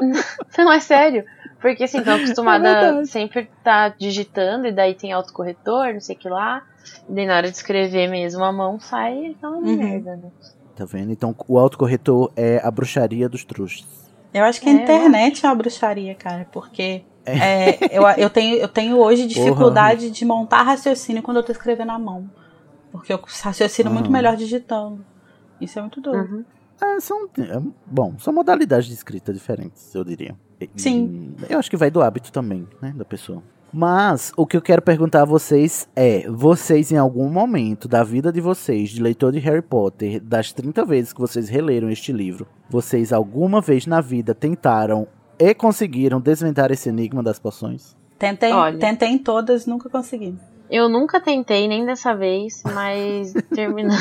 Não, 0.58 0.72
é 0.72 0.80
sério. 0.80 1.24
Porque 1.64 1.84
assim, 1.84 1.96
acostumada 2.06 2.68
É 2.68 2.72
a 2.72 2.82
verdade. 2.82 3.08
sempre 3.08 3.48
estar 3.56 3.96
digitando, 3.98 4.66
e 4.66 4.72
daí 4.72 4.94
tem 4.94 5.12
autocorretor, 5.12 5.94
não 5.94 6.00
sei 6.00 6.14
o 6.14 6.18
que 6.18 6.28
lá. 6.28 6.60
E 7.08 7.14
daí 7.14 7.24
na 7.26 7.38
hora 7.38 7.50
de 7.50 7.56
escrever 7.56 8.06
mesmo 8.06 8.44
a 8.44 8.52
mão 8.52 8.78
sai 8.78 9.28
aquela 9.34 9.56
Uhum. 9.56 9.76
merda, 9.78 10.14
né? 10.16 10.30
Tá 10.76 10.84
vendo? 10.84 11.10
Então 11.10 11.34
o 11.48 11.58
autocorretor 11.58 12.30
é 12.36 12.60
a 12.62 12.70
bruxaria 12.70 13.30
dos 13.30 13.44
trouxas. 13.46 13.86
Eu 14.34 14.44
acho 14.44 14.60
que 14.60 14.68
a 14.68 14.72
É, 14.72 14.74
internet 14.74 15.46
é 15.46 15.48
uma 15.48 15.54
bruxaria, 15.54 16.14
cara, 16.14 16.46
porque 16.52 17.00
é, 17.24 17.96
eu, 17.96 18.02
eu, 18.18 18.28
tenho, 18.28 18.56
eu 18.56 18.68
tenho 18.68 18.98
hoje 18.98 19.26
dificuldade 19.26 20.10
de 20.10 20.24
montar 20.26 20.64
raciocínio 20.64 21.22
quando 21.22 21.38
eu 21.38 21.42
tô 21.42 21.52
escrevendo 21.52 21.92
à 21.92 21.98
mão. 21.98 22.28
Porque 22.92 23.10
eu 23.10 23.18
raciocino 23.42 23.90
muito 23.90 24.06
Aham. 24.06 24.12
melhor 24.12 24.36
digitando. 24.36 25.02
Isso 25.58 25.78
é 25.78 25.82
muito 25.82 25.98
doido. 26.02 26.30
Uhum. 26.30 26.44
É, 26.82 27.00
são, 27.00 27.24
é, 27.38 27.60
bom, 27.86 28.18
são 28.18 28.32
modalidades 28.34 28.86
de 28.86 28.94
escrita 28.94 29.32
diferentes, 29.32 29.94
eu 29.94 30.04
diria. 30.04 30.34
Sim. 30.76 31.34
Eu 31.48 31.58
acho 31.58 31.70
que 31.70 31.76
vai 31.76 31.90
do 31.90 32.02
hábito 32.02 32.32
também, 32.32 32.66
né, 32.80 32.92
da 32.96 33.04
pessoa. 33.04 33.42
Mas 33.72 34.32
o 34.36 34.46
que 34.46 34.56
eu 34.56 34.62
quero 34.62 34.80
perguntar 34.80 35.22
a 35.22 35.24
vocês 35.24 35.88
é: 35.96 36.30
vocês, 36.30 36.92
em 36.92 36.96
algum 36.96 37.28
momento 37.28 37.88
da 37.88 38.04
vida 38.04 38.30
de 38.30 38.40
vocês, 38.40 38.90
de 38.90 39.02
leitor 39.02 39.32
de 39.32 39.40
Harry 39.40 39.62
Potter, 39.62 40.20
das 40.20 40.52
30 40.52 40.84
vezes 40.84 41.12
que 41.12 41.20
vocês 41.20 41.48
releram 41.48 41.90
este 41.90 42.12
livro, 42.12 42.46
vocês 42.70 43.12
alguma 43.12 43.60
vez 43.60 43.84
na 43.84 44.00
vida 44.00 44.32
tentaram 44.32 45.08
e 45.36 45.52
conseguiram 45.52 46.20
desvendar 46.20 46.70
esse 46.70 46.88
enigma 46.88 47.20
das 47.20 47.40
poções? 47.40 47.96
Tentei, 48.16 48.52
Olha. 48.52 48.78
tentei 48.78 49.08
em 49.08 49.18
todas, 49.18 49.66
nunca 49.66 49.90
consegui. 49.90 50.36
Eu 50.70 50.88
nunca 50.88 51.20
tentei, 51.20 51.68
nem 51.68 51.84
dessa 51.84 52.14
vez, 52.14 52.62
mas 52.74 53.32
terminando, 53.54 53.98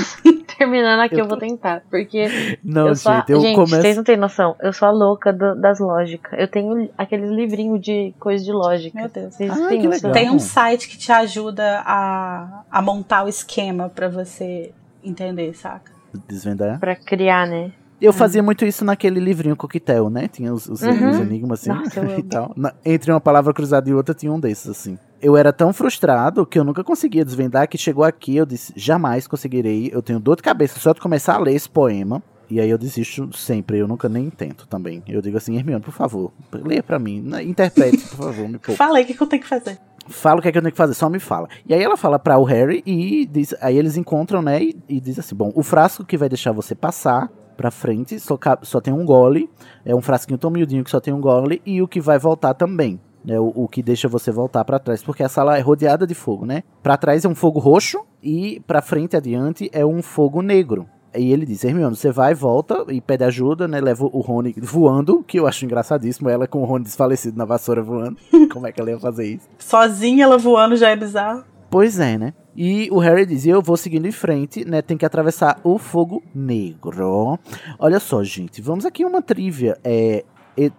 terminando 0.58 1.02
aqui 1.02 1.16
eu, 1.16 1.20
Eu 1.20 1.28
vou 1.28 1.38
tentar. 1.38 1.84
Porque 1.90 2.58
Não, 2.64 2.88
eu 2.88 2.96
sou 2.96 3.12
a- 3.12 3.16
gente, 3.18 3.32
eu 3.32 3.40
gente, 3.42 3.56
começo. 3.56 3.76
vocês 3.82 3.98
não 3.98 4.04
têm 4.04 4.18
noção. 4.18 4.56
Eu 4.62 4.72
sou 4.74 4.88
a 4.88 4.92
louca 4.92 5.32
do- 5.34 5.56
das 5.56 5.80
lógicas. 5.80 6.40
Eu 6.40 6.48
tenho 6.48 6.90
aqueles 6.98 7.30
livrinhos 7.30 7.82
de 7.82 8.14
coisa 8.20 8.44
de 8.44 8.52
lógica. 8.52 8.98
Meu 8.98 9.10
Deus. 9.10 9.36
Vocês 9.36 9.52
Ah, 9.52 9.68
têm 9.68 9.84
noção? 9.84 10.12
Tem 10.12 10.30
um 10.30 10.40
site 10.40 10.88
que 10.88 10.98
te 10.98 11.12
ajuda 11.12 11.82
a, 11.86 12.64
a 12.72 12.82
montar 12.82 13.24
o 13.26 13.28
esquema 13.30 13.90
pra 13.90 14.08
você 14.08 14.72
entender, 15.04 15.54
saca? 15.56 15.92
Desvendar? 16.28 16.80
Pra 16.80 16.96
criar, 16.96 17.46
né? 17.48 17.72
Eu 18.02 18.12
fazia 18.12 18.44
muito 18.44 18.66
isso 18.66 18.84
naquele 18.84 19.20
livrinho 19.20 19.56
coquetel, 19.56 20.10
né? 20.10 20.28
Tinha 20.28 20.54
os, 20.54 20.68
os, 20.68 20.82
Uhum. 20.82 21.10
os 21.12 21.20
enigmas 21.20 21.62
assim 21.62 21.70
Nossa, 21.70 22.00
eu 22.02 22.20
e 22.20 22.24
tal. 22.24 22.52
Na- 22.56 22.74
entre 22.84 23.12
uma 23.12 23.22
palavra 23.22 23.54
cruzada 23.54 23.90
e 23.90 23.94
outra 23.94 24.14
tinha 24.14 24.32
um 24.32 24.40
desses 24.40 24.70
assim. 24.70 24.98
Eu 25.24 25.38
era 25.38 25.54
tão 25.54 25.72
frustrado 25.72 26.46
que 26.46 26.60
eu 26.60 26.66
nunca 26.66 26.84
conseguia 26.84 27.24
desvendar 27.24 27.70
que 27.70 27.78
chegou 27.78 28.04
aqui 28.04 28.36
eu 28.36 28.46
disse, 28.46 28.74
jamais 28.76 29.26
conseguirei. 29.26 29.90
Eu 29.94 30.02
tenho 30.02 30.20
dor 30.20 30.36
de 30.36 30.44
cabeça 30.44 30.78
só 30.82 30.92
de 30.92 31.00
começar 31.00 31.36
a 31.36 31.38
ler 31.38 31.54
esse 31.54 31.70
poema. 31.70 32.22
E 32.50 32.60
aí 32.60 32.70
eu 32.70 32.78
desisto 32.78 33.32
sempre, 33.32 33.80
eu 33.80 33.88
nunca 33.88 34.10
nem 34.10 34.30
tento 34.30 34.68
também. 34.68 35.02
Eu 35.08 35.22
digo 35.22 35.38
assim, 35.38 35.56
Hermione, 35.56 35.82
por 35.82 35.94
favor, 35.94 36.34
leia 36.52 36.84
pra 36.84 37.00
mim, 37.00 37.22
né, 37.22 37.42
interprete, 37.42 38.00
por 38.10 38.18
favor, 38.18 38.50
me 38.50 38.60
poupe. 38.60 38.76
Falei 38.78 39.04
o 39.04 39.08
que, 39.08 39.14
que 39.14 39.24
eu 39.24 39.28
tenho 39.28 39.42
que 39.42 39.48
fazer. 39.48 39.80
Fala 40.10 40.40
o 40.40 40.42
que 40.42 40.50
é 40.50 40.52
que 40.52 40.58
eu 40.58 40.62
tenho 40.62 40.74
que 40.74 40.78
fazer, 40.78 40.94
só 40.94 41.10
me 41.10 41.20
fala. 41.20 41.48
E 41.66 41.74
aí 41.74 41.82
ela 41.82 41.96
fala 41.96 42.20
pra 42.20 42.38
o 42.38 42.44
Harry 42.44 42.84
e 42.86 43.26
diz, 43.26 43.56
aí 43.62 43.78
eles 43.78 43.96
encontram, 43.96 44.42
né, 44.42 44.62
e, 44.62 44.76
e 44.90 45.00
diz 45.00 45.18
assim, 45.18 45.34
bom, 45.34 45.54
o 45.56 45.64
frasco 45.64 46.04
que 46.04 46.18
vai 46.18 46.28
deixar 46.28 46.52
você 46.52 46.76
passar 46.76 47.32
pra 47.56 47.72
frente 47.72 48.20
só, 48.20 48.38
só 48.62 48.82
tem 48.82 48.94
um 48.94 49.06
gole, 49.06 49.50
é 49.86 49.96
um 49.96 50.02
frasquinho 50.02 50.38
tão 50.38 50.52
miudinho 50.52 50.84
que 50.84 50.92
só 50.92 51.00
tem 51.00 51.14
um 51.14 51.22
gole, 51.22 51.62
e 51.66 51.82
o 51.82 51.88
que 51.88 52.02
vai 52.02 52.20
voltar 52.20 52.54
também. 52.54 53.00
Né, 53.24 53.40
o, 53.40 53.52
o 53.56 53.68
que 53.68 53.82
deixa 53.82 54.08
você 54.08 54.32
voltar 54.32 54.64
pra 54.66 54.80
trás, 54.80 55.04
porque 55.04 55.24
a 55.24 55.30
sala 55.30 55.58
é 55.58 55.62
rodeada 55.62 56.06
de 56.06 56.14
fogo, 56.14 56.46
né? 56.46 56.64
Pra 56.82 56.98
trás 56.98 57.26
é 57.26 57.28
um 57.28 57.36
fogo 57.36 57.60
roxo 57.60 58.00
e 58.22 58.62
pra 58.68 58.82
frente 58.82 59.16
adiante 59.16 59.70
é 59.74 59.86
um 59.86 60.02
fogo 60.02 60.42
negro. 60.42 60.88
E 61.16 61.32
ele 61.32 61.46
diz, 61.46 61.64
Hermione, 61.64 61.96
você 61.96 62.12
vai, 62.12 62.34
volta 62.34 62.86
e 62.90 63.00
pede 63.00 63.24
ajuda, 63.24 63.68
né? 63.68 63.80
Leva 63.80 64.06
o 64.06 64.20
Rony 64.20 64.56
voando, 64.58 65.24
que 65.24 65.40
eu 65.40 65.46
acho 65.46 65.64
engraçadíssimo, 65.64 66.28
ela 66.28 66.48
com 66.48 66.62
o 66.62 66.66
Rony 66.66 66.84
desfalecido 66.86 67.38
na 67.38 67.46
vassoura 67.46 67.84
voando. 67.84 68.18
Como 68.52 68.66
é 68.66 68.72
que 68.72 68.82
ela 68.82 68.90
ia 68.90 69.00
fazer 69.00 69.28
isso? 69.28 69.48
Sozinha 69.60 70.24
ela 70.24 70.38
voando 70.38 70.76
já 70.76 70.90
é 70.90 70.96
bizarro. 70.96 71.44
Pois 71.70 72.00
é, 72.00 72.18
né? 72.18 72.34
E 72.56 72.88
o 72.92 73.00
Harry 73.00 73.26
dizia, 73.26 73.54
eu 73.54 73.62
vou 73.62 73.78
seguindo 73.78 74.08
em 74.08 74.12
frente, 74.12 74.64
né? 74.66 74.82
Tem 74.82 74.98
que 74.98 75.06
atravessar 75.06 75.60
o 75.64 75.78
fogo 75.78 76.22
negro. 76.34 77.40
Olha 77.80 78.00
só, 78.00 78.24
gente, 78.24 78.62
vamos 78.62 78.86
aqui 78.86 79.04
uma 79.06 79.22
trivia. 79.22 79.78
É, 79.84 80.24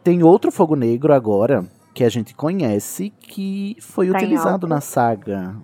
tem 0.02 0.22
outro 0.22 0.52
fogo 0.52 0.76
negro 0.76 1.12
agora, 1.12 1.64
que 1.94 2.04
a 2.04 2.08
gente 2.08 2.34
conhece 2.34 3.10
que 3.20 3.76
foi 3.80 4.10
Tá 4.10 4.18
utilizado 4.18 4.66
na 4.66 4.80
saga 4.80 5.54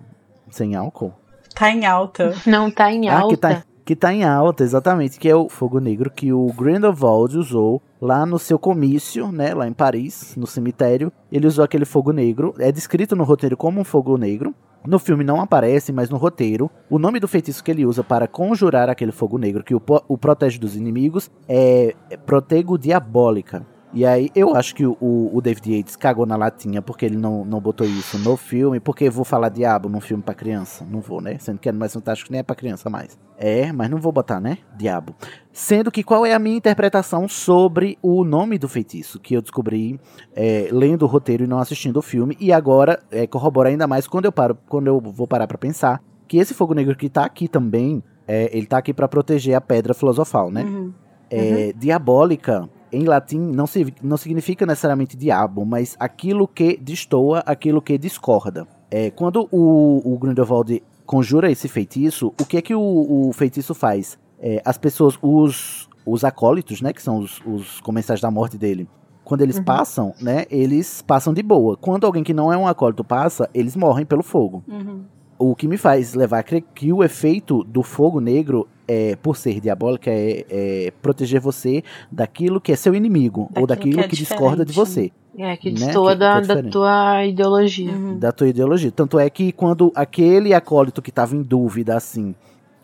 sem 0.49 0.75
álcool. 0.75 1.13
Tá 1.53 1.69
em 1.69 1.85
alta. 1.85 2.33
Não 2.47 2.71
tá 2.71 2.91
em 2.91 3.09
Ah, 3.09 3.19
alta. 3.19 3.35
que 3.35 3.37
tá, 3.41 3.63
que 3.85 3.95
tá 3.95 4.13
em 4.13 4.23
alta, 4.23 4.63
exatamente, 4.63 5.19
que 5.19 5.27
é 5.29 5.35
o 5.35 5.49
fogo 5.49 5.79
negro 5.79 6.09
que 6.09 6.31
o 6.31 6.47
Grindelwald 6.53 7.37
usou 7.37 7.81
lá 8.01 8.25
no 8.25 8.39
seu 8.39 8.57
comício, 8.57 9.31
né, 9.31 9.53
lá 9.53 9.67
em 9.67 9.73
Paris, 9.73 10.33
no 10.37 10.47
cemitério. 10.47 11.11
Ele 11.31 11.45
usou 11.45 11.63
aquele 11.63 11.85
fogo 11.85 12.11
negro, 12.13 12.55
é 12.57 12.71
descrito 12.71 13.15
no 13.15 13.23
roteiro 13.25 13.57
como 13.57 13.79
um 13.81 13.83
fogo 13.83 14.17
negro. 14.17 14.55
No 14.87 14.97
filme 14.97 15.23
não 15.23 15.39
aparece, 15.39 15.91
mas 15.91 16.09
no 16.09 16.17
roteiro, 16.17 16.71
o 16.89 16.97
nome 16.97 17.19
do 17.19 17.27
feitiço 17.27 17.63
que 17.63 17.69
ele 17.69 17.85
usa 17.85 18.03
para 18.03 18.27
conjurar 18.27 18.89
aquele 18.89 19.11
fogo 19.11 19.37
negro 19.37 19.63
que 19.63 19.75
o, 19.75 19.81
o 20.07 20.17
protege 20.17 20.57
dos 20.57 20.75
inimigos 20.75 21.29
é 21.47 21.93
é 22.09 22.17
Protego 22.17 22.79
Diabólica. 22.79 23.63
E 23.93 24.05
aí, 24.05 24.29
eu 24.33 24.55
acho 24.55 24.73
que 24.73 24.85
o, 24.85 24.95
o 24.99 25.41
David 25.41 25.75
Yates 25.75 25.95
cagou 25.95 26.25
na 26.25 26.35
latinha 26.35 26.81
porque 26.81 27.05
ele 27.05 27.17
não, 27.17 27.43
não 27.43 27.59
botou 27.59 27.85
isso 27.85 28.17
no 28.17 28.37
filme. 28.37 28.79
Porque 28.79 29.05
eu 29.05 29.11
vou 29.11 29.25
falar 29.25 29.49
diabo 29.49 29.89
num 29.89 29.99
filme 29.99 30.23
pra 30.23 30.33
criança? 30.33 30.85
Não 30.89 31.01
vou, 31.01 31.21
né? 31.21 31.37
Sendo 31.39 31.59
que 31.59 31.67
é 31.67 31.71
mais 31.71 31.93
fantástico 31.93 32.31
nem 32.31 32.39
é 32.39 32.43
pra 32.43 32.55
criança 32.55 32.89
mais. 32.89 33.19
É, 33.37 33.71
mas 33.71 33.89
não 33.89 33.97
vou 33.97 34.11
botar, 34.11 34.39
né? 34.39 34.59
Diabo. 34.77 35.15
Sendo 35.51 35.91
que 35.91 36.03
qual 36.03 36.25
é 36.25 36.33
a 36.33 36.39
minha 36.39 36.55
interpretação 36.55 37.27
sobre 37.27 37.97
o 38.01 38.23
nome 38.23 38.57
do 38.57 38.69
feitiço? 38.69 39.19
Que 39.19 39.33
eu 39.33 39.41
descobri 39.41 39.99
é, 40.33 40.69
lendo 40.71 41.03
o 41.03 41.07
roteiro 41.07 41.43
e 41.43 41.47
não 41.47 41.59
assistindo 41.59 41.97
o 41.97 42.01
filme. 42.01 42.37
E 42.39 42.53
agora 42.53 43.01
é, 43.11 43.27
corrobora 43.27 43.69
ainda 43.69 43.87
mais 43.87 44.07
quando 44.07 44.25
eu 44.25 44.31
paro, 44.31 44.57
quando 44.69 44.87
eu 44.87 45.01
vou 45.01 45.27
parar 45.27 45.47
pra 45.47 45.57
pensar. 45.57 46.01
Que 46.27 46.37
esse 46.37 46.53
fogo 46.53 46.73
negro 46.73 46.95
que 46.95 47.09
tá 47.09 47.25
aqui 47.25 47.49
também, 47.49 48.01
é, 48.25 48.55
ele 48.55 48.65
tá 48.65 48.77
aqui 48.77 48.93
pra 48.93 49.07
proteger 49.07 49.53
a 49.53 49.59
pedra 49.59 49.93
filosofal, 49.93 50.49
né? 50.49 50.63
Uhum. 50.63 50.93
É, 51.29 51.73
Diabólica, 51.73 52.69
em 52.91 53.03
latim, 53.05 53.39
não, 53.39 53.65
se- 53.67 53.93
não 54.01 54.17
significa 54.17 54.65
necessariamente 54.65 55.15
diabo, 55.17 55.65
mas 55.65 55.95
aquilo 55.99 56.47
que 56.47 56.77
destoa, 56.77 57.39
aquilo 57.45 57.81
que 57.81 57.97
discorda. 57.97 58.67
É, 58.89 59.09
quando 59.09 59.47
o, 59.51 60.01
o 60.13 60.17
Grindelwald 60.17 60.83
conjura 61.05 61.49
esse 61.51 61.67
feitiço, 61.67 62.33
o 62.39 62.45
que 62.45 62.57
é 62.57 62.61
que 62.61 62.75
o, 62.75 63.27
o 63.29 63.33
feitiço 63.33 63.73
faz? 63.73 64.17
É, 64.39 64.61
as 64.65 64.77
pessoas, 64.77 65.17
os, 65.21 65.87
os 66.05 66.23
acólitos, 66.23 66.81
né, 66.81 66.91
que 66.93 67.01
são 67.01 67.19
os, 67.19 67.41
os 67.45 67.79
comensais 67.81 68.19
da 68.19 68.29
morte 68.31 68.57
dele, 68.57 68.87
quando 69.23 69.41
eles 69.41 69.57
Uhum. 69.57 69.63
passam, 69.63 70.13
né, 70.19 70.45
eles 70.49 71.01
passam 71.01 71.33
de 71.33 71.41
boa. 71.43 71.77
Quando 71.77 72.05
alguém 72.05 72.23
que 72.23 72.33
não 72.33 72.51
é 72.51 72.57
um 72.57 72.67
acólito 72.67 73.03
passa, 73.03 73.49
eles 73.53 73.75
morrem 73.75 74.05
pelo 74.05 74.23
fogo. 74.23 74.63
Uhum. 74.67 75.01
O 75.39 75.55
que 75.55 75.67
me 75.67 75.77
faz 75.77 76.13
levar 76.13 76.39
a 76.39 76.43
crer 76.43 76.63
que 76.75 76.91
o 76.93 77.03
efeito 77.03 77.63
do 77.63 77.81
fogo 77.81 78.19
negro, 78.19 78.67
é, 78.91 79.15
por 79.15 79.37
ser 79.37 79.59
diabólica, 79.61 80.09
é, 80.11 80.45
é 80.49 80.93
proteger 81.01 81.39
você 81.39 81.83
daquilo 82.11 82.59
que 82.59 82.71
é 82.71 82.75
seu 82.75 82.93
inimigo, 82.93 83.49
ou 83.55 83.65
Daquilo 83.65 83.67
daquilo 83.67 83.93
que 83.99 84.05
é 84.05 84.07
que, 84.09 84.15
discorda 84.17 84.65
de 84.65 84.73
você, 84.73 85.11
É, 85.37 85.55
que 85.55 85.69
Né? 85.71 85.75
destoa 85.85 86.11
Que- 86.11 86.19
da, 86.19 86.39
da 86.41 86.63
tua 86.63 87.25
ideologia. 87.25 87.89
Uhum. 87.91 88.19
da 88.19 88.31
tua 88.33 88.49
ideologia. 88.49 88.91
Tanto 88.91 89.17
é 89.17 89.29
que 89.29 89.51
quando 89.53 89.91
aquele 89.95 90.53
acólito 90.53 91.01
que 91.01 91.09
estava 91.09 91.33
em 91.35 91.41
dúvida, 91.41 91.95
assim, 91.95 92.35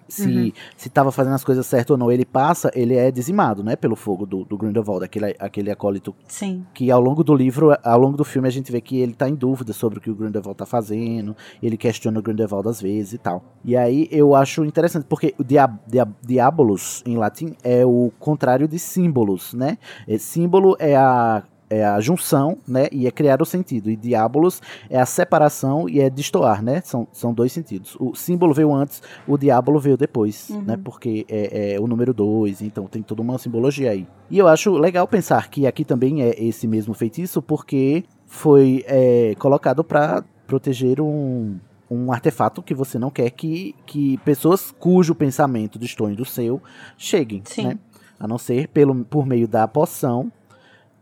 se 0.08 0.28
Uhum. 0.28 0.52
se 0.76 0.88
estava 0.88 1.12
fazendo 1.12 1.34
as 1.34 1.44
coisas 1.44 1.66
certas 1.66 1.92
ou 1.92 1.98
não, 1.98 2.12
ele 2.12 2.26
passa, 2.26 2.72
ele 2.74 2.96
é 2.96 3.12
dizimado, 3.12 3.64
né, 3.64 3.76
pelo 3.76 3.96
fogo 3.96 4.26
do, 4.26 4.44
do 4.44 4.58
Grindelwald, 4.58 5.04
aquele, 5.04 5.36
aquele 5.40 5.72
acólito 5.72 6.16
Sim. 6.28 6.66
que 6.74 6.90
ao 6.92 7.02
longo 7.02 7.24
do 7.24 7.34
livro, 7.36 7.76
ao 7.84 8.00
longo 8.00 8.18
do 8.18 8.24
filme, 8.24 8.48
a 8.48 8.52
gente 8.52 8.72
vê 8.72 8.82
que 8.82 9.00
ele 9.00 9.14
tá 9.14 9.28
em 9.30 9.36
dúvida 9.36 9.74
sobre 9.74 10.00
o 10.00 10.02
que 10.02 10.10
o 10.10 10.16
Grindelwald 10.16 10.58
tá 10.58 10.66
fazendo, 10.66 11.36
ele 11.62 11.78
questiona 11.78 12.20
o 12.20 12.22
Grindelwald 12.22 12.68
às 12.68 12.82
vezes 12.82 13.14
e 13.14 13.18
tal. 13.18 13.44
E 13.64 13.76
aí 13.76 14.08
eu 14.12 14.36
acho 14.36 14.64
interessante, 14.64 15.06
porque 15.08 15.34
o 15.38 15.44
dia, 15.44 15.68
dia, 15.88 16.08
diabolos, 16.22 17.04
em 17.06 17.18
latim, 17.18 17.56
é 17.64 17.86
o 17.86 18.12
contrário 18.20 18.68
de 18.68 18.80
símbolos, 18.80 19.54
né? 19.54 19.78
É, 20.08 20.18
símbolo 20.18 20.76
é 20.80 20.96
a, 20.96 21.44
é 21.70 21.84
a 21.86 22.00
junção, 22.00 22.58
né? 22.68 22.88
E 22.92 23.08
é 23.08 23.12
criar 23.12 23.42
o 23.42 23.46
sentido. 23.46 23.90
E 23.90 23.96
diabolos 23.96 24.62
é 24.90 25.00
a 25.00 25.06
separação 25.06 25.88
e 25.90 26.00
é 26.00 26.10
destoar, 26.10 26.64
né? 26.64 26.82
São, 26.86 27.08
são 27.12 27.34
dois 27.34 27.52
sentidos. 27.52 27.98
O 28.00 28.16
símbolo 28.16 28.54
veio 28.54 28.74
antes, 28.74 29.02
o 29.28 29.38
diabolo 29.38 29.80
veio 29.80 29.98
depois, 29.98 30.50
Uhum. 30.50 30.62
né? 30.62 30.78
Porque 30.82 31.26
é, 31.30 31.74
é 31.76 31.80
o 31.80 31.88
número 31.88 32.14
dois, 32.14 32.62
então 32.62 32.86
tem 32.86 33.02
toda 33.02 33.22
uma 33.22 33.38
simbologia 33.38 33.92
aí. 33.92 34.08
E 34.30 34.38
eu 34.38 34.48
acho 34.48 34.72
legal 34.78 35.08
pensar 35.08 35.50
que 35.50 35.68
aqui 35.68 35.84
também 35.84 36.22
é 36.22 36.42
esse 36.42 36.68
mesmo 36.68 36.94
feitiço, 36.94 37.42
porque 37.42 38.04
foi 38.26 38.84
é, 38.88 39.36
colocado 39.38 39.84
para 39.84 40.24
proteger 40.46 41.02
um, 41.02 41.58
um 41.92 42.12
artefato 42.14 42.62
que 42.64 42.74
você 42.74 42.98
não 42.98 43.10
quer 43.10 43.30
que, 43.32 43.76
que 43.86 44.18
pessoas 44.20 44.72
cujo 44.80 45.14
pensamento 45.14 45.78
destoem 45.78 46.16
do 46.16 46.24
seu 46.24 46.62
cheguem, 46.98 47.42
Sim. 47.46 47.64
né? 47.68 47.80
A 48.20 48.28
não 48.28 48.38
ser 48.38 48.68
pelo, 48.70 49.04
por 49.06 49.26
meio 49.26 49.48
da 49.48 49.68
poção 49.68 50.32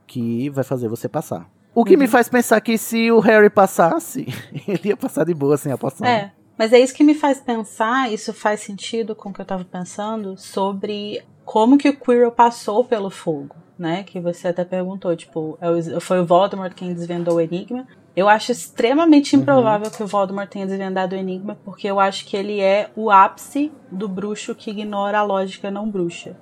que 0.07 0.49
vai 0.49 0.63
fazer 0.63 0.87
você 0.87 1.07
passar. 1.09 1.49
O 1.73 1.83
que 1.83 1.93
Uhum. 1.93 1.99
me 1.99 2.07
faz 2.07 2.29
pensar 2.29 2.61
que 2.61 2.77
se 2.77 3.11
o 3.11 3.19
Harry 3.19 3.49
passasse, 3.49 4.25
ele 4.67 4.89
ia 4.89 4.97
passar 4.97 5.25
de 5.25 5.33
boa 5.33 5.57
sem 5.57 5.71
a 5.71 5.77
poção. 5.77 6.07
É. 6.07 6.31
Mas 6.57 6.71
é 6.71 6.79
isso 6.79 6.93
que 6.93 7.03
me 7.03 7.13
faz 7.13 7.41
pensar, 7.41 8.09
isso 8.13 8.31
faz 8.33 8.61
sentido 8.61 9.13
com 9.13 9.29
o 9.29 9.33
que 9.33 9.41
eu 9.41 9.45
tava 9.45 9.65
pensando, 9.65 10.37
sobre 10.37 11.21
como 11.43 11.77
que 11.77 11.89
o 11.89 11.99
Quirrell 11.99 12.31
passou 12.31 12.85
pelo 12.85 13.09
fogo, 13.09 13.55
né? 13.77 14.03
Que 14.03 14.21
você 14.21 14.47
até 14.47 14.63
perguntou, 14.63 15.13
tipo, 15.17 15.57
é 15.59 15.99
foi 15.99 16.21
o 16.21 16.25
Voldemort 16.25 16.73
quem 16.73 16.93
desvendou 16.93 17.35
o 17.35 17.41
enigma. 17.41 17.85
Eu 18.15 18.29
acho 18.29 18.53
extremamente 18.53 19.35
Uhum. 19.35 19.41
improvável 19.41 19.91
que 19.91 20.01
o 20.01 20.07
Voldemort 20.07 20.47
tenha 20.49 20.65
desvendado 20.65 21.13
o 21.13 21.19
enigma, 21.19 21.57
porque 21.65 21.85
eu 21.89 21.99
acho 21.99 22.25
que 22.25 22.37
ele 22.37 22.61
é 22.61 22.89
o 22.95 23.11
ápice 23.11 23.69
do 23.91 24.07
bruxo 24.07 24.55
que 24.55 24.71
ignora 24.71 25.19
a 25.19 25.23
lógica 25.23 25.69
não 25.69 25.89
bruxa. 25.89 26.37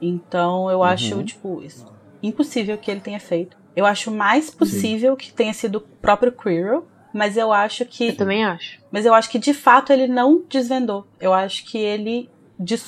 Então 0.00 0.68
eu 0.68 0.82
acho, 0.82 1.14
Uhum. 1.16 1.24
tipo, 1.24 1.62
isso, 1.62 1.86
impossível 2.22 2.76
que 2.78 2.90
ele 2.90 3.00
tenha 3.00 3.20
feito. 3.20 3.56
Eu 3.74 3.86
acho 3.86 4.10
mais 4.10 4.50
possível 4.50 5.16
que 5.16 5.32
tenha 5.32 5.52
sido 5.54 5.76
o 5.76 5.80
próprio 5.80 6.30
Quirrell, 6.32 6.86
mas 7.12 7.36
eu 7.36 7.52
acho 7.52 7.84
que 7.84 8.08
Eu 8.08 8.16
também 8.16 8.44
acho. 8.44 8.78
mas 8.90 9.04
eu 9.06 9.14
acho 9.14 9.30
que 9.30 9.38
de 9.38 9.54
fato 9.54 9.92
ele 9.92 10.06
não 10.06 10.42
desvendou. 10.48 11.06
Eu 11.20 11.32
acho 11.32 11.64
que 11.64 11.78
ele, 11.78 12.28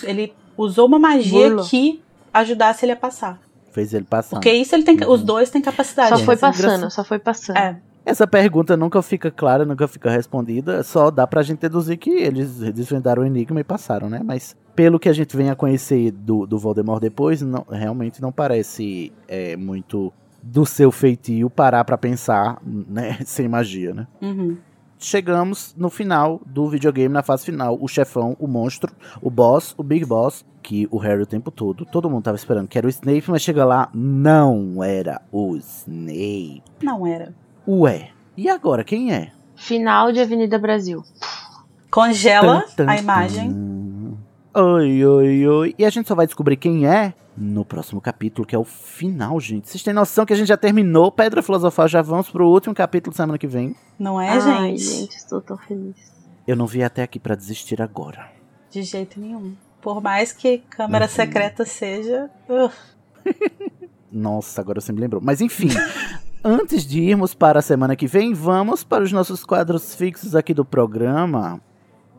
ele 0.03 0.33
usou 0.57 0.87
uma 0.87 0.99
magia 0.99 1.49
Burlou. 1.49 1.67
que 1.67 2.03
ajudasse 2.33 2.85
ele 2.85 2.93
a 2.93 2.97
passar. 2.97 3.41
Fez 3.73 3.93
ele 3.93 4.05
passar. 4.05 4.37
Porque 4.37 4.53
isso 4.53 4.75
ele 4.75 4.85
tem, 4.85 4.97
Uhum. 5.03 5.11
os 5.11 5.23
dois 5.23 5.51
têm 5.51 5.61
capacidade. 5.63 6.11
Só 6.11 6.17
é, 6.17 6.25
foi 6.25 6.35
é 6.35 6.39
passando, 6.39 6.91
só 6.91 7.03
foi 7.05 7.19
passando. 7.19 7.57
É, 7.57 7.77
Essa 8.07 8.27
pergunta 8.27 8.77
nunca 8.77 9.01
fica 9.03 9.31
clara, 9.31 9.65
nunca 9.65 9.89
fica 9.89 10.11
respondida. 10.11 10.83
Só 10.83 11.11
dá 11.11 11.27
pra 11.27 11.43
gente 11.43 11.61
deduzir 11.61 11.97
que 11.97 12.11
eles 12.11 12.59
desvendaram 12.73 13.23
o 13.23 13.27
enigma 13.27 13.61
e 13.61 13.65
passaram, 13.65 14.09
né? 14.11 14.21
Mas 14.25 14.55
pelo 14.75 14.99
que 14.99 15.09
a 15.09 15.13
gente 15.13 15.37
vem 15.37 15.49
a 15.51 15.55
conhecer 15.57 16.11
do, 16.11 16.47
do 16.47 16.59
Voldemort 16.59 17.01
depois, 17.01 17.41
não- 17.41 17.65
realmente 17.71 18.21
não 18.21 18.31
parece 18.31 19.13
é, 19.27 19.57
muito 19.57 20.13
do 20.43 20.67
seu 20.67 20.93
feitio 20.93 21.49
parar 21.49 21.83
pra 21.85 21.97
pensar, 21.97 22.59
né? 22.65 23.19
Sem 23.25 23.49
magia, 23.49 23.95
né? 23.95 24.07
uhum. 24.21 24.59
chegamos 24.99 25.75
no 25.77 25.89
final 25.91 26.41
do 26.47 26.69
videogame, 26.69 27.13
na 27.13 27.23
fase 27.23 27.45
final. 27.47 27.79
O 27.81 27.89
chefão, 27.89 28.37
o 28.39 28.47
monstro, 28.47 28.93
o 29.23 29.31
boss, 29.31 29.75
o 29.79 29.83
Big 29.83 30.05
Boss, 30.05 30.45
que 30.63 30.89
o 30.91 30.99
Harry 30.99 31.23
o 31.23 31.27
tempo 31.27 31.51
todo, 31.51 31.85
todo 31.85 32.09
mundo 32.11 32.23
tava 32.25 32.37
esperando 32.37 32.69
que 32.69 32.77
era 32.79 32.87
o 32.87 32.91
Snape, 32.91 33.31
mas 33.31 33.43
chega 33.43 33.65
lá, 33.65 33.89
não 33.95 34.83
era 34.83 35.21
o 35.33 35.57
Snape. 35.57 36.63
não 36.83 37.07
era. 37.07 37.35
Ué, 37.67 38.11
e 38.37 38.49
agora 38.49 38.85
quem 38.85 39.13
é? 39.13 39.33
Final 39.57 40.13
de 40.13 40.21
Avenida 40.21 40.59
Brasil. 40.59 41.03
Congela 41.91 42.63
Tan, 42.77 42.85
tan, 42.85 42.91
a 42.91 42.97
imagem. 42.99 43.53
tan. 43.53 44.61
Oi, 44.63 45.05
oi, 45.05 45.47
oi. 45.49 45.75
E 45.79 45.85
a 45.85 45.91
gente 45.91 46.07
só 46.09 46.15
vai 46.15 46.27
descobrir 46.27 46.57
quem 46.57 46.87
é 46.87 47.15
no 47.37 47.65
próximo 47.65 48.01
capítulo, 48.01 48.47
que 48.47 48.55
é 48.55 48.59
o 48.59 48.65
final, 48.65 49.41
gente. 49.41 49.69
Vocês 49.69 49.83
têm 49.83 49.93
noção 49.95 50.25
que 50.25 50.33
a 50.33 50.37
gente 50.37 50.47
já 50.49 50.57
terminou 50.57 51.11
Pedra 51.11 51.43
Filosofal, 51.43 51.89
já 51.89 52.03
vamos 52.03 52.31
pro 52.31 52.49
último 52.49 52.75
capítulo 52.75 53.15
semana 53.17 53.39
que 53.39 53.47
vem. 53.47 53.75
Não 53.99 54.21
é, 54.21 54.29
Ai, 54.31 54.77
gente? 54.77 54.83
gente, 54.83 55.17
estou 55.17 55.41
tão 55.41 55.57
feliz. 55.57 55.97
Eu 56.47 56.55
não 56.57 56.67
vi 56.67 56.83
até 56.85 57.03
aqui 57.03 57.19
pra 57.19 57.35
desistir 57.35 57.81
agora. 57.83 58.31
De 58.71 58.83
jeito 58.83 59.19
nenhum. 59.19 59.55
Por 59.81 60.01
mais 60.01 60.33
que 60.33 60.59
câmera 60.59 61.09
secreta 61.09 61.65
seja. 61.65 62.31
uh, 62.49 62.71
Nossa, 64.13 64.61
agora 64.61 64.81
você 64.81 64.93
me 64.93 65.01
lembrou. 65.01 65.21
Mas 65.23 65.41
enfim, 65.41 65.69
antes 66.45 66.85
de 66.85 67.01
irmos 67.01 67.33
para 67.33 67.61
a 67.61 67.63
semana 67.63 67.97
que 67.97 68.07
vem, 68.07 68.35
vamos 68.35 68.85
para 68.85 69.03
os 69.03 69.11
nossos 69.11 69.45
quadros 69.45 69.95
fixos 69.95 70.37
aqui 70.37 70.53
do 70.53 70.65
programa. 70.65 71.59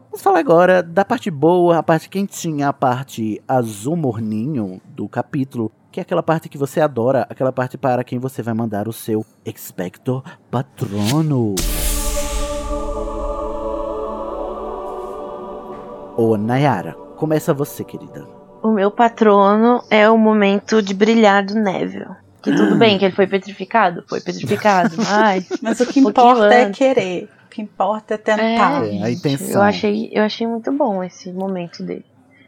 Vamos 0.06 0.24
falar 0.24 0.40
agora 0.40 0.82
da 0.82 1.06
parte 1.06 1.30
boa, 1.30 1.78
a 1.78 1.84
parte 1.84 2.10
quentinha, 2.10 2.70
a 2.70 2.74
parte 2.74 3.40
azul 3.48 3.96
morninho 3.96 4.82
do 4.88 5.08
capítulo, 5.08 5.72
que 5.92 6.00
é 6.00 6.02
aquela 6.02 6.24
parte 6.24 6.50
que 6.50 6.58
você 6.58 6.82
adora, 6.82 7.28
aquela 7.30 7.52
parte 7.52 7.78
para 7.78 8.04
quem 8.04 8.18
você 8.18 8.42
vai 8.42 8.56
mandar 8.56 8.88
o 8.88 8.94
seu 8.94 9.24
Expecto 9.46 10.24
Patrono. 10.50 11.54
Ô, 16.18 16.38
Nayara, 16.38 16.94
começa 17.18 17.54
você, 17.54 17.84
querida. 17.84 18.26
O 18.64 18.72
meu 18.72 18.90
patrono 18.90 19.84
é 19.92 20.10
o 20.10 20.18
momento 20.18 20.82
de 20.82 20.94
brilhar 20.94 21.46
do 21.46 21.54
Neville. 21.54 22.25
Que 22.46 22.56
tudo 22.56 22.76
bem 22.80 23.00
que 23.00 23.06
ele 23.06 23.16
foi 23.16 23.26
petrificado? 23.26 24.04
Foi 24.08 24.22
petrificado, 24.22 24.96
mas... 25.04 25.50
Mas 25.62 25.80
o 25.80 25.88
que 25.88 26.00
importa 26.02 26.54
é 26.54 26.70
querer. 26.70 27.30
O 27.48 27.50
que 27.50 27.62
importa 27.62 28.14
é 28.14 28.18
tentar. 28.18 28.86
É, 28.86 29.04
a 29.04 29.12
intenção. 29.12 29.56
Eu 29.56 29.62
achei, 29.62 30.10
eu 30.14 30.24
achei 30.24 30.46
muito 30.46 30.72
bom 30.72 31.04
esse 31.04 31.32
momento 31.34 31.84
dele. 31.84 32.06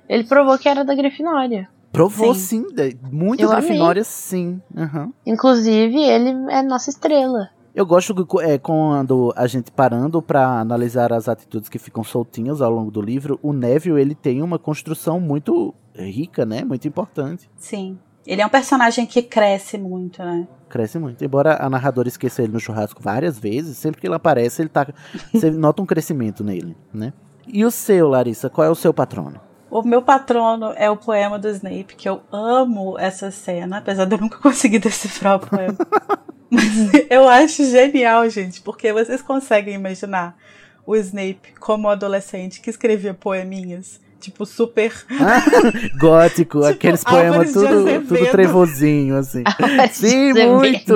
Ele 0.08 0.24
provou 0.24 0.58
que 0.58 0.70
era 0.70 0.86
da 0.86 0.94
Grifinória. 0.94 1.68
Provou 1.92 2.36
Sim. 2.36 2.66
sim, 2.70 2.98
muito 3.12 3.42
Eu 3.42 3.50
Grifinória 3.50 4.04
sim. 4.04 4.62
Aham. 4.76 5.12
Inclusive, 5.26 6.00
ele 6.00 6.30
é 6.52 6.62
nossa 6.62 6.90
estrela. 6.90 7.50
Eu 7.74 7.86
gosto 7.86 8.14
é, 8.42 8.58
quando 8.58 9.34
a 9.36 9.48
gente 9.48 9.72
parando 9.72 10.22
pra 10.22 10.60
analisar 10.60 11.14
as 11.14 11.30
atitudes 11.30 11.70
que 11.70 11.80
ficam 11.80 12.04
soltinhas 12.04 12.62
ao 12.62 12.72
longo 12.72 12.92
do 12.92 13.02
livro, 13.02 13.40
o 13.42 13.54
Neville 13.54 14.02
ele 14.02 14.16
tem 14.16 14.42
uma 14.42 14.60
construção 14.60 15.20
muito 15.20 15.74
rica, 15.96 16.46
né? 16.46 16.64
Muito 16.64 16.88
importante. 16.88 17.50
Sim. 17.56 17.98
Ele 18.28 18.42
é 18.42 18.46
um 18.46 18.50
personagem 18.50 19.06
que 19.06 19.24
cresce 19.24 19.78
muito, 19.78 20.22
né? 20.22 20.46
Cresce 20.68 21.00
muito. 21.00 21.24
Embora 21.24 21.64
a 21.64 21.70
narradora 21.70 22.10
esqueça 22.10 22.44
ele 22.44 22.52
no 22.52 22.60
churrasco 22.60 23.02
várias 23.02 23.40
vezes, 23.40 23.78
sempre 23.78 24.02
que 24.02 24.06
ele 24.08 24.16
aparece, 24.16 24.62
ele 24.62 24.70
tá. 24.70 24.86
você 25.34 25.50
nota 25.50 25.82
um 25.82 25.86
crescimento 25.86 26.44
nele, 26.44 26.76
né? 26.94 27.14
E 27.48 27.64
o 27.64 27.72
seu, 27.72 28.10
Larissa, 28.10 28.50
qual 28.50 28.68
é 28.68 28.70
o 28.70 28.76
seu 28.76 28.94
patrono? 28.94 29.40
O 29.72 29.82
meu 29.82 30.02
patrono 30.02 30.74
é 30.76 30.90
o 30.92 30.98
poema 30.98 31.40
do 31.40 31.48
Snape, 31.48 31.96
que 31.96 32.08
eu 32.08 32.22
amo 32.30 33.00
essa 33.00 33.32
cena, 33.32 33.78
apesar 33.78 34.04
de 34.04 34.16
eu 34.16 34.20
nunca 34.20 34.38
conseguir 34.44 34.80
decifrar 34.80 35.38
o 35.38 35.48
poema. 35.48 35.78
Mas 36.52 36.66
eu 37.10 37.28
acho 37.30 37.64
genial, 37.64 38.30
gente, 38.30 38.62
porque 38.62 38.92
vocês 38.92 39.22
conseguem 39.22 39.76
imaginar 39.76 40.38
o 40.86 40.96
Snape 40.96 41.54
como 41.60 41.90
adolescente 41.90 42.62
que 42.62 42.70
escrevia 42.70 43.14
poeminhas, 43.14 44.00
tipo, 44.20 44.46
super. 44.46 44.94
Gótico, 46.00 46.58
Tipo, 46.58 46.66
aqueles 46.66 47.04
poemas 47.04 47.52
tudo, 47.52 47.84
tudo 48.08 48.32
trevozinho, 48.32 49.18
assim. 49.18 49.44
Sim, 49.92 50.34
muito! 50.34 50.96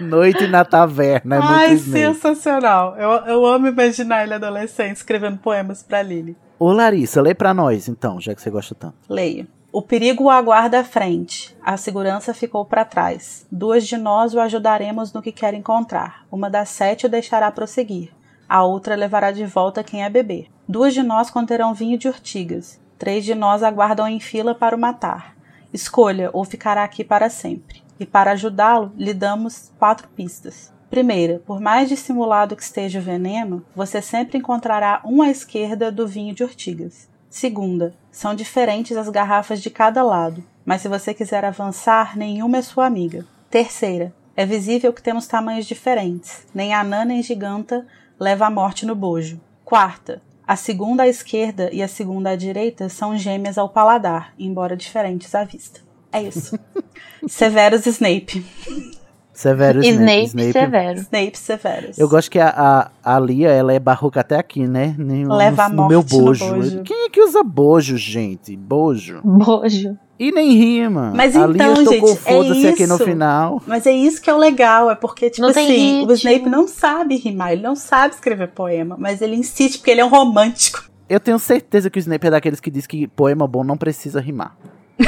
Noite 0.00 0.46
na 0.46 0.64
taverna, 0.64 1.36
é 1.36 1.40
Ai, 1.42 1.68
muito 1.68 1.90
sensacional. 1.90 2.96
Eu, 2.96 3.10
eu 3.26 3.46
amo 3.46 3.66
imaginar 3.66 4.24
ele 4.24 4.34
adolescente 4.34 4.96
escrevendo 4.96 5.38
poemas 5.38 5.82
pra 5.82 6.02
Lily. 6.02 6.36
Ô 6.58 6.72
Larissa, 6.72 7.20
lê 7.20 7.34
pra 7.34 7.52
nós, 7.52 7.88
então, 7.88 8.20
já 8.20 8.34
que 8.34 8.40
você 8.40 8.50
gosta 8.50 8.74
tanto. 8.74 8.94
Leio. 9.08 9.46
O 9.72 9.80
perigo 9.80 10.24
o 10.24 10.30
aguarda 10.30 10.80
à 10.80 10.84
frente. 10.84 11.56
A 11.62 11.76
segurança 11.78 12.34
ficou 12.34 12.64
para 12.64 12.84
trás. 12.84 13.46
Duas 13.50 13.86
de 13.86 13.96
nós 13.96 14.34
o 14.34 14.40
ajudaremos 14.40 15.12
no 15.12 15.22
que 15.22 15.32
quer 15.32 15.54
encontrar. 15.54 16.26
Uma 16.30 16.50
das 16.50 16.68
sete 16.68 17.06
o 17.06 17.08
deixará 17.08 17.50
prosseguir. 17.50 18.10
A 18.52 18.64
outra 18.64 18.94
levará 18.94 19.30
de 19.30 19.46
volta 19.46 19.82
quem 19.82 20.04
é 20.04 20.10
beber. 20.10 20.46
Duas 20.68 20.92
de 20.92 21.02
nós 21.02 21.30
conterão 21.30 21.72
vinho 21.72 21.96
de 21.96 22.06
urtigas. 22.06 22.78
Três 22.98 23.24
de 23.24 23.34
nós 23.34 23.62
aguardam 23.62 24.06
em 24.06 24.20
fila 24.20 24.54
para 24.54 24.76
o 24.76 24.78
matar. 24.78 25.34
Escolha 25.72 26.28
ou 26.34 26.44
ficará 26.44 26.84
aqui 26.84 27.02
para 27.02 27.30
sempre. 27.30 27.82
E 27.98 28.04
para 28.04 28.32
ajudá-lo, 28.32 28.92
lhe 28.94 29.14
damos 29.14 29.72
quatro 29.78 30.06
pistas. 30.08 30.70
Primeira, 30.90 31.38
por 31.46 31.62
mais 31.62 31.88
dissimulado 31.88 32.54
que 32.54 32.62
esteja 32.62 32.98
o 32.98 33.02
veneno, 33.02 33.64
você 33.74 34.02
sempre 34.02 34.36
encontrará 34.36 35.00
um 35.02 35.22
à 35.22 35.30
esquerda 35.30 35.90
do 35.90 36.06
vinho 36.06 36.34
de 36.34 36.44
urtigas. 36.44 37.08
Segunda, 37.30 37.94
são 38.10 38.34
diferentes 38.34 38.98
as 38.98 39.08
garrafas 39.08 39.62
de 39.62 39.70
cada 39.70 40.02
lado, 40.02 40.44
mas 40.62 40.82
se 40.82 40.88
você 40.88 41.14
quiser 41.14 41.42
avançar, 41.42 42.18
nenhuma 42.18 42.58
é 42.58 42.62
sua 42.62 42.84
amiga. 42.84 43.24
Terceira, 43.48 44.12
é 44.36 44.44
visível 44.44 44.92
que 44.92 45.02
temos 45.02 45.26
tamanhos 45.26 45.66
diferentes. 45.66 46.46
Nem 46.54 46.74
anã 46.74 47.04
nem 47.04 47.22
giganta 47.22 47.86
leva 48.22 48.46
a 48.46 48.50
morte 48.50 48.86
no 48.86 48.94
bojo. 48.94 49.40
Quarta, 49.64 50.22
a 50.46 50.54
segunda 50.54 51.02
à 51.02 51.08
esquerda 51.08 51.68
e 51.72 51.82
a 51.82 51.88
segunda 51.88 52.30
à 52.30 52.36
direita 52.36 52.88
são 52.88 53.18
gêmeas 53.18 53.58
ao 53.58 53.68
paladar, 53.68 54.32
embora 54.38 54.76
diferentes 54.76 55.34
à 55.34 55.42
vista. 55.42 55.80
É 56.12 56.22
isso. 56.22 56.56
Severus 57.26 57.84
Snape. 57.84 58.46
Severo 59.42 59.82
Snape, 59.84 60.24
Snape. 60.26 60.52
Severo. 60.52 60.98
Snape 61.00 61.38
Severus. 61.38 61.98
Eu 61.98 62.08
gosto 62.08 62.30
que 62.30 62.38
a, 62.38 62.90
a, 63.04 63.14
a 63.16 63.18
Lia, 63.18 63.48
ela 63.50 63.72
é 63.72 63.78
barroca 63.80 64.20
até 64.20 64.36
aqui, 64.36 64.66
né? 64.66 64.94
Nem- 64.96 65.24
no- 65.24 65.36
Leva 65.36 65.64
a 65.64 65.68
no, 65.68 65.88
meu 65.88 65.98
morte 65.98 66.12
no 66.16 66.24
bojo. 66.24 66.54
bojo. 66.54 66.82
Quem 66.84 67.06
é 67.06 67.08
que 67.08 67.20
usa 67.20 67.42
bojo, 67.42 67.96
gente? 67.96 68.56
Bojo. 68.56 69.20
Bojo. 69.24 69.98
E 70.18 70.30
nem 70.30 70.52
rima. 70.52 71.12
Mas 71.14 71.34
a 71.34 71.40
então, 71.40 71.74
Lia 71.74 71.74
gente, 71.84 72.10
é 72.12 72.14
foda-se 72.16 72.66
aqui 72.68 72.86
no 72.86 72.94
isso. 72.94 73.04
final. 73.04 73.60
Mas 73.66 73.84
é 73.86 73.92
isso 73.92 74.22
que 74.22 74.30
é 74.30 74.34
o 74.34 74.38
legal, 74.38 74.88
é 74.90 74.94
porque, 74.94 75.28
tipo 75.28 75.42
Não 75.42 75.48
assim, 75.48 76.06
o. 76.06 76.12
Snape 76.12 76.48
não 76.48 76.68
sabe 76.68 77.16
rimar, 77.16 77.52
ele 77.52 77.62
não 77.62 77.74
sabe 77.74 78.14
escrever 78.14 78.48
poema, 78.48 78.96
mas 78.98 79.20
ele 79.20 79.34
insiste 79.34 79.78
porque 79.78 79.90
ele 79.90 80.00
é 80.00 80.04
um 80.04 80.08
romântico. 80.08 80.84
Eu 81.08 81.18
tenho 81.18 81.38
certeza 81.40 81.90
que 81.90 81.98
o 81.98 82.00
Snape 82.00 82.28
é 82.28 82.30
daqueles 82.30 82.60
que 82.60 82.70
diz 82.70 82.86
que 82.86 83.08
poema 83.08 83.46
bom 83.48 83.64
não 83.64 83.76
precisa 83.76 84.20
rimar. 84.20 84.56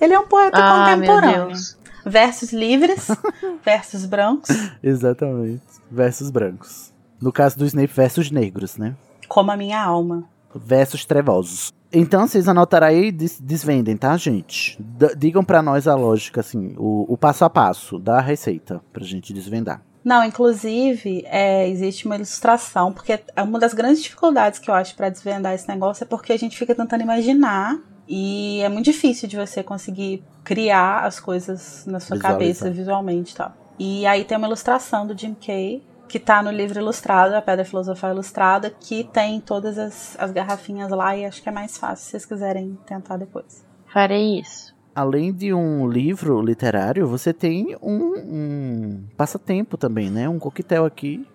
Ele 0.00 0.14
é 0.14 0.18
um 0.18 0.26
poeta 0.26 0.58
Ah, 0.58 0.96
meu 0.96 1.06
contemporâneo. 1.06 1.46
Deus. 1.48 1.76
Versos 2.04 2.52
livres, 2.52 3.08
versos 3.64 4.04
brancos, 4.06 4.50
Exatamente. 4.82 5.62
Versos 5.90 6.30
brancos. 6.30 6.92
No 7.20 7.32
caso 7.32 7.58
do 7.58 7.64
Snape, 7.66 7.92
versos 7.92 8.30
negros, 8.30 8.76
né? 8.76 8.94
como 9.28 9.50
a 9.50 9.56
minha 9.56 9.80
alma. 9.82 10.24
Versos 10.54 11.06
trevosos. 11.06 11.72
Então, 11.90 12.26
vocês 12.26 12.46
anotaram 12.48 12.86
aí 12.88 13.06
e 13.06 13.12
des- 13.12 13.40
desvendem, 13.40 13.96
tá, 13.96 14.14
gente? 14.18 14.76
D- 14.78 15.14
digam 15.16 15.42
pra 15.42 15.62
nós 15.62 15.88
a 15.88 15.94
lógica, 15.94 16.40
assim, 16.40 16.74
o, 16.76 17.06
o 17.10 17.16
passo 17.16 17.44
a 17.44 17.48
passo 17.50 17.98
da 17.98 18.20
receita 18.20 18.82
pra 18.92 19.02
gente 19.04 19.32
desvendar. 19.32 19.80
Não, 20.04 20.22
inclusive, 20.24 21.22
é, 21.26 21.66
existe 21.68 22.04
uma 22.04 22.16
ilustração, 22.16 22.92
porque 22.92 23.20
é 23.34 23.42
uma 23.42 23.58
das 23.58 23.72
grandes 23.72 24.02
dificuldades 24.02 24.58
que 24.58 24.68
eu 24.68 24.74
acho 24.74 24.94
pra 24.96 25.08
desvendar 25.08 25.54
esse 25.54 25.68
negócio 25.68 26.04
é 26.04 26.06
porque 26.06 26.32
a 26.32 26.36
gente 26.38 26.58
fica 26.58 26.74
tentando 26.74 27.02
imaginar 27.02 27.78
e 28.08 28.60
é 28.60 28.68
muito 28.68 28.86
difícil 28.86 29.28
de 29.28 29.36
você 29.36 29.62
conseguir 29.62 30.22
criar 30.44 31.04
as 31.04 31.20
coisas 31.20 31.84
na 31.86 32.00
sua 32.00 32.16
Visualizar. 32.16 32.32
cabeça 32.32 32.70
visualmente 32.70 33.32
e 33.32 33.36
tal. 33.36 33.52
E 33.78 34.06
aí 34.06 34.24
tem 34.24 34.36
uma 34.36 34.46
ilustração 34.46 35.06
do 35.06 35.16
Jim 35.16 35.34
Kay, 35.34 35.82
que 36.08 36.18
tá 36.18 36.42
no 36.42 36.50
livro 36.50 36.78
ilustrado, 36.78 37.34
a 37.34 37.40
Pedra 37.40 37.64
Filosofal 37.64 38.12
Ilustrada, 38.12 38.70
que 38.70 39.02
tem 39.04 39.40
todas 39.40 39.78
as, 39.78 40.14
as 40.20 40.30
garrafinhas 40.30 40.90
lá 40.90 41.16
e 41.16 41.24
acho 41.24 41.42
que 41.42 41.48
é 41.48 41.52
mais 41.52 41.78
fácil 41.78 42.04
se 42.04 42.10
vocês 42.10 42.26
quiserem 42.26 42.78
tentar 42.86 43.16
depois. 43.16 43.64
Farei 43.86 44.38
isso. 44.38 44.71
Além 44.94 45.32
de 45.32 45.54
um 45.54 45.88
livro 45.88 46.42
literário, 46.42 47.06
você 47.06 47.32
tem 47.32 47.76
um, 47.80 48.14
um 48.18 49.04
passatempo 49.16 49.78
também, 49.78 50.10
né? 50.10 50.28
Um 50.28 50.38
coquetel 50.38 50.84
aqui 50.84 51.26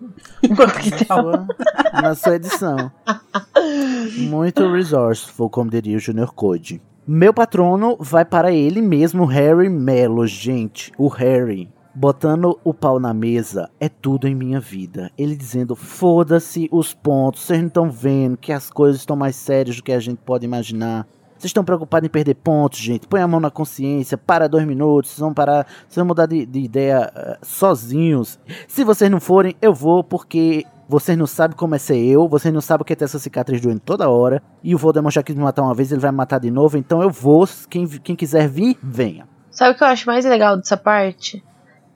na 0.48 1.06
sua, 1.06 1.48
na 1.94 2.16
sua 2.16 2.36
edição. 2.36 2.92
Muito 4.18 4.72
resourceful, 4.72 5.50
como 5.50 5.72
diria 5.72 5.98
o 5.98 6.00
Junior 6.00 6.34
Code. 6.34 6.80
Meu 7.08 7.34
patrono 7.34 7.98
vai 8.00 8.26
para 8.26 8.52
ele 8.52 8.82
mesmo, 8.82 9.26
Harry 9.26 9.70
Mello, 9.70 10.28
gente. 10.28 10.92
O 10.98 11.08
Harry 11.08 11.70
botando 11.98 12.60
o 12.64 12.76
pau 12.76 13.00
na 13.00 13.12
mesa 13.12 13.72
é 13.80 13.90
tudo 13.90 14.28
em 14.28 14.36
minha 14.36 14.60
vida. 14.60 15.12
Ele 15.18 15.36
dizendo: 15.36 15.76
foda-se 15.76 16.70
os 16.72 16.94
pontos, 16.94 17.42
vocês 17.42 17.60
não 17.60 17.68
estão 17.68 17.90
vendo 17.90 18.38
que 18.38 18.52
as 18.52 18.70
coisas 18.70 19.02
estão 19.02 19.16
mais 19.16 19.36
sérias 19.36 19.78
do 19.78 19.84
que 19.84 19.92
a 19.92 20.00
gente 20.00 20.20
pode 20.24 20.46
imaginar. 20.46 21.08
Vocês 21.38 21.50
estão 21.50 21.64
preocupados 21.64 22.08
em 22.08 22.10
perder 22.12 22.36
pontos, 22.36 22.80
gente. 22.80 23.08
Põe 23.08 23.22
a 23.22 23.28
mão 23.28 23.40
na 23.40 23.52
consciência, 23.52 24.18
para 24.18 24.48
dois 24.48 24.66
minutos, 24.66 25.12
vocês 25.12 25.20
vão 25.20 25.34
parar, 25.34 25.66
vocês 25.88 25.96
vão 25.96 26.06
mudar 26.06 26.26
de, 26.26 26.46
de 26.46 26.60
ideia 26.60 27.12
eh, 27.16 27.38
sozinhos. 27.44 28.40
Se 28.68 28.84
vocês 28.84 29.10
não 29.12 29.20
forem, 29.20 29.56
eu 29.62 29.74
vou, 29.74 30.04
porque 30.04 30.66
vocês 30.90 31.18
não 31.18 31.28
sabem 31.28 31.56
como 31.56 31.76
é 31.76 31.78
ser 31.78 31.98
eu, 31.98 32.28
vocês 32.28 32.54
não 32.54 32.62
sabem 32.62 32.82
o 32.82 32.86
que 32.86 32.94
é 32.94 32.96
ter 32.96 33.06
essa 33.06 33.20
cicatriz 33.20 33.62
doendo 33.62 33.80
toda 33.82 34.10
hora. 34.10 34.42
E 34.64 34.74
o 34.74 34.78
Voldemort 34.78 35.14
já 35.14 35.22
quis 35.22 35.36
me 35.36 35.44
matar 35.44 35.62
uma 35.64 35.74
vez, 35.76 35.92
ele 35.92 36.02
vai 36.02 36.12
me 36.12 36.18
matar 36.18 36.40
de 36.40 36.50
novo, 36.50 36.78
então 36.78 37.02
eu 37.04 37.10
vou. 37.10 37.48
Quem, 37.70 37.86
quem 37.88 38.16
quiser 38.16 38.48
vir, 38.48 38.78
venha. 38.82 39.28
Sabe 39.52 39.74
o 39.74 39.78
que 39.78 39.84
eu 39.84 39.88
acho 39.88 40.08
mais 40.08 40.26
legal 40.26 40.58
dessa 40.58 40.78
parte? 40.78 41.44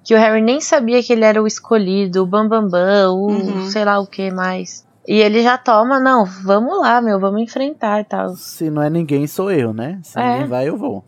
Que 0.03 0.15
o 0.15 0.17
Harry 0.17 0.41
nem 0.41 0.59
sabia 0.59 1.01
que 1.03 1.13
ele 1.13 1.23
era 1.23 1.41
o 1.41 1.47
escolhido, 1.47 2.23
o 2.23 2.25
Bambambam, 2.25 2.69
Bam, 2.69 2.69
Bam, 2.69 3.11
o 3.11 3.27
Uhum. 3.31 3.69
sei 3.69 3.85
lá 3.85 3.99
o 3.99 4.07
que 4.07 4.31
mais. 4.31 4.85
E 5.07 5.15
ele 5.15 5.41
já 5.41 5.57
toma, 5.57 5.99
não, 5.99 6.25
vamos 6.25 6.79
lá, 6.79 7.01
meu, 7.01 7.19
vamos 7.19 7.41
enfrentar 7.41 8.01
e 8.01 8.03
tal. 8.03 8.29
Se 8.35 8.69
não 8.69 8.81
é 8.83 8.89
ninguém, 8.89 9.25
sou 9.27 9.51
eu, 9.51 9.73
né? 9.73 9.99
Se 10.03 10.19
É. 10.19 10.33
ninguém 10.33 10.47
vai, 10.47 10.69
eu 10.69 10.77
vou. 10.77 11.03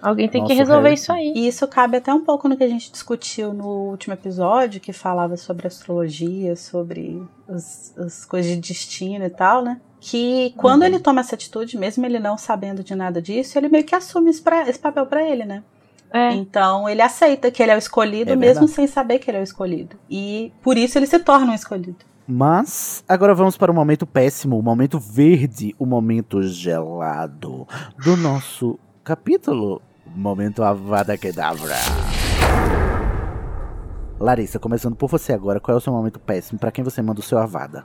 Alguém 0.00 0.28
tem 0.28 0.42
Nossa, 0.42 0.52
que 0.52 0.58
resolver 0.58 0.82
Harry. 0.88 0.94
isso 0.94 1.12
aí. 1.12 1.32
E 1.34 1.48
isso 1.48 1.66
cabe 1.66 1.96
até 1.96 2.12
um 2.12 2.22
pouco 2.22 2.46
no 2.48 2.56
que 2.58 2.64
a 2.64 2.68
gente 2.68 2.90
discutiu 2.92 3.54
no 3.54 3.66
último 3.90 4.12
episódio, 4.12 4.80
que 4.80 4.92
falava 4.92 5.36
sobre 5.36 5.66
astrologia, 5.66 6.56
sobre 6.56 7.22
as, 7.48 7.94
as 7.98 8.24
coisas 8.26 8.50
de 8.52 8.60
destino 8.60 9.24
e 9.24 9.30
tal, 9.30 9.62
né? 9.62 9.80
Que 10.00 10.52
quando 10.58 10.82
Uhum. 10.82 10.88
ele 10.88 10.98
toma 10.98 11.20
essa 11.22 11.34
atitude, 11.34 11.78
mesmo 11.78 12.04
ele 12.04 12.18
não 12.18 12.36
sabendo 12.36 12.84
de 12.84 12.94
nada 12.94 13.20
disso, 13.22 13.56
ele 13.58 13.68
meio 13.70 13.84
que 13.84 13.94
assume 13.94 14.28
esse, 14.28 14.42
pra- 14.42 14.68
esse 14.68 14.78
papel 14.78 15.06
pra 15.06 15.22
ele, 15.22 15.46
né? 15.46 15.62
É. 16.12 16.32
Então 16.32 16.86
ele 16.86 17.00
aceita 17.00 17.50
que 17.50 17.62
ele 17.62 17.72
é 17.72 17.74
o 17.74 17.78
escolhido, 17.78 18.30
É 18.32 18.36
mesmo 18.36 18.60
verdade. 18.66 18.72
sem 18.72 18.86
saber 18.86 19.18
que 19.18 19.30
ele 19.30 19.38
é 19.38 19.40
o 19.40 19.44
escolhido. 19.44 19.96
E 20.08 20.52
por 20.62 20.76
isso 20.76 20.98
ele 20.98 21.06
se 21.06 21.18
torna 21.18 21.52
um 21.52 21.54
escolhido. 21.54 21.96
Mas 22.26 23.04
agora 23.06 23.34
vamos 23.34 23.56
para 23.56 23.70
o 23.70 23.74
momento 23.74 24.06
péssimo, 24.06 24.58
o 24.58 24.62
momento 24.62 24.98
verde, 24.98 25.74
o 25.78 25.84
momento 25.84 26.42
gelado 26.42 27.66
do 28.02 28.16
nosso 28.16 28.78
capítulo. 29.02 29.82
Momento 30.06 30.62
Avada 30.62 31.18
Kedavra. 31.18 31.76
Larissa, 34.18 34.58
começando 34.58 34.94
por 34.94 35.10
você 35.10 35.32
agora, 35.32 35.60
qual 35.60 35.74
é 35.74 35.78
o 35.78 35.80
seu 35.80 35.92
momento 35.92 36.18
péssimo? 36.18 36.58
Pra 36.58 36.70
quem 36.70 36.84
você 36.84 37.02
manda 37.02 37.20
o 37.20 37.22
seu 37.22 37.36
Avada? 37.36 37.84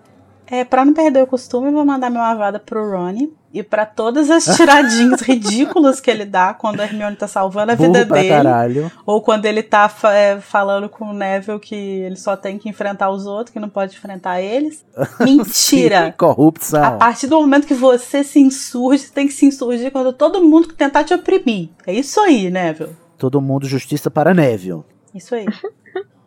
É, 0.51 0.63
pra 0.63 0.83
não 0.83 0.93
perder 0.93 1.21
o 1.21 1.27
costume, 1.27 1.67
eu 1.67 1.73
vou 1.73 1.85
mandar 1.85 2.09
meu 2.09 2.21
avada 2.21 2.59
pro 2.59 2.89
Ronnie 2.89 3.31
e 3.53 3.61
pra 3.61 3.85
todas 3.85 4.31
as 4.31 4.45
tiradinhas 4.57 5.21
ridículas 5.21 5.99
que 5.99 6.09
ele 6.09 6.25
dá 6.25 6.55
quando 6.55 6.79
a 6.79 6.85
Hermione 6.85 7.15
tá 7.15 7.27
salvando 7.27 7.71
a 7.71 7.75
vida 7.75 7.87
Burro 7.89 8.07
pra 8.07 8.17
dele. 8.17 8.29
caralho. 8.29 8.91
Ou 9.05 9.21
quando 9.21 9.45
ele 9.45 9.61
tá 9.61 9.91
é, 10.05 10.39
falando 10.39 10.89
com 10.89 11.05
o 11.05 11.13
Neville 11.13 11.59
que 11.59 11.75
ele 11.75 12.15
só 12.15 12.35
tem 12.35 12.57
que 12.57 12.67
enfrentar 12.67 13.11
os 13.11 13.27
outros, 13.27 13.53
que 13.53 13.59
não 13.59 13.69
pode 13.69 13.95
enfrentar 13.95 14.41
eles. 14.41 14.83
Mentira! 15.21 16.07
Sim, 16.07 16.13
corrupção. 16.17 16.83
A 16.83 16.91
partir 16.91 17.27
do 17.27 17.39
momento 17.39 17.67
que 17.67 17.75
você 17.75 18.23
se 18.23 18.39
insurge, 18.39 19.03
você 19.03 19.13
tem 19.13 19.27
que 19.27 19.33
se 19.33 19.45
insurgir 19.45 19.91
quando 19.91 20.11
todo 20.11 20.43
mundo 20.43 20.69
tentar 20.69 21.03
te 21.03 21.13
oprimir. 21.13 21.69
É 21.85 21.93
isso 21.93 22.19
aí, 22.19 22.49
Neville. 22.49 22.95
Todo 23.19 23.39
mundo 23.39 23.67
justiça 23.67 24.09
para 24.09 24.33
Neville. 24.33 24.83
Isso 25.13 25.35
aí. 25.35 25.45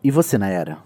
E 0.05 0.11
você, 0.11 0.37
Nayara? 0.39 0.79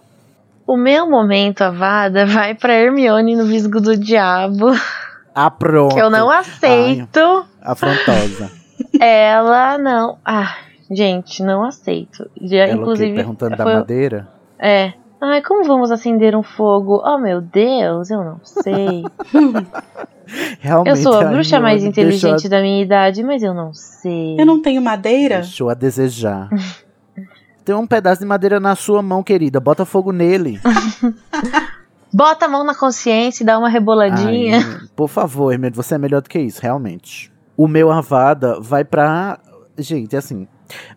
O 0.66 0.76
meu 0.76 1.09
momento, 1.09 1.62
Avada, 1.62 2.26
vai 2.26 2.55
pra 2.55 2.74
Hermione 2.74 3.36
no 3.36 3.47
Visgo 3.47 3.80
do 3.80 3.97
Diabo. 3.97 4.72
Ah, 5.34 5.51
pronto. 5.51 5.94
Que 5.94 6.01
eu 6.01 6.10
não 6.10 6.30
aceito. 6.30 7.20
Ai, 7.20 7.44
afrontosa. 7.62 8.51
Ela 9.01 9.78
não. 9.78 10.18
Ah, 10.24 10.56
gente, 10.90 11.43
não 11.43 11.64
aceito. 11.64 12.28
Já, 12.40 12.64
Ela 12.64 12.72
inclusive. 12.72 13.14
Perguntando 13.14 13.56
da 13.56 13.64
foi- 13.64 13.74
madeira? 13.74 14.28
É. 14.59 14.93
Ai, 15.20 15.40
como 15.43 15.64
vamos 15.64 15.90
acender 15.90 16.36
um 16.36 16.43
fogo? 16.43 17.02
Oh, 17.05 17.18
meu 17.18 17.40
Deus, 17.40 18.10
eu 18.10 18.22
não 18.22 18.40
sei. 18.44 19.02
Realmente. 20.60 20.90
Eu 20.90 21.02
sou 21.02 21.14
a 21.14 21.24
bruxa 21.24 21.60
mais 21.60 21.84
inteligente 21.84 22.32
deixou 22.32 22.51
da 22.51 22.60
minha 22.60 22.82
idade, 22.82 23.22
mas 23.22 23.43
eu 23.43 23.55
não 23.55 23.72
sei. 23.72 24.38
Eu 24.38 24.44
não 24.44 24.60
tenho 24.60 24.82
madeira? 24.82 25.36
Deixou 25.36 25.70
a 25.70 25.74
desejar. 25.74 26.48
Tem 27.66 27.74
um 27.74 27.84
pedaço 27.84 28.20
de 28.20 28.26
madeira 28.26 28.60
na 28.60 28.76
sua 28.76 29.02
mão, 29.02 29.24
querida. 29.24 29.59
Bota 29.59 29.84
fogo 29.84 30.12
nele. 30.12 30.60
Bota 32.14 32.44
a 32.44 32.48
mão 32.48 32.62
na 32.62 32.76
consciência 32.76 33.43
e 33.43 33.47
dá 33.47 33.59
uma 33.59 33.68
reboladinha. 33.68 34.59
Ai, 34.59 34.88
por 34.94 35.09
favor, 35.09 35.52
Hermione, 35.52 35.74
você 35.74 35.97
é 35.97 35.98
melhor 35.98 36.22
do 36.22 36.28
que 36.28 36.38
isso, 36.38 36.62
realmente. 36.62 37.32
O 37.56 37.66
meu 37.66 37.90
Avada 37.90 38.60
vai 38.60 38.84
pra. 38.84 39.40
Gente, 39.76 40.16
assim. 40.16 40.47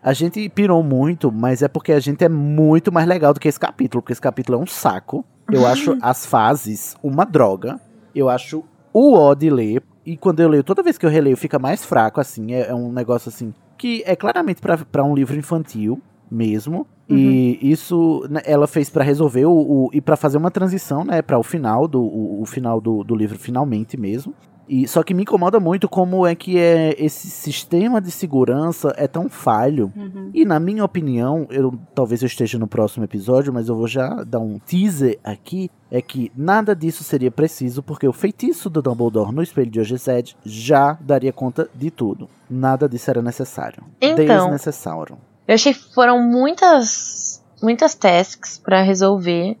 A 0.00 0.12
gente 0.12 0.48
pirou 0.48 0.80
muito, 0.80 1.32
mas 1.32 1.60
é 1.60 1.66
porque 1.66 1.90
a 1.90 1.98
gente 1.98 2.24
é 2.24 2.28
muito 2.28 2.92
mais 2.92 3.08
legal 3.08 3.34
do 3.34 3.40
que 3.40 3.48
esse 3.48 3.58
capítulo, 3.58 4.00
porque 4.00 4.12
esse 4.12 4.22
capítulo 4.22 4.56
é 4.56 4.62
um 4.62 4.66
saco. 4.66 5.24
Eu 5.50 5.66
acho 5.66 5.98
as 6.00 6.24
fases 6.24 6.94
uma 7.02 7.26
droga. 7.26 7.80
Eu 8.14 8.28
acho 8.28 8.62
o 8.92 9.14
ó 9.14 9.34
de 9.34 9.50
ler. 9.50 9.82
E 10.06 10.16
quando 10.16 10.38
eu 10.38 10.48
leio, 10.48 10.62
toda 10.62 10.84
vez 10.84 10.96
que 10.96 11.04
eu 11.04 11.10
releio, 11.10 11.36
fica 11.36 11.58
mais 11.58 11.84
fraco, 11.84 12.20
assim. 12.20 12.54
É, 12.54 12.68
é 12.68 12.74
um 12.74 12.92
negócio 12.92 13.28
assim. 13.28 13.52
Que 13.76 14.04
é 14.06 14.14
claramente 14.14 14.60
pra 14.60 15.02
um 15.02 15.16
livro 15.16 15.36
infantil 15.36 16.00
mesmo. 16.30 16.86
E 17.08 17.58
isso 17.60 18.24
né, 18.30 18.40
ela 18.44 18.68
fez 18.68 18.88
pra 18.88 19.02
resolver 19.02 19.44
o, 19.44 19.52
o- 19.52 19.90
e 19.92 20.00
pra 20.00 20.16
fazer 20.16 20.38
uma 20.38 20.50
transição, 20.50 21.04
né, 21.04 21.20
para 21.22 21.38
o 21.38 21.42
final 21.42 21.88
do 21.88 22.00
o, 22.00 22.40
o 22.42 22.46
final 22.46 22.80
do, 22.80 23.02
do 23.02 23.16
livro 23.16 23.36
finalmente 23.38 23.96
mesmo. 23.98 24.32
E 24.72 24.86
só 24.86 25.02
que 25.02 25.12
me 25.12 25.22
incomoda 25.22 25.58
muito 25.58 25.88
como 25.88 26.24
é 26.24 26.32
que 26.36 26.56
é 26.56 26.94
esse 26.96 27.28
sistema 27.28 28.00
de 28.00 28.12
segurança 28.12 28.94
é 28.96 29.08
tão 29.08 29.28
falho. 29.28 29.92
Uhum. 29.96 30.30
E 30.32 30.44
na 30.44 30.60
minha 30.60 30.84
opinião, 30.84 31.48
eu 31.50 31.74
talvez 31.92 32.22
eu 32.22 32.26
esteja 32.26 32.56
no 32.56 32.68
próximo 32.68 33.04
episódio, 33.04 33.52
mas 33.52 33.68
eu 33.68 33.74
vou 33.74 33.88
já 33.88 34.22
dar 34.22 34.38
um 34.38 34.60
teaser 34.60 35.18
aqui, 35.24 35.68
é 35.90 36.00
que 36.00 36.30
nada 36.36 36.76
disso 36.76 37.02
seria 37.02 37.32
preciso 37.32 37.82
porque 37.82 38.06
o 38.06 38.12
feitiço 38.12 38.70
do 38.70 38.80
Dumbledore 38.80 39.34
no 39.34 39.42
espelho 39.42 39.68
de 39.72 39.80
Ogezed 39.80 40.36
já 40.44 40.96
daria 41.00 41.32
conta 41.32 41.68
de 41.74 41.90
tudo. 41.90 42.28
Nada 42.48 42.88
disso 42.88 43.10
era 43.10 43.20
necessário. 43.20 43.82
Então. 44.00 44.44
Desnecessário. 44.44 45.16
Eu 45.50 45.54
achei 45.54 45.74
que 45.74 45.92
foram 45.92 46.22
muitas, 46.22 47.42
muitas 47.60 47.92
tasks 47.92 48.56
pra 48.56 48.82
resolver. 48.82 49.58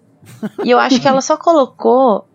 E 0.62 0.70
eu 0.70 0.78
acho 0.78 1.00
que 1.00 1.08
ela 1.08 1.20
só 1.20 1.36
colocou 1.36 2.28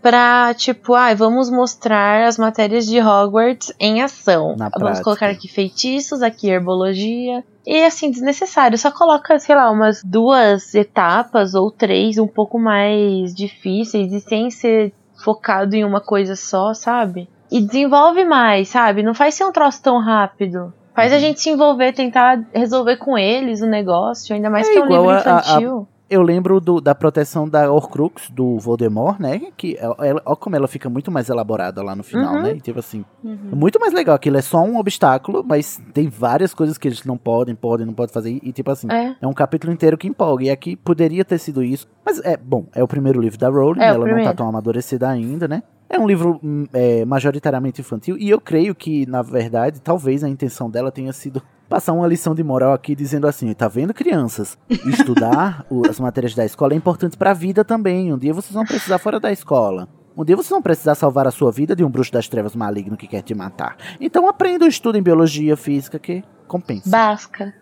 pra, 0.00 0.54
tipo, 0.54 0.94
ah, 0.94 1.12
vamos 1.12 1.50
mostrar 1.50 2.28
as 2.28 2.38
matérias 2.38 2.86
de 2.86 3.00
Hogwarts 3.00 3.72
em 3.80 4.00
ação. 4.00 4.54
Na 4.56 4.68
vamos 4.68 4.78
prática. 4.78 5.02
colocar 5.02 5.30
aqui 5.30 5.48
feitiços, 5.48 6.22
aqui 6.22 6.48
herbologia. 6.48 7.42
E 7.66 7.82
assim, 7.82 8.12
desnecessário. 8.12 8.78
Só 8.78 8.92
coloca, 8.92 9.40
sei 9.40 9.56
lá, 9.56 9.68
umas 9.72 10.00
duas 10.04 10.72
etapas 10.72 11.56
ou 11.56 11.72
três 11.72 12.16
um 12.16 12.28
pouco 12.28 12.60
mais 12.60 13.34
difíceis 13.34 14.12
e 14.12 14.20
sem 14.20 14.52
ser 14.52 14.94
focado 15.16 15.74
em 15.74 15.84
uma 15.84 16.00
coisa 16.00 16.36
só, 16.36 16.72
sabe? 16.72 17.28
E 17.50 17.60
desenvolve 17.60 18.24
mais, 18.24 18.68
sabe? 18.68 19.02
Não 19.02 19.14
faz 19.14 19.34
ser 19.34 19.46
um 19.46 19.50
troço 19.50 19.82
tão 19.82 19.98
rápido. 19.98 20.72
Faz 20.94 21.10
Uhum. 21.10 21.16
a 21.16 21.20
gente 21.20 21.40
se 21.40 21.50
envolver, 21.50 21.92
tentar 21.92 22.42
resolver 22.54 22.96
com 22.98 23.18
eles 23.18 23.60
o 23.60 23.66
negócio, 23.66 24.34
ainda 24.34 24.48
mais 24.48 24.68
É 24.68 24.72
que 24.72 24.78
é 24.78 24.82
um 24.82 24.86
livro 24.86 25.10
a- 25.10 25.16
a- 25.16 25.20
infantil. 25.40 25.88
Eu 26.08 26.20
lembro 26.20 26.60
do- 26.60 26.82
da 26.82 26.94
proteção 26.94 27.48
da 27.48 27.72
Horcrux 27.72 28.28
do 28.30 28.58
Voldemort, 28.58 29.18
né? 29.18 29.40
Que 29.56 29.74
ela, 29.80 29.96
ela- 30.00 30.22
ó 30.26 30.36
como 30.36 30.54
ela 30.54 30.68
fica 30.68 30.88
muito 30.88 31.10
mais 31.10 31.30
elaborada 31.30 31.82
lá 31.82 31.96
no 31.96 32.04
final, 32.04 32.34
Uhum. 32.34 32.42
né? 32.42 32.52
E 32.56 32.60
tipo 32.60 32.78
assim, 32.78 33.04
Uhum. 33.24 33.38
muito 33.54 33.80
mais 33.80 33.92
legal. 33.94 34.14
Aquilo 34.14 34.36
é 34.36 34.42
só 34.42 34.58
um 34.62 34.76
obstáculo, 34.78 35.42
mas 35.44 35.80
tem 35.94 36.08
várias 36.08 36.52
coisas 36.52 36.76
que 36.76 36.86
eles 36.86 37.02
não 37.04 37.16
podem, 37.16 37.54
podem, 37.54 37.86
não 37.86 37.94
podem 37.94 38.12
fazer. 38.12 38.38
E 38.42 38.52
tipo 38.52 38.70
assim, 38.70 38.86
É. 38.92 39.16
é 39.20 39.26
um 39.26 39.32
capítulo 39.32 39.72
inteiro 39.72 39.96
que 39.96 40.06
empolga. 40.06 40.44
E 40.44 40.50
aqui 40.50 40.76
poderia 40.76 41.24
ter 41.24 41.38
sido 41.38 41.62
isso. 41.64 41.88
Mas 42.04 42.20
é, 42.20 42.36
bom, 42.36 42.66
é 42.74 42.84
o 42.84 42.86
primeiro 42.86 43.18
livro 43.20 43.38
da 43.38 43.48
Rowling, 43.48 43.80
É 43.80 43.86
ela 43.86 44.06
não 44.06 44.22
tá 44.22 44.34
tão 44.34 44.46
amadurecida 44.46 45.08
ainda, 45.08 45.48
né? 45.48 45.62
É 45.94 45.98
um 45.98 46.08
livro 46.08 46.40
hum, 46.42 46.66
é, 46.72 47.04
majoritariamente 47.04 47.80
infantil. 47.80 48.18
E 48.18 48.28
eu 48.28 48.40
creio 48.40 48.74
que, 48.74 49.06
na 49.06 49.22
verdade, 49.22 49.80
talvez 49.80 50.24
a 50.24 50.28
intenção 50.28 50.68
dela 50.68 50.90
tenha 50.90 51.12
sido 51.12 51.40
passar 51.70 51.92
uma 51.92 52.08
lição 52.08 52.34
de 52.34 52.42
moral 52.42 52.72
aqui, 52.72 52.96
dizendo 52.96 53.28
assim: 53.28 53.54
tá 53.54 53.68
vendo, 53.68 53.94
crianças? 53.94 54.58
Estudar 54.68 55.64
as 55.88 56.00
matérias 56.00 56.34
da 56.34 56.44
escola 56.44 56.72
é 56.72 56.76
importante 56.76 57.16
pra 57.16 57.32
vida 57.32 57.64
também. 57.64 58.12
Um 58.12 58.18
dia 58.18 58.34
vocês 58.34 58.52
vão 58.52 58.64
precisar 58.64 58.98
fora 58.98 59.20
da 59.20 59.30
escola. 59.30 59.88
Um 60.16 60.24
dia 60.24 60.34
vocês 60.34 60.50
vão 60.50 60.60
precisar 60.60 60.96
salvar 60.96 61.28
a 61.28 61.30
sua 61.30 61.52
vida 61.52 61.76
de 61.76 61.84
um 61.84 61.90
bruxo 61.90 62.10
das 62.12 62.26
trevas 62.26 62.56
maligno 62.56 62.96
que 62.96 63.06
quer 63.06 63.22
te 63.22 63.32
matar. 63.32 63.76
Então 64.00 64.28
aprenda 64.28 64.64
o 64.64 64.68
estudo 64.68 64.98
em 64.98 65.02
biologia, 65.02 65.56
física, 65.56 65.96
que 65.96 66.24
compensa. 66.48 66.90
Basca. 66.90 67.54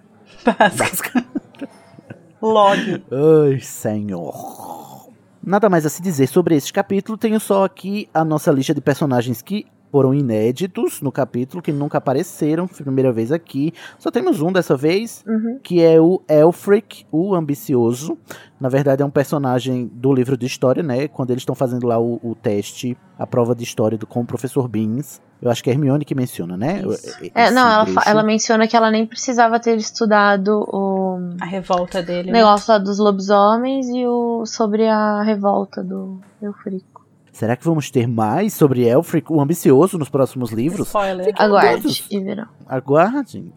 Básica. 0.42 1.22
Log. 2.40 3.04
Ai, 3.12 3.60
senhor. 3.60 4.91
Nada 5.44 5.69
mais 5.69 5.85
a 5.85 5.89
se 5.89 6.01
dizer 6.01 6.28
sobre 6.28 6.55
este 6.55 6.73
capítulo. 6.73 7.19
Tenho 7.19 7.40
só 7.40 7.64
aqui 7.64 8.09
a 8.14 8.24
nossa 8.24 8.52
lista 8.52 8.73
de 8.73 8.81
personagens 8.81 9.43
que 9.43 9.66
foram 9.93 10.14
inéditos 10.14 11.02
no 11.02 11.12
capítulo, 11.12 11.62
que 11.62 11.70
nunca 11.70 11.98
apareceram. 11.98 12.66
Foi 12.66 12.81
a 12.81 12.85
primeira 12.85 13.12
vez 13.12 13.31
aqui. 13.31 13.73
Só 13.98 14.10
temos 14.10 14.40
um 14.40 14.51
dessa 14.51 14.74
vez, 14.74 15.23
Uhum. 15.28 15.59
que 15.62 15.82
é 15.82 16.01
o 16.01 16.23
Elfric, 16.27 17.05
o 17.12 17.35
ambicioso. 17.35 18.16
Na 18.59 18.70
verdade, 18.70 19.02
é 19.02 19.05
um 19.05 19.10
personagem 19.10 19.90
do 19.93 20.12
livro 20.14 20.36
de 20.36 20.47
história, 20.47 20.82
né? 20.82 21.09
Quando 21.09 21.31
eles 21.31 21.43
estão 21.43 21.55
fazendo 21.55 21.86
lá 21.86 21.98
o, 22.01 22.19
o 22.23 22.35
teste, 22.35 22.97
a 23.19 23.27
prova 23.27 23.55
de 23.55 23.64
história 23.64 23.98
do, 23.98 24.06
com 24.06 24.20
o 24.20 24.24
professor 24.24 24.66
Beans. 24.66 25.20
Eu 25.43 25.51
acho 25.51 25.62
que 25.62 25.69
é 25.69 25.73
Hermione 25.73 26.05
que 26.05 26.14
menciona, 26.14 26.56
né? 26.56 26.81
Esse 26.89 27.32
É, 27.35 27.51
não, 27.51 27.69
ela, 27.69 27.86
ela 28.06 28.23
menciona 28.23 28.66
que 28.69 28.77
ela 28.77 28.90
nem 28.93 29.05
precisava 29.05 29.59
ter 29.59 29.77
estudado 29.77 30.64
o 30.73 31.19
A 31.40 31.44
revolta 31.44 32.01
dele. 32.01 32.31
né? 32.31 32.39
negócio 32.39 32.73
lá 32.73 32.78
dos 32.78 32.98
lobisomens 32.98 33.89
e 33.89 34.06
o 34.06 34.47
sobre 34.47 34.86
a 34.86 35.20
revolta 35.23 35.82
do 35.82 36.20
Eufrico. 36.40 36.91
Será 37.32 37.56
que 37.56 37.64
vamos 37.64 37.90
ter 37.90 38.06
mais 38.06 38.52
sobre 38.52 38.86
Elfric, 38.86 39.32
o 39.32 39.40
ambicioso, 39.40 39.98
nos 39.98 40.10
próximos 40.10 40.52
livros? 40.52 40.88
Spoiler. 40.88 41.32
Aguarde 41.38 42.04
e 42.10 42.20
verão. 42.20 42.46
Aguardem. 42.66 43.50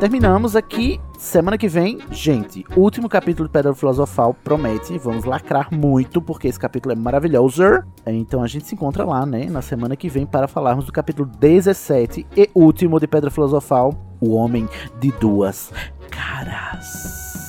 Terminamos 0.00 0.56
aqui. 0.56 1.00
Semana 1.18 1.56
que 1.56 1.68
vem, 1.68 1.98
gente, 2.10 2.64
último 2.74 3.08
capítulo 3.08 3.46
de 3.46 3.52
Pedra 3.52 3.74
Filosofal 3.74 4.34
promete. 4.34 4.98
Vamos 4.98 5.24
lacrar 5.24 5.68
muito, 5.72 6.20
porque 6.20 6.48
esse 6.48 6.58
capítulo 6.58 6.92
é 6.92 6.96
maravilhoso. 6.96 7.62
Então 8.06 8.42
a 8.42 8.46
gente 8.48 8.66
se 8.66 8.74
encontra 8.74 9.04
lá, 9.04 9.24
né, 9.24 9.44
na 9.44 9.62
semana 9.62 9.94
que 9.94 10.08
vem, 10.08 10.26
para 10.26 10.48
falarmos 10.48 10.86
do 10.86 10.92
capítulo 10.92 11.30
17 11.38 12.26
e 12.36 12.50
último 12.54 12.98
de 12.98 13.06
Pedra 13.06 13.30
Filosofal: 13.30 13.94
O 14.20 14.32
Homem 14.32 14.68
de 14.98 15.12
Duas 15.12 15.70
Caras. 16.10 17.39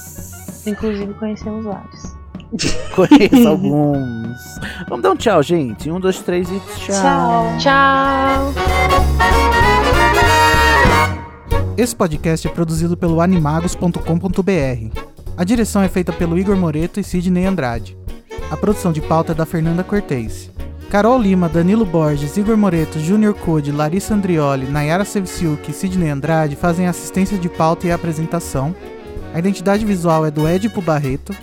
Inclusive 0.66 1.14
conhecemos 1.16 1.66
vários. 1.66 2.16
Conheço 2.96 3.48
alguns. 3.48 4.38
Vamos 4.90 5.04
dar 5.04 5.12
um 5.12 5.16
tchau, 5.16 5.42
gente. 5.42 5.90
Um, 5.90 6.00
dois, 6.00 6.20
três 6.20 6.50
e 6.50 6.60
Tchau. 6.78 7.58
Tchau! 7.58 8.54
Esse 11.78 11.96
podcast 11.96 12.48
é 12.48 12.52
produzido 12.52 12.98
pelo 12.98 13.22
animagos.com.br. 13.22 15.00
A 15.38 15.44
direção 15.44 15.82
é 15.82 15.88
feita 15.88 16.12
pelo 16.12 16.38
Igor 16.38 16.56
Moreto 16.58 17.00
e 17.00 17.04
Sidney 17.04 17.46
Andrade. 17.46 17.98
A 18.52 18.58
produção 18.58 18.92
de 18.92 19.02
pauta 19.02 19.32
é 19.32 19.36
da 19.36 19.46
Fernanda 19.46 19.84
Cortez. 19.84 20.52
Carol 20.90 21.18
Lima, 21.18 21.48
Danilo 21.48 21.86
Borges, 21.86 22.36
Igor 22.36 22.58
Moreto, 22.58 23.00
Júnior 23.00 23.34
Code, 23.34 23.72
Larissa 23.72 24.14
Andrioli, 24.14 24.68
Nayara 24.68 25.06
Sevciuk 25.06 25.72
e 25.72 25.74
Sidney 25.74 26.10
Andrade 26.10 26.58
fazem 26.58 26.86
assistência 26.86 27.38
de 27.38 27.48
pauta 27.48 27.88
e 27.88 27.92
apresentação. 27.92 28.76
A 29.34 29.40
identidade 29.40 29.86
visual 29.86 30.26
é 30.26 30.32
do 30.32 30.48
Edipo 30.48 30.82
Barreto. 30.82 31.34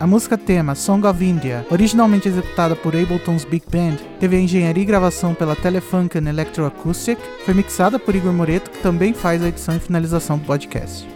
A 0.00 0.06
música 0.06 0.38
tema 0.38 0.74
Song 0.74 1.06
of 1.06 1.22
India, 1.22 1.64
originalmente 1.70 2.26
executada 2.26 2.74
por 2.74 2.96
Ableton's 2.96 3.44
Big 3.44 3.66
Band, 3.70 3.96
teve 4.18 4.36
a 4.36 4.40
engenharia 4.40 4.82
e 4.82 4.86
gravação 4.86 5.34
pela 5.34 5.54
Telefunken 5.54 6.26
Electroacoustic, 6.26 7.18
foi 7.44 7.52
mixada 7.52 7.98
por 7.98 8.14
Igor 8.14 8.32
Moreto, 8.32 8.70
que 8.70 8.78
também 8.78 9.12
faz 9.12 9.42
a 9.42 9.48
edição 9.48 9.76
e 9.76 9.80
finalização 9.80 10.38
do 10.38 10.46
podcast. 10.46 11.13